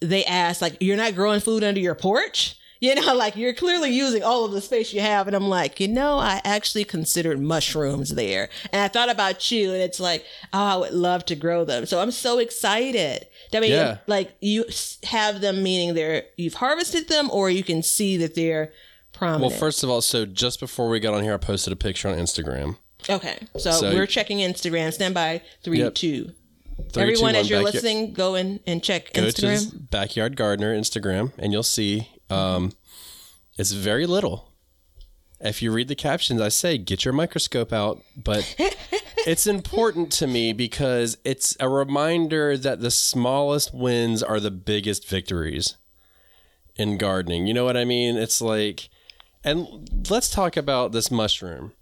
they 0.00 0.24
asked, 0.24 0.62
like, 0.62 0.76
You're 0.80 0.96
not 0.96 1.14
growing 1.14 1.40
food 1.40 1.64
under 1.64 1.80
your 1.80 1.94
porch? 1.94 2.57
You 2.80 2.94
know, 2.94 3.14
like 3.16 3.36
you're 3.36 3.54
clearly 3.54 3.90
using 3.90 4.22
all 4.22 4.44
of 4.44 4.52
the 4.52 4.60
space 4.60 4.92
you 4.92 5.00
have. 5.00 5.26
And 5.26 5.34
I'm 5.36 5.48
like, 5.48 5.80
you 5.80 5.88
know, 5.88 6.18
I 6.18 6.40
actually 6.44 6.84
considered 6.84 7.40
mushrooms 7.40 8.14
there. 8.14 8.48
And 8.72 8.80
I 8.82 8.88
thought 8.88 9.10
about 9.10 9.50
you, 9.50 9.72
and 9.72 9.82
it's 9.82 10.00
like, 10.00 10.24
oh, 10.52 10.58
I 10.64 10.76
would 10.76 10.92
love 10.92 11.24
to 11.26 11.34
grow 11.36 11.64
them. 11.64 11.86
So 11.86 12.00
I'm 12.00 12.10
so 12.10 12.38
excited. 12.38 13.26
I 13.52 13.60
mean, 13.60 13.72
Yeah. 13.72 13.98
like 14.06 14.36
you 14.40 14.64
have 15.04 15.40
them, 15.40 15.62
meaning 15.62 15.94
they're 15.94 16.24
you've 16.36 16.54
harvested 16.54 17.08
them, 17.08 17.30
or 17.30 17.50
you 17.50 17.62
can 17.64 17.82
see 17.82 18.16
that 18.18 18.34
they're 18.34 18.72
prominent. 19.12 19.50
Well, 19.50 19.58
first 19.58 19.82
of 19.82 19.90
all, 19.90 20.00
so 20.00 20.26
just 20.26 20.60
before 20.60 20.88
we 20.88 21.00
got 21.00 21.14
on 21.14 21.22
here, 21.22 21.34
I 21.34 21.38
posted 21.38 21.72
a 21.72 21.76
picture 21.76 22.08
on 22.08 22.16
Instagram. 22.16 22.76
okay, 23.08 23.38
so, 23.58 23.70
So- 23.72 23.92
we're 23.94 24.06
checking 24.06 24.38
Instagram. 24.38 24.92
Stand 24.92 25.14
by 25.14 25.42
three, 25.64 25.78
Yep. 25.78 25.94
two. 25.94 26.32
Three, 26.92 27.02
Everyone, 27.02 27.34
two, 27.34 27.40
as 27.40 27.50
you're 27.50 27.58
backyard- 27.64 27.74
listening, 27.74 28.12
go 28.12 28.34
in 28.36 28.60
and 28.66 28.82
check 28.84 29.12
Go 29.12 29.22
to 29.22 29.28
Instagram. 29.46 29.90
backyard 29.90 30.36
gardener 30.36 30.78
Instagram, 30.78 31.32
and 31.38 31.52
you'll 31.52 31.62
see 31.64 32.08
um, 32.30 32.72
it's 33.58 33.72
very 33.72 34.06
little. 34.06 34.52
If 35.40 35.62
you 35.62 35.70
read 35.70 35.88
the 35.88 35.94
captions, 35.94 36.40
I 36.40 36.48
say 36.48 36.78
get 36.78 37.04
your 37.04 37.14
microscope 37.14 37.72
out, 37.72 38.02
but 38.16 38.54
it's 39.26 39.46
important 39.46 40.10
to 40.12 40.26
me 40.26 40.52
because 40.52 41.16
it's 41.24 41.56
a 41.60 41.68
reminder 41.68 42.56
that 42.56 42.80
the 42.80 42.90
smallest 42.90 43.72
wins 43.72 44.22
are 44.22 44.40
the 44.40 44.50
biggest 44.50 45.08
victories 45.08 45.76
in 46.76 46.98
gardening. 46.98 47.46
You 47.46 47.54
know 47.54 47.64
what 47.64 47.76
I 47.76 47.84
mean? 47.84 48.16
It's 48.16 48.40
like, 48.40 48.88
and 49.44 50.08
let's 50.10 50.28
talk 50.28 50.56
about 50.56 50.92
this 50.92 51.10
mushroom. 51.10 51.72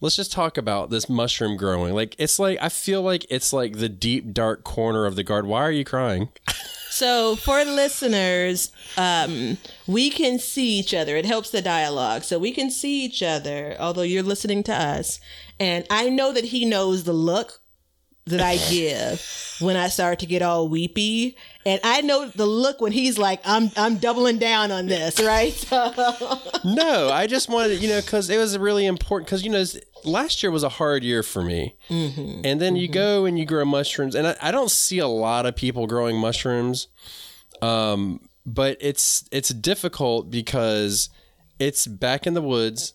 let's 0.00 0.16
just 0.16 0.32
talk 0.32 0.58
about 0.58 0.90
this 0.90 1.08
mushroom 1.08 1.56
growing. 1.56 1.94
Like 1.94 2.14
it's 2.18 2.38
like 2.38 2.58
I 2.60 2.68
feel 2.68 3.02
like 3.02 3.24
it's 3.30 3.52
like 3.52 3.78
the 3.78 3.88
deep 3.88 4.32
dark 4.34 4.64
corner 4.64 5.06
of 5.06 5.16
the 5.16 5.22
garden. 5.22 5.48
Why 5.50 5.62
are 5.62 5.70
you 5.70 5.84
crying? 5.84 6.28
So 6.92 7.36
for 7.36 7.64
listeners, 7.64 8.70
um, 8.98 9.56
we 9.86 10.10
can 10.10 10.38
see 10.38 10.78
each 10.78 10.92
other. 10.92 11.16
It 11.16 11.24
helps 11.24 11.48
the 11.48 11.62
dialogue. 11.62 12.22
So 12.22 12.38
we 12.38 12.52
can 12.52 12.70
see 12.70 13.02
each 13.02 13.22
other, 13.22 13.74
although 13.80 14.02
you're 14.02 14.22
listening 14.22 14.62
to 14.64 14.74
us. 14.74 15.18
And 15.58 15.86
I 15.88 16.10
know 16.10 16.34
that 16.34 16.44
he 16.44 16.66
knows 16.66 17.04
the 17.04 17.14
look 17.14 17.61
that 18.26 18.40
I 18.40 18.56
give 18.70 19.56
when 19.60 19.76
I 19.76 19.88
start 19.88 20.20
to 20.20 20.26
get 20.26 20.42
all 20.42 20.68
weepy. 20.68 21.36
And 21.66 21.80
I 21.82 22.02
know 22.02 22.28
the 22.28 22.46
look 22.46 22.80
when 22.80 22.92
he's 22.92 23.18
like, 23.18 23.40
I'm 23.44 23.70
I'm 23.76 23.96
doubling 23.96 24.38
down 24.38 24.70
on 24.70 24.86
this, 24.86 25.20
right? 25.20 25.66
no, 26.64 27.10
I 27.10 27.26
just 27.28 27.48
wanted, 27.48 27.80
you 27.80 27.88
know, 27.88 28.00
because 28.00 28.30
it 28.30 28.38
was 28.38 28.56
really 28.58 28.86
important. 28.86 29.26
Because 29.26 29.44
you 29.44 29.50
know, 29.50 29.64
last 30.04 30.42
year 30.42 30.52
was 30.52 30.62
a 30.62 30.68
hard 30.68 31.02
year 31.04 31.22
for 31.22 31.42
me, 31.42 31.76
mm-hmm. 31.88 32.42
and 32.44 32.60
then 32.60 32.74
mm-hmm. 32.74 32.76
you 32.76 32.88
go 32.88 33.24
and 33.24 33.38
you 33.38 33.44
grow 33.44 33.64
mushrooms, 33.64 34.14
and 34.14 34.26
I, 34.28 34.36
I, 34.40 34.50
don't 34.50 34.70
see 34.70 34.98
a 34.98 35.08
lot 35.08 35.46
of 35.46 35.56
people 35.56 35.86
growing 35.86 36.16
mushrooms, 36.16 36.88
um, 37.60 38.20
but 38.46 38.76
it's 38.80 39.24
it's 39.30 39.50
difficult 39.50 40.30
because 40.30 41.10
it's 41.58 41.86
back 41.86 42.26
in 42.26 42.34
the 42.34 42.42
woods, 42.42 42.94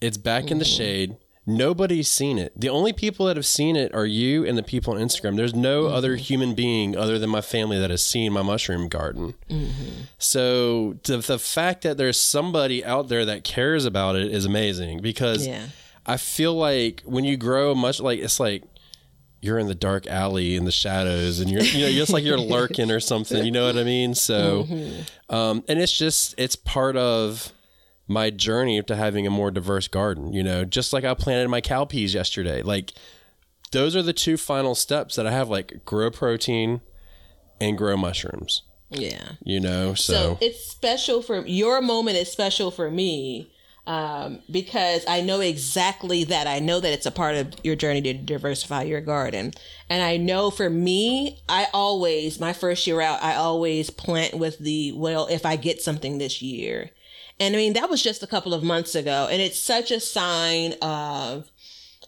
it's 0.00 0.16
back 0.16 0.44
mm-hmm. 0.44 0.52
in 0.52 0.58
the 0.58 0.64
mm-hmm. 0.64 0.76
shade 0.76 1.16
Nobody's 1.50 2.08
seen 2.08 2.38
it. 2.38 2.52
The 2.58 2.68
only 2.68 2.92
people 2.92 3.26
that 3.26 3.36
have 3.36 3.46
seen 3.46 3.76
it 3.76 3.94
are 3.94 4.06
you 4.06 4.46
and 4.46 4.56
the 4.56 4.62
people 4.62 4.94
on 4.94 5.00
Instagram. 5.00 5.36
There's 5.36 5.54
no 5.54 5.84
mm-hmm. 5.84 5.94
other 5.94 6.16
human 6.16 6.54
being 6.54 6.96
other 6.96 7.18
than 7.18 7.28
my 7.30 7.40
family 7.40 7.78
that 7.78 7.90
has 7.90 8.06
seen 8.06 8.32
my 8.32 8.42
mushroom 8.42 8.88
garden. 8.88 9.34
Mm-hmm. 9.48 10.02
So 10.18 10.94
the, 11.04 11.18
the 11.18 11.38
fact 11.38 11.82
that 11.82 11.96
there's 11.96 12.20
somebody 12.20 12.84
out 12.84 13.08
there 13.08 13.24
that 13.24 13.44
cares 13.44 13.84
about 13.84 14.16
it 14.16 14.30
is 14.30 14.44
amazing 14.44 15.00
because 15.00 15.46
yeah. 15.46 15.66
I 16.06 16.16
feel 16.16 16.54
like 16.54 17.02
when 17.04 17.24
you 17.24 17.36
grow 17.36 17.74
much 17.74 18.00
like 18.00 18.20
it's 18.20 18.38
like 18.38 18.62
you're 19.40 19.58
in 19.58 19.66
the 19.66 19.74
dark 19.74 20.06
alley 20.06 20.54
in 20.54 20.64
the 20.64 20.70
shadows 20.70 21.40
and 21.40 21.50
you're 21.50 21.62
you 21.62 21.86
know 21.86 21.90
just 21.92 22.12
like 22.12 22.24
you're 22.24 22.38
lurking 22.38 22.90
or 22.90 23.00
something 23.00 23.42
you 23.42 23.50
know 23.50 23.66
what 23.66 23.78
i 23.78 23.84
mean 23.84 24.14
so 24.14 24.64
mm-hmm. 24.64 25.34
um 25.34 25.64
and 25.66 25.78
it's 25.78 25.96
just 25.96 26.34
it's 26.36 26.56
part 26.56 26.96
of 26.96 27.52
my 28.10 28.28
journey 28.28 28.82
to 28.82 28.96
having 28.96 29.26
a 29.26 29.30
more 29.30 29.50
diverse 29.50 29.88
garden. 29.88 30.32
You 30.32 30.42
know, 30.42 30.64
just 30.64 30.92
like 30.92 31.04
I 31.04 31.14
planted 31.14 31.48
my 31.48 31.60
cowpeas 31.60 32.12
yesterday. 32.12 32.62
Like 32.62 32.92
those 33.70 33.94
are 33.94 34.02
the 34.02 34.12
two 34.12 34.36
final 34.36 34.74
steps 34.74 35.16
that 35.16 35.26
I 35.26 35.30
have. 35.30 35.48
Like 35.48 35.84
grow 35.84 36.10
protein 36.10 36.80
and 37.60 37.78
grow 37.78 37.96
mushrooms. 37.96 38.62
Yeah. 38.90 39.32
You 39.44 39.60
know, 39.60 39.94
so, 39.94 40.12
so 40.12 40.38
it's 40.40 40.66
special 40.66 41.22
for 41.22 41.46
your 41.46 41.80
moment 41.80 42.16
is 42.16 42.30
special 42.30 42.72
for 42.72 42.90
me 42.90 43.52
um, 43.86 44.40
because 44.50 45.04
I 45.06 45.20
know 45.20 45.40
exactly 45.40 46.24
that. 46.24 46.46
I 46.46 46.58
know 46.58 46.80
that 46.80 46.92
it's 46.92 47.06
a 47.06 47.10
part 47.10 47.36
of 47.36 47.54
your 47.62 47.76
journey 47.76 48.02
to 48.02 48.14
diversify 48.14 48.82
your 48.82 49.00
garden. 49.00 49.52
And 49.88 50.02
I 50.02 50.16
know 50.16 50.50
for 50.50 50.68
me, 50.68 51.40
I 51.48 51.68
always, 51.72 52.40
my 52.40 52.52
first 52.52 52.86
year 52.86 53.00
out, 53.00 53.22
I 53.22 53.36
always 53.36 53.90
plant 53.90 54.34
with 54.34 54.58
the, 54.58 54.92
well, 54.92 55.28
if 55.28 55.46
I 55.46 55.56
get 55.56 55.80
something 55.80 56.18
this 56.18 56.42
year. 56.42 56.90
And 57.40 57.56
I 57.56 57.58
mean, 57.58 57.72
that 57.72 57.88
was 57.88 58.02
just 58.02 58.22
a 58.22 58.26
couple 58.26 58.52
of 58.52 58.62
months 58.62 58.94
ago. 58.94 59.26
And 59.30 59.40
it's 59.40 59.58
such 59.58 59.90
a 59.90 59.98
sign 59.98 60.74
of 60.82 61.50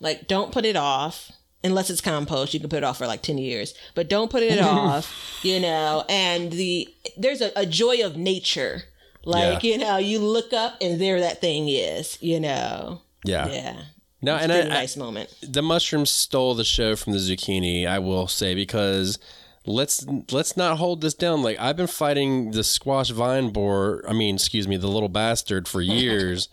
like, 0.01 0.29
don't 0.29 0.53
put 0.53 0.67
it 0.67 0.77
off 0.77 1.33
unless 1.65 1.89
it's 1.89 2.03
compost. 2.03 2.53
You 2.53 2.61
can 2.61 2.69
put 2.69 2.79
it 2.79 2.85
off 2.85 2.99
for 2.99 3.07
like 3.07 3.23
10 3.23 3.39
years, 3.39 3.75
but 3.95 4.09
don't 4.09 4.31
put 4.31 4.43
it 4.43 4.59
off, 4.63 5.41
you 5.43 5.59
know, 5.59 6.05
and 6.09 6.53
the, 6.53 6.87
there's 7.17 7.41
a, 7.41 7.51
a 7.57 7.65
joy 7.65 8.05
of 8.05 8.17
nature. 8.17 8.83
Like, 9.25 9.63
yeah. 9.63 9.73
you 9.73 9.79
know, 9.79 9.97
you 9.97 10.19
look 10.19 10.53
up 10.53 10.77
and 10.81 11.01
there 11.01 11.21
that 11.21 11.41
thing 11.41 11.69
is, 11.69 12.19
you 12.21 12.39
know. 12.39 13.01
Yeah. 13.25 13.49
Yeah. 13.49 13.83
No, 14.21 14.35
it's 14.37 14.45
and 14.45 14.53
a 14.53 14.69
nice 14.69 14.97
moment. 14.97 15.35
The 15.43 15.63
mushrooms 15.63 16.11
stole 16.11 16.55
the 16.55 16.65
show 16.65 16.95
from 16.95 17.13
the 17.13 17.19
zucchini, 17.19 17.87
I 17.87 17.99
will 17.99 18.29
say, 18.29 18.55
because 18.55 19.19
let's 19.67 20.05
let's 20.31 20.57
not 20.57 20.79
hold 20.79 21.01
this 21.01 21.15
down. 21.15 21.43
Like 21.43 21.59
I've 21.59 21.77
been 21.77 21.87
fighting 21.87 22.51
the 22.53 22.65
squash 22.65 23.11
vine 23.11 23.51
borer. 23.51 24.05
I 24.09 24.13
mean, 24.13 24.37
excuse 24.37 24.67
me, 24.67 24.77
the 24.77 24.89
little 24.89 25.09
bastard 25.09 25.69
for 25.69 25.81
years, 25.81 26.49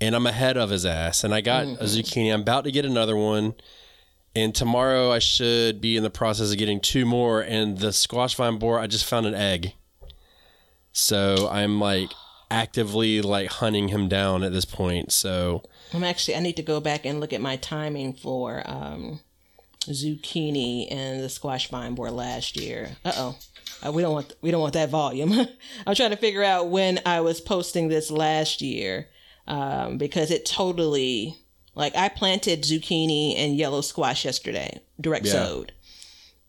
and 0.00 0.14
I'm 0.14 0.26
ahead 0.26 0.56
of 0.56 0.70
his 0.70 0.84
ass. 0.84 1.24
And 1.24 1.34
I 1.34 1.40
got 1.40 1.66
mm-hmm. 1.66 1.82
a 1.82 1.86
zucchini. 1.86 2.32
I'm 2.32 2.42
about 2.42 2.64
to 2.64 2.72
get 2.72 2.84
another 2.84 3.16
one, 3.16 3.54
and 4.34 4.54
tomorrow 4.54 5.10
I 5.10 5.18
should 5.18 5.80
be 5.80 5.96
in 5.96 6.02
the 6.02 6.10
process 6.10 6.52
of 6.52 6.58
getting 6.58 6.80
two 6.80 7.04
more. 7.04 7.40
And 7.40 7.78
the 7.78 7.92
squash 7.92 8.34
vine 8.34 8.58
borer, 8.58 8.80
I 8.80 8.86
just 8.86 9.04
found 9.04 9.26
an 9.26 9.34
egg, 9.34 9.74
so 10.92 11.48
I'm 11.50 11.80
like 11.80 12.10
actively 12.52 13.22
like 13.22 13.48
hunting 13.48 13.88
him 13.88 14.08
down 14.08 14.42
at 14.42 14.52
this 14.52 14.64
point. 14.64 15.12
So 15.12 15.62
I'm 15.94 16.02
actually 16.02 16.36
I 16.36 16.40
need 16.40 16.56
to 16.56 16.62
go 16.62 16.80
back 16.80 17.04
and 17.04 17.20
look 17.20 17.32
at 17.32 17.40
my 17.40 17.56
timing 17.56 18.12
for. 18.12 18.62
um 18.66 19.20
zucchini 19.86 20.86
and 20.90 21.22
the 21.22 21.28
squash 21.28 21.68
vine 21.68 21.94
borer 21.94 22.10
last 22.10 22.56
year. 22.56 22.96
Uh-oh. 23.04 23.36
Uh, 23.84 23.92
we 23.92 24.02
don't 24.02 24.12
want 24.12 24.34
we 24.42 24.50
don't 24.50 24.60
want 24.60 24.74
that 24.74 24.90
volume. 24.90 25.32
I'm 25.86 25.94
trying 25.94 26.10
to 26.10 26.16
figure 26.16 26.44
out 26.44 26.68
when 26.68 27.00
I 27.06 27.20
was 27.20 27.40
posting 27.40 27.88
this 27.88 28.10
last 28.10 28.60
year 28.60 29.08
um, 29.48 29.96
because 29.96 30.30
it 30.30 30.44
totally 30.44 31.38
like 31.74 31.96
I 31.96 32.08
planted 32.08 32.62
zucchini 32.62 33.34
and 33.36 33.56
yellow 33.56 33.80
squash 33.80 34.24
yesterday, 34.24 34.80
direct 35.00 35.26
yeah. 35.26 35.32
sowed, 35.32 35.72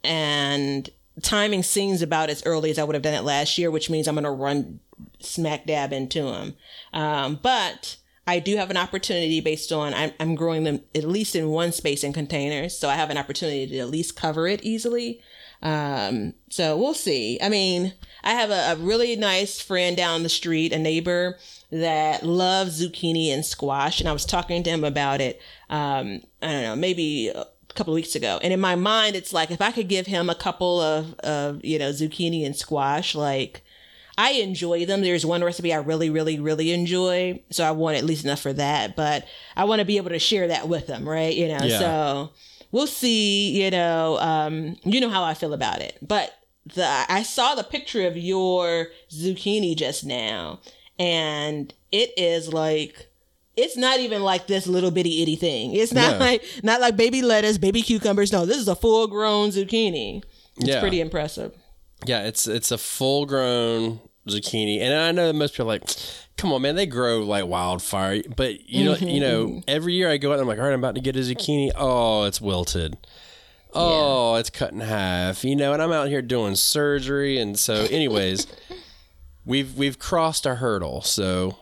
and 0.03 0.89
timing 1.21 1.63
seems 1.63 2.01
about 2.01 2.29
as 2.29 2.45
early 2.45 2.69
as 2.69 2.79
I 2.79 2.83
would 2.83 2.95
have 2.95 3.03
done 3.03 3.13
it 3.13 3.23
last 3.23 3.57
year, 3.57 3.71
which 3.71 3.89
means 3.89 4.07
I'm 4.07 4.15
going 4.15 4.23
to 4.23 4.31
run 4.31 4.79
smack 5.19 5.65
dab 5.65 5.93
into 5.93 6.23
them. 6.23 6.55
Um, 6.93 7.39
but 7.41 7.97
I 8.27 8.39
do 8.39 8.55
have 8.57 8.69
an 8.69 8.77
opportunity 8.77 9.41
based 9.41 9.71
on 9.71 9.93
I'm, 9.93 10.11
I'm 10.19 10.35
growing 10.35 10.63
them 10.63 10.81
at 10.93 11.05
least 11.05 11.35
in 11.35 11.49
one 11.49 11.71
space 11.71 12.03
in 12.03 12.13
containers, 12.13 12.77
so 12.77 12.89
I 12.89 12.95
have 12.95 13.09
an 13.09 13.17
opportunity 13.17 13.67
to 13.67 13.79
at 13.79 13.89
least 13.89 14.15
cover 14.15 14.47
it 14.47 14.63
easily. 14.63 15.21
Um, 15.63 16.33
so 16.49 16.77
we'll 16.77 16.93
see. 16.93 17.39
I 17.41 17.49
mean, 17.49 17.93
I 18.23 18.31
have 18.31 18.49
a, 18.49 18.73
a, 18.73 18.75
really 18.83 19.15
nice 19.15 19.59
friend 19.59 19.95
down 19.95 20.23
the 20.23 20.29
street, 20.29 20.73
a 20.73 20.79
neighbor 20.79 21.37
that 21.71 22.25
loves 22.25 22.81
zucchini 22.81 23.27
and 23.27 23.45
squash, 23.45 23.99
and 23.99 24.09
I 24.09 24.13
was 24.13 24.25
talking 24.25 24.63
to 24.63 24.69
him 24.69 24.83
about 24.83 25.21
it. 25.21 25.39
Um, 25.69 26.21
I 26.41 26.47
don't 26.47 26.63
know, 26.63 26.75
maybe 26.75 27.29
a 27.29 27.45
couple 27.75 27.93
of 27.93 27.95
weeks 27.95 28.15
ago, 28.15 28.39
and 28.41 28.51
in 28.51 28.59
my 28.59 28.75
mind, 28.75 29.15
it's 29.15 29.33
like 29.33 29.51
if 29.51 29.61
I 29.61 29.71
could 29.71 29.87
give 29.87 30.07
him 30.07 30.29
a 30.29 30.35
couple 30.35 30.81
of, 30.81 31.13
of 31.19 31.63
you 31.63 31.77
know 31.77 31.91
zucchini 31.91 32.43
and 32.43 32.55
squash, 32.55 33.13
like 33.13 33.63
I 34.21 34.33
enjoy 34.33 34.85
them. 34.85 35.01
There's 35.01 35.25
one 35.25 35.43
recipe 35.43 35.73
I 35.73 35.77
really, 35.77 36.11
really, 36.11 36.39
really 36.39 36.71
enjoy. 36.73 37.41
So 37.49 37.63
I 37.63 37.71
want 37.71 37.97
at 37.97 38.03
least 38.03 38.23
enough 38.23 38.39
for 38.39 38.53
that. 38.53 38.95
But 38.95 39.25
I 39.57 39.63
want 39.63 39.79
to 39.79 39.85
be 39.85 39.97
able 39.97 40.11
to 40.11 40.19
share 40.19 40.47
that 40.49 40.67
with 40.67 40.85
them, 40.85 41.09
right? 41.09 41.35
You 41.35 41.47
know, 41.47 41.63
yeah. 41.63 41.79
so 41.79 42.29
we'll 42.71 42.85
see, 42.85 43.49
you 43.63 43.71
know, 43.71 44.19
um, 44.19 44.77
you 44.83 45.01
know 45.01 45.09
how 45.09 45.23
I 45.23 45.33
feel 45.33 45.53
about 45.53 45.81
it. 45.81 45.97
But 46.03 46.37
the 46.67 46.85
I 46.85 47.23
saw 47.23 47.55
the 47.55 47.63
picture 47.63 48.05
of 48.05 48.15
your 48.15 48.89
zucchini 49.09 49.75
just 49.75 50.05
now, 50.05 50.59
and 50.99 51.73
it 51.91 52.11
is 52.15 52.53
like 52.53 53.07
it's 53.57 53.75
not 53.75 53.99
even 54.01 54.21
like 54.21 54.45
this 54.45 54.67
little 54.67 54.91
bitty 54.91 55.23
itty 55.23 55.35
thing. 55.35 55.73
It's 55.73 55.93
not 55.93 56.19
no. 56.19 56.19
like 56.19 56.43
not 56.61 56.79
like 56.79 56.95
baby 56.95 57.23
lettuce, 57.23 57.57
baby 57.57 57.81
cucumbers. 57.81 58.31
No, 58.31 58.45
this 58.45 58.57
is 58.57 58.67
a 58.67 58.75
full 58.75 59.07
grown 59.07 59.49
zucchini. 59.49 60.21
It's 60.57 60.67
yeah. 60.67 60.79
pretty 60.79 61.01
impressive. 61.01 61.55
Yeah, 62.05 62.27
it's 62.27 62.47
it's 62.47 62.71
a 62.71 62.77
full 62.77 63.25
grown 63.25 63.99
zucchini, 64.27 64.79
and 64.79 64.93
I 64.93 65.11
know 65.11 65.31
most 65.33 65.53
people 65.53 65.65
are 65.65 65.73
like, 65.73 65.89
come 66.37 66.53
on, 66.53 66.61
man, 66.61 66.75
they 66.75 66.85
grow 66.85 67.19
like 67.19 67.45
wildfire. 67.45 68.21
But 68.35 68.69
you 68.69 68.85
know, 68.85 68.95
mm-hmm. 68.95 69.07
you 69.07 69.19
know, 69.19 69.47
mm-hmm. 69.47 69.59
every 69.67 69.93
year 69.93 70.09
I 70.09 70.17
go 70.17 70.29
out, 70.29 70.33
and 70.33 70.41
I'm 70.41 70.47
like, 70.47 70.59
all 70.59 70.65
right, 70.65 70.73
I'm 70.73 70.79
about 70.79 70.95
to 70.95 71.01
get 71.01 71.15
a 71.15 71.19
zucchini. 71.19 71.71
Oh, 71.75 72.23
it's 72.23 72.41
wilted. 72.41 72.97
Oh, 73.73 74.33
yeah. 74.33 74.39
it's 74.41 74.49
cut 74.49 74.73
in 74.73 74.81
half. 74.81 75.43
You 75.43 75.55
know, 75.55 75.73
and 75.73 75.81
I'm 75.81 75.91
out 75.91 76.09
here 76.09 76.21
doing 76.21 76.55
surgery, 76.55 77.37
and 77.37 77.57
so, 77.57 77.87
anyways, 77.89 78.47
we've 79.45 79.75
we've 79.77 79.99
crossed 79.99 80.45
a 80.45 80.55
hurdle. 80.55 81.01
So 81.01 81.57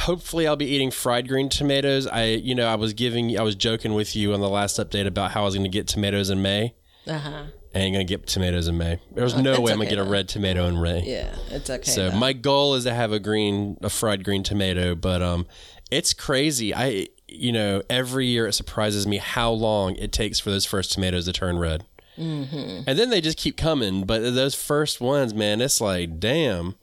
hopefully 0.00 0.46
I'll 0.46 0.56
be 0.56 0.66
eating 0.66 0.90
fried 0.90 1.28
green 1.28 1.48
tomatoes. 1.48 2.06
I 2.06 2.24
you 2.24 2.54
know, 2.54 2.68
I 2.68 2.74
was 2.74 2.92
giving 2.92 3.38
I 3.38 3.42
was 3.42 3.54
joking 3.54 3.94
with 3.94 4.14
you 4.14 4.32
on 4.34 4.40
the 4.40 4.48
last 4.48 4.78
update 4.78 5.06
about 5.06 5.32
how 5.32 5.42
I 5.42 5.44
was 5.44 5.54
going 5.54 5.64
to 5.64 5.70
get 5.70 5.86
tomatoes 5.86 6.30
in 6.30 6.42
May. 6.42 6.74
Uh-huh. 7.06 7.44
I 7.76 7.80
ain't 7.80 7.92
gonna 7.92 8.04
get 8.04 8.26
tomatoes 8.26 8.68
in 8.68 8.78
May. 8.78 8.98
There's 9.14 9.34
oh, 9.34 9.42
no 9.42 9.60
way 9.60 9.70
I'm 9.70 9.78
gonna 9.78 9.90
get 9.90 9.98
a 9.98 10.04
red 10.04 10.30
tomato 10.30 10.64
in 10.66 10.80
May. 10.80 11.02
Yeah, 11.04 11.36
it's 11.50 11.68
okay. 11.68 11.90
So 11.90 12.08
though. 12.08 12.16
my 12.16 12.32
goal 12.32 12.74
is 12.74 12.84
to 12.84 12.94
have 12.94 13.12
a 13.12 13.18
green, 13.18 13.76
a 13.82 13.90
fried 13.90 14.24
green 14.24 14.42
tomato, 14.42 14.94
but 14.94 15.20
um, 15.20 15.46
it's 15.90 16.14
crazy. 16.14 16.74
I 16.74 17.08
you 17.28 17.52
know 17.52 17.82
every 17.90 18.28
year 18.28 18.46
it 18.46 18.54
surprises 18.54 19.06
me 19.06 19.18
how 19.18 19.50
long 19.50 19.94
it 19.96 20.10
takes 20.10 20.40
for 20.40 20.48
those 20.48 20.64
first 20.64 20.92
tomatoes 20.92 21.26
to 21.26 21.34
turn 21.34 21.58
red. 21.58 21.84
Mm-hmm. 22.16 22.84
And 22.86 22.98
then 22.98 23.10
they 23.10 23.20
just 23.20 23.36
keep 23.36 23.58
coming, 23.58 24.04
but 24.04 24.20
those 24.20 24.54
first 24.54 25.02
ones, 25.02 25.34
man, 25.34 25.60
it's 25.60 25.78
like 25.78 26.18
damn. 26.18 26.76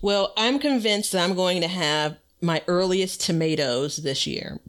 Well, 0.00 0.32
I'm 0.36 0.60
convinced 0.60 1.10
that 1.10 1.28
I'm 1.28 1.34
going 1.34 1.60
to 1.60 1.68
have 1.68 2.18
my 2.40 2.62
earliest 2.68 3.20
tomatoes 3.20 3.96
this 3.96 4.28
year. 4.28 4.60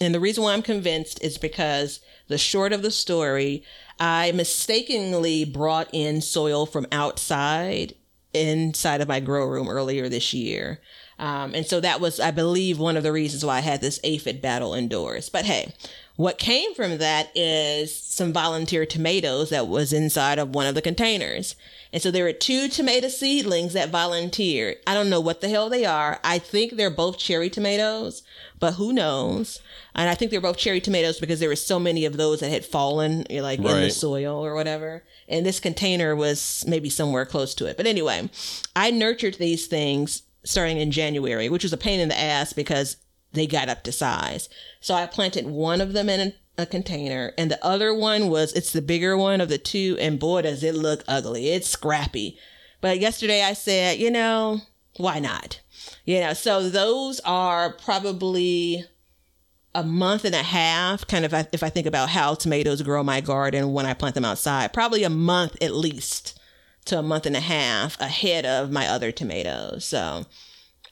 And 0.00 0.14
the 0.14 0.20
reason 0.20 0.42
why 0.42 0.54
I'm 0.54 0.62
convinced 0.62 1.22
is 1.22 1.36
because 1.36 2.00
the 2.28 2.38
short 2.38 2.72
of 2.72 2.82
the 2.82 2.90
story, 2.90 3.62
I 3.98 4.32
mistakenly 4.32 5.44
brought 5.44 5.88
in 5.92 6.22
soil 6.22 6.64
from 6.64 6.86
outside 6.90 7.94
inside 8.32 9.00
of 9.00 9.08
my 9.08 9.20
grow 9.20 9.44
room 9.44 9.68
earlier 9.68 10.08
this 10.08 10.32
year. 10.32 10.80
Um, 11.18 11.54
and 11.54 11.66
so 11.66 11.80
that 11.80 12.00
was, 12.00 12.18
I 12.18 12.30
believe, 12.30 12.78
one 12.78 12.96
of 12.96 13.02
the 13.02 13.12
reasons 13.12 13.44
why 13.44 13.58
I 13.58 13.60
had 13.60 13.82
this 13.82 14.00
aphid 14.04 14.40
battle 14.40 14.72
indoors. 14.72 15.28
But 15.28 15.44
hey, 15.44 15.74
what 16.20 16.36
came 16.36 16.74
from 16.74 16.98
that 16.98 17.30
is 17.34 17.98
some 17.98 18.30
volunteer 18.30 18.84
tomatoes 18.84 19.48
that 19.48 19.68
was 19.68 19.90
inside 19.90 20.38
of 20.38 20.54
one 20.54 20.66
of 20.66 20.74
the 20.74 20.82
containers. 20.82 21.56
And 21.94 22.02
so 22.02 22.10
there 22.10 22.24
were 22.24 22.34
two 22.34 22.68
tomato 22.68 23.08
seedlings 23.08 23.72
that 23.72 23.88
volunteered. 23.88 24.76
I 24.86 24.92
don't 24.92 25.08
know 25.08 25.20
what 25.20 25.40
the 25.40 25.48
hell 25.48 25.70
they 25.70 25.86
are. 25.86 26.20
I 26.22 26.38
think 26.38 26.72
they're 26.72 26.90
both 26.90 27.16
cherry 27.16 27.48
tomatoes, 27.48 28.22
but 28.58 28.74
who 28.74 28.92
knows? 28.92 29.62
And 29.94 30.10
I 30.10 30.14
think 30.14 30.30
they're 30.30 30.42
both 30.42 30.58
cherry 30.58 30.82
tomatoes 30.82 31.18
because 31.18 31.40
there 31.40 31.48
were 31.48 31.56
so 31.56 31.78
many 31.78 32.04
of 32.04 32.18
those 32.18 32.40
that 32.40 32.50
had 32.50 32.66
fallen, 32.66 33.24
like 33.30 33.58
in 33.58 33.64
the 33.64 33.90
soil 33.90 34.44
or 34.44 34.54
whatever. 34.54 35.02
And 35.26 35.46
this 35.46 35.58
container 35.58 36.14
was 36.14 36.66
maybe 36.68 36.90
somewhere 36.90 37.24
close 37.24 37.54
to 37.54 37.66
it. 37.66 37.78
But 37.78 37.86
anyway, 37.86 38.28
I 38.76 38.90
nurtured 38.90 39.36
these 39.36 39.68
things 39.68 40.24
starting 40.44 40.76
in 40.76 40.90
January, 40.90 41.48
which 41.48 41.62
was 41.62 41.72
a 41.72 41.78
pain 41.78 41.98
in 41.98 42.10
the 42.10 42.18
ass 42.18 42.52
because 42.52 42.98
they 43.32 43.46
got 43.46 43.68
up 43.68 43.82
to 43.84 43.92
size. 43.92 44.48
So 44.80 44.94
I 44.94 45.06
planted 45.06 45.46
one 45.46 45.80
of 45.80 45.92
them 45.92 46.08
in 46.08 46.32
a, 46.56 46.66
container, 46.66 47.32
and 47.38 47.50
the 47.50 47.64
other 47.64 47.94
one 47.94 48.28
was 48.28 48.52
it's 48.52 48.74
the 48.74 48.82
bigger 48.82 49.16
one 49.16 49.40
of 49.40 49.48
the 49.48 49.56
two, 49.56 49.96
and 49.98 50.18
boy 50.18 50.42
does 50.42 50.62
it 50.62 50.74
look 50.74 51.02
ugly. 51.08 51.48
It's 51.48 51.66
scrappy. 51.66 52.36
But 52.82 52.98
yesterday 52.98 53.42
I 53.42 53.54
said, 53.54 53.98
you 53.98 54.10
know, 54.10 54.60
why 54.98 55.20
not? 55.20 55.60
You 56.04 56.20
know, 56.20 56.34
so 56.34 56.68
those 56.68 57.18
are 57.20 57.72
probably 57.72 58.84
a 59.74 59.82
month 59.82 60.24
and 60.24 60.34
a 60.34 60.42
half, 60.42 61.06
kind 61.06 61.24
of 61.24 61.32
if 61.52 61.62
I 61.62 61.70
think 61.70 61.86
about 61.86 62.10
how 62.10 62.34
tomatoes 62.34 62.82
grow 62.82 63.02
my 63.02 63.20
garden 63.20 63.72
when 63.72 63.86
I 63.86 63.94
plant 63.94 64.14
them 64.14 64.24
outside, 64.24 64.74
probably 64.74 65.04
a 65.04 65.10
month 65.10 65.56
at 65.62 65.74
least 65.74 66.38
to 66.86 66.98
a 66.98 67.02
month 67.02 67.26
and 67.26 67.36
a 67.36 67.40
half 67.40 68.00
ahead 68.00 68.44
of 68.44 68.70
my 68.70 68.88
other 68.88 69.12
tomatoes. 69.12 69.84
So 69.84 70.26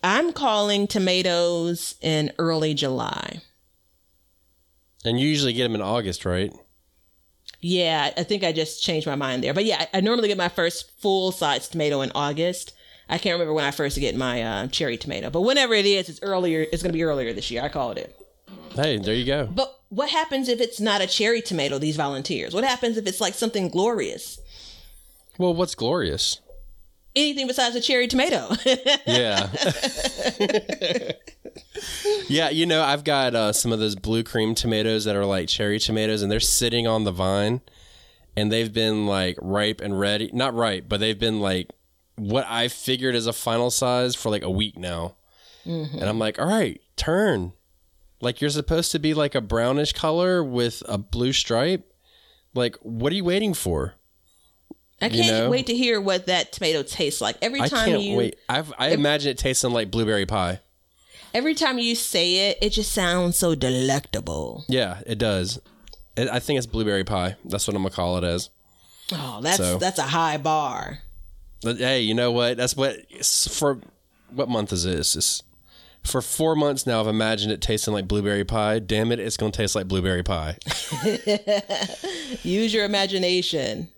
I'm 0.03 0.33
calling 0.33 0.87
tomatoes 0.87 1.97
in 2.01 2.33
early 2.39 2.75
July. 2.75 3.43
And 5.05 5.19
you 5.19 5.29
usually 5.29 5.53
get 5.53 5.65
them 5.65 5.75
in 5.75 5.83
August, 5.83 6.25
right? 6.25 6.53
Yeah, 7.61 8.13
I 8.17 8.23
think 8.23 8.45
I 8.45 8.53
just 8.53 8.83
changed 8.83 9.07
my 9.07 9.17
mind 9.17 9.43
there. 9.43 9.55
But 9.55 9.65
yeah, 9.65 9.87
I 9.93 10.01
normally 10.01 10.29
get 10.29 10.39
my 10.39 10.49
first 10.49 10.91
full 11.01 11.33
size 11.33 11.69
tomato 11.69 12.01
in 12.03 12.13
August. 12.15 12.73
I 13.09 13.19
can't 13.19 13.35
remember 13.35 13.55
when 13.55 13.65
I 13.65 13.71
first 13.71 13.99
get 13.99 14.17
my 14.17 14.43
uh, 14.43 14.67
cherry 14.69 14.99
tomato, 14.99 15.31
but 15.31 15.41
whenever 15.41 15.73
it 15.73 15.87
is, 15.87 16.09
it's 16.09 16.23
earlier. 16.23 16.67
It's 16.71 16.83
going 16.83 16.93
to 16.93 16.97
be 16.97 17.03
earlier 17.03 17.33
this 17.33 17.51
year. 17.51 17.63
I 17.63 17.69
called 17.69 17.97
it. 17.97 18.15
Hey, 18.75 18.99
there 18.99 19.15
you 19.15 19.25
go. 19.25 19.47
But 19.47 19.75
what 19.89 20.11
happens 20.11 20.49
if 20.49 20.61
it's 20.61 20.79
not 20.79 21.01
a 21.01 21.07
cherry 21.07 21.41
tomato? 21.41 21.79
These 21.79 21.97
volunteers. 21.97 22.55
What 22.55 22.65
happens 22.65 22.97
if 22.97 23.07
it's 23.07 23.21
like 23.21 23.35
something 23.35 23.71
glorious? 23.71 24.39
Well, 25.39 25.55
what's 25.55 25.75
glorious? 25.75 26.41
Anything 27.19 27.47
besides 27.47 27.75
a 27.75 27.81
cherry 27.81 28.07
tomato. 28.07 28.49
Yeah. 29.07 29.51
yeah, 32.29 32.51
you 32.51 32.67
know, 32.67 32.83
I've 32.83 33.05
got 33.05 33.35
uh, 33.35 33.53
some 33.53 33.73
of 33.73 33.79
those 33.79 33.97
blue 33.97 34.23
cream 34.23 34.55
tomatoes 34.55 35.05
that 35.05 35.17
are 35.17 35.25
like 35.25 35.49
cherry 35.49 35.79
tomatoes, 35.79 36.23
and 36.23 36.31
they're 36.31 36.41
sitting 36.41 36.87
on 36.87 37.05
the 37.05 37.11
vine, 37.13 37.61
and 38.37 38.53
they've 38.53 38.73
been 38.73 39.07
like 39.07 39.37
ripe 39.41 39.81
and 39.81 39.99
ready. 39.99 40.31
Not 40.33 40.55
ripe, 40.55 40.85
but 40.89 41.01
they've 41.01 41.19
been 41.19 41.41
like 41.41 41.71
what 42.17 42.47
I 42.49 42.69
figured 42.69 43.15
as 43.15 43.27
a 43.27 43.33
final 43.33 43.71
size 43.71 44.15
for 44.15 44.31
like 44.31 44.43
a 44.43 44.51
week 44.51 44.77
now. 44.79 45.17
And 45.65 46.05
I'm 46.05 46.19
like, 46.19 46.39
all 46.39 46.49
right, 46.49 46.81
turn. 46.97 47.53
Like 48.21 48.41
you're 48.41 48.51
supposed 48.51 48.91
to 48.93 48.99
be 48.99 49.13
like 49.13 49.35
a 49.35 49.41
brownish 49.43 49.93
color 49.93 50.43
with 50.43 50.83
a 50.87 50.97
blue 50.99 51.33
stripe. 51.33 51.93
Like, 52.55 52.77
what 52.81 53.13
are 53.13 53.17
you 53.17 53.25
waiting 53.25 53.53
for? 53.55 53.95
I 55.01 55.09
can't 55.09 55.29
know? 55.29 55.51
wait 55.51 55.67
to 55.67 55.75
hear 55.75 56.01
what 56.01 56.27
that 56.27 56.53
tomato 56.53 56.83
tastes 56.83 57.21
like. 57.21 57.37
Every 57.41 57.61
time 57.61 57.69
I 57.73 57.85
can't 57.91 58.03
you 58.03 58.17
wait. 58.17 58.37
I've, 58.49 58.73
I 58.79 58.89
imagine 58.91 59.31
it 59.31 59.39
tasting 59.39 59.71
like 59.71 59.91
blueberry 59.91 60.27
pie. 60.27 60.61
every 61.35 61.55
time 61.55 61.79
you 61.79 61.95
say 61.95 62.51
it, 62.51 62.59
it 62.61 62.71
just 62.71 62.91
sounds 62.93 63.37
so 63.37 63.55
delectable. 63.55 64.65
Yeah, 64.69 65.01
it 65.07 65.19
does. 65.19 65.61
It, 66.17 66.29
I 66.29 66.41
think 66.41 66.59
it's 66.59 66.67
blueberry 66.67 67.05
pie. 67.05 67.37
That's 67.45 67.67
what 67.69 67.77
I'm 67.77 67.83
gonna 67.83 67.95
call 67.95 68.19
it 68.19 68.25
as. 68.25 68.51
Oh, 69.13 69.41
that's 69.41 69.59
So- 69.59 69.79
that's 69.79 69.99
a 69.99 70.03
high 70.03 70.37
bar. 70.37 70.99
But 71.63 71.79
hey, 71.79 72.01
you 72.01 72.15
know 72.15 72.31
what? 72.33 72.57
That's 72.57 72.77
what 72.77 72.97
for. 73.25 73.81
What 74.31 74.49
month 74.49 74.73
is 74.73 74.85
this? 74.85 75.17
It's, 75.17 75.43
for 76.05 76.21
four 76.23 76.55
months 76.55 76.87
now, 76.87 77.01
I've 77.01 77.07
imagined 77.07 77.51
it 77.53 77.61
tasting 77.61 77.95
like 77.95 78.07
blueberry 78.07 78.45
pie. 78.45 78.79
Damn 78.79 79.11
it, 79.11 79.19
it's 79.21 79.37
gonna 79.37 79.53
taste 79.53 79.75
like 79.75 79.89
blueberry 79.89 80.23
pie. 80.23 80.57
Use 82.43 82.73
your 82.73 82.85
imagination. 82.85 83.89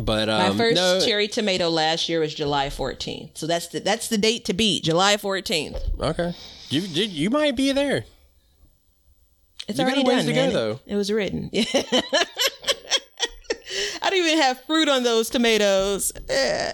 But 0.00 0.28
My 0.28 0.48
um, 0.48 0.56
first 0.56 0.74
no, 0.76 1.00
cherry 1.04 1.28
tomato 1.28 1.68
last 1.70 2.08
year 2.08 2.20
was 2.20 2.34
July 2.34 2.66
14th. 2.66 3.30
So 3.38 3.46
that's 3.46 3.68
the 3.68 3.80
that's 3.80 4.08
the 4.08 4.18
date 4.18 4.44
to 4.46 4.52
beat, 4.54 4.82
July 4.84 5.16
14th. 5.16 6.00
okay, 6.00 6.34
you, 6.68 6.80
you 6.80 7.04
you 7.04 7.30
might 7.30 7.54
be 7.56 7.72
there. 7.72 8.04
It's 9.68 9.78
You 9.78 9.84
already 9.84 10.02
done, 10.02 10.26
to 10.26 10.32
go, 10.32 10.40
man. 10.40 10.52
though. 10.52 10.80
It 10.86 10.96
was 10.96 11.10
written. 11.12 11.48
Yeah. 11.52 11.64
I 14.02 14.10
don't 14.10 14.18
even 14.18 14.38
have 14.38 14.60
fruit 14.66 14.88
on 14.88 15.02
those 15.02 15.30
tomatoes. 15.30 16.12
Eh. 16.28 16.72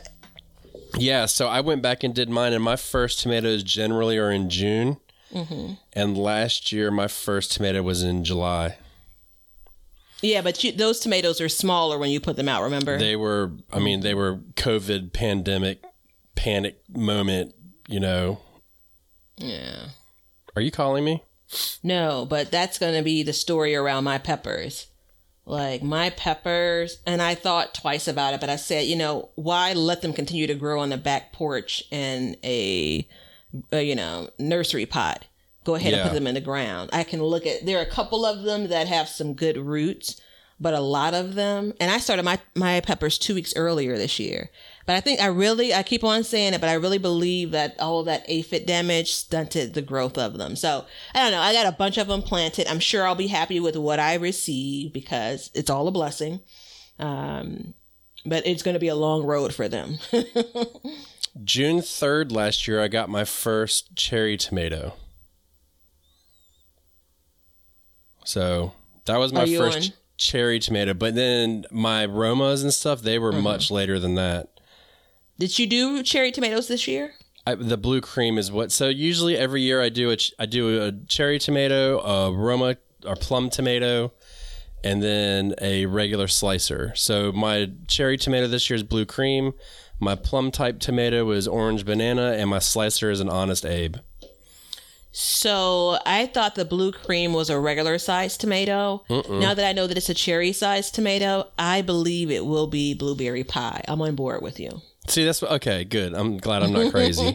Yeah, 0.99 1.27
so 1.27 1.47
I 1.47 1.61
went 1.61 1.83
back 1.83 2.03
and 2.03 2.13
did 2.15 2.29
mine, 2.29 2.53
and 2.53 2.63
my 2.65 2.77
first 2.77 3.21
tomatoes 3.21 3.63
generally 3.63 4.19
are 4.19 4.31
in 4.31 4.51
June. 4.51 4.97
Mm-hmm. 5.33 5.75
And 5.93 6.19
last 6.19 6.73
year, 6.73 6.91
my 6.91 7.07
first 7.07 7.53
tomato 7.53 7.83
was 7.83 8.03
in 8.03 8.25
July. 8.25 8.77
Yeah, 10.23 10.43
but 10.43 10.63
you, 10.63 10.73
those 10.73 11.01
tomatoes 11.01 11.41
are 11.41 11.49
smaller 11.49 11.99
when 11.99 12.11
you 12.11 12.21
put 12.21 12.37
them 12.37 12.49
out. 12.49 12.63
Remember? 12.63 12.99
They 12.99 13.17
were, 13.17 13.53
I 13.73 13.79
mean, 13.79 14.01
they 14.01 14.15
were 14.15 14.37
COVID 14.57 15.13
pandemic 15.13 15.83
panic 16.35 16.81
moment. 16.89 17.55
You 17.89 18.01
know, 18.01 18.41
yeah. 19.37 19.87
are 20.55 20.63
you 20.63 20.71
calling 20.71 21.05
me? 21.05 21.25
No, 21.83 22.27
but 22.29 22.51
that's 22.51 22.79
going 22.79 22.95
to 22.95 23.03
be 23.03 23.23
the 23.23 23.33
story 23.33 23.75
around 23.75 24.05
my 24.05 24.19
peppers. 24.19 24.87
Like 25.47 25.83
my 25.83 26.11
peppers, 26.11 26.99
and 27.07 27.21
I 27.21 27.35
thought 27.35 27.75
twice 27.75 28.07
about 28.07 28.35
it, 28.35 28.41
but 28.41 28.51
I 28.51 28.57
said, 28.57 28.87
you 28.87 28.95
know, 28.95 29.31
why 29.35 29.73
let 29.73 30.03
them 30.03 30.13
continue 30.13 30.47
to 30.47 30.55
grow 30.55 30.79
on 30.81 30.91
the 30.91 30.97
back 30.97 31.33
porch 31.33 31.83
in 31.91 32.37
a, 32.45 33.09
a 33.73 33.83
you 33.83 33.97
know, 33.97 34.31
nursery 34.39 34.87
pot? 34.87 35.27
Go 35.65 35.75
ahead 35.75 35.93
and 35.93 36.03
put 36.03 36.15
them 36.15 36.27
in 36.27 36.35
the 36.35 36.41
ground. 36.41 36.91
I 36.93 37.05
can 37.05 37.23
look 37.23 37.47
at. 37.47 37.67
There 37.67 37.79
are 37.79 37.83
a 37.83 37.91
couple 37.91 38.25
of 38.25 38.43
them 38.43 38.69
that 38.69 38.89
have 38.89 39.09
some 39.09 39.35
good 39.35 39.59
roots, 39.59 40.21
but 40.59 40.73
a 40.73 40.81
lot 40.81 41.13
of 41.13 41.35
them. 41.35 41.75
And 41.79 41.91
I 41.91 41.99
started 41.99 42.25
my 42.25 42.39
my 42.55 42.81
peppers 42.81 43.19
two 43.19 43.35
weeks 43.35 43.53
earlier 43.57 43.97
this 43.99 44.19
year. 44.19 44.51
But 44.87 44.97
I 44.97 45.01
think 45.01 45.21
I 45.21 45.27
really, 45.27 45.73
I 45.73 45.85
keep 45.85 46.03
on 46.03 46.25
saying 46.25 46.55
it, 46.55 46.61
but 46.61 46.71
I 46.71 46.75
really 46.75 46.99
believe 46.99 47.53
that 47.53 47.79
all 47.79 48.01
of 48.01 48.07
that 48.07 48.25
aphid 48.27 48.67
damage 48.67 49.13
stunted 49.13 49.75
the 49.75 49.83
growth 49.83 50.19
of 50.19 50.37
them. 50.37 50.57
So 50.57 50.85
I 51.15 51.23
don't 51.23 51.31
know. 51.31 51.41
I 51.41 51.53
got 51.53 51.73
a 51.73 51.77
bunch 51.77 51.97
of 51.97 52.09
them 52.09 52.23
planted. 52.23 52.67
I'm 52.67 52.81
sure 52.81 53.07
I'll 53.07 53.15
be 53.15 53.29
happy 53.29 53.61
with 53.61 53.77
what 53.77 54.01
I 54.01 54.15
receive 54.15 54.93
because 54.93 55.51
it's 55.55 55.71
all 55.71 55.87
a 55.87 55.93
blessing. 55.93 56.41
Um, 56.99 57.75
but 58.27 58.47
it's 58.47 58.63
going 58.63 58.75
to 58.75 58.81
be 58.81 58.89
a 58.89 58.95
long 58.95 59.25
road 59.25 59.55
for 59.55 59.69
them. 59.69 59.99
June 61.45 61.79
3rd 61.79 62.33
last 62.33 62.67
year, 62.67 62.83
I 62.83 62.89
got 62.89 63.09
my 63.09 63.25
first 63.25 63.95
cherry 63.95 64.37
tomato. 64.37 64.95
So 68.25 68.73
that 69.07 69.19
was 69.19 69.33
my 69.33 69.47
first 69.47 69.91
on? 69.91 69.97
cherry 70.17 70.59
tomato. 70.59 70.95
But 70.95 71.15
then 71.15 71.65
my 71.71 72.07
Romas 72.07 72.63
and 72.63 72.73
stuff, 72.73 73.03
they 73.03 73.19
were 73.19 73.33
mm-hmm. 73.33 73.43
much 73.43 73.71
later 73.71 73.99
than 73.99 74.15
that. 74.17 74.49
Did 75.39 75.59
you 75.59 75.67
do 75.67 76.03
cherry 76.03 76.33
tomatoes 76.33 76.69
this 76.69 76.87
year? 76.87 77.15
I, 77.47 77.55
the 77.55 77.79
blue 77.79 78.01
cream 78.01 78.37
is 78.37 78.53
what. 78.53 78.71
So 78.71 78.89
usually 78.89 79.37
every 79.37 79.63
year 79.63 79.81
I 79.83 79.89
do 79.89 80.11
a 80.13 80.17
I 80.39 80.47
do 80.47 80.83
a 80.83 80.93
cherry 81.07 81.39
tomato, 81.39 81.99
a 82.01 82.33
Roma 82.33 82.77
or 83.07 83.17
plum 83.17 83.49
tomato, 83.49 84.13
and 84.85 85.03
then 85.03 85.55
a 85.61 85.87
regular 85.87 86.29
slicer. 86.29 86.93
So 86.95 87.33
my 87.33 87.71
cherry 87.89 88.19
tomato 88.19 88.47
this 88.47 88.69
year 88.69 88.77
is 88.77 88.83
blue 88.83 89.07
cream. 89.07 89.55
My 89.99 90.15
plum 90.15 90.51
type 90.51 90.81
tomato 90.81 91.31
is 91.31 91.49
orange 91.49 91.85
banana, 91.85 92.33
and 92.33 92.49
my 92.51 92.59
slicer 92.59 93.11
is 93.11 93.21
an 93.21 93.29
honest 93.29 93.65
Abe. 93.67 93.97
So 95.13 95.99
I 96.07 96.27
thought 96.27 96.55
the 96.55 96.65
blue 96.65 96.93
cream 96.93 97.33
was 97.33 97.51
a 97.51 97.59
regular 97.59 97.99
sized 97.99 98.41
tomato. 98.41 99.05
Now 99.09 99.55
that 99.55 99.65
I 99.67 99.73
know 99.73 99.87
that 99.87 99.97
it's 99.97 100.09
a 100.09 100.15
cherry 100.15 100.53
sized 100.53 100.95
tomato, 100.95 101.49
I 101.59 101.83
believe 101.83 102.31
it 102.31 102.47
will 102.47 102.67
be 102.69 102.95
blueberry 102.95 103.43
pie. 103.45 103.83
I'm 103.89 104.01
on 104.03 104.15
board 104.15 104.41
with 104.43 104.61
you. 104.61 104.81
See, 105.09 105.25
that's 105.25 105.43
okay. 105.43 105.83
Good. 105.85 106.15
I'm 106.15 106.37
glad 106.39 106.63
I'm 106.63 106.73
not 106.73 106.93
crazy. 106.93 107.35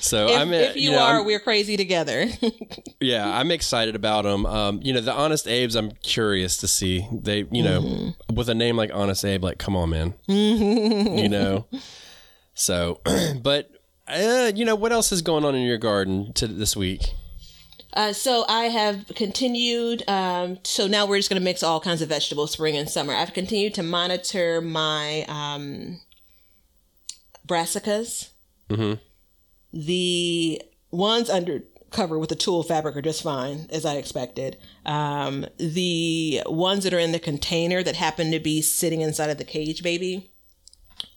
so 0.00 0.26
If, 0.28 0.38
I'm. 0.38 0.52
if 0.52 0.76
you, 0.76 0.92
know, 0.92 0.98
are, 0.98 1.16
I'm- 1.16 1.24
we're 1.26 1.40
crazy 1.40 1.76
together. 1.76 2.26
yeah, 3.00 3.26
I'm 3.36 3.50
excited 3.50 3.96
about 3.96 4.22
them. 4.24 4.46
Um, 4.46 4.80
you 4.82 4.92
know, 4.92 5.00
the 5.00 5.12
Honest 5.12 5.46
Abe's. 5.46 5.74
I'm 5.74 5.90
curious 6.02 6.58
to 6.58 6.68
see 6.68 7.06
they. 7.10 7.46
You 7.50 7.62
know, 7.62 7.80
Mm-hmm. 7.80 8.34
with 8.36 8.48
a 8.48 8.54
name 8.54 8.76
like 8.76 8.90
Honest 8.92 9.24
Abe, 9.24 9.42
like, 9.42 9.58
come 9.58 9.74
on, 9.76 9.90
man. 9.90 10.14
you 10.28 11.28
know. 11.28 11.66
So, 12.54 13.00
but 13.42 13.70
uh, 14.08 14.52
you 14.54 14.64
know, 14.64 14.74
what 14.74 14.92
else 14.92 15.12
is 15.12 15.22
going 15.22 15.44
on 15.44 15.54
in 15.54 15.62
your 15.62 15.78
garden 15.78 16.32
to 16.34 16.46
this 16.46 16.76
week? 16.76 17.12
Uh, 17.92 18.12
so 18.12 18.44
I 18.46 18.64
have 18.64 19.06
continued. 19.14 20.02
Um, 20.06 20.58
so 20.62 20.86
now 20.86 21.06
we're 21.06 21.16
just 21.16 21.30
going 21.30 21.40
to 21.40 21.44
mix 21.44 21.62
all 21.62 21.80
kinds 21.80 22.02
of 22.02 22.10
vegetables, 22.10 22.52
spring 22.52 22.76
and 22.76 22.88
summer. 22.90 23.14
I've 23.14 23.32
continued 23.32 23.74
to 23.74 23.82
monitor 23.82 24.60
my 24.60 25.24
um, 25.28 26.00
brassicas. 27.46 28.30
The 29.72 30.62
ones 30.90 31.30
under 31.30 31.62
cover 31.90 32.18
with 32.18 32.28
the 32.28 32.36
tulle 32.36 32.62
fabric 32.62 32.96
are 32.96 33.02
just 33.02 33.22
fine, 33.22 33.66
as 33.70 33.86
I 33.86 33.94
expected. 33.94 34.58
Um, 34.84 35.46
the 35.56 36.42
ones 36.46 36.84
that 36.84 36.92
are 36.92 36.98
in 36.98 37.12
the 37.12 37.18
container 37.18 37.82
that 37.82 37.96
happen 37.96 38.30
to 38.32 38.40
be 38.40 38.60
sitting 38.60 39.00
inside 39.00 39.30
of 39.30 39.38
the 39.38 39.44
cage 39.44 39.82
baby, 39.82 40.30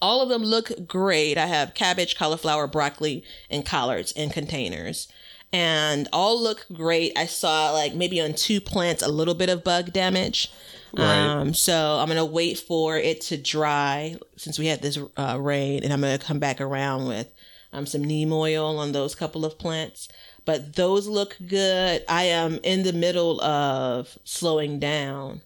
all 0.01 0.21
of 0.21 0.29
them 0.29 0.43
look 0.43 0.87
great. 0.87 1.37
I 1.37 1.47
have 1.47 1.73
cabbage, 1.73 2.15
cauliflower, 2.17 2.67
broccoli, 2.67 3.23
and 3.49 3.65
collards 3.65 4.11
in 4.11 4.29
containers. 4.29 5.07
And 5.51 6.07
all 6.13 6.41
look 6.41 6.65
great. 6.71 7.13
I 7.17 7.25
saw 7.25 7.71
like 7.71 7.95
maybe 7.95 8.21
on 8.21 8.33
two 8.33 8.61
plants 8.61 9.01
a 9.01 9.07
little 9.07 9.33
bit 9.33 9.49
of 9.49 9.63
bug 9.63 9.91
damage. 9.91 10.51
Right. 10.95 11.05
Um, 11.05 11.53
so 11.53 11.97
I'm 11.99 12.07
gonna 12.07 12.25
wait 12.25 12.59
for 12.59 12.97
it 12.97 13.21
to 13.21 13.37
dry 13.37 14.15
since 14.37 14.59
we 14.59 14.67
had 14.67 14.81
this 14.81 14.97
uh, 15.17 15.37
rain, 15.39 15.83
and 15.83 15.91
I'm 15.91 16.01
gonna 16.01 16.17
come 16.17 16.39
back 16.39 16.61
around 16.61 17.07
with 17.07 17.29
um, 17.73 17.85
some 17.85 18.03
neem 18.03 18.31
oil 18.31 18.77
on 18.77 18.91
those 18.91 19.15
couple 19.15 19.45
of 19.45 19.59
plants. 19.59 20.07
But 20.45 20.75
those 20.75 21.07
look 21.07 21.37
good. 21.47 22.03
I 22.07 22.23
am 22.23 22.59
in 22.63 22.83
the 22.83 22.93
middle 22.93 23.41
of 23.41 24.17
slowing 24.23 24.79
down 24.79 25.41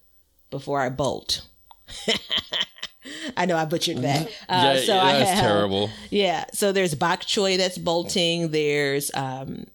before 0.50 0.80
I 0.80 0.88
bolt. 0.88 1.42
I 3.36 3.46
know 3.46 3.56
I 3.56 3.64
butchered 3.64 3.98
that. 3.98 4.26
Uh, 4.48 4.74
yeah, 4.76 4.80
so 4.80 4.98
I 4.98 5.12
that's 5.18 5.30
have, 5.30 5.40
terrible. 5.44 5.90
Yeah. 6.10 6.44
So 6.52 6.72
there's 6.72 6.94
bok 6.94 7.20
choy 7.22 7.56
that's 7.56 7.78
bolting. 7.78 8.50
There's 8.50 9.10
um, 9.14 9.66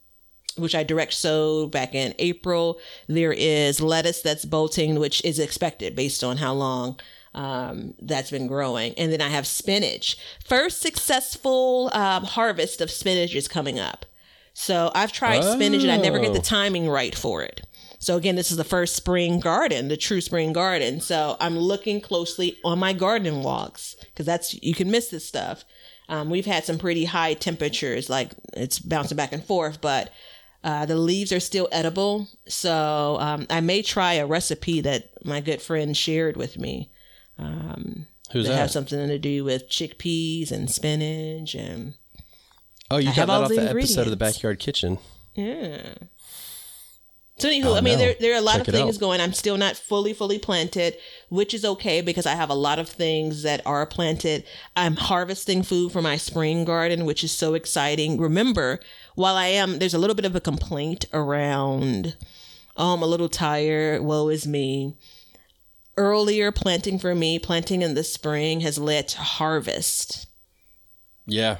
which 0.57 0.75
I 0.75 0.83
direct 0.83 1.13
sowed 1.13 1.71
back 1.71 1.93
in 1.95 2.13
April. 2.19 2.79
There 3.07 3.31
is 3.33 3.79
lettuce 3.81 4.21
that's 4.21 4.45
bolting, 4.45 4.99
which 4.99 5.23
is 5.23 5.39
expected 5.39 5.95
based 5.95 6.23
on 6.23 6.37
how 6.37 6.53
long 6.53 6.99
um, 7.33 7.93
that's 8.01 8.31
been 8.31 8.47
growing. 8.47 8.93
And 8.97 9.11
then 9.13 9.21
I 9.21 9.29
have 9.29 9.47
spinach. 9.47 10.17
First 10.45 10.81
successful 10.81 11.89
um, 11.93 12.23
harvest 12.25 12.81
of 12.81 12.91
spinach 12.91 13.35
is 13.35 13.47
coming 13.47 13.79
up. 13.79 14.05
So 14.53 14.91
I've 14.93 15.13
tried 15.13 15.43
spinach 15.43 15.83
and 15.83 15.91
I 15.91 15.97
never 15.97 16.19
get 16.19 16.33
the 16.33 16.39
Oh. 16.39 16.41
timing 16.41 16.89
right 16.89 17.15
for 17.15 17.41
it. 17.43 17.61
So 17.99 18.15
again, 18.17 18.35
this 18.35 18.49
is 18.49 18.57
the 18.57 18.63
first 18.63 18.95
spring 18.95 19.39
garden, 19.41 19.89
the 19.89 19.97
true 19.97 20.21
spring 20.21 20.53
garden. 20.53 21.01
So 21.01 21.35
I'm 21.39 21.57
looking 21.59 21.99
closely 22.01 22.57
on 22.63 22.79
my 22.79 22.93
garden 22.93 23.43
walks 23.43 23.95
because 23.99 24.25
that's 24.25 24.61
you 24.63 24.73
can 24.73 24.89
miss 24.89 25.09
this 25.09 25.25
stuff. 25.25 25.65
Um, 26.07 26.29
we've 26.29 26.45
had 26.45 26.63
some 26.63 26.77
pretty 26.79 27.05
high 27.05 27.33
temperatures, 27.35 28.09
like 28.09 28.31
it's 28.53 28.79
bouncing 28.79 29.17
back 29.17 29.31
and 29.33 29.43
forth, 29.43 29.79
but 29.81 30.11
uh, 30.63 30.85
the 30.85 30.95
leaves 30.95 31.31
are 31.31 31.39
still 31.39 31.67
edible. 31.71 32.27
So 32.47 33.17
um, 33.19 33.45
I 33.49 33.61
may 33.61 33.81
try 33.81 34.13
a 34.13 34.25
recipe 34.25 34.81
that 34.81 35.09
my 35.25 35.39
good 35.41 35.61
friend 35.61 35.95
shared 35.95 36.35
with 36.37 36.57
me 36.57 36.89
Who's 38.31 38.47
that 38.47 38.55
has 38.55 38.69
that? 38.69 38.73
something 38.73 39.07
to 39.07 39.19
do 39.19 39.43
with 39.43 39.69
chickpeas 39.69 40.51
and 40.51 40.69
spinach 40.69 41.53
and 41.55 41.93
Oh, 42.91 42.97
you 42.97 43.09
I 43.09 43.11
got 43.11 43.15
have 43.15 43.27
that 43.27 43.41
off 43.43 43.49
the 43.49 43.55
the 43.55 43.69
episode 43.69 44.01
of 44.07 44.09
the. 44.11 44.15
Backyard 44.17 44.59
Kitchen. 44.59 44.97
Yeah. 45.35 45.93
So 47.39 47.47
anywho, 47.49 47.65
Oh, 47.67 47.75
I 47.75 47.81
mean, 47.81 47.97
there 47.97 48.15
there 48.19 48.33
are 48.33 48.37
a 48.37 48.41
lot 48.41 48.57
Check 48.57 48.67
of 48.67 48.73
things 48.73 48.97
out. 48.97 48.99
going. 48.99 49.21
I'm 49.21 49.33
still 49.33 49.57
not 49.57 49.75
fully 49.77 50.13
fully 50.13 50.37
planted, 50.39 50.95
which 51.29 51.53
is 51.53 51.63
okay 51.63 52.01
because 52.01 52.25
I 52.25 52.35
have 52.35 52.49
a 52.49 52.53
lot 52.55 52.79
of 52.79 52.89
things 52.89 53.43
that 53.43 53.61
are 53.65 53.85
planted. 53.85 54.43
I'm 54.75 54.95
harvesting 54.97 55.63
food 55.63 55.91
for 55.91 56.01
my 56.01 56.17
spring 56.17 56.65
garden, 56.65 57.05
which 57.05 57.23
is 57.23 57.31
so 57.31 57.53
exciting. 57.53 58.19
Remember, 58.19 58.79
while 59.15 59.35
I 59.35 59.47
am, 59.47 59.79
there's 59.79 59.93
a 59.93 59.99
little 59.99 60.15
bit 60.15 60.25
of 60.25 60.35
a 60.35 60.41
complaint 60.41 61.05
around. 61.13 62.17
Oh, 62.75 62.93
I'm 62.93 63.01
a 63.01 63.07
little 63.07 63.29
tired. 63.29 64.01
Woe 64.03 64.29
is 64.29 64.45
me. 64.47 64.95
Earlier 65.97 66.51
planting 66.51 66.97
for 66.97 67.13
me, 67.13 67.39
planting 67.39 67.81
in 67.81 67.93
the 67.93 68.05
spring 68.05 68.61
has 68.61 68.77
led 68.77 69.09
to 69.09 69.17
harvest 69.19 70.27
Yeah. 71.25 71.57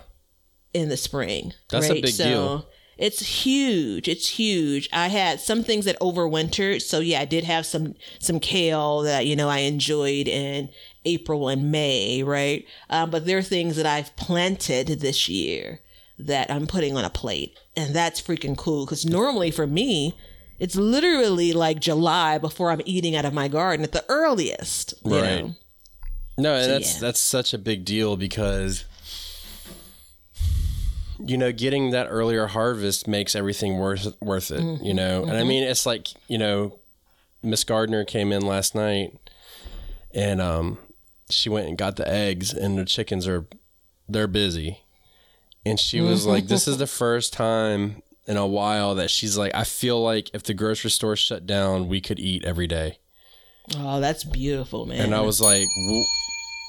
in 0.74 0.88
the 0.90 0.96
spring. 0.96 1.54
That's 1.70 1.90
a 1.90 2.02
big 2.02 2.16
deal. 2.16 2.66
It's 3.00 3.46
huge. 3.46 4.10
It's 4.10 4.28
huge. 4.28 4.90
I 4.92 5.08
had 5.08 5.40
some 5.40 5.64
things 5.64 5.86
that 5.86 6.00
overwintered, 6.02 6.82
so 6.82 7.00
yeah, 7.00 7.22
I 7.22 7.26
did 7.26 7.46
have 7.46 7.66
some 7.66 7.96
some 8.20 8.42
kale 8.42 9.02
that 9.04 9.26
you 9.26 9.38
know 9.38 9.48
I 9.48 9.60
enjoyed 9.60 10.28
in 10.28 10.70
April 11.06 11.48
and 11.48 11.72
May, 11.72 12.22
right? 12.24 12.66
Um, 12.90 13.10
but 13.10 13.26
there 13.26 13.38
are 13.38 13.42
things 13.42 13.78
that 13.78 13.86
I've 13.86 14.14
planted 14.18 14.88
this 15.00 15.30
year 15.30 15.80
that 16.20 16.52
I'm 16.52 16.68
putting 16.68 16.98
on 16.98 17.06
a 17.06 17.10
plate, 17.10 17.58
and 17.78 17.96
that's 17.96 18.22
freaking 18.22 18.58
cool. 18.58 18.86
Because 18.86 19.06
normally 19.06 19.50
for 19.50 19.66
me, 19.66 20.18
it's 20.60 20.76
literally 20.76 21.54
like 21.54 21.80
July 21.80 22.38
before 22.38 22.70
I'm 22.70 22.82
eating 22.84 23.16
out 23.16 23.24
of 23.24 23.34
my 23.34 23.48
garden 23.48 23.86
at 23.86 23.94
the 23.94 24.04
earliest. 24.10 24.94
you 25.06 25.12
Right. 25.22 25.46
know? 25.46 25.56
No, 26.38 26.56
and 26.56 26.70
that's 26.70 26.96
yeah. 26.96 27.00
that's 27.00 27.20
such 27.22 27.54
a 27.54 27.58
big 27.58 27.86
deal 27.86 28.18
because 28.18 28.84
you 31.26 31.38
know, 31.38 31.52
getting 31.52 31.92
that 31.92 32.08
earlier 32.10 32.48
harvest 32.48 33.08
makes 33.08 33.36
everything 33.36 33.78
worth 33.78 34.16
worth 34.22 34.52
it, 34.52 34.62
Mm-hmm. 34.62 34.86
you 34.86 34.94
know. 34.94 35.24
And 35.24 35.34
I 35.38 35.44
mean, 35.44 35.64
it's 35.64 35.86
like, 35.86 36.08
you 36.28 36.38
know, 36.38 36.80
Miss 37.44 37.64
Gardner 37.64 38.04
came 38.06 38.32
in 38.32 38.42
last 38.46 38.76
night 38.76 39.14
and 40.14 40.42
um 40.42 40.78
she 41.30 41.50
went 41.50 41.68
and 41.68 41.78
got 41.78 41.96
the 41.96 42.08
eggs 42.08 42.54
and 42.54 42.78
the 42.78 42.86
chickens 42.86 43.28
are 43.28 43.46
they're 44.08 44.28
busy. 44.28 44.80
And 45.66 45.80
she 45.80 46.02
was 46.02 46.26
like, 46.26 46.48
This 46.48 46.68
is 46.68 46.78
the 46.78 46.88
first 47.02 47.34
time 47.34 48.02
in 48.26 48.38
a 48.38 48.48
while 48.48 48.96
that 48.96 49.10
she's 49.12 49.38
like, 49.38 49.54
I 49.54 49.64
feel 49.64 50.02
like 50.02 50.30
if 50.34 50.44
the 50.44 50.54
grocery 50.54 50.90
store 50.92 51.16
shut 51.16 51.46
down, 51.46 51.88
we 51.88 52.00
could 52.02 52.20
eat 52.20 52.46
every 52.46 52.68
day. 52.68 52.98
Oh, 53.78 54.00
that's 54.00 54.24
beautiful, 54.24 54.86
man. 54.86 55.02
And 55.02 55.16
I 55.16 55.22
was 55.22 55.40
like, 55.42 55.68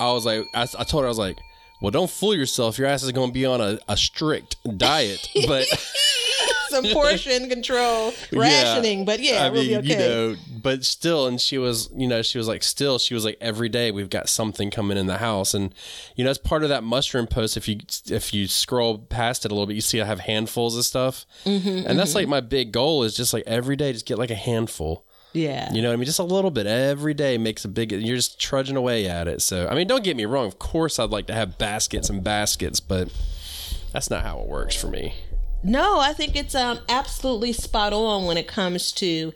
I 0.00 0.12
was 0.12 0.26
like, 0.26 0.44
I, 0.54 0.62
I 0.78 0.84
told 0.84 1.02
her, 1.02 1.06
I 1.06 1.08
was 1.08 1.18
like, 1.18 1.38
well, 1.80 1.90
don't 1.90 2.10
fool 2.10 2.34
yourself. 2.34 2.78
Your 2.78 2.86
ass 2.86 3.02
is 3.02 3.12
going 3.12 3.28
to 3.30 3.34
be 3.34 3.46
on 3.46 3.60
a, 3.60 3.78
a 3.88 3.96
strict 3.96 4.56
diet. 4.78 5.28
But 5.46 5.66
some 6.68 6.84
portion 6.92 7.48
control, 7.48 8.12
Yeah. 8.30 8.38
rationing, 8.40 9.04
but 9.04 9.18
yeah, 9.20 9.44
I 9.46 9.50
we'll 9.50 9.62
mean, 9.62 9.80
be 9.82 9.92
okay. 9.92 9.92
you 9.92 9.98
know, 9.98 10.36
but 10.62 10.84
still, 10.84 11.26
and 11.26 11.40
she 11.40 11.58
was, 11.58 11.90
you 11.96 12.06
know, 12.06 12.22
she 12.22 12.38
was 12.38 12.46
like, 12.46 12.62
still, 12.62 12.98
she 13.00 13.12
was 13.14 13.24
like, 13.24 13.36
every 13.40 13.68
day 13.68 13.90
we've 13.90 14.08
got 14.10 14.28
something 14.28 14.70
coming 14.70 14.96
in 14.96 15.06
the 15.06 15.18
house, 15.18 15.52
and 15.52 15.74
you 16.14 16.22
know, 16.22 16.30
it's 16.30 16.38
part 16.38 16.62
of 16.62 16.68
that 16.68 16.84
mushroom 16.84 17.26
post. 17.26 17.56
If 17.56 17.66
you 17.66 17.78
if 18.08 18.32
you 18.32 18.46
scroll 18.46 18.98
past 18.98 19.44
it 19.44 19.50
a 19.50 19.54
little 19.54 19.66
bit, 19.66 19.74
you 19.74 19.80
see 19.80 20.00
I 20.00 20.04
have 20.04 20.20
handfuls 20.20 20.76
of 20.76 20.84
stuff, 20.84 21.26
Mm-hmm, 21.44 21.88
and 21.88 21.98
that's 21.98 22.14
like 22.14 22.28
my 22.28 22.40
big 22.40 22.70
goal 22.72 23.02
is 23.02 23.16
just 23.16 23.32
like 23.34 23.44
every 23.48 23.74
day, 23.74 23.92
just 23.92 24.06
get 24.06 24.18
like 24.18 24.30
a 24.30 24.34
handful. 24.36 25.04
Yeah. 25.32 25.72
You 25.72 25.82
know 25.82 25.88
what 25.88 25.94
I 25.94 25.96
mean? 25.96 26.06
Just 26.06 26.18
a 26.18 26.24
little 26.24 26.50
bit 26.50 26.66
every 26.66 27.14
day 27.14 27.38
makes 27.38 27.64
a 27.64 27.68
big. 27.68 27.92
You're 27.92 28.16
just 28.16 28.40
trudging 28.40 28.76
away 28.76 29.06
at 29.06 29.28
it. 29.28 29.42
So 29.42 29.68
I 29.68 29.74
mean, 29.74 29.86
don't 29.86 30.04
get 30.04 30.16
me 30.16 30.24
wrong. 30.24 30.46
Of 30.46 30.58
course, 30.58 30.98
I'd 30.98 31.10
like 31.10 31.26
to 31.28 31.34
have 31.34 31.58
baskets 31.58 32.10
and 32.10 32.22
baskets, 32.24 32.80
but 32.80 33.08
that's 33.92 34.10
not 34.10 34.24
how 34.24 34.40
it 34.40 34.48
works 34.48 34.74
for 34.74 34.88
me. 34.88 35.14
No, 35.62 36.00
I 36.00 36.12
think 36.12 36.36
it's 36.36 36.54
um 36.54 36.80
absolutely 36.88 37.52
spot 37.52 37.92
on 37.92 38.24
when 38.24 38.36
it 38.36 38.48
comes 38.48 38.92
to 38.92 39.32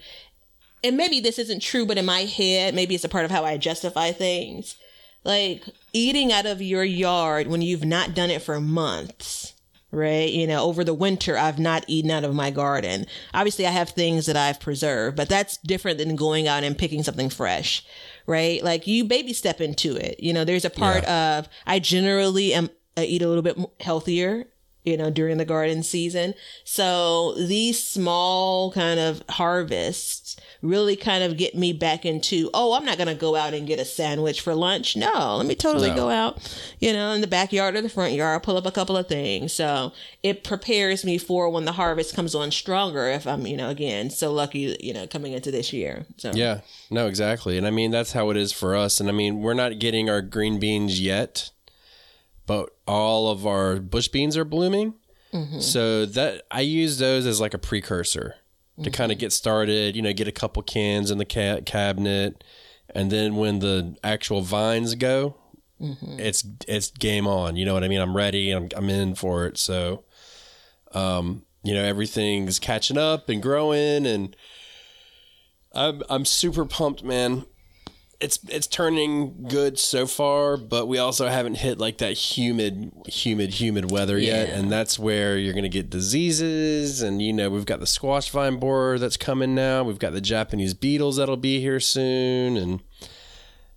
and 0.85 0.99
maybe 0.99 1.19
this 1.19 1.39
isn't 1.39 1.63
true, 1.63 1.87
but 1.87 1.97
in 1.97 2.05
my 2.05 2.21
head, 2.21 2.75
maybe 2.75 2.95
it's 2.95 3.05
a 3.05 3.09
part 3.09 3.25
of 3.25 3.31
how 3.31 3.43
I 3.43 3.57
justify 3.57 4.13
things. 4.13 4.77
Like 5.25 5.65
eating 5.95 6.31
out 6.31 6.45
of 6.45 6.61
your 6.61 6.85
yard 6.85 7.47
when 7.47 7.63
you've 7.63 7.87
not 7.87 8.15
done 8.15 8.31
it 8.31 8.43
for 8.43 8.61
months. 8.61 9.54
Right. 9.95 10.33
You 10.33 10.49
know, 10.49 10.65
over 10.65 10.83
the 10.83 10.93
winter, 10.93 11.39
I've 11.39 11.61
not 11.61 11.85
eaten 11.87 12.11
out 12.11 12.25
of 12.25 12.35
my 12.35 12.51
garden. 12.51 13.07
Obviously, 13.33 13.65
I 13.65 13.71
have 13.71 13.91
things 13.91 14.27
that 14.27 14.37
I've 14.37 14.59
preserved, 14.59 15.17
but 15.17 15.29
that's 15.29 15.57
different 15.59 15.99
than 15.99 16.17
going 16.17 16.49
out 16.49 16.65
and 16.65 16.77
picking 16.77 17.05
something 17.05 17.31
fresh. 17.31 17.87
Right. 18.27 18.61
Like 18.65 18.89
you 18.89 19.05
baby 19.05 19.33
step 19.33 19.61
into 19.61 19.95
it. 19.95 20.19
You 20.19 20.33
know, 20.33 20.45
there's 20.45 20.65
a 20.65 20.71
part 20.71 21.05
of, 21.05 21.49
I 21.65 21.79
generally 21.79 22.55
am, 22.55 22.71
I 22.97 23.05
eat 23.05 23.23
a 23.23 23.29
little 23.29 23.43
bit 23.43 23.57
healthier 23.79 24.47
you 24.85 24.97
know, 24.97 25.11
during 25.11 25.39
the 25.39 25.45
garden 25.45 25.83
season. 25.83 26.35
So 26.65 27.35
these 27.35 27.83
small 27.83 28.71
kind 28.73 29.01
of 29.01 29.23
harvests 29.31 30.37
really 30.63 30.97
kind 30.97 31.23
of 31.23 31.37
get 31.37 31.55
me 31.55 31.73
back 31.73 32.07
into, 32.07 32.49
oh, 32.55 32.73
I'm 32.75 32.85
not 32.87 32.97
going 32.97 33.09
to 33.09 33.15
go 33.15 33.37
out 33.37 33.53
and 33.55 33.67
get 33.67 33.79
a 33.79 33.85
sandwich 33.85 34.41
for 34.41 34.55
lunch. 34.55 34.97
No, 34.97 35.37
let 35.37 35.47
me 35.47 35.55
totally 35.55 35.91
No. 35.91 35.97
go 35.97 36.11
out, 36.11 36.39
you 36.81 36.93
know, 36.93 37.13
in 37.13 37.21
the 37.21 37.27
backyard 37.27 37.77
or 37.77 37.83
the 37.83 37.89
front 37.91 38.15
yard, 38.15 38.43
pull 38.43 38.57
up 38.57 38.65
a 38.67 38.71
couple 38.71 38.97
of 38.97 39.07
things. 39.07 39.53
So 39.53 39.93
it 40.23 40.43
prepares 40.43 41.05
me 41.05 41.19
for 41.19 41.51
when 41.51 41.65
the 41.67 41.73
harvest 41.73 42.15
comes 42.17 42.35
on 42.35 42.51
stronger 42.51 43.09
if 43.09 43.27
I'm, 43.27 43.47
you 43.47 43.57
know, 43.59 43.69
again, 43.69 44.09
so 44.11 44.33
lucky, 44.33 44.77
you 44.81 44.95
know, 44.95 45.07
coming 45.07 45.33
into 45.35 45.51
this 45.51 45.73
year. 45.73 46.07
So 46.17 46.33
Yeah, 46.33 46.61
no, 46.91 47.09
exactly. 47.09 47.59
And 47.59 47.67
I 47.67 47.71
mean, 47.71 47.91
that's 47.91 48.13
how 48.13 48.31
it 48.31 48.37
is 48.39 48.53
for 48.53 48.75
us. 48.75 49.01
And 49.01 49.09
I 49.09 49.13
mean, 49.13 49.41
we're 49.43 49.55
not 49.55 49.79
getting 49.79 50.09
our 50.09 50.23
green 50.23 50.59
beans 50.59 50.99
yet, 51.01 51.51
but 52.47 52.71
all 52.87 53.31
of 53.31 53.47
our 53.47 53.77
bush 53.77 54.09
beans 54.09 54.37
are 54.37 54.45
blooming. 54.45 54.95
Mm-hmm. 55.33 55.61
So 55.61 56.07
that 56.07 56.43
I 56.51 56.61
use 56.61 56.99
those 56.99 57.27
as 57.27 57.41
like 57.41 57.55
a 57.55 57.59
precursor 57.59 58.37
to 58.77 58.83
mm-hmm. 58.83 58.93
kind 58.93 59.11
of 59.11 59.19
get 59.19 59.33
started, 59.33 59.97
you 59.97 60.03
know, 60.03 60.13
get 60.13 60.29
a 60.29 60.33
couple 60.33 60.63
cans 60.63 61.11
in 61.11 61.19
the 61.19 61.25
ca- 61.25 61.61
cabinet. 61.67 62.45
And 62.95 63.11
then 63.11 63.35
when 63.35 63.59
the 63.59 63.97
actual 64.05 64.43
vines 64.43 64.95
go, 64.95 65.37
mm-hmm. 65.81 66.21
it's 66.21 66.45
it's 66.69 66.91
game 66.91 67.27
on. 67.27 67.57
You 67.57 67.65
know 67.65 67.75
what 67.75 67.83
I 67.83 67.89
mean? 67.89 68.01
I'm 68.01 68.17
ready. 68.17 68.53
I'm 68.53 68.69
I'm 68.77 68.89
in 68.89 69.17
for 69.17 69.47
it. 69.47 69.59
So, 69.59 70.05
um, 70.93 71.43
you 71.65 71.75
know, 71.75 71.83
everything's 71.83 72.61
catching 72.61 72.99
up 72.99 73.29
and 73.29 73.43
growing, 73.43 74.07
and 74.07 74.37
I'm 75.73 76.03
I'm 76.09 76.25
super 76.25 76.65
pumped, 76.65 77.03
man. 77.03 77.47
It's 78.25 78.39
it's 78.49 78.67
turning 78.67 79.47
good 79.49 79.79
so 79.79 80.07
far, 80.07 80.57
but 80.57 80.87
we 80.87 80.99
also 80.99 81.29
haven't 81.29 81.57
hit 81.57 81.79
like 81.79 81.99
that 81.99 82.13
humid, 82.15 82.91
humid, 83.07 83.51
humid 83.55 83.91
weather 83.91 84.19
yet, 84.19 84.49
Yeah. 84.49 84.55
and 84.57 84.73
that's 84.73 84.99
where 84.99 85.37
you're 85.39 85.55
gonna 85.55 85.69
get 85.69 85.91
diseases. 85.91 87.03
And 87.03 87.21
you 87.23 87.33
know, 87.33 87.51
we've 87.51 87.67
got 87.67 87.81
the 87.81 87.87
squash 87.87 88.31
vine 88.31 88.57
borer 88.57 88.99
that's 88.99 89.17
coming 89.17 89.55
now. 89.55 89.85
We've 89.85 89.99
got 89.99 90.13
the 90.13 90.21
Japanese 90.21 90.75
beetles 90.75 91.17
that'll 91.17 91.37
be 91.37 91.61
here 91.61 91.81
soon, 91.81 92.57
and 92.57 92.81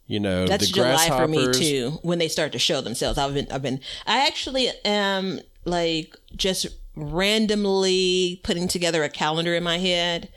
you 0.07 0.19
know, 0.19 0.47
That's 0.47 0.67
the 0.67 0.73
July 0.73 1.07
for 1.09 1.27
me 1.27 1.51
too. 1.53 1.99
When 2.01 2.17
they 2.17 2.29
start 2.29 2.53
to 2.53 2.59
show 2.59 2.79
themselves, 2.79 3.17
I've 3.19 3.33
been, 3.33 3.47
I've 3.51 3.61
been, 3.61 3.81
I 4.05 4.25
actually 4.25 4.69
am 4.85 5.41
like 5.65 6.15
just 6.35 6.65
randomly 6.95 8.39
putting 8.43 8.67
together 8.67 9.03
a 9.03 9.09
calendar 9.09 9.53
in 9.53 9.63
my 9.63 9.77
head. 9.79 10.29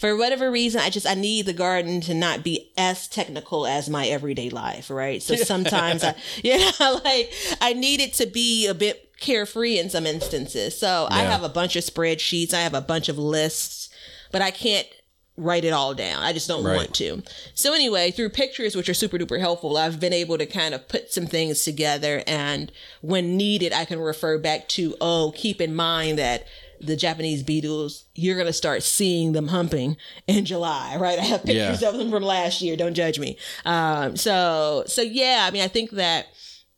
For 0.00 0.16
whatever 0.16 0.50
reason, 0.50 0.80
I 0.80 0.88
just 0.88 1.06
I 1.06 1.12
need 1.12 1.44
the 1.44 1.52
garden 1.52 2.00
to 2.02 2.14
not 2.14 2.42
be 2.42 2.70
as 2.78 3.06
technical 3.06 3.66
as 3.66 3.90
my 3.90 4.06
everyday 4.06 4.48
life, 4.48 4.88
right? 4.88 5.22
So 5.22 5.36
sometimes 5.52 6.02
I, 6.02 6.14
you 6.42 6.56
know, 6.58 7.00
like 7.04 7.32
I 7.60 7.74
need 7.74 8.00
it 8.00 8.14
to 8.14 8.26
be 8.26 8.66
a 8.66 8.72
bit 8.72 9.12
carefree 9.20 9.78
in 9.78 9.90
some 9.90 10.06
instances. 10.06 10.78
So 10.78 11.06
I 11.10 11.24
have 11.24 11.42
a 11.42 11.50
bunch 11.50 11.76
of 11.76 11.84
spreadsheets, 11.84 12.54
I 12.54 12.60
have 12.60 12.72
a 12.72 12.80
bunch 12.80 13.10
of 13.10 13.18
lists, 13.18 13.90
but 14.32 14.40
I 14.40 14.50
can't 14.50 14.88
write 15.36 15.64
it 15.66 15.74
all 15.74 15.92
down. 15.92 16.22
I 16.22 16.32
just 16.32 16.48
don't 16.48 16.64
Right. 16.64 16.76
want 16.76 16.94
to. 16.94 17.22
So 17.54 17.74
anyway, 17.74 18.10
through 18.10 18.30
pictures, 18.30 18.74
which 18.74 18.88
are 18.88 18.94
super 18.94 19.18
duper 19.18 19.38
helpful, 19.38 19.76
I've 19.76 20.00
been 20.00 20.14
able 20.14 20.38
to 20.38 20.46
kind 20.46 20.72
of 20.74 20.88
put 20.88 21.12
some 21.12 21.26
things 21.26 21.62
together, 21.62 22.22
and 22.26 22.72
when 23.02 23.36
needed, 23.36 23.74
I 23.74 23.84
can 23.84 23.98
refer 23.98 24.38
back 24.38 24.66
to 24.70 24.96
oh, 25.00 25.32
keep 25.36 25.60
in 25.60 25.74
mind 25.74 26.18
that 26.18 26.46
the 26.80 26.96
Japanese 26.96 27.42
beetles, 27.42 28.04
you're 28.14 28.36
gonna 28.38 28.52
start 28.52 28.82
seeing 28.82 29.32
them 29.32 29.48
humping 29.48 29.96
in 30.26 30.44
July, 30.44 30.96
right? 30.96 31.18
I 31.18 31.22
have 31.22 31.44
pictures 31.44 31.82
Yeah. 31.82 31.88
of 31.88 31.96
them 31.98 32.10
from 32.10 32.22
last 32.22 32.60
year. 32.62 32.76
Don't 32.76 32.94
judge 32.94 33.18
me. 33.18 33.36
Um, 33.64 34.16
so 34.16 34.84
so 34.86 35.02
yeah, 35.02 35.44
I 35.46 35.50
mean, 35.50 35.62
I 35.62 35.68
think 35.68 35.90
that 35.92 36.26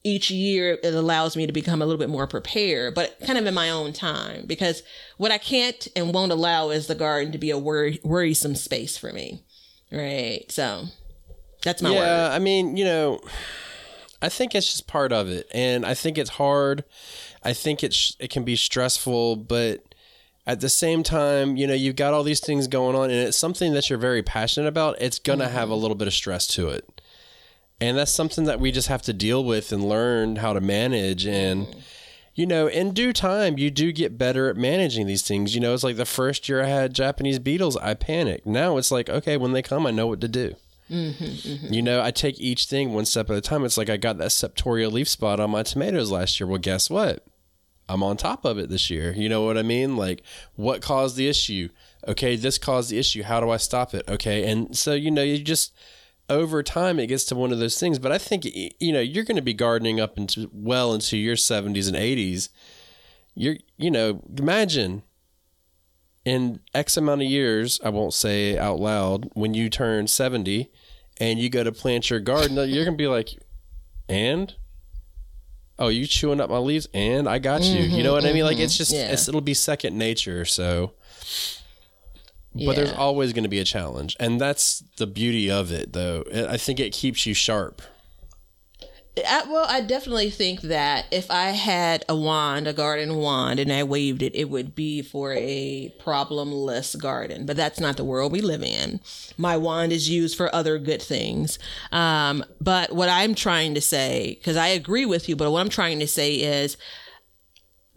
each 0.04 0.30
year 0.32 0.78
it 0.82 0.94
allows 0.94 1.36
me 1.36 1.46
to 1.46 1.52
become 1.52 1.80
a 1.80 1.86
little 1.86 1.98
bit 2.00 2.08
more 2.10 2.26
prepared, 2.26 2.92
but 2.94 3.16
kind 3.24 3.38
of 3.38 3.46
in 3.46 3.54
my 3.54 3.70
own 3.70 3.92
time. 3.92 4.44
Because 4.46 4.82
what 5.16 5.30
I 5.30 5.38
can't 5.38 5.86
and 5.94 6.12
won't 6.12 6.32
allow 6.32 6.70
is 6.70 6.88
the 6.88 6.96
garden 6.96 7.30
to 7.32 7.38
be 7.38 7.50
a 7.50 7.58
worry, 7.58 8.00
worrisome 8.02 8.56
space 8.56 8.96
for 8.98 9.12
me. 9.12 9.44
Right. 9.92 10.44
So 10.50 10.86
that's 11.62 11.80
my 11.82 11.90
yeah, 11.90 11.98
word. 12.00 12.34
I 12.34 12.38
mean, 12.40 12.76
you 12.76 12.84
know, 12.84 13.20
I 14.20 14.28
think 14.28 14.54
it's 14.54 14.66
just 14.66 14.86
part 14.88 15.12
of 15.12 15.28
it, 15.28 15.46
and 15.54 15.84
I 15.86 15.94
think 15.94 16.18
it's 16.18 16.30
hard. 16.30 16.82
I 17.44 17.52
think 17.52 17.82
it's 17.84 18.16
it 18.18 18.30
can 18.30 18.44
be 18.44 18.56
stressful, 18.56 19.36
but 19.36 19.91
at 20.46 20.60
the 20.60 20.68
same 20.68 21.02
time, 21.02 21.56
you 21.56 21.66
know, 21.66 21.74
you've 21.74 21.96
got 21.96 22.14
all 22.14 22.22
these 22.22 22.40
things 22.40 22.66
going 22.66 22.96
on, 22.96 23.10
and 23.10 23.28
it's 23.28 23.36
something 23.36 23.72
that 23.74 23.88
you're 23.88 23.98
very 23.98 24.22
passionate 24.22 24.68
about. 24.68 25.00
It's 25.00 25.18
gonna 25.18 25.48
have 25.48 25.70
a 25.70 25.74
little 25.74 25.94
bit 25.94 26.08
of 26.08 26.14
stress 26.14 26.46
to 26.48 26.68
it, 26.68 27.00
and 27.80 27.96
that's 27.96 28.12
something 28.12 28.44
that 28.44 28.60
we 28.60 28.72
just 28.72 28.88
have 28.88 29.02
to 29.02 29.12
deal 29.12 29.44
with 29.44 29.72
and 29.72 29.88
learn 29.88 30.36
how 30.36 30.52
to 30.52 30.60
manage. 30.60 31.26
And 31.26 31.68
you 32.34 32.46
know, 32.46 32.66
in 32.66 32.92
due 32.92 33.12
time, 33.12 33.58
you 33.58 33.70
do 33.70 33.92
get 33.92 34.16
better 34.16 34.48
at 34.48 34.56
managing 34.56 35.06
these 35.06 35.22
things. 35.22 35.54
You 35.54 35.60
know, 35.60 35.74
it's 35.74 35.84
like 35.84 35.96
the 35.96 36.06
first 36.06 36.48
year 36.48 36.62
I 36.62 36.66
had 36.66 36.94
Japanese 36.94 37.38
beetles, 37.38 37.76
I 37.76 37.94
panicked. 37.94 38.46
Now 38.46 38.78
it's 38.78 38.90
like, 38.90 39.10
okay, 39.10 39.36
when 39.36 39.52
they 39.52 39.62
come, 39.62 39.86
I 39.86 39.90
know 39.90 40.06
what 40.06 40.20
to 40.22 40.28
do. 40.28 40.54
Mm-hmm, 40.90 41.24
mm-hmm. 41.24 41.72
You 41.72 41.82
know, 41.82 42.02
I 42.02 42.10
take 42.10 42.40
each 42.40 42.66
thing 42.66 42.92
one 42.92 43.04
step 43.04 43.30
at 43.30 43.36
a 43.36 43.40
time. 43.40 43.64
It's 43.64 43.78
like 43.78 43.90
I 43.90 43.96
got 43.96 44.18
that 44.18 44.30
septoria 44.30 44.90
leaf 44.90 45.08
spot 45.08 45.40
on 45.40 45.50
my 45.50 45.62
tomatoes 45.62 46.10
last 46.10 46.38
year. 46.40 46.46
Well, 46.46 46.58
guess 46.58 46.90
what? 46.90 47.24
I'm 47.92 48.02
on 48.02 48.16
top 48.16 48.44
of 48.44 48.58
it 48.58 48.70
this 48.70 48.88
year. 48.90 49.12
You 49.12 49.28
know 49.28 49.42
what 49.44 49.58
I 49.58 49.62
mean? 49.62 49.96
Like, 49.96 50.22
what 50.54 50.80
caused 50.80 51.16
the 51.16 51.28
issue? 51.28 51.68
Okay, 52.08 52.36
this 52.36 52.58
caused 52.58 52.90
the 52.90 52.98
issue. 52.98 53.22
How 53.22 53.40
do 53.40 53.50
I 53.50 53.58
stop 53.58 53.94
it? 53.94 54.08
Okay, 54.08 54.50
and 54.50 54.76
so 54.76 54.94
you 54.94 55.10
know, 55.10 55.22
you 55.22 55.38
just 55.38 55.74
over 56.28 56.62
time 56.62 56.98
it 56.98 57.08
gets 57.08 57.24
to 57.26 57.34
one 57.34 57.52
of 57.52 57.58
those 57.58 57.78
things. 57.78 57.98
But 57.98 58.12
I 58.12 58.18
think 58.18 58.44
you 58.44 58.92
know 58.92 59.00
you're 59.00 59.24
going 59.24 59.36
to 59.36 59.42
be 59.42 59.54
gardening 59.54 60.00
up 60.00 60.16
into 60.16 60.50
well 60.52 60.94
into 60.94 61.16
your 61.16 61.36
70s 61.36 61.86
and 61.86 61.96
80s. 61.96 62.48
You're, 63.34 63.56
you 63.76 63.90
know, 63.90 64.22
imagine 64.38 65.02
in 66.24 66.60
X 66.74 66.96
amount 66.96 67.22
of 67.22 67.28
years, 67.28 67.80
I 67.84 67.88
won't 67.88 68.14
say 68.14 68.56
out 68.56 68.78
loud, 68.78 69.28
when 69.34 69.54
you 69.54 69.68
turn 69.68 70.06
70 70.06 70.70
and 71.18 71.38
you 71.38 71.48
go 71.48 71.64
to 71.64 71.72
plant 71.72 72.10
your 72.10 72.20
garden, 72.20 72.56
you're 72.56 72.84
going 72.84 72.96
to 72.96 73.02
be 73.02 73.08
like, 73.08 73.30
and? 74.08 74.54
Oh, 75.82 75.88
you 75.88 76.06
chewing 76.06 76.40
up 76.40 76.48
my 76.48 76.58
leaves? 76.58 76.86
And 76.94 77.28
I 77.28 77.40
got 77.40 77.62
you. 77.62 77.82
You 77.82 78.04
know 78.04 78.12
what 78.12 78.24
I 78.24 78.32
mean? 78.32 78.44
Like, 78.44 78.58
it's 78.58 78.74
mm-hmm, 78.74 78.78
just, 78.78 78.92
Yeah. 78.92 79.10
it's, 79.10 79.26
it'll 79.26 79.40
be 79.40 79.52
second 79.52 79.98
nature. 79.98 80.44
So, 80.44 80.92
but 82.54 82.76
there's 82.76 82.92
always 82.92 83.32
going 83.32 83.42
to 83.42 83.48
be 83.50 83.58
a 83.58 83.64
challenge. 83.64 84.16
And 84.20 84.40
that's 84.40 84.84
the 84.98 85.08
beauty 85.08 85.50
of 85.50 85.72
it, 85.72 85.92
though. 85.92 86.22
I 86.48 86.56
think 86.56 86.78
it 86.78 86.92
keeps 86.92 87.26
you 87.26 87.34
sharp. 87.34 87.82
I, 89.14 89.44
well, 89.46 89.66
I 89.68 89.82
definitely 89.82 90.30
think 90.30 90.62
that 90.62 91.04
if 91.10 91.30
I 91.30 91.50
had 91.50 92.02
a 92.08 92.16
wand, 92.16 92.66
a 92.66 92.72
garden 92.72 93.16
wand, 93.16 93.60
and 93.60 93.70
I 93.70 93.84
waved 93.84 94.22
it, 94.22 94.34
it 94.34 94.48
would 94.48 94.74
be 94.74 95.02
for 95.02 95.34
a 95.34 95.94
problemless 96.00 96.98
garden. 96.98 97.44
But 97.44 97.58
that's 97.58 97.78
not 97.78 97.98
the 97.98 98.04
world 98.04 98.32
we 98.32 98.40
live 98.40 98.62
in. 98.62 99.00
My 99.36 99.58
wand 99.58 99.92
is 99.92 100.08
used 100.08 100.34
for 100.34 100.54
other 100.54 100.78
good 100.78 101.02
things. 101.02 101.58
Um, 101.90 102.42
but 102.58 102.92
what 102.94 103.10
I'm 103.10 103.34
trying 103.34 103.74
to 103.74 103.82
say, 103.82 104.36
because 104.38 104.56
I 104.56 104.68
agree 104.68 105.04
with 105.04 105.28
you, 105.28 105.36
but 105.36 105.50
what 105.50 105.60
I'm 105.60 105.68
trying 105.68 106.00
to 106.00 106.08
say 106.08 106.36
is 106.36 106.78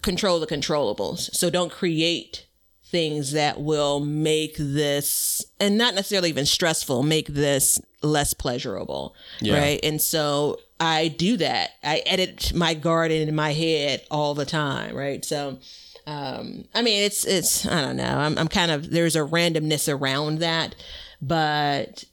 control 0.01 0.41
the 0.41 0.47
controllables. 0.47 1.33
So 1.33 1.49
don't 1.49 1.71
create 1.71 2.45
things 2.83 3.31
that 3.31 3.61
will 3.61 4.01
make 4.01 4.57
this, 4.57 5.45
and 5.61 5.77
not 5.77 5.95
necessarily 5.95 6.29
even 6.29 6.45
stressful, 6.45 7.03
make 7.03 7.27
this 7.27 7.79
less 8.01 8.33
pleasurable. 8.33 9.15
Yeah. 9.39 9.57
Right. 9.57 9.79
And 9.81 10.01
so 10.01 10.59
I 10.79 11.07
do 11.07 11.37
that. 11.37 11.71
I 11.83 12.03
edit 12.05 12.53
my 12.53 12.73
garden 12.73 13.27
in 13.27 13.35
my 13.35 13.53
head 13.53 14.03
all 14.11 14.33
the 14.33 14.45
time. 14.45 14.95
Right. 14.95 15.23
So, 15.23 15.59
um, 16.05 16.65
I 16.73 16.81
mean, 16.81 17.03
it's, 17.03 17.25
it's, 17.25 17.65
I 17.65 17.81
don't 17.81 17.95
know. 17.95 18.17
I'm, 18.17 18.37
I'm 18.37 18.47
kind 18.47 18.71
of, 18.71 18.91
there's 18.91 19.15
a 19.15 19.19
randomness 19.19 19.91
around 19.91 20.39
that, 20.39 20.75
but 21.21 22.05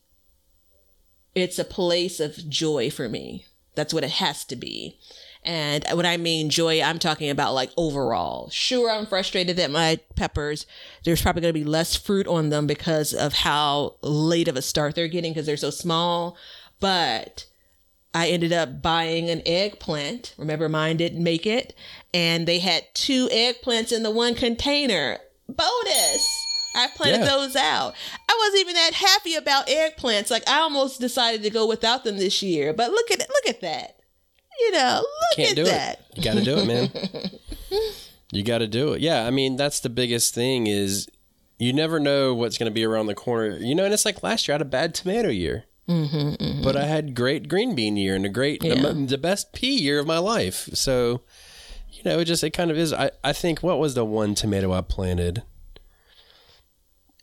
it's 1.34 1.58
a 1.58 1.64
place 1.64 2.20
of 2.20 2.48
joy 2.48 2.90
for 2.90 3.08
me. 3.08 3.46
That's 3.74 3.92
what 3.92 4.04
it 4.04 4.10
has 4.10 4.44
to 4.44 4.56
be. 4.56 4.98
And 5.44 5.84
when 5.94 6.06
I 6.06 6.18
mean 6.18 6.50
joy, 6.50 6.80
I'm 6.80 7.00
talking 7.00 7.28
about 7.28 7.54
like 7.54 7.70
overall. 7.76 8.48
Sure, 8.50 8.88
I'm 8.88 9.06
frustrated 9.06 9.56
that 9.56 9.72
my 9.72 9.98
peppers, 10.14 10.66
there's 11.04 11.20
probably 11.20 11.42
going 11.42 11.52
to 11.52 11.60
be 11.60 11.64
less 11.64 11.96
fruit 11.96 12.28
on 12.28 12.50
them 12.50 12.68
because 12.68 13.12
of 13.12 13.32
how 13.32 13.96
late 14.02 14.46
of 14.46 14.56
a 14.56 14.62
start 14.62 14.94
they're 14.94 15.08
getting 15.08 15.32
because 15.32 15.46
they're 15.46 15.56
so 15.56 15.70
small. 15.70 16.36
But 16.78 17.46
I 18.14 18.28
ended 18.28 18.52
up 18.52 18.82
buying 18.82 19.30
an 19.30 19.42
eggplant. 19.46 20.34
Remember, 20.36 20.68
mine 20.68 20.96
didn't 20.98 21.22
make 21.22 21.46
it. 21.46 21.74
And 22.12 22.46
they 22.46 22.58
had 22.58 22.84
two 22.94 23.28
eggplants 23.28 23.90
in 23.92 24.02
the 24.02 24.10
one 24.10 24.34
container. 24.34 25.18
Bonus! 25.48 26.28
I 26.74 26.88
planted 26.94 27.20
Yeah. 27.20 27.26
those 27.26 27.56
out. 27.56 27.94
I 28.28 28.36
wasn't 28.38 28.60
even 28.60 28.74
that 28.74 28.94
happy 28.94 29.34
about 29.34 29.66
eggplants. 29.66 30.30
Like 30.30 30.48
I 30.48 30.60
almost 30.60 31.00
decided 31.00 31.42
to 31.42 31.50
go 31.50 31.66
without 31.66 32.04
them 32.04 32.16
this 32.18 32.42
year. 32.42 32.72
But 32.72 32.90
look 32.90 33.10
at 33.10 33.20
it. 33.20 33.28
Look 33.28 33.54
at 33.54 33.60
that. 33.62 33.96
You 34.60 34.72
know, 34.72 35.00
look 35.02 35.36
Can't 35.36 35.50
at 35.50 35.56
do 35.56 35.64
that. 35.64 36.00
it. 36.10 36.18
You 36.18 36.22
got 36.22 36.34
to 36.34 36.44
do 36.44 36.58
it, 36.58 36.66
man. 36.66 36.90
you 38.32 38.42
got 38.42 38.58
to 38.58 38.66
do 38.68 38.92
it. 38.92 39.00
Yeah, 39.00 39.26
I 39.26 39.30
mean 39.30 39.56
that's 39.56 39.80
the 39.80 39.88
biggest 39.90 40.34
thing 40.34 40.66
is 40.66 41.08
you 41.58 41.72
never 41.72 41.98
know 42.00 42.34
what's 42.34 42.58
going 42.58 42.70
to 42.70 42.74
be 42.74 42.84
around 42.84 43.06
the 43.06 43.14
corner. 43.14 43.56
You 43.56 43.74
know, 43.74 43.84
and 43.84 43.92
it's 43.94 44.04
like 44.04 44.22
last 44.22 44.46
year 44.48 44.52
I 44.54 44.56
had 44.56 44.62
a 44.62 44.66
bad 44.66 44.94
tomato 44.94 45.28
year, 45.28 45.64
mm-hmm, 45.88 46.62
but 46.62 46.76
I 46.76 46.84
had 46.84 47.14
great 47.14 47.48
green 47.48 47.74
bean 47.74 47.96
year 47.96 48.14
and 48.14 48.24
a 48.24 48.28
great 48.28 48.62
Yeah. 48.62 48.74
the, 48.76 48.92
the 48.92 49.18
best 49.18 49.52
pea 49.52 49.76
year 49.78 49.98
of 49.98 50.06
my 50.06 50.18
life. 50.18 50.68
So 50.74 51.22
you 51.90 52.02
know, 52.04 52.18
it 52.18 52.24
just 52.24 52.42
it 52.44 52.50
kind 52.50 52.70
of 52.70 52.78
is. 52.78 52.92
I 52.92 53.10
I 53.22 53.32
think 53.32 53.62
what 53.62 53.78
was 53.78 53.94
the 53.94 54.04
one 54.04 54.34
tomato 54.34 54.72
I 54.72 54.80
planted. 54.80 55.42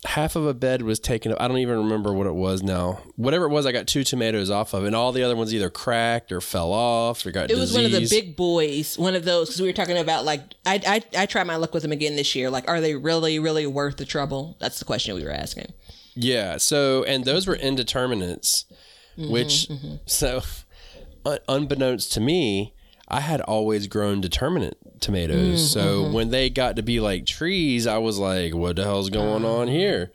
Half 0.05 0.37
of 0.37 0.45
a 0.45 0.53
bed 0.53 0.81
was 0.83 0.97
taken 0.97 1.33
up. 1.33 1.41
I 1.41 1.49
don't 1.49 1.57
even 1.57 1.77
remember 1.77 2.13
what 2.13 2.25
it 2.25 2.33
was 2.33 2.63
now. 2.63 3.01
Whatever 3.17 3.45
it 3.45 3.49
was, 3.49 3.65
I 3.65 3.73
got 3.73 3.85
two 3.85 4.05
tomatoes 4.05 4.49
off 4.49 4.73
of, 4.73 4.85
and 4.85 4.95
all 4.95 5.11
the 5.11 5.23
other 5.23 5.35
ones 5.35 5.53
either 5.53 5.69
cracked 5.69 6.31
or 6.31 6.39
fell 6.39 6.71
off 6.71 7.25
or 7.25 7.31
got 7.31 7.51
It 7.51 7.57
was 7.57 7.73
one 7.73 7.83
of 7.83 7.91
the 7.91 8.07
big 8.09 8.37
boys, 8.37 8.97
one 8.97 9.13
of 9.13 9.25
those 9.25 9.49
because 9.49 9.61
we 9.61 9.67
were 9.67 9.73
talking 9.73 9.97
about 9.97 10.23
like 10.23 10.41
I 10.65 10.79
I 11.15 11.21
I 11.23 11.25
try 11.25 11.43
my 11.43 11.57
luck 11.57 11.73
with 11.73 11.83
them 11.83 11.91
again 11.91 12.15
this 12.15 12.33
year. 12.33 12.49
Like, 12.49 12.69
are 12.69 12.79
they 12.79 12.95
really 12.95 13.39
really 13.39 13.67
worth 13.67 13.97
the 13.97 14.05
trouble? 14.05 14.55
That's 14.61 14.79
the 14.79 14.85
question 14.85 15.15
we 15.15 15.23
were 15.25 15.33
asking. 15.33 15.73
Yeah. 16.19 16.57
So, 16.57 17.03
and 17.03 17.23
those 17.23 17.47
were 17.47 17.55
indeterminates, 17.55 18.65
mm-hmm, 19.17 19.31
which, 19.31 19.67
mm-hmm. 19.69 19.95
so, 20.05 20.41
un- 21.25 21.39
unbeknownst 21.47 22.11
to 22.13 22.19
me, 22.19 22.73
I 23.07 23.21
had 23.21 23.41
always 23.41 23.87
grown 23.87 24.21
determinate 24.21 24.77
tomatoes. 24.99 25.61
Mm, 25.61 25.73
so 25.73 26.03
mm-hmm. 26.03 26.13
when 26.13 26.29
they 26.29 26.49
got 26.49 26.75
to 26.75 26.83
be 26.83 26.99
like 26.99 27.25
trees, 27.25 27.87
I 27.87 27.97
was 27.97 28.19
like, 28.19 28.53
what 28.53 28.75
the 28.75 28.83
hell's 28.83 29.09
going 29.09 29.45
oh. 29.45 29.61
on 29.61 29.67
here? 29.67 30.11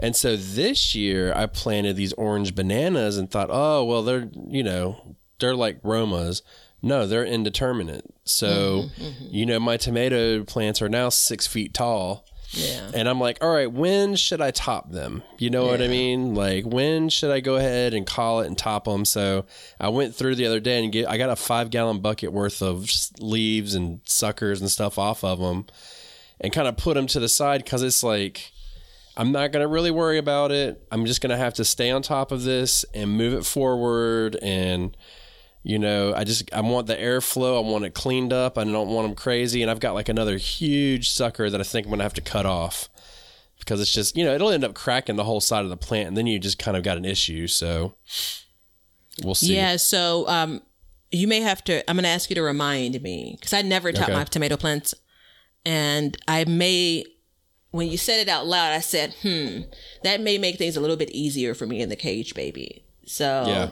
And 0.00 0.14
so 0.14 0.36
this 0.36 0.94
year 0.94 1.32
I 1.34 1.46
planted 1.46 1.96
these 1.96 2.12
orange 2.14 2.54
bananas 2.54 3.16
and 3.16 3.30
thought, 3.30 3.48
oh, 3.50 3.84
well, 3.84 4.02
they're, 4.02 4.28
you 4.48 4.62
know, 4.62 5.16
they're 5.40 5.56
like 5.56 5.82
Romas. 5.82 6.42
No, 6.82 7.06
they're 7.06 7.24
indeterminate. 7.24 8.04
So, 8.24 8.90
you 9.18 9.46
know, 9.46 9.58
my 9.58 9.76
tomato 9.76 10.44
plants 10.44 10.80
are 10.80 10.88
now 10.88 11.08
six 11.08 11.46
feet 11.46 11.74
tall 11.74 12.24
Yeah. 12.50 12.90
And 12.94 13.08
I'm 13.08 13.20
like, 13.20 13.38
all 13.42 13.50
right, 13.50 13.70
when 13.70 14.16
should 14.16 14.40
I 14.40 14.50
top 14.50 14.90
them? 14.90 15.22
You 15.38 15.50
know 15.50 15.66
what 15.66 15.82
I 15.82 15.88
mean? 15.88 16.34
Like, 16.34 16.64
when 16.64 17.10
should 17.10 17.30
I 17.30 17.40
go 17.40 17.56
ahead 17.56 17.92
and 17.92 18.06
call 18.06 18.40
it 18.40 18.46
and 18.46 18.56
top 18.56 18.84
them? 18.84 19.04
So 19.04 19.44
I 19.78 19.88
went 19.90 20.14
through 20.14 20.36
the 20.36 20.46
other 20.46 20.60
day 20.60 20.82
and 20.82 20.90
get, 20.90 21.08
I 21.08 21.18
got 21.18 21.30
a 21.30 21.36
five 21.36 21.70
gallon 21.70 22.00
bucket 22.00 22.32
worth 22.32 22.62
of 22.62 22.90
leaves 23.18 23.74
and 23.74 24.00
suckers 24.04 24.60
and 24.60 24.70
stuff 24.70 24.98
off 24.98 25.24
of 25.24 25.38
them 25.38 25.66
and 26.40 26.52
kind 26.52 26.68
of 26.68 26.76
put 26.76 26.94
them 26.94 27.06
to 27.08 27.20
the 27.20 27.28
side 27.28 27.64
because 27.64 27.82
it's 27.82 28.02
like, 28.02 28.50
I'm 29.16 29.32
not 29.32 29.52
going 29.52 29.62
to 29.62 29.68
really 29.68 29.90
worry 29.90 30.16
about 30.16 30.50
it. 30.50 30.86
I'm 30.90 31.04
just 31.04 31.20
going 31.20 31.30
to 31.30 31.36
have 31.36 31.54
to 31.54 31.64
stay 31.64 31.90
on 31.90 32.02
top 32.02 32.32
of 32.32 32.44
this 32.44 32.84
and 32.94 33.10
move 33.10 33.34
it 33.34 33.44
forward. 33.44 34.36
And, 34.40 34.96
you 35.62 35.78
know, 35.78 36.14
I 36.14 36.24
just, 36.24 36.52
I 36.54 36.60
want 36.60 36.86
the 36.86 36.96
airflow. 36.96 37.56
I 37.56 37.68
want 37.68 37.84
it 37.84 37.94
cleaned 37.94 38.32
up. 38.32 38.56
I 38.58 38.64
don't 38.64 38.88
want 38.88 39.08
them 39.08 39.14
crazy. 39.16 39.60
And 39.62 39.70
I've 39.70 39.80
got 39.80 39.94
like 39.94 40.08
another 40.08 40.36
huge 40.36 41.10
sucker 41.10 41.50
that 41.50 41.60
I 41.60 41.64
think 41.64 41.86
I'm 41.86 41.90
going 41.90 41.98
to 41.98 42.04
have 42.04 42.14
to 42.14 42.20
cut 42.20 42.46
off 42.46 42.88
because 43.58 43.80
it's 43.80 43.92
just, 43.92 44.16
you 44.16 44.24
know, 44.24 44.34
it'll 44.34 44.50
end 44.50 44.64
up 44.64 44.74
cracking 44.74 45.16
the 45.16 45.24
whole 45.24 45.40
side 45.40 45.64
of 45.64 45.70
the 45.70 45.76
plant. 45.76 46.08
And 46.08 46.16
then 46.16 46.26
you 46.26 46.38
just 46.38 46.58
kind 46.58 46.76
of 46.76 46.82
got 46.82 46.96
an 46.96 47.04
issue. 47.04 47.46
So 47.48 47.94
we'll 49.22 49.34
see. 49.34 49.54
Yeah, 49.56 49.76
so 49.76 50.26
um, 50.28 50.62
you 51.10 51.26
may 51.28 51.40
have 51.40 51.62
to. 51.64 51.88
I'm 51.90 51.96
going 51.96 52.04
to 52.04 52.08
ask 52.10 52.30
you 52.30 52.36
to 52.36 52.42
remind 52.42 53.02
me 53.02 53.36
because 53.38 53.52
I 53.52 53.62
never 53.62 53.92
taught 53.92 54.04
Okay. 54.10 54.14
my 54.14 54.24
tomato 54.24 54.56
plants, 54.56 54.94
and 55.64 56.16
I 56.28 56.44
may. 56.44 57.04
When 57.70 57.88
you 57.88 57.98
said 57.98 58.20
it 58.20 58.28
out 58.30 58.46
loud, 58.46 58.72
I 58.72 58.80
said, 58.80 59.14
"Hmm, 59.22 59.62
that 60.02 60.20
may 60.22 60.38
make 60.38 60.56
things 60.56 60.76
a 60.76 60.80
little 60.80 60.96
bit 60.96 61.10
easier 61.10 61.54
for 61.54 61.66
me 61.66 61.80
in 61.82 61.88
the 61.90 61.96
cage, 61.96 62.34
baby." 62.34 62.84
So, 63.06 63.44
Yeah. 63.46 63.70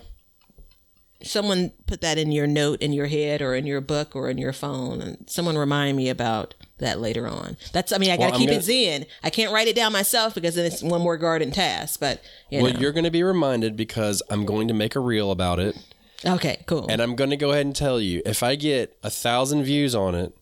Someone 1.26 1.72
put 1.86 2.00
that 2.00 2.18
in 2.18 2.32
your 2.32 2.46
note 2.46 2.80
in 2.80 2.92
your 2.92 3.06
head 3.06 3.42
or 3.42 3.54
in 3.54 3.66
your 3.66 3.80
book 3.80 4.14
or 4.16 4.28
in 4.30 4.38
your 4.38 4.52
phone, 4.52 5.00
and 5.00 5.24
someone 5.28 5.56
remind 5.58 5.96
me 5.96 6.08
about 6.08 6.54
that 6.78 7.00
later 7.00 7.26
on. 7.26 7.56
That's. 7.72 7.92
I 7.92 7.98
mean, 7.98 8.10
I 8.10 8.16
gotta 8.16 8.34
I'm 8.34 8.38
keep 8.40 8.48
gonna- 8.48 8.58
it 8.60 8.64
zen. 8.64 9.06
I 9.22 9.30
can't 9.30 9.52
write 9.52 9.68
it 9.68 9.76
down 9.76 9.92
myself 9.92 10.34
because 10.34 10.54
then 10.54 10.64
it's 10.66 10.82
one 10.82 11.00
more 11.00 11.16
garden 11.16 11.50
task. 11.50 12.00
But 12.00 12.22
you 12.50 12.62
Well, 12.62 12.72
know. 12.72 12.80
you're 12.80 12.92
going 12.92 13.04
to 13.04 13.10
be 13.10 13.22
reminded 13.22 13.76
because 13.76 14.22
I'm 14.30 14.44
going 14.46 14.68
to 14.68 14.74
make 14.74 14.94
a 14.96 15.00
reel 15.00 15.30
about 15.30 15.58
it. 15.58 15.76
okay, 16.24 16.62
cool. 16.66 16.86
And 16.88 17.00
I'm 17.00 17.14
going 17.16 17.30
to 17.30 17.36
go 17.36 17.50
ahead 17.52 17.66
and 17.66 17.74
tell 17.76 18.00
you 18.00 18.22
if 18.26 18.42
I 18.42 18.54
get 18.56 18.96
a 19.02 19.10
thousand 19.10 19.64
views 19.64 19.94
on 19.94 20.14
it, 20.14 20.32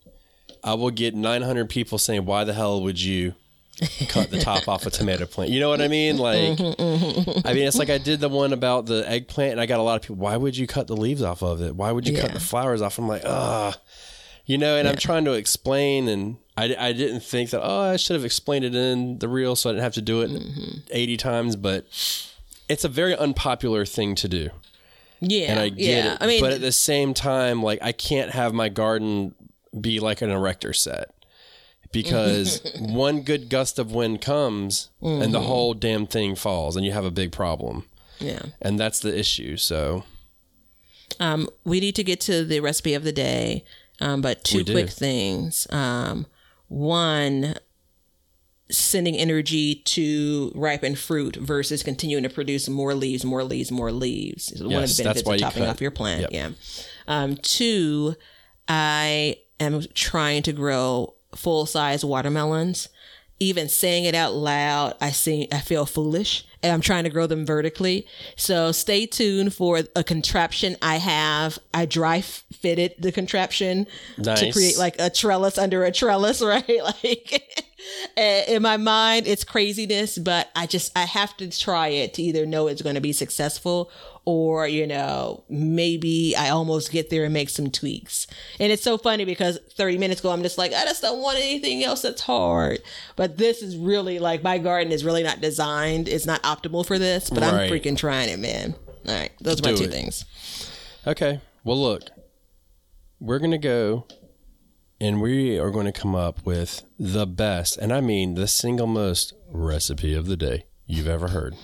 I 0.62 0.74
will 0.74 0.90
get 0.90 1.14
900 1.14 1.68
people 1.68 1.98
saying, 1.98 2.24
"Why 2.24 2.44
the 2.44 2.54
hell 2.54 2.80
would 2.82 3.00
you 3.00 3.34
cut 4.08 4.30
the 4.30 4.38
top 4.40 4.68
off 4.68 4.86
a 4.86 4.90
tomato 4.90 5.26
plant?" 5.26 5.50
You 5.50 5.60
know 5.60 5.68
what 5.68 5.80
I 5.80 5.88
mean? 5.88 6.18
Like, 6.18 6.58
I 6.60 7.52
mean, 7.52 7.66
it's 7.66 7.78
like 7.78 7.90
I 7.90 7.98
did 7.98 8.20
the 8.20 8.28
one 8.28 8.52
about 8.52 8.86
the 8.86 9.08
eggplant, 9.08 9.52
and 9.52 9.60
I 9.60 9.66
got 9.66 9.80
a 9.80 9.82
lot 9.82 9.96
of 9.96 10.02
people. 10.02 10.16
Why 10.16 10.36
would 10.36 10.56
you 10.56 10.66
cut 10.66 10.86
the 10.86 10.96
leaves 10.96 11.22
off 11.22 11.42
of 11.42 11.60
it? 11.62 11.74
Why 11.74 11.92
would 11.92 12.08
you 12.08 12.18
cut 12.18 12.32
the 12.32 12.40
flowers 12.40 12.82
off? 12.82 12.98
I'm 12.98 13.08
like, 13.08 13.22
ah, 13.24 13.76
you 14.46 14.58
know. 14.58 14.76
And 14.76 14.88
I'm 14.88 14.96
trying 14.96 15.24
to 15.26 15.32
explain, 15.32 16.08
and 16.08 16.36
I, 16.56 16.74
I 16.78 16.92
didn't 16.92 17.20
think 17.20 17.50
that. 17.50 17.62
Oh, 17.62 17.80
I 17.80 17.96
should 17.96 18.14
have 18.14 18.24
explained 18.24 18.64
it 18.64 18.74
in 18.74 19.18
the 19.18 19.28
reel, 19.28 19.56
so 19.56 19.70
I 19.70 19.72
didn't 19.72 19.84
have 19.84 19.94
to 19.94 20.02
do 20.02 20.22
it 20.22 20.30
80 20.90 21.16
times. 21.16 21.56
But 21.56 21.86
it's 22.68 22.84
a 22.84 22.88
very 22.88 23.16
unpopular 23.16 23.84
thing 23.84 24.14
to 24.16 24.28
do 24.28 24.50
yeah, 25.30 25.50
and 25.50 25.60
I 25.60 25.68
get 25.68 25.78
yeah. 25.78 26.12
it. 26.14 26.18
I 26.20 26.26
mean, 26.26 26.40
but 26.40 26.52
at 26.52 26.60
the 26.60 26.72
same 26.72 27.14
time, 27.14 27.62
like 27.62 27.80
I 27.82 27.92
can't 27.92 28.30
have 28.30 28.52
my 28.52 28.68
garden 28.68 29.34
be 29.78 30.00
like 30.00 30.22
an 30.22 30.30
erector 30.30 30.72
set 30.72 31.10
because 31.94 32.60
one 32.80 33.22
good 33.22 33.48
gust 33.48 33.78
of 33.78 33.92
wind 33.92 34.20
comes 34.20 34.90
and 35.00 35.22
Mm-hmm. 35.22 35.32
the 35.32 35.40
whole 35.40 35.72
damn 35.72 36.06
thing 36.06 36.34
falls, 36.34 36.76
and 36.76 36.84
you 36.84 36.92
have 36.92 37.04
a 37.06 37.10
big 37.10 37.32
problem. 37.32 37.84
yeah. 38.18 38.42
And 38.60 38.78
that's 38.78 39.00
the 39.00 39.18
issue. 39.18 39.56
So 39.56 40.04
Um, 41.20 41.48
we 41.64 41.80
need 41.80 41.94
to 41.96 42.04
get 42.04 42.20
to 42.22 42.44
the 42.44 42.60
recipe 42.60 42.92
of 42.94 43.04
the 43.04 43.12
day, 43.12 43.64
um, 44.00 44.20
but 44.20 44.44
two 44.44 44.64
quick 44.64 44.90
things. 44.90 45.66
Um, 45.70 46.26
one, 46.68 47.54
sending 48.70 49.14
energy 49.16 49.76
to 49.76 50.50
ripen 50.54 50.94
fruit 50.96 51.36
versus 51.36 51.82
continuing 51.82 52.22
to 52.24 52.30
produce 52.30 52.68
more 52.68 52.94
leaves, 52.94 53.24
more 53.24 53.44
leaves, 53.44 53.70
more 53.70 53.92
leaves. 53.92 54.50
Is 54.50 54.62
one 54.62 54.82
of 54.82 54.96
the 54.96 55.02
benefits 55.04 55.28
of 55.42 55.52
cut. 55.54 55.68
off 55.68 55.80
your 55.80 55.90
plant. 55.90 56.22
Yep. 56.22 56.30
Yeah. 56.32 56.50
Um, 57.06 57.36
two, 57.36 58.16
I 58.66 59.36
am 59.60 59.82
trying 59.94 60.42
to 60.44 60.52
grow 60.52 61.14
full 61.36 61.66
size 61.66 62.04
watermelons. 62.04 62.88
Even 63.40 63.68
saying 63.68 64.04
it 64.04 64.14
out 64.14 64.32
loud, 64.34 64.94
I 65.00 65.10
see 65.10 65.48
I 65.50 65.58
feel 65.58 65.86
foolish, 65.86 66.46
and 66.62 66.72
I'm 66.72 66.80
trying 66.80 67.02
to 67.02 67.10
grow 67.10 67.26
them 67.26 67.44
vertically. 67.44 68.06
So 68.36 68.70
stay 68.70 69.06
tuned 69.06 69.52
for 69.52 69.82
a 69.96 70.04
contraption 70.04 70.76
I 70.80 70.96
have. 70.96 71.58
I 71.74 71.84
dry 71.84 72.20
fitted 72.20 72.94
the 72.98 73.10
contraption 73.10 73.88
to 74.22 74.52
create 74.52 74.78
like 74.78 74.96
a 75.00 75.10
trellis 75.10 75.58
under 75.58 75.84
a 75.84 75.90
trellis, 75.90 76.40
right? 76.42 76.80
Like 76.82 77.64
in 78.16 78.62
my 78.62 78.76
mind, 78.76 79.26
it's 79.26 79.44
craziness, 79.44 80.16
but 80.16 80.48
I 80.54 80.66
just 80.66 80.96
I 80.96 81.04
have 81.04 81.36
to 81.38 81.50
try 81.50 81.88
it 81.88 82.14
to 82.14 82.22
either 82.22 82.46
know 82.46 82.68
it's 82.68 82.82
going 82.82 82.94
to 82.94 83.00
be 83.00 83.12
successful 83.12 83.90
or 84.26 84.66
you 84.66 84.86
know 84.86 85.44
maybe 85.48 86.34
I 86.36 86.50
almost 86.50 86.90
get 86.90 87.10
there 87.10 87.24
and 87.24 87.32
make 87.34 87.50
some 87.50 87.70
tweaks. 87.70 88.26
And 88.58 88.72
it's 88.72 88.82
so 88.82 88.96
funny 88.98 89.24
because 89.24 89.58
30 89.72 89.98
minutes 89.98 90.20
ago 90.20 90.30
I'm 90.30 90.42
just 90.42 90.58
like 90.58 90.72
I 90.72 90.84
just 90.84 91.02
don't 91.02 91.20
want 91.20 91.38
anything 91.38 91.84
else 91.84 92.02
that's 92.02 92.22
hard. 92.22 92.80
But 93.16 93.36
this 93.38 93.62
is 93.62 93.76
really 93.76 94.18
like 94.18 94.42
my 94.42 94.58
garden 94.58 94.92
is 94.92 95.04
really 95.04 95.22
not 95.22 95.40
designed. 95.40 96.08
It's 96.08 96.26
not 96.26 96.42
optimal 96.42 96.86
for 96.86 96.98
this, 96.98 97.30
but 97.30 97.42
I'm 97.42 97.70
freaking 97.70 97.96
trying 97.96 98.28
it, 98.30 98.38
man. 98.38 98.74
All 99.06 99.14
right, 99.14 99.32
those 99.40 99.60
are 99.60 99.64
my 99.64 99.70
Do 99.72 99.78
two 99.78 99.84
it. 99.84 99.90
things. 99.90 100.24
okay, 101.06 101.40
well 101.62 101.80
look, 101.80 102.04
we're 103.20 103.38
gonna 103.38 103.58
go. 103.58 104.06
And 105.00 105.20
we 105.20 105.58
are 105.58 105.70
going 105.70 105.86
to 105.86 105.92
come 105.92 106.14
up 106.14 106.46
with 106.46 106.82
the 106.98 107.26
best, 107.26 107.76
and 107.76 107.92
I 107.92 108.00
mean 108.00 108.34
the 108.36 108.46
single 108.46 108.86
most 108.86 109.34
recipe 109.50 110.14
of 110.14 110.26
the 110.26 110.36
day 110.36 110.64
you've 110.86 111.08
ever 111.08 111.28
heard. 111.28 111.56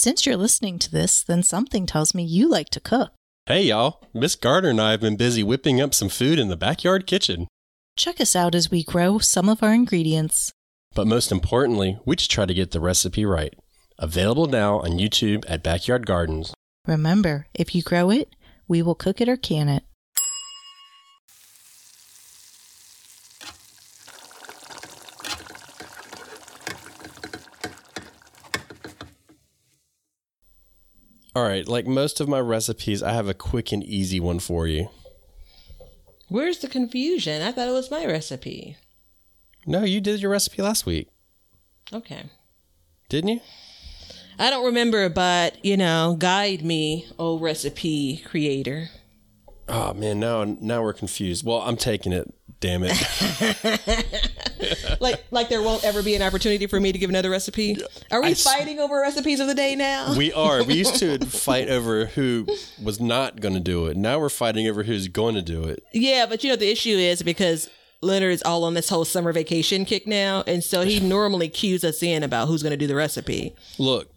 Since 0.00 0.24
you're 0.24 0.36
listening 0.36 0.78
to 0.78 0.92
this, 0.92 1.24
then 1.24 1.42
something 1.42 1.84
tells 1.84 2.14
me 2.14 2.22
you 2.22 2.48
like 2.48 2.68
to 2.68 2.78
cook. 2.78 3.10
Hey, 3.46 3.64
y'all. 3.64 4.00
Miss 4.14 4.36
Gardner 4.36 4.70
and 4.70 4.80
I 4.80 4.92
have 4.92 5.00
been 5.00 5.16
busy 5.16 5.42
whipping 5.42 5.80
up 5.80 5.92
some 5.92 6.08
food 6.08 6.38
in 6.38 6.46
the 6.46 6.56
backyard 6.56 7.04
kitchen. 7.04 7.48
Check 7.96 8.20
us 8.20 8.36
out 8.36 8.54
as 8.54 8.70
we 8.70 8.84
grow 8.84 9.18
some 9.18 9.48
of 9.48 9.60
our 9.60 9.74
ingredients. 9.74 10.52
But 10.94 11.08
most 11.08 11.32
importantly, 11.32 11.98
we 12.04 12.14
just 12.14 12.30
try 12.30 12.46
to 12.46 12.54
get 12.54 12.70
the 12.70 12.78
recipe 12.78 13.24
right. 13.24 13.52
Available 13.98 14.46
now 14.46 14.78
on 14.78 15.00
YouTube 15.00 15.44
at 15.48 15.64
Backyard 15.64 16.06
Gardens. 16.06 16.54
Remember, 16.86 17.48
if 17.52 17.74
you 17.74 17.82
grow 17.82 18.08
it, 18.08 18.36
we 18.68 18.82
will 18.82 18.94
cook 18.94 19.20
it 19.20 19.28
or 19.28 19.36
can 19.36 19.68
it. 19.68 19.82
All 31.34 31.42
right, 31.44 31.66
like 31.68 31.86
most 31.86 32.20
of 32.20 32.28
my 32.28 32.40
recipes, 32.40 33.02
I 33.02 33.12
have 33.12 33.28
a 33.28 33.34
quick 33.34 33.70
and 33.72 33.84
easy 33.84 34.18
one 34.20 34.38
for 34.38 34.66
you. 34.66 34.88
Where's 36.28 36.58
the 36.58 36.68
confusion? 36.68 37.42
I 37.42 37.52
thought 37.52 37.68
it 37.68 37.72
was 37.72 37.90
my 37.90 38.04
recipe. 38.06 38.76
No, 39.66 39.84
you 39.84 40.00
did 40.00 40.20
your 40.20 40.30
recipe 40.30 40.62
last 40.62 40.86
week, 40.86 41.08
Okay. 41.92 42.24
didn't 43.08 43.28
you? 43.30 43.40
I 44.38 44.50
don't 44.50 44.64
remember, 44.66 45.08
but 45.08 45.62
you 45.64 45.76
know, 45.76 46.16
guide 46.18 46.62
me, 46.64 47.06
oh 47.18 47.38
recipe 47.38 48.18
creator. 48.24 48.88
Oh 49.68 49.92
man, 49.94 50.18
now 50.20 50.44
now 50.44 50.82
we're 50.82 50.92
confused. 50.94 51.44
Well, 51.44 51.60
I'm 51.60 51.76
taking 51.76 52.12
it. 52.12 52.32
Damn 52.60 52.82
it. 52.84 54.04
Like, 55.00 55.24
like 55.30 55.48
there 55.48 55.62
won't 55.62 55.84
ever 55.84 56.02
be 56.02 56.16
an 56.16 56.22
opportunity 56.22 56.66
for 56.66 56.80
me 56.80 56.90
to 56.90 56.98
give 56.98 57.08
another 57.08 57.30
recipe. 57.30 57.76
Are 58.10 58.20
we 58.20 58.28
I 58.28 58.30
s- 58.32 58.42
fighting 58.42 58.80
over 58.80 59.00
recipes 59.00 59.38
of 59.38 59.46
the 59.46 59.54
day 59.54 59.76
now? 59.76 60.16
we 60.16 60.32
are. 60.32 60.64
We 60.64 60.74
used 60.74 60.96
to 60.96 61.18
fight 61.26 61.68
over 61.68 62.06
who 62.06 62.46
was 62.82 63.00
not 63.00 63.40
going 63.40 63.54
to 63.54 63.60
do 63.60 63.86
it. 63.86 63.96
Now 63.96 64.18
we're 64.18 64.28
fighting 64.28 64.66
over 64.66 64.82
who's 64.82 65.06
going 65.06 65.36
to 65.36 65.42
do 65.42 65.62
it. 65.64 65.84
yeah, 65.92 66.26
but 66.26 66.42
you 66.42 66.50
know 66.50 66.56
the 66.56 66.68
issue 66.70 66.90
is 66.90 67.22
because 67.22 67.70
Leonard's 68.02 68.42
all 68.42 68.64
on 68.64 68.74
this 68.74 68.88
whole 68.88 69.04
summer 69.04 69.32
vacation 69.32 69.84
kick 69.84 70.06
now, 70.06 70.42
and 70.48 70.64
so 70.64 70.82
he 70.82 70.98
normally 71.08 71.48
cues 71.48 71.84
us 71.84 72.02
in 72.02 72.24
about 72.24 72.48
who's 72.48 72.62
going 72.64 72.72
to 72.72 72.76
do 72.76 72.88
the 72.88 72.96
recipe. 72.96 73.54
Look, 73.78 74.10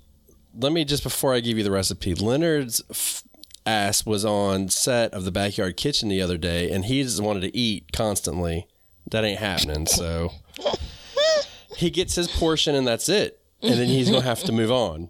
let 0.57 0.71
me 0.71 0.83
just 0.83 1.03
before 1.03 1.33
I 1.35 1.39
give 1.41 1.57
you 1.59 1.63
the 1.63 1.71
recipe. 1.71 2.15
Leonard's 2.15 2.81
f- 2.89 3.23
ass 3.65 4.05
was 4.05 4.25
on 4.25 4.69
set 4.69 5.13
of 5.13 5.25
the 5.25 5.31
backyard 5.31 5.77
kitchen 5.77 6.09
the 6.09 6.21
other 6.21 6.37
day, 6.37 6.71
and 6.71 6.85
he 6.85 7.03
just 7.03 7.21
wanted 7.21 7.41
to 7.41 7.55
eat 7.55 7.91
constantly. 7.93 8.67
That 9.09 9.23
ain't 9.23 9.39
happening. 9.39 9.87
So 9.87 10.31
he 11.77 11.89
gets 11.89 12.15
his 12.15 12.27
portion, 12.27 12.75
and 12.75 12.87
that's 12.87 13.09
it. 13.09 13.39
And 13.61 13.75
then 13.75 13.87
he's 13.87 14.09
gonna 14.09 14.21
have 14.21 14.43
to 14.43 14.51
move 14.51 14.71
on. 14.71 15.09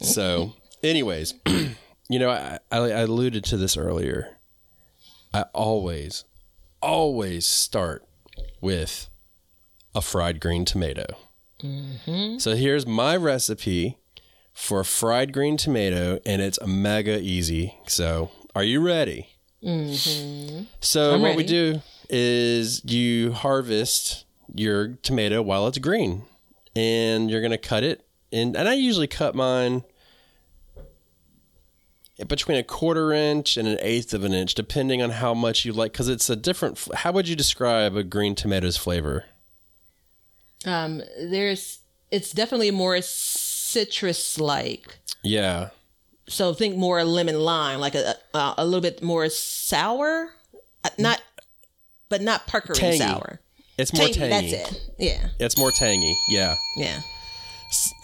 So, 0.00 0.54
anyways, 0.82 1.34
you 2.08 2.18
know, 2.18 2.30
I, 2.30 2.58
I, 2.70 2.78
I 2.78 3.00
alluded 3.02 3.44
to 3.44 3.56
this 3.56 3.76
earlier. 3.76 4.36
I 5.32 5.42
always, 5.54 6.24
always 6.80 7.46
start 7.46 8.04
with 8.60 9.08
a 9.94 10.02
fried 10.02 10.40
green 10.40 10.64
tomato. 10.64 11.06
Mm-hmm. 11.62 12.38
So 12.38 12.56
here's 12.56 12.86
my 12.86 13.16
recipe 13.16 13.98
for 14.52 14.80
a 14.80 14.84
fried 14.84 15.32
green 15.32 15.56
tomato, 15.56 16.20
and 16.24 16.42
it's 16.42 16.58
a 16.58 16.66
mega 16.66 17.20
easy. 17.20 17.76
So, 17.86 18.30
are 18.54 18.64
you 18.64 18.80
ready? 18.80 19.28
Mm-hmm. 19.62 20.64
So, 20.80 21.14
I'm 21.14 21.22
what 21.22 21.36
we 21.36 21.44
do 21.44 21.80
is 22.08 22.84
you 22.84 23.32
harvest 23.32 24.24
your 24.54 24.88
tomato 25.02 25.40
while 25.42 25.66
it's 25.66 25.78
green, 25.78 26.24
and 26.76 27.30
you're 27.30 27.42
gonna 27.42 27.58
cut 27.58 27.82
it. 27.82 28.06
And 28.32 28.56
and 28.56 28.68
I 28.68 28.74
usually 28.74 29.06
cut 29.06 29.34
mine 29.34 29.84
between 32.26 32.58
a 32.58 32.62
quarter 32.62 33.12
inch 33.12 33.56
and 33.56 33.66
an 33.66 33.78
eighth 33.80 34.14
of 34.14 34.24
an 34.24 34.32
inch, 34.32 34.54
depending 34.54 35.02
on 35.02 35.10
how 35.10 35.34
much 35.34 35.64
you 35.64 35.72
like, 35.72 35.92
because 35.92 36.08
it's 36.08 36.28
a 36.30 36.36
different. 36.36 36.86
How 36.94 37.12
would 37.12 37.28
you 37.28 37.36
describe 37.36 37.96
a 37.96 38.04
green 38.04 38.34
tomato's 38.34 38.76
flavor? 38.76 39.24
Um, 40.64 41.02
there's 41.18 41.80
it's 42.10 42.32
definitely 42.32 42.70
more 42.70 43.00
citrus 43.72 44.38
like. 44.38 44.98
Yeah, 45.24 45.70
So 46.28 46.52
think 46.54 46.76
more 46.76 47.02
lemon 47.04 47.38
lime, 47.40 47.78
like 47.80 47.94
a 47.94 48.16
a, 48.34 48.54
a 48.58 48.64
little 48.64 48.80
bit 48.80 49.02
more 49.02 49.28
sour, 49.28 50.30
Uh, 50.84 50.90
not, 50.98 51.22
but 52.08 52.20
not 52.22 52.46
puckering 52.46 52.78
Tangy. 52.78 52.98
sour. 52.98 53.40
it's 53.78 53.92
more 53.92 54.08
tangy. 54.08 54.50
That's 54.50 54.72
it. 54.72 54.90
Yeah, 54.98 55.28
It's 55.38 55.56
more 55.56 55.70
tangy. 55.70 56.14
Yeah. 56.28 56.56
yeah. 56.76 57.00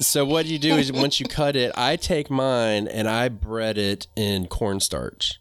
So 0.01 0.25
what 0.25 0.47
you 0.47 0.59
do 0.59 0.77
is 0.77 0.91
once 0.93 1.21
you 1.21 1.27
cut 1.41 1.55
it, 1.57 1.73
I 1.77 1.97
take 1.97 2.31
mine 2.31 2.89
and 2.89 3.07
I 3.09 3.29
bread 3.29 3.77
it 3.77 4.07
in 4.17 4.47
cornstarch. 4.47 5.41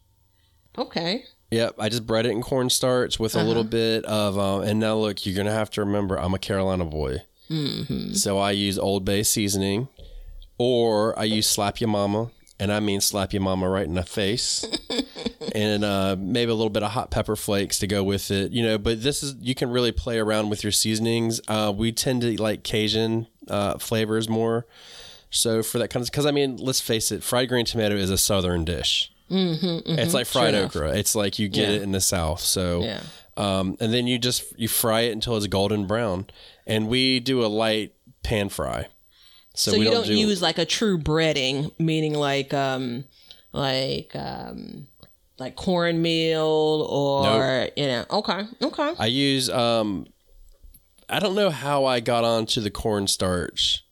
Okay. 0.77 1.23
Yep, 1.51 1.75
I 1.79 1.87
just 1.89 2.05
bread 2.05 2.25
it 2.25 2.31
in 2.31 2.41
cornstarch 2.41 3.19
with 3.19 3.35
a 3.35 3.43
little 3.43 3.63
bit 3.63 4.03
of. 4.03 4.37
Um, 4.37 4.63
and 4.63 4.79
now 4.81 4.95
look, 4.97 5.25
you're 5.25 5.35
gonna 5.35 5.53
have 5.55 5.69
to 5.71 5.81
remember, 5.81 6.19
I'm 6.19 6.33
a 6.33 6.39
Carolina 6.39 6.83
boy, 6.83 7.19
mm-hmm. 7.49 8.13
so 8.13 8.37
I 8.37 8.51
use 8.51 8.77
Old 8.77 9.05
Bay 9.05 9.23
seasoning, 9.23 9.87
or 10.57 11.17
I 11.19 11.23
use 11.25 11.47
Slap 11.47 11.79
Your 11.81 11.89
Mama, 11.89 12.31
and 12.59 12.71
I 12.71 12.79
mean 12.79 13.01
slap 13.01 13.33
your 13.33 13.41
mama 13.43 13.69
right 13.69 13.85
in 13.85 13.93
the 13.93 14.03
face, 14.03 14.65
and 15.53 15.83
uh, 15.83 16.15
maybe 16.17 16.49
a 16.51 16.55
little 16.55 16.71
bit 16.71 16.81
of 16.83 16.91
hot 16.91 17.11
pepper 17.11 17.35
flakes 17.35 17.77
to 17.79 17.87
go 17.87 18.03
with 18.03 18.31
it. 18.31 18.51
You 18.51 18.63
know, 18.63 18.77
but 18.77 19.03
this 19.03 19.21
is 19.23 19.35
you 19.39 19.53
can 19.55 19.69
really 19.69 19.91
play 19.91 20.17
around 20.17 20.49
with 20.49 20.63
your 20.63 20.71
seasonings. 20.71 21.39
Uh, 21.47 21.71
we 21.75 21.91
tend 21.91 22.21
to 22.23 22.41
like 22.41 22.63
Cajun 22.63 23.27
uh, 23.47 23.77
flavors 23.77 24.27
more. 24.27 24.65
So 25.29 25.61
for 25.61 25.77
that 25.79 25.89
kind 25.89 26.01
of, 26.03 26.09
because 26.09 26.25
I 26.25 26.31
mean, 26.31 26.57
let's 26.57 26.81
face 26.81 27.11
it, 27.11 27.21
fried 27.21 27.49
green 27.49 27.65
tomato 27.65 27.95
is 27.95 28.09
a 28.09 28.17
southern 28.17 28.65
dish. 28.65 29.11
It's 29.29 30.13
like 30.13 30.25
fried 30.25 30.55
okra. 30.55 30.97
It's 30.97 31.13
like 31.13 31.37
you 31.37 31.49
get 31.49 31.69
Yeah. 31.69 31.75
it 31.75 31.81
in 31.83 31.91
the 31.91 31.99
south. 32.01 32.39
So, 32.39 32.81
Yeah. 32.83 33.01
um, 33.35 33.75
and 33.81 33.93
then 33.93 34.07
you 34.07 34.17
just 34.17 34.45
you 34.57 34.67
fry 34.69 35.01
it 35.01 35.11
until 35.11 35.35
it's 35.35 35.45
golden 35.47 35.85
brown, 35.85 36.27
and 36.65 36.87
we 36.87 37.19
do 37.19 37.43
a 37.45 37.47
light 37.47 37.93
pan 38.23 38.47
fry. 38.49 38.87
So, 39.57 39.71
So, 39.71 39.77
you 39.77 39.85
don't, 39.85 39.93
don't, 39.93 40.05
do 40.05 40.13
use 40.13 40.39
like 40.39 40.59
a 40.59 40.65
true 40.65 40.99
breading, 40.99 41.71
meaning 41.79 42.13
like 42.13 42.53
um 42.53 43.05
like 43.53 44.15
um 44.15 44.85
like 45.39 45.55
cornmeal 45.55 46.87
or 46.89 47.69
you 47.75 47.87
know. 47.87 48.05
Okay. 48.11 48.43
Okay. 48.61 48.93
I 48.99 49.07
use 49.07 49.49
um, 49.49 50.05
I 51.09 51.19
don't 51.19 51.33
know 51.33 51.49
how 51.49 51.85
I 51.85 51.99
got 52.01 52.23
onto 52.23 52.61
the 52.61 52.69
cornstarch, 52.69 53.83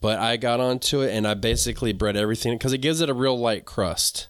but 0.00 0.18
I 0.18 0.38
got 0.38 0.60
onto 0.60 1.02
it 1.02 1.12
and 1.14 1.28
I 1.28 1.34
basically 1.34 1.92
bread 1.92 2.16
everything 2.16 2.56
because 2.56 2.72
it 2.72 2.78
gives 2.78 3.02
it 3.02 3.10
a 3.10 3.14
real 3.14 3.38
light 3.38 3.66
crust. 3.66 4.28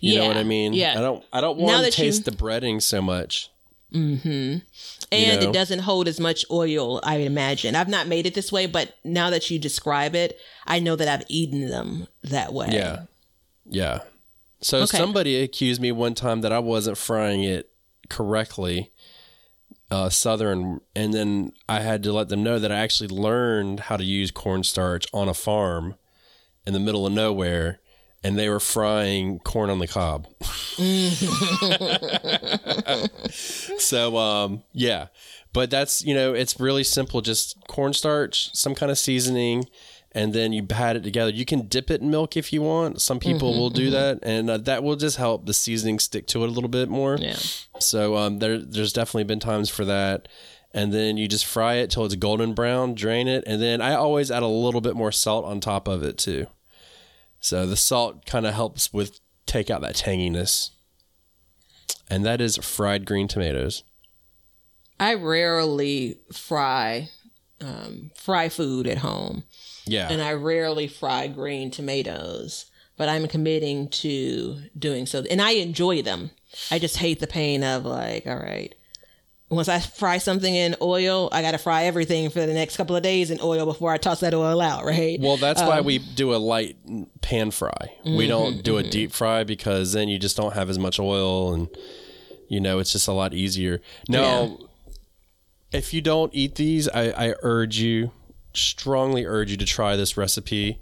You 0.00 0.18
know 0.18 0.28
what 0.28 0.36
I 0.36 0.44
mean? 0.44 0.74
Yeah. 0.74 0.94
I 0.96 1.00
don't. 1.00 1.24
I 1.32 1.40
don't 1.40 1.58
want 1.58 1.78
to 1.78 1.82
that 1.82 1.98
you- 1.98 2.04
taste 2.04 2.24
the 2.24 2.30
breading 2.30 2.80
so 2.80 3.02
much. 3.02 3.50
And 3.92 4.62
know? 5.12 5.48
it 5.48 5.52
doesn't 5.52 5.80
hold 5.80 6.06
as 6.08 6.20
much 6.20 6.44
oil 6.50 7.00
i 7.02 7.16
imagine 7.16 7.74
i've 7.74 7.88
not 7.88 8.06
made 8.06 8.26
it 8.26 8.34
this 8.34 8.52
way 8.52 8.66
but 8.66 8.94
now 9.04 9.30
that 9.30 9.50
you 9.50 9.58
describe 9.58 10.14
it 10.14 10.38
i 10.66 10.78
know 10.78 10.94
that 10.94 11.08
i've 11.08 11.24
eaten 11.28 11.68
them 11.68 12.06
that 12.22 12.52
way 12.52 12.68
Yeah. 12.70 13.04
Yeah. 13.70 14.00
So 14.60 14.78
Okay. 14.82 14.98
somebody 14.98 15.40
accused 15.42 15.80
me 15.80 15.92
one 15.92 16.14
time 16.14 16.40
that 16.40 16.52
I 16.52 16.58
wasn't 16.58 16.98
frying 16.98 17.44
it 17.44 17.70
correctly, 18.08 18.90
uh, 19.90 20.08
southern, 20.08 20.80
and 20.96 21.12
then 21.14 21.52
I 21.68 21.80
had 21.80 22.02
to 22.04 22.12
let 22.12 22.28
them 22.28 22.42
know 22.42 22.58
that 22.58 22.72
I 22.72 22.76
actually 22.76 23.08
learned 23.08 23.80
how 23.80 23.96
to 23.96 24.04
use 24.04 24.30
cornstarch 24.30 25.06
on 25.12 25.28
a 25.28 25.34
farm 25.34 25.94
in 26.66 26.72
the 26.72 26.80
middle 26.80 27.06
of 27.06 27.12
nowhere, 27.12 27.78
and 28.24 28.38
they 28.38 28.48
were 28.48 28.60
frying 28.60 29.38
corn 29.40 29.70
on 29.70 29.78
the 29.78 29.86
cob. 29.86 30.26
so, 33.30 34.16
um, 34.16 34.62
yeah. 34.72 35.06
But 35.52 35.70
that's, 35.70 36.04
you 36.04 36.14
know, 36.14 36.34
it's 36.34 36.60
really 36.60 36.84
simple. 36.84 37.20
Just 37.20 37.56
cornstarch, 37.68 38.54
some 38.54 38.74
kind 38.74 38.90
of 38.90 38.98
seasoning, 38.98 39.66
and 40.12 40.32
then 40.32 40.52
you 40.52 40.62
pat 40.62 40.96
it 40.96 41.02
together. 41.02 41.30
You 41.30 41.44
can 41.44 41.68
dip 41.68 41.90
it 41.90 42.00
in 42.00 42.10
milk 42.10 42.36
if 42.36 42.52
you 42.52 42.62
want. 42.62 43.00
Some 43.00 43.18
people 43.18 43.58
will 43.58 43.70
do 43.70 43.90
that, 43.90 44.18
and 44.22 44.50
uh, 44.50 44.58
that 44.58 44.82
will 44.82 44.96
just 44.96 45.16
help 45.16 45.46
the 45.46 45.54
seasoning 45.54 45.98
stick 45.98 46.26
to 46.28 46.44
it 46.44 46.48
a 46.48 46.52
little 46.52 46.68
bit 46.68 46.88
more. 46.88 47.16
yeah 47.16 47.36
So 47.78 48.16
um, 48.16 48.38
there, 48.40 48.58
there's 48.58 48.92
definitely 48.92 49.24
been 49.24 49.40
times 49.40 49.70
for 49.70 49.84
that. 49.84 50.28
And 50.74 50.92
then 50.92 51.16
you 51.16 51.28
just 51.28 51.46
fry 51.46 51.76
it 51.76 51.90
till 51.90 52.04
it's 52.04 52.14
golden 52.16 52.52
brown, 52.52 52.94
drain 52.94 53.26
it, 53.26 53.42
and 53.46 53.60
then 53.60 53.80
I 53.80 53.94
always 53.94 54.30
add 54.30 54.42
a 54.42 54.46
little 54.46 54.82
bit 54.82 54.96
more 54.96 55.10
salt 55.10 55.46
on 55.46 55.60
top 55.60 55.88
of 55.88 56.02
it 56.02 56.18
too. 56.18 56.46
So 57.40 57.66
the 57.66 57.76
salt 57.76 58.26
kind 58.26 58.46
of 58.46 58.54
helps 58.54 58.92
with 58.92 59.20
take 59.46 59.70
out 59.70 59.80
that 59.82 59.94
tanginess. 59.96 60.70
And 62.10 62.24
that 62.24 62.40
is 62.40 62.56
fried 62.56 63.04
green 63.06 63.28
tomatoes. 63.28 63.82
i 65.00 65.14
rarely 65.14 66.18
fry 66.32 67.08
um, 67.60 68.10
fry 68.14 68.48
food 68.48 68.86
at 68.86 68.98
home 68.98 69.44
Yeah. 69.86 70.08
and 70.10 70.20
i 70.22 70.32
rarely 70.32 70.86
fry 70.88 71.26
green 71.28 71.70
tomatoes 71.70 72.66
but 72.96 73.08
i'm 73.08 73.26
committing 73.28 73.88
to 74.02 74.60
doing 74.78 75.06
so 75.06 75.22
and 75.30 75.40
i 75.42 75.52
enjoy 75.52 76.02
them 76.02 76.30
i 76.70 76.78
just 76.78 76.96
hate 76.98 77.20
the 77.20 77.26
pain 77.26 77.62
of 77.64 77.84
like 77.84 78.26
all 78.26 78.36
right 78.38 78.74
once 79.50 79.68
I 79.68 79.80
fry 79.80 80.18
something 80.18 80.54
in 80.54 80.76
oil, 80.82 81.28
I 81.32 81.42
got 81.42 81.52
to 81.52 81.58
fry 81.58 81.84
everything 81.84 82.28
for 82.30 82.44
the 82.44 82.52
next 82.52 82.76
couple 82.76 82.96
of 82.96 83.02
days 83.02 83.30
in 83.30 83.38
oil 83.42 83.64
before 83.64 83.92
I 83.92 83.96
toss 83.96 84.20
that 84.20 84.34
oil 84.34 84.60
out, 84.60 84.84
right? 84.84 85.18
Well, 85.20 85.36
that's 85.36 85.62
why 85.62 85.78
um, 85.78 85.84
we 85.86 85.98
do 85.98 86.34
a 86.34 86.36
light 86.36 86.76
pan 87.22 87.50
fry. 87.50 87.92
We 88.04 88.10
mm-hmm, 88.10 88.28
don't 88.28 88.62
do 88.62 88.76
a 88.76 88.82
mm-hmm. 88.82 88.90
deep 88.90 89.12
fry 89.12 89.44
because 89.44 89.92
then 89.92 90.08
you 90.08 90.18
just 90.18 90.36
don't 90.36 90.54
have 90.54 90.68
as 90.68 90.78
much 90.78 90.98
oil 91.00 91.54
and 91.54 91.68
you 92.48 92.60
know, 92.60 92.78
it's 92.78 92.92
just 92.92 93.08
a 93.08 93.12
lot 93.12 93.34
easier. 93.34 93.80
Now, 94.08 94.58
if 95.70 95.92
you 95.92 96.00
don't 96.00 96.34
eat 96.34 96.54
these, 96.54 96.88
I, 96.88 97.10
I 97.10 97.34
urge 97.42 97.78
you, 97.78 98.10
strongly 98.54 99.26
urge 99.26 99.50
you 99.50 99.56
to 99.58 99.66
try 99.66 99.96
this 99.96 100.16
recipe 100.16 100.80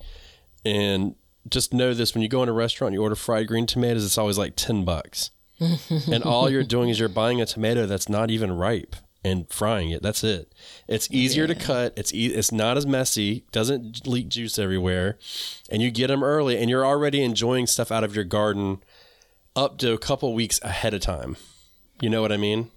and 0.64 1.16
just 1.48 1.74
know 1.74 1.92
this 1.92 2.14
when 2.14 2.22
you 2.22 2.28
go 2.28 2.42
in 2.42 2.48
a 2.48 2.52
restaurant 2.52 2.90
and 2.90 2.94
you 2.94 3.02
order 3.02 3.16
fried 3.16 3.48
green 3.48 3.66
tomatoes, 3.66 4.04
it's 4.04 4.18
always 4.18 4.38
like 4.38 4.54
10 4.56 4.84
bucks. 4.84 5.30
and 6.12 6.22
all 6.22 6.50
you're 6.50 6.62
doing 6.64 6.88
is 6.88 6.98
you're 6.98 7.08
buying 7.08 7.40
a 7.40 7.46
tomato 7.46 7.86
that's 7.86 8.08
not 8.08 8.30
even 8.30 8.52
ripe 8.52 8.94
and 9.24 9.48
frying 9.50 9.90
it. 9.90 10.02
That's 10.02 10.22
it. 10.22 10.52
It's 10.86 11.08
easier 11.10 11.46
to 11.46 11.54
cut. 11.54 11.92
It's 11.96 12.12
e- 12.14 12.26
it's 12.34 12.52
not 12.52 12.76
as 12.76 12.86
messy. 12.86 13.44
Doesn't 13.52 14.06
leak 14.06 14.28
juice 14.28 14.58
everywhere, 14.58 15.18
and 15.70 15.82
you 15.82 15.90
get 15.90 16.08
them 16.08 16.22
early, 16.22 16.58
and 16.58 16.68
you're 16.70 16.86
already 16.86 17.22
enjoying 17.22 17.66
stuff 17.66 17.90
out 17.90 18.04
of 18.04 18.14
your 18.14 18.24
garden 18.24 18.78
up 19.56 19.78
to 19.78 19.92
a 19.92 19.98
couple 19.98 20.34
weeks 20.34 20.60
ahead 20.62 20.94
of 20.94 21.00
time. 21.00 21.36
You 22.00 22.10
know 22.10 22.20
what 22.22 22.30
I 22.32 22.36
mean? 22.36 22.70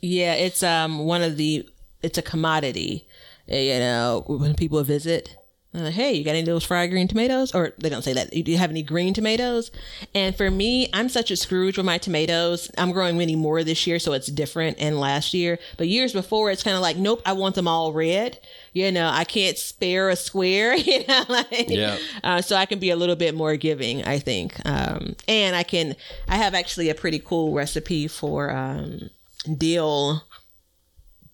Yeah, 0.00 0.34
it's 0.34 0.62
um 0.62 1.00
one 1.00 1.22
of 1.22 1.36
the 1.36 1.68
it's 2.02 2.18
a 2.18 2.22
commodity. 2.22 3.06
Uh, 3.50 3.56
You 3.56 3.78
know, 3.80 4.24
when 4.26 4.54
people 4.54 4.82
visit, 4.84 5.36
like, 5.74 5.94
"Hey, 5.94 6.12
you 6.12 6.22
got 6.24 6.32
any 6.32 6.40
of 6.40 6.46
those 6.46 6.64
fried 6.64 6.90
green 6.90 7.08
tomatoes?" 7.08 7.54
Or 7.54 7.72
they 7.78 7.88
don't 7.88 8.02
say 8.02 8.12
that. 8.12 8.30
Do 8.30 8.50
you 8.52 8.58
have 8.58 8.70
any 8.70 8.82
green 8.82 9.14
tomatoes? 9.14 9.70
And 10.14 10.36
for 10.36 10.50
me, 10.50 10.88
I'm 10.92 11.08
such 11.08 11.30
a 11.30 11.36
Scrooge 11.36 11.76
with 11.78 11.86
my 11.86 11.96
tomatoes. 11.98 12.70
I'm 12.76 12.92
growing 12.92 13.16
many 13.16 13.36
more 13.36 13.64
this 13.64 13.86
year, 13.86 13.98
so 13.98 14.12
it's 14.12 14.26
different 14.26 14.78
than 14.78 14.98
last 15.00 15.32
year. 15.32 15.58
But 15.78 15.88
years 15.88 16.12
before, 16.12 16.50
it's 16.50 16.62
kind 16.62 16.76
of 16.76 16.82
like, 16.82 16.96
nope, 16.98 17.22
I 17.24 17.32
want 17.32 17.54
them 17.54 17.66
all 17.68 17.92
red. 17.92 18.38
You 18.74 18.92
know, 18.92 19.08
I 19.08 19.24
can't 19.24 19.56
spare 19.56 20.08
a 20.10 20.16
square. 20.16 20.76
You 20.92 21.06
know, 21.06 21.24
like, 21.28 21.70
Yeah. 21.70 21.96
uh, 22.22 22.42
so 22.42 22.56
I 22.56 22.66
can 22.66 22.78
be 22.78 22.90
a 22.90 22.96
little 22.96 23.16
bit 23.16 23.34
more 23.34 23.56
giving, 23.56 24.04
I 24.04 24.18
think. 24.18 24.54
Um, 24.66 25.16
and 25.26 25.56
I 25.56 25.62
can, 25.62 25.96
I 26.28 26.36
have 26.36 26.54
actually 26.54 26.90
a 26.90 26.94
pretty 26.94 27.18
cool 27.18 27.52
recipe 27.54 28.08
for 28.08 28.50
um, 28.50 29.08
dill, 29.56 30.24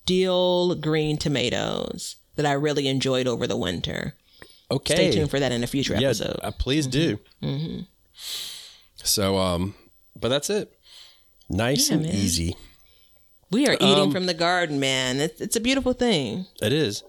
dill 0.07 0.75
green 0.77 1.17
tomatoes 1.17 2.17
that 2.37 2.47
I 2.47 2.53
really 2.53 2.87
enjoyed 2.89 3.27
over 3.27 3.47
the 3.47 3.57
winter. 3.57 4.15
Okay. 4.71 4.95
Stay 4.95 5.11
tuned 5.13 5.31
for 5.31 5.41
that 5.41 5.51
in 5.53 5.63
a 5.65 5.67
future 5.67 5.95
Yeah, 5.95 6.09
episode. 6.09 6.39
uh, 6.43 6.51
please 6.51 6.87
do. 6.87 7.19
Mm-hmm. 7.43 7.81
So, 8.97 9.39
um, 9.39 9.75
but 10.19 10.29
that's 10.29 10.51
it. 10.51 10.73
Nice 11.49 11.89
Yeah, 11.89 11.95
and 11.97 12.03
man. 12.07 12.15
easy. 12.15 12.57
we 13.51 13.67
are 13.67 13.75
eating 13.75 13.99
um, 13.99 14.13
from 14.13 14.27
the 14.27 14.35
garden, 14.35 14.79
man. 14.79 15.21
It's, 15.21 15.41
it's 15.41 15.57
a 15.57 15.61
beautiful 15.61 15.93
thing. 15.95 16.47
It 16.61 16.73
is. 16.73 17.03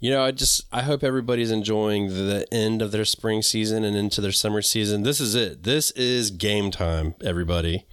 You 0.00 0.10
know, 0.10 0.24
I 0.24 0.30
just 0.30 0.62
I 0.72 0.82
hope 0.82 1.04
everybody's 1.04 1.50
enjoying 1.50 2.08
the 2.08 2.46
end 2.50 2.80
of 2.80 2.90
their 2.90 3.04
spring 3.04 3.42
season 3.42 3.84
and 3.84 3.94
into 3.96 4.20
their 4.22 4.32
summer 4.32 4.62
season. 4.62 5.02
This 5.02 5.20
is 5.20 5.34
it. 5.34 5.62
This 5.64 5.90
is 5.92 6.30
game 6.30 6.70
time, 6.70 7.14
everybody. 7.22 7.84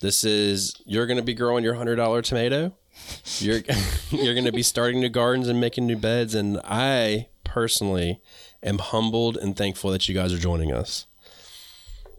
This 0.00 0.24
is 0.24 0.74
you're 0.84 1.06
going 1.06 1.16
to 1.16 1.22
be 1.22 1.32
growing 1.32 1.62
your 1.62 1.74
hundred 1.74 1.96
dollar 1.96 2.22
tomato. 2.22 2.74
You're 3.38 3.60
you're 4.10 4.34
going 4.34 4.46
to 4.46 4.52
be 4.52 4.64
starting 4.64 5.00
new 5.00 5.08
gardens 5.08 5.46
and 5.48 5.60
making 5.60 5.86
new 5.86 5.96
beds, 5.96 6.34
and 6.34 6.60
I 6.64 7.28
personally 7.56 8.20
am 8.62 8.76
humbled 8.76 9.38
and 9.38 9.56
thankful 9.56 9.90
that 9.90 10.06
you 10.06 10.14
guys 10.14 10.30
are 10.30 10.38
joining 10.38 10.70
us. 10.70 11.06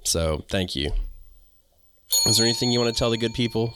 So 0.03 0.43
thank 0.49 0.75
you. 0.75 0.89
Is 2.25 2.37
there 2.37 2.45
anything 2.47 2.71
you 2.71 2.79
want 2.79 2.91
to 2.91 2.97
tell 2.97 3.11
the 3.11 3.19
good 3.19 3.35
people? 3.35 3.75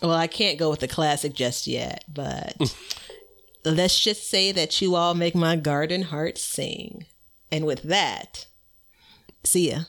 Well, 0.00 0.12
I 0.14 0.28
can't 0.28 0.60
go 0.60 0.70
with 0.70 0.78
the 0.78 0.86
classic 0.86 1.34
just 1.34 1.66
yet, 1.66 2.04
but 2.06 2.54
let's 3.64 3.98
just 3.98 4.30
say 4.30 4.52
that 4.52 4.80
you 4.80 4.94
all 4.94 5.14
make 5.14 5.34
my 5.34 5.56
garden 5.56 6.02
heart 6.02 6.38
sing. 6.38 7.06
And 7.50 7.66
with 7.66 7.82
that, 7.82 8.46
see 9.42 9.72
ya. 9.72 9.80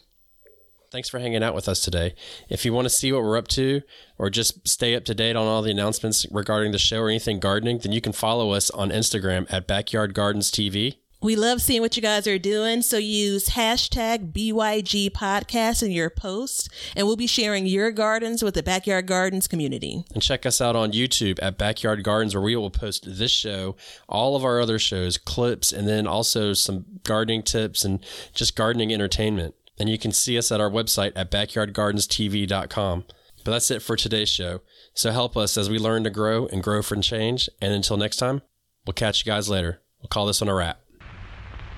Thanks 0.92 1.10
for 1.10 1.20
hanging 1.20 1.44
out 1.44 1.54
with 1.54 1.70
us 1.70 1.82
today. 1.82 2.16
If 2.50 2.66
you 2.66 2.74
want 2.74 2.86
to 2.86 2.90
see 2.90 3.12
what 3.12 3.22
we're 3.22 3.38
up 3.38 3.48
to 3.50 3.82
or 4.18 4.30
just 4.30 4.68
stay 4.68 4.96
up 4.96 5.06
to 5.06 5.14
date 5.14 5.36
on 5.36 5.46
all 5.46 5.62
the 5.62 5.72
announcements 5.72 6.26
regarding 6.32 6.72
the 6.72 6.80
show 6.80 7.02
or 7.02 7.10
anything 7.10 7.40
gardening, 7.40 7.80
then 7.80 7.92
you 7.92 8.02
can 8.02 8.14
follow 8.14 8.52
us 8.52 8.72
on 8.72 8.90
Instagram 8.90 9.46
at 9.52 9.68
Backyard 9.68 10.16
Gardens 10.16 10.52
TV. 10.52 10.98
We 11.22 11.36
love 11.36 11.62
seeing 11.62 11.82
what 11.82 11.98
you 11.98 12.02
guys 12.02 12.28
are 12.28 12.40
doing, 12.40 12.82
so 12.82 12.96
use 12.96 13.50
hashtag 13.50 14.32
BYG 14.32 15.10
podcast 15.12 15.84
in 15.84 15.92
your 15.92 16.10
posts, 16.10 16.70
and 16.96 17.06
we'll 17.06 17.18
be 17.18 17.28
sharing 17.28 17.66
your 17.66 17.92
gardens 17.92 18.42
with 18.42 18.54
the 18.54 18.64
Backyard 18.64 19.06
Gardens 19.06 19.46
community. 19.46 20.06
And 20.14 20.24
check 20.24 20.46
us 20.46 20.62
out 20.62 20.78
on 20.78 20.94
YouTube 20.94 21.38
at 21.42 21.58
Backyard 21.58 22.06
Gardens, 22.06 22.34
where 22.34 22.42
we 22.42 22.56
will 22.56 22.72
post 22.72 23.04
this 23.06 23.32
show, 23.32 23.76
all 24.08 24.38
of 24.38 24.46
our 24.46 24.62
other 24.62 24.80
shows, 24.80 25.18
clips, 25.18 25.74
and 25.74 25.86
then 25.90 26.08
also 26.08 26.54
some 26.54 26.86
gardening 27.04 27.44
tips 27.44 27.84
and 27.84 28.00
just 28.34 28.56
gardening 28.56 28.94
entertainment. 28.94 29.56
And 29.80 29.90
you 29.90 29.98
can 29.98 30.12
see 30.12 30.38
us 30.38 30.52
at 30.52 30.60
our 30.60 30.70
website 30.70 31.14
at 31.16 31.32
backyardgardenstv.com. 31.32 33.06
But 33.46 33.52
that's 33.52 33.72
it 33.72 33.82
for 33.82 33.96
today's 33.96 34.30
show. 34.30 34.62
So 34.94 35.12
help 35.12 35.38
us 35.38 35.58
as 35.58 35.70
we 35.70 35.80
learn 35.80 36.04
to 36.04 36.10
grow 36.10 36.48
and 36.48 36.62
grow 36.62 36.82
for 36.82 36.98
change. 36.98 37.50
And 37.62 37.74
until 37.74 37.96
next 37.96 38.18
time, 38.18 38.42
we'll 38.86 38.94
catch 38.94 39.26
you 39.26 39.32
guys 39.32 39.50
later. 39.50 39.82
We'll 40.02 40.10
call 40.10 40.26
this 40.26 40.42
one 40.42 40.50
a 40.50 40.54
wrap. 40.54 40.82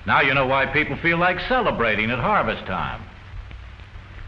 Now 0.06 0.20
you 0.20 0.34
know 0.34 0.46
why 0.46 0.66
people 0.66 0.96
feel 0.96 1.18
like 1.18 1.38
celebrating 1.48 2.10
at 2.10 2.18
harvest 2.18 2.66
time. 2.66 3.04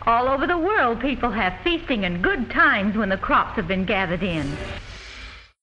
All 0.07 0.29
over 0.29 0.47
the 0.47 0.59
world, 0.59 1.01
people 1.01 1.31
have 1.31 1.55
feasting 1.65 2.05
and 2.05 2.23
good 2.23 2.51
times 2.51 2.97
when 2.97 3.09
the 3.09 3.17
crops 3.17 3.57
have 3.57 3.67
been 3.67 3.85
gathered 3.85 4.23
in. 4.23 4.57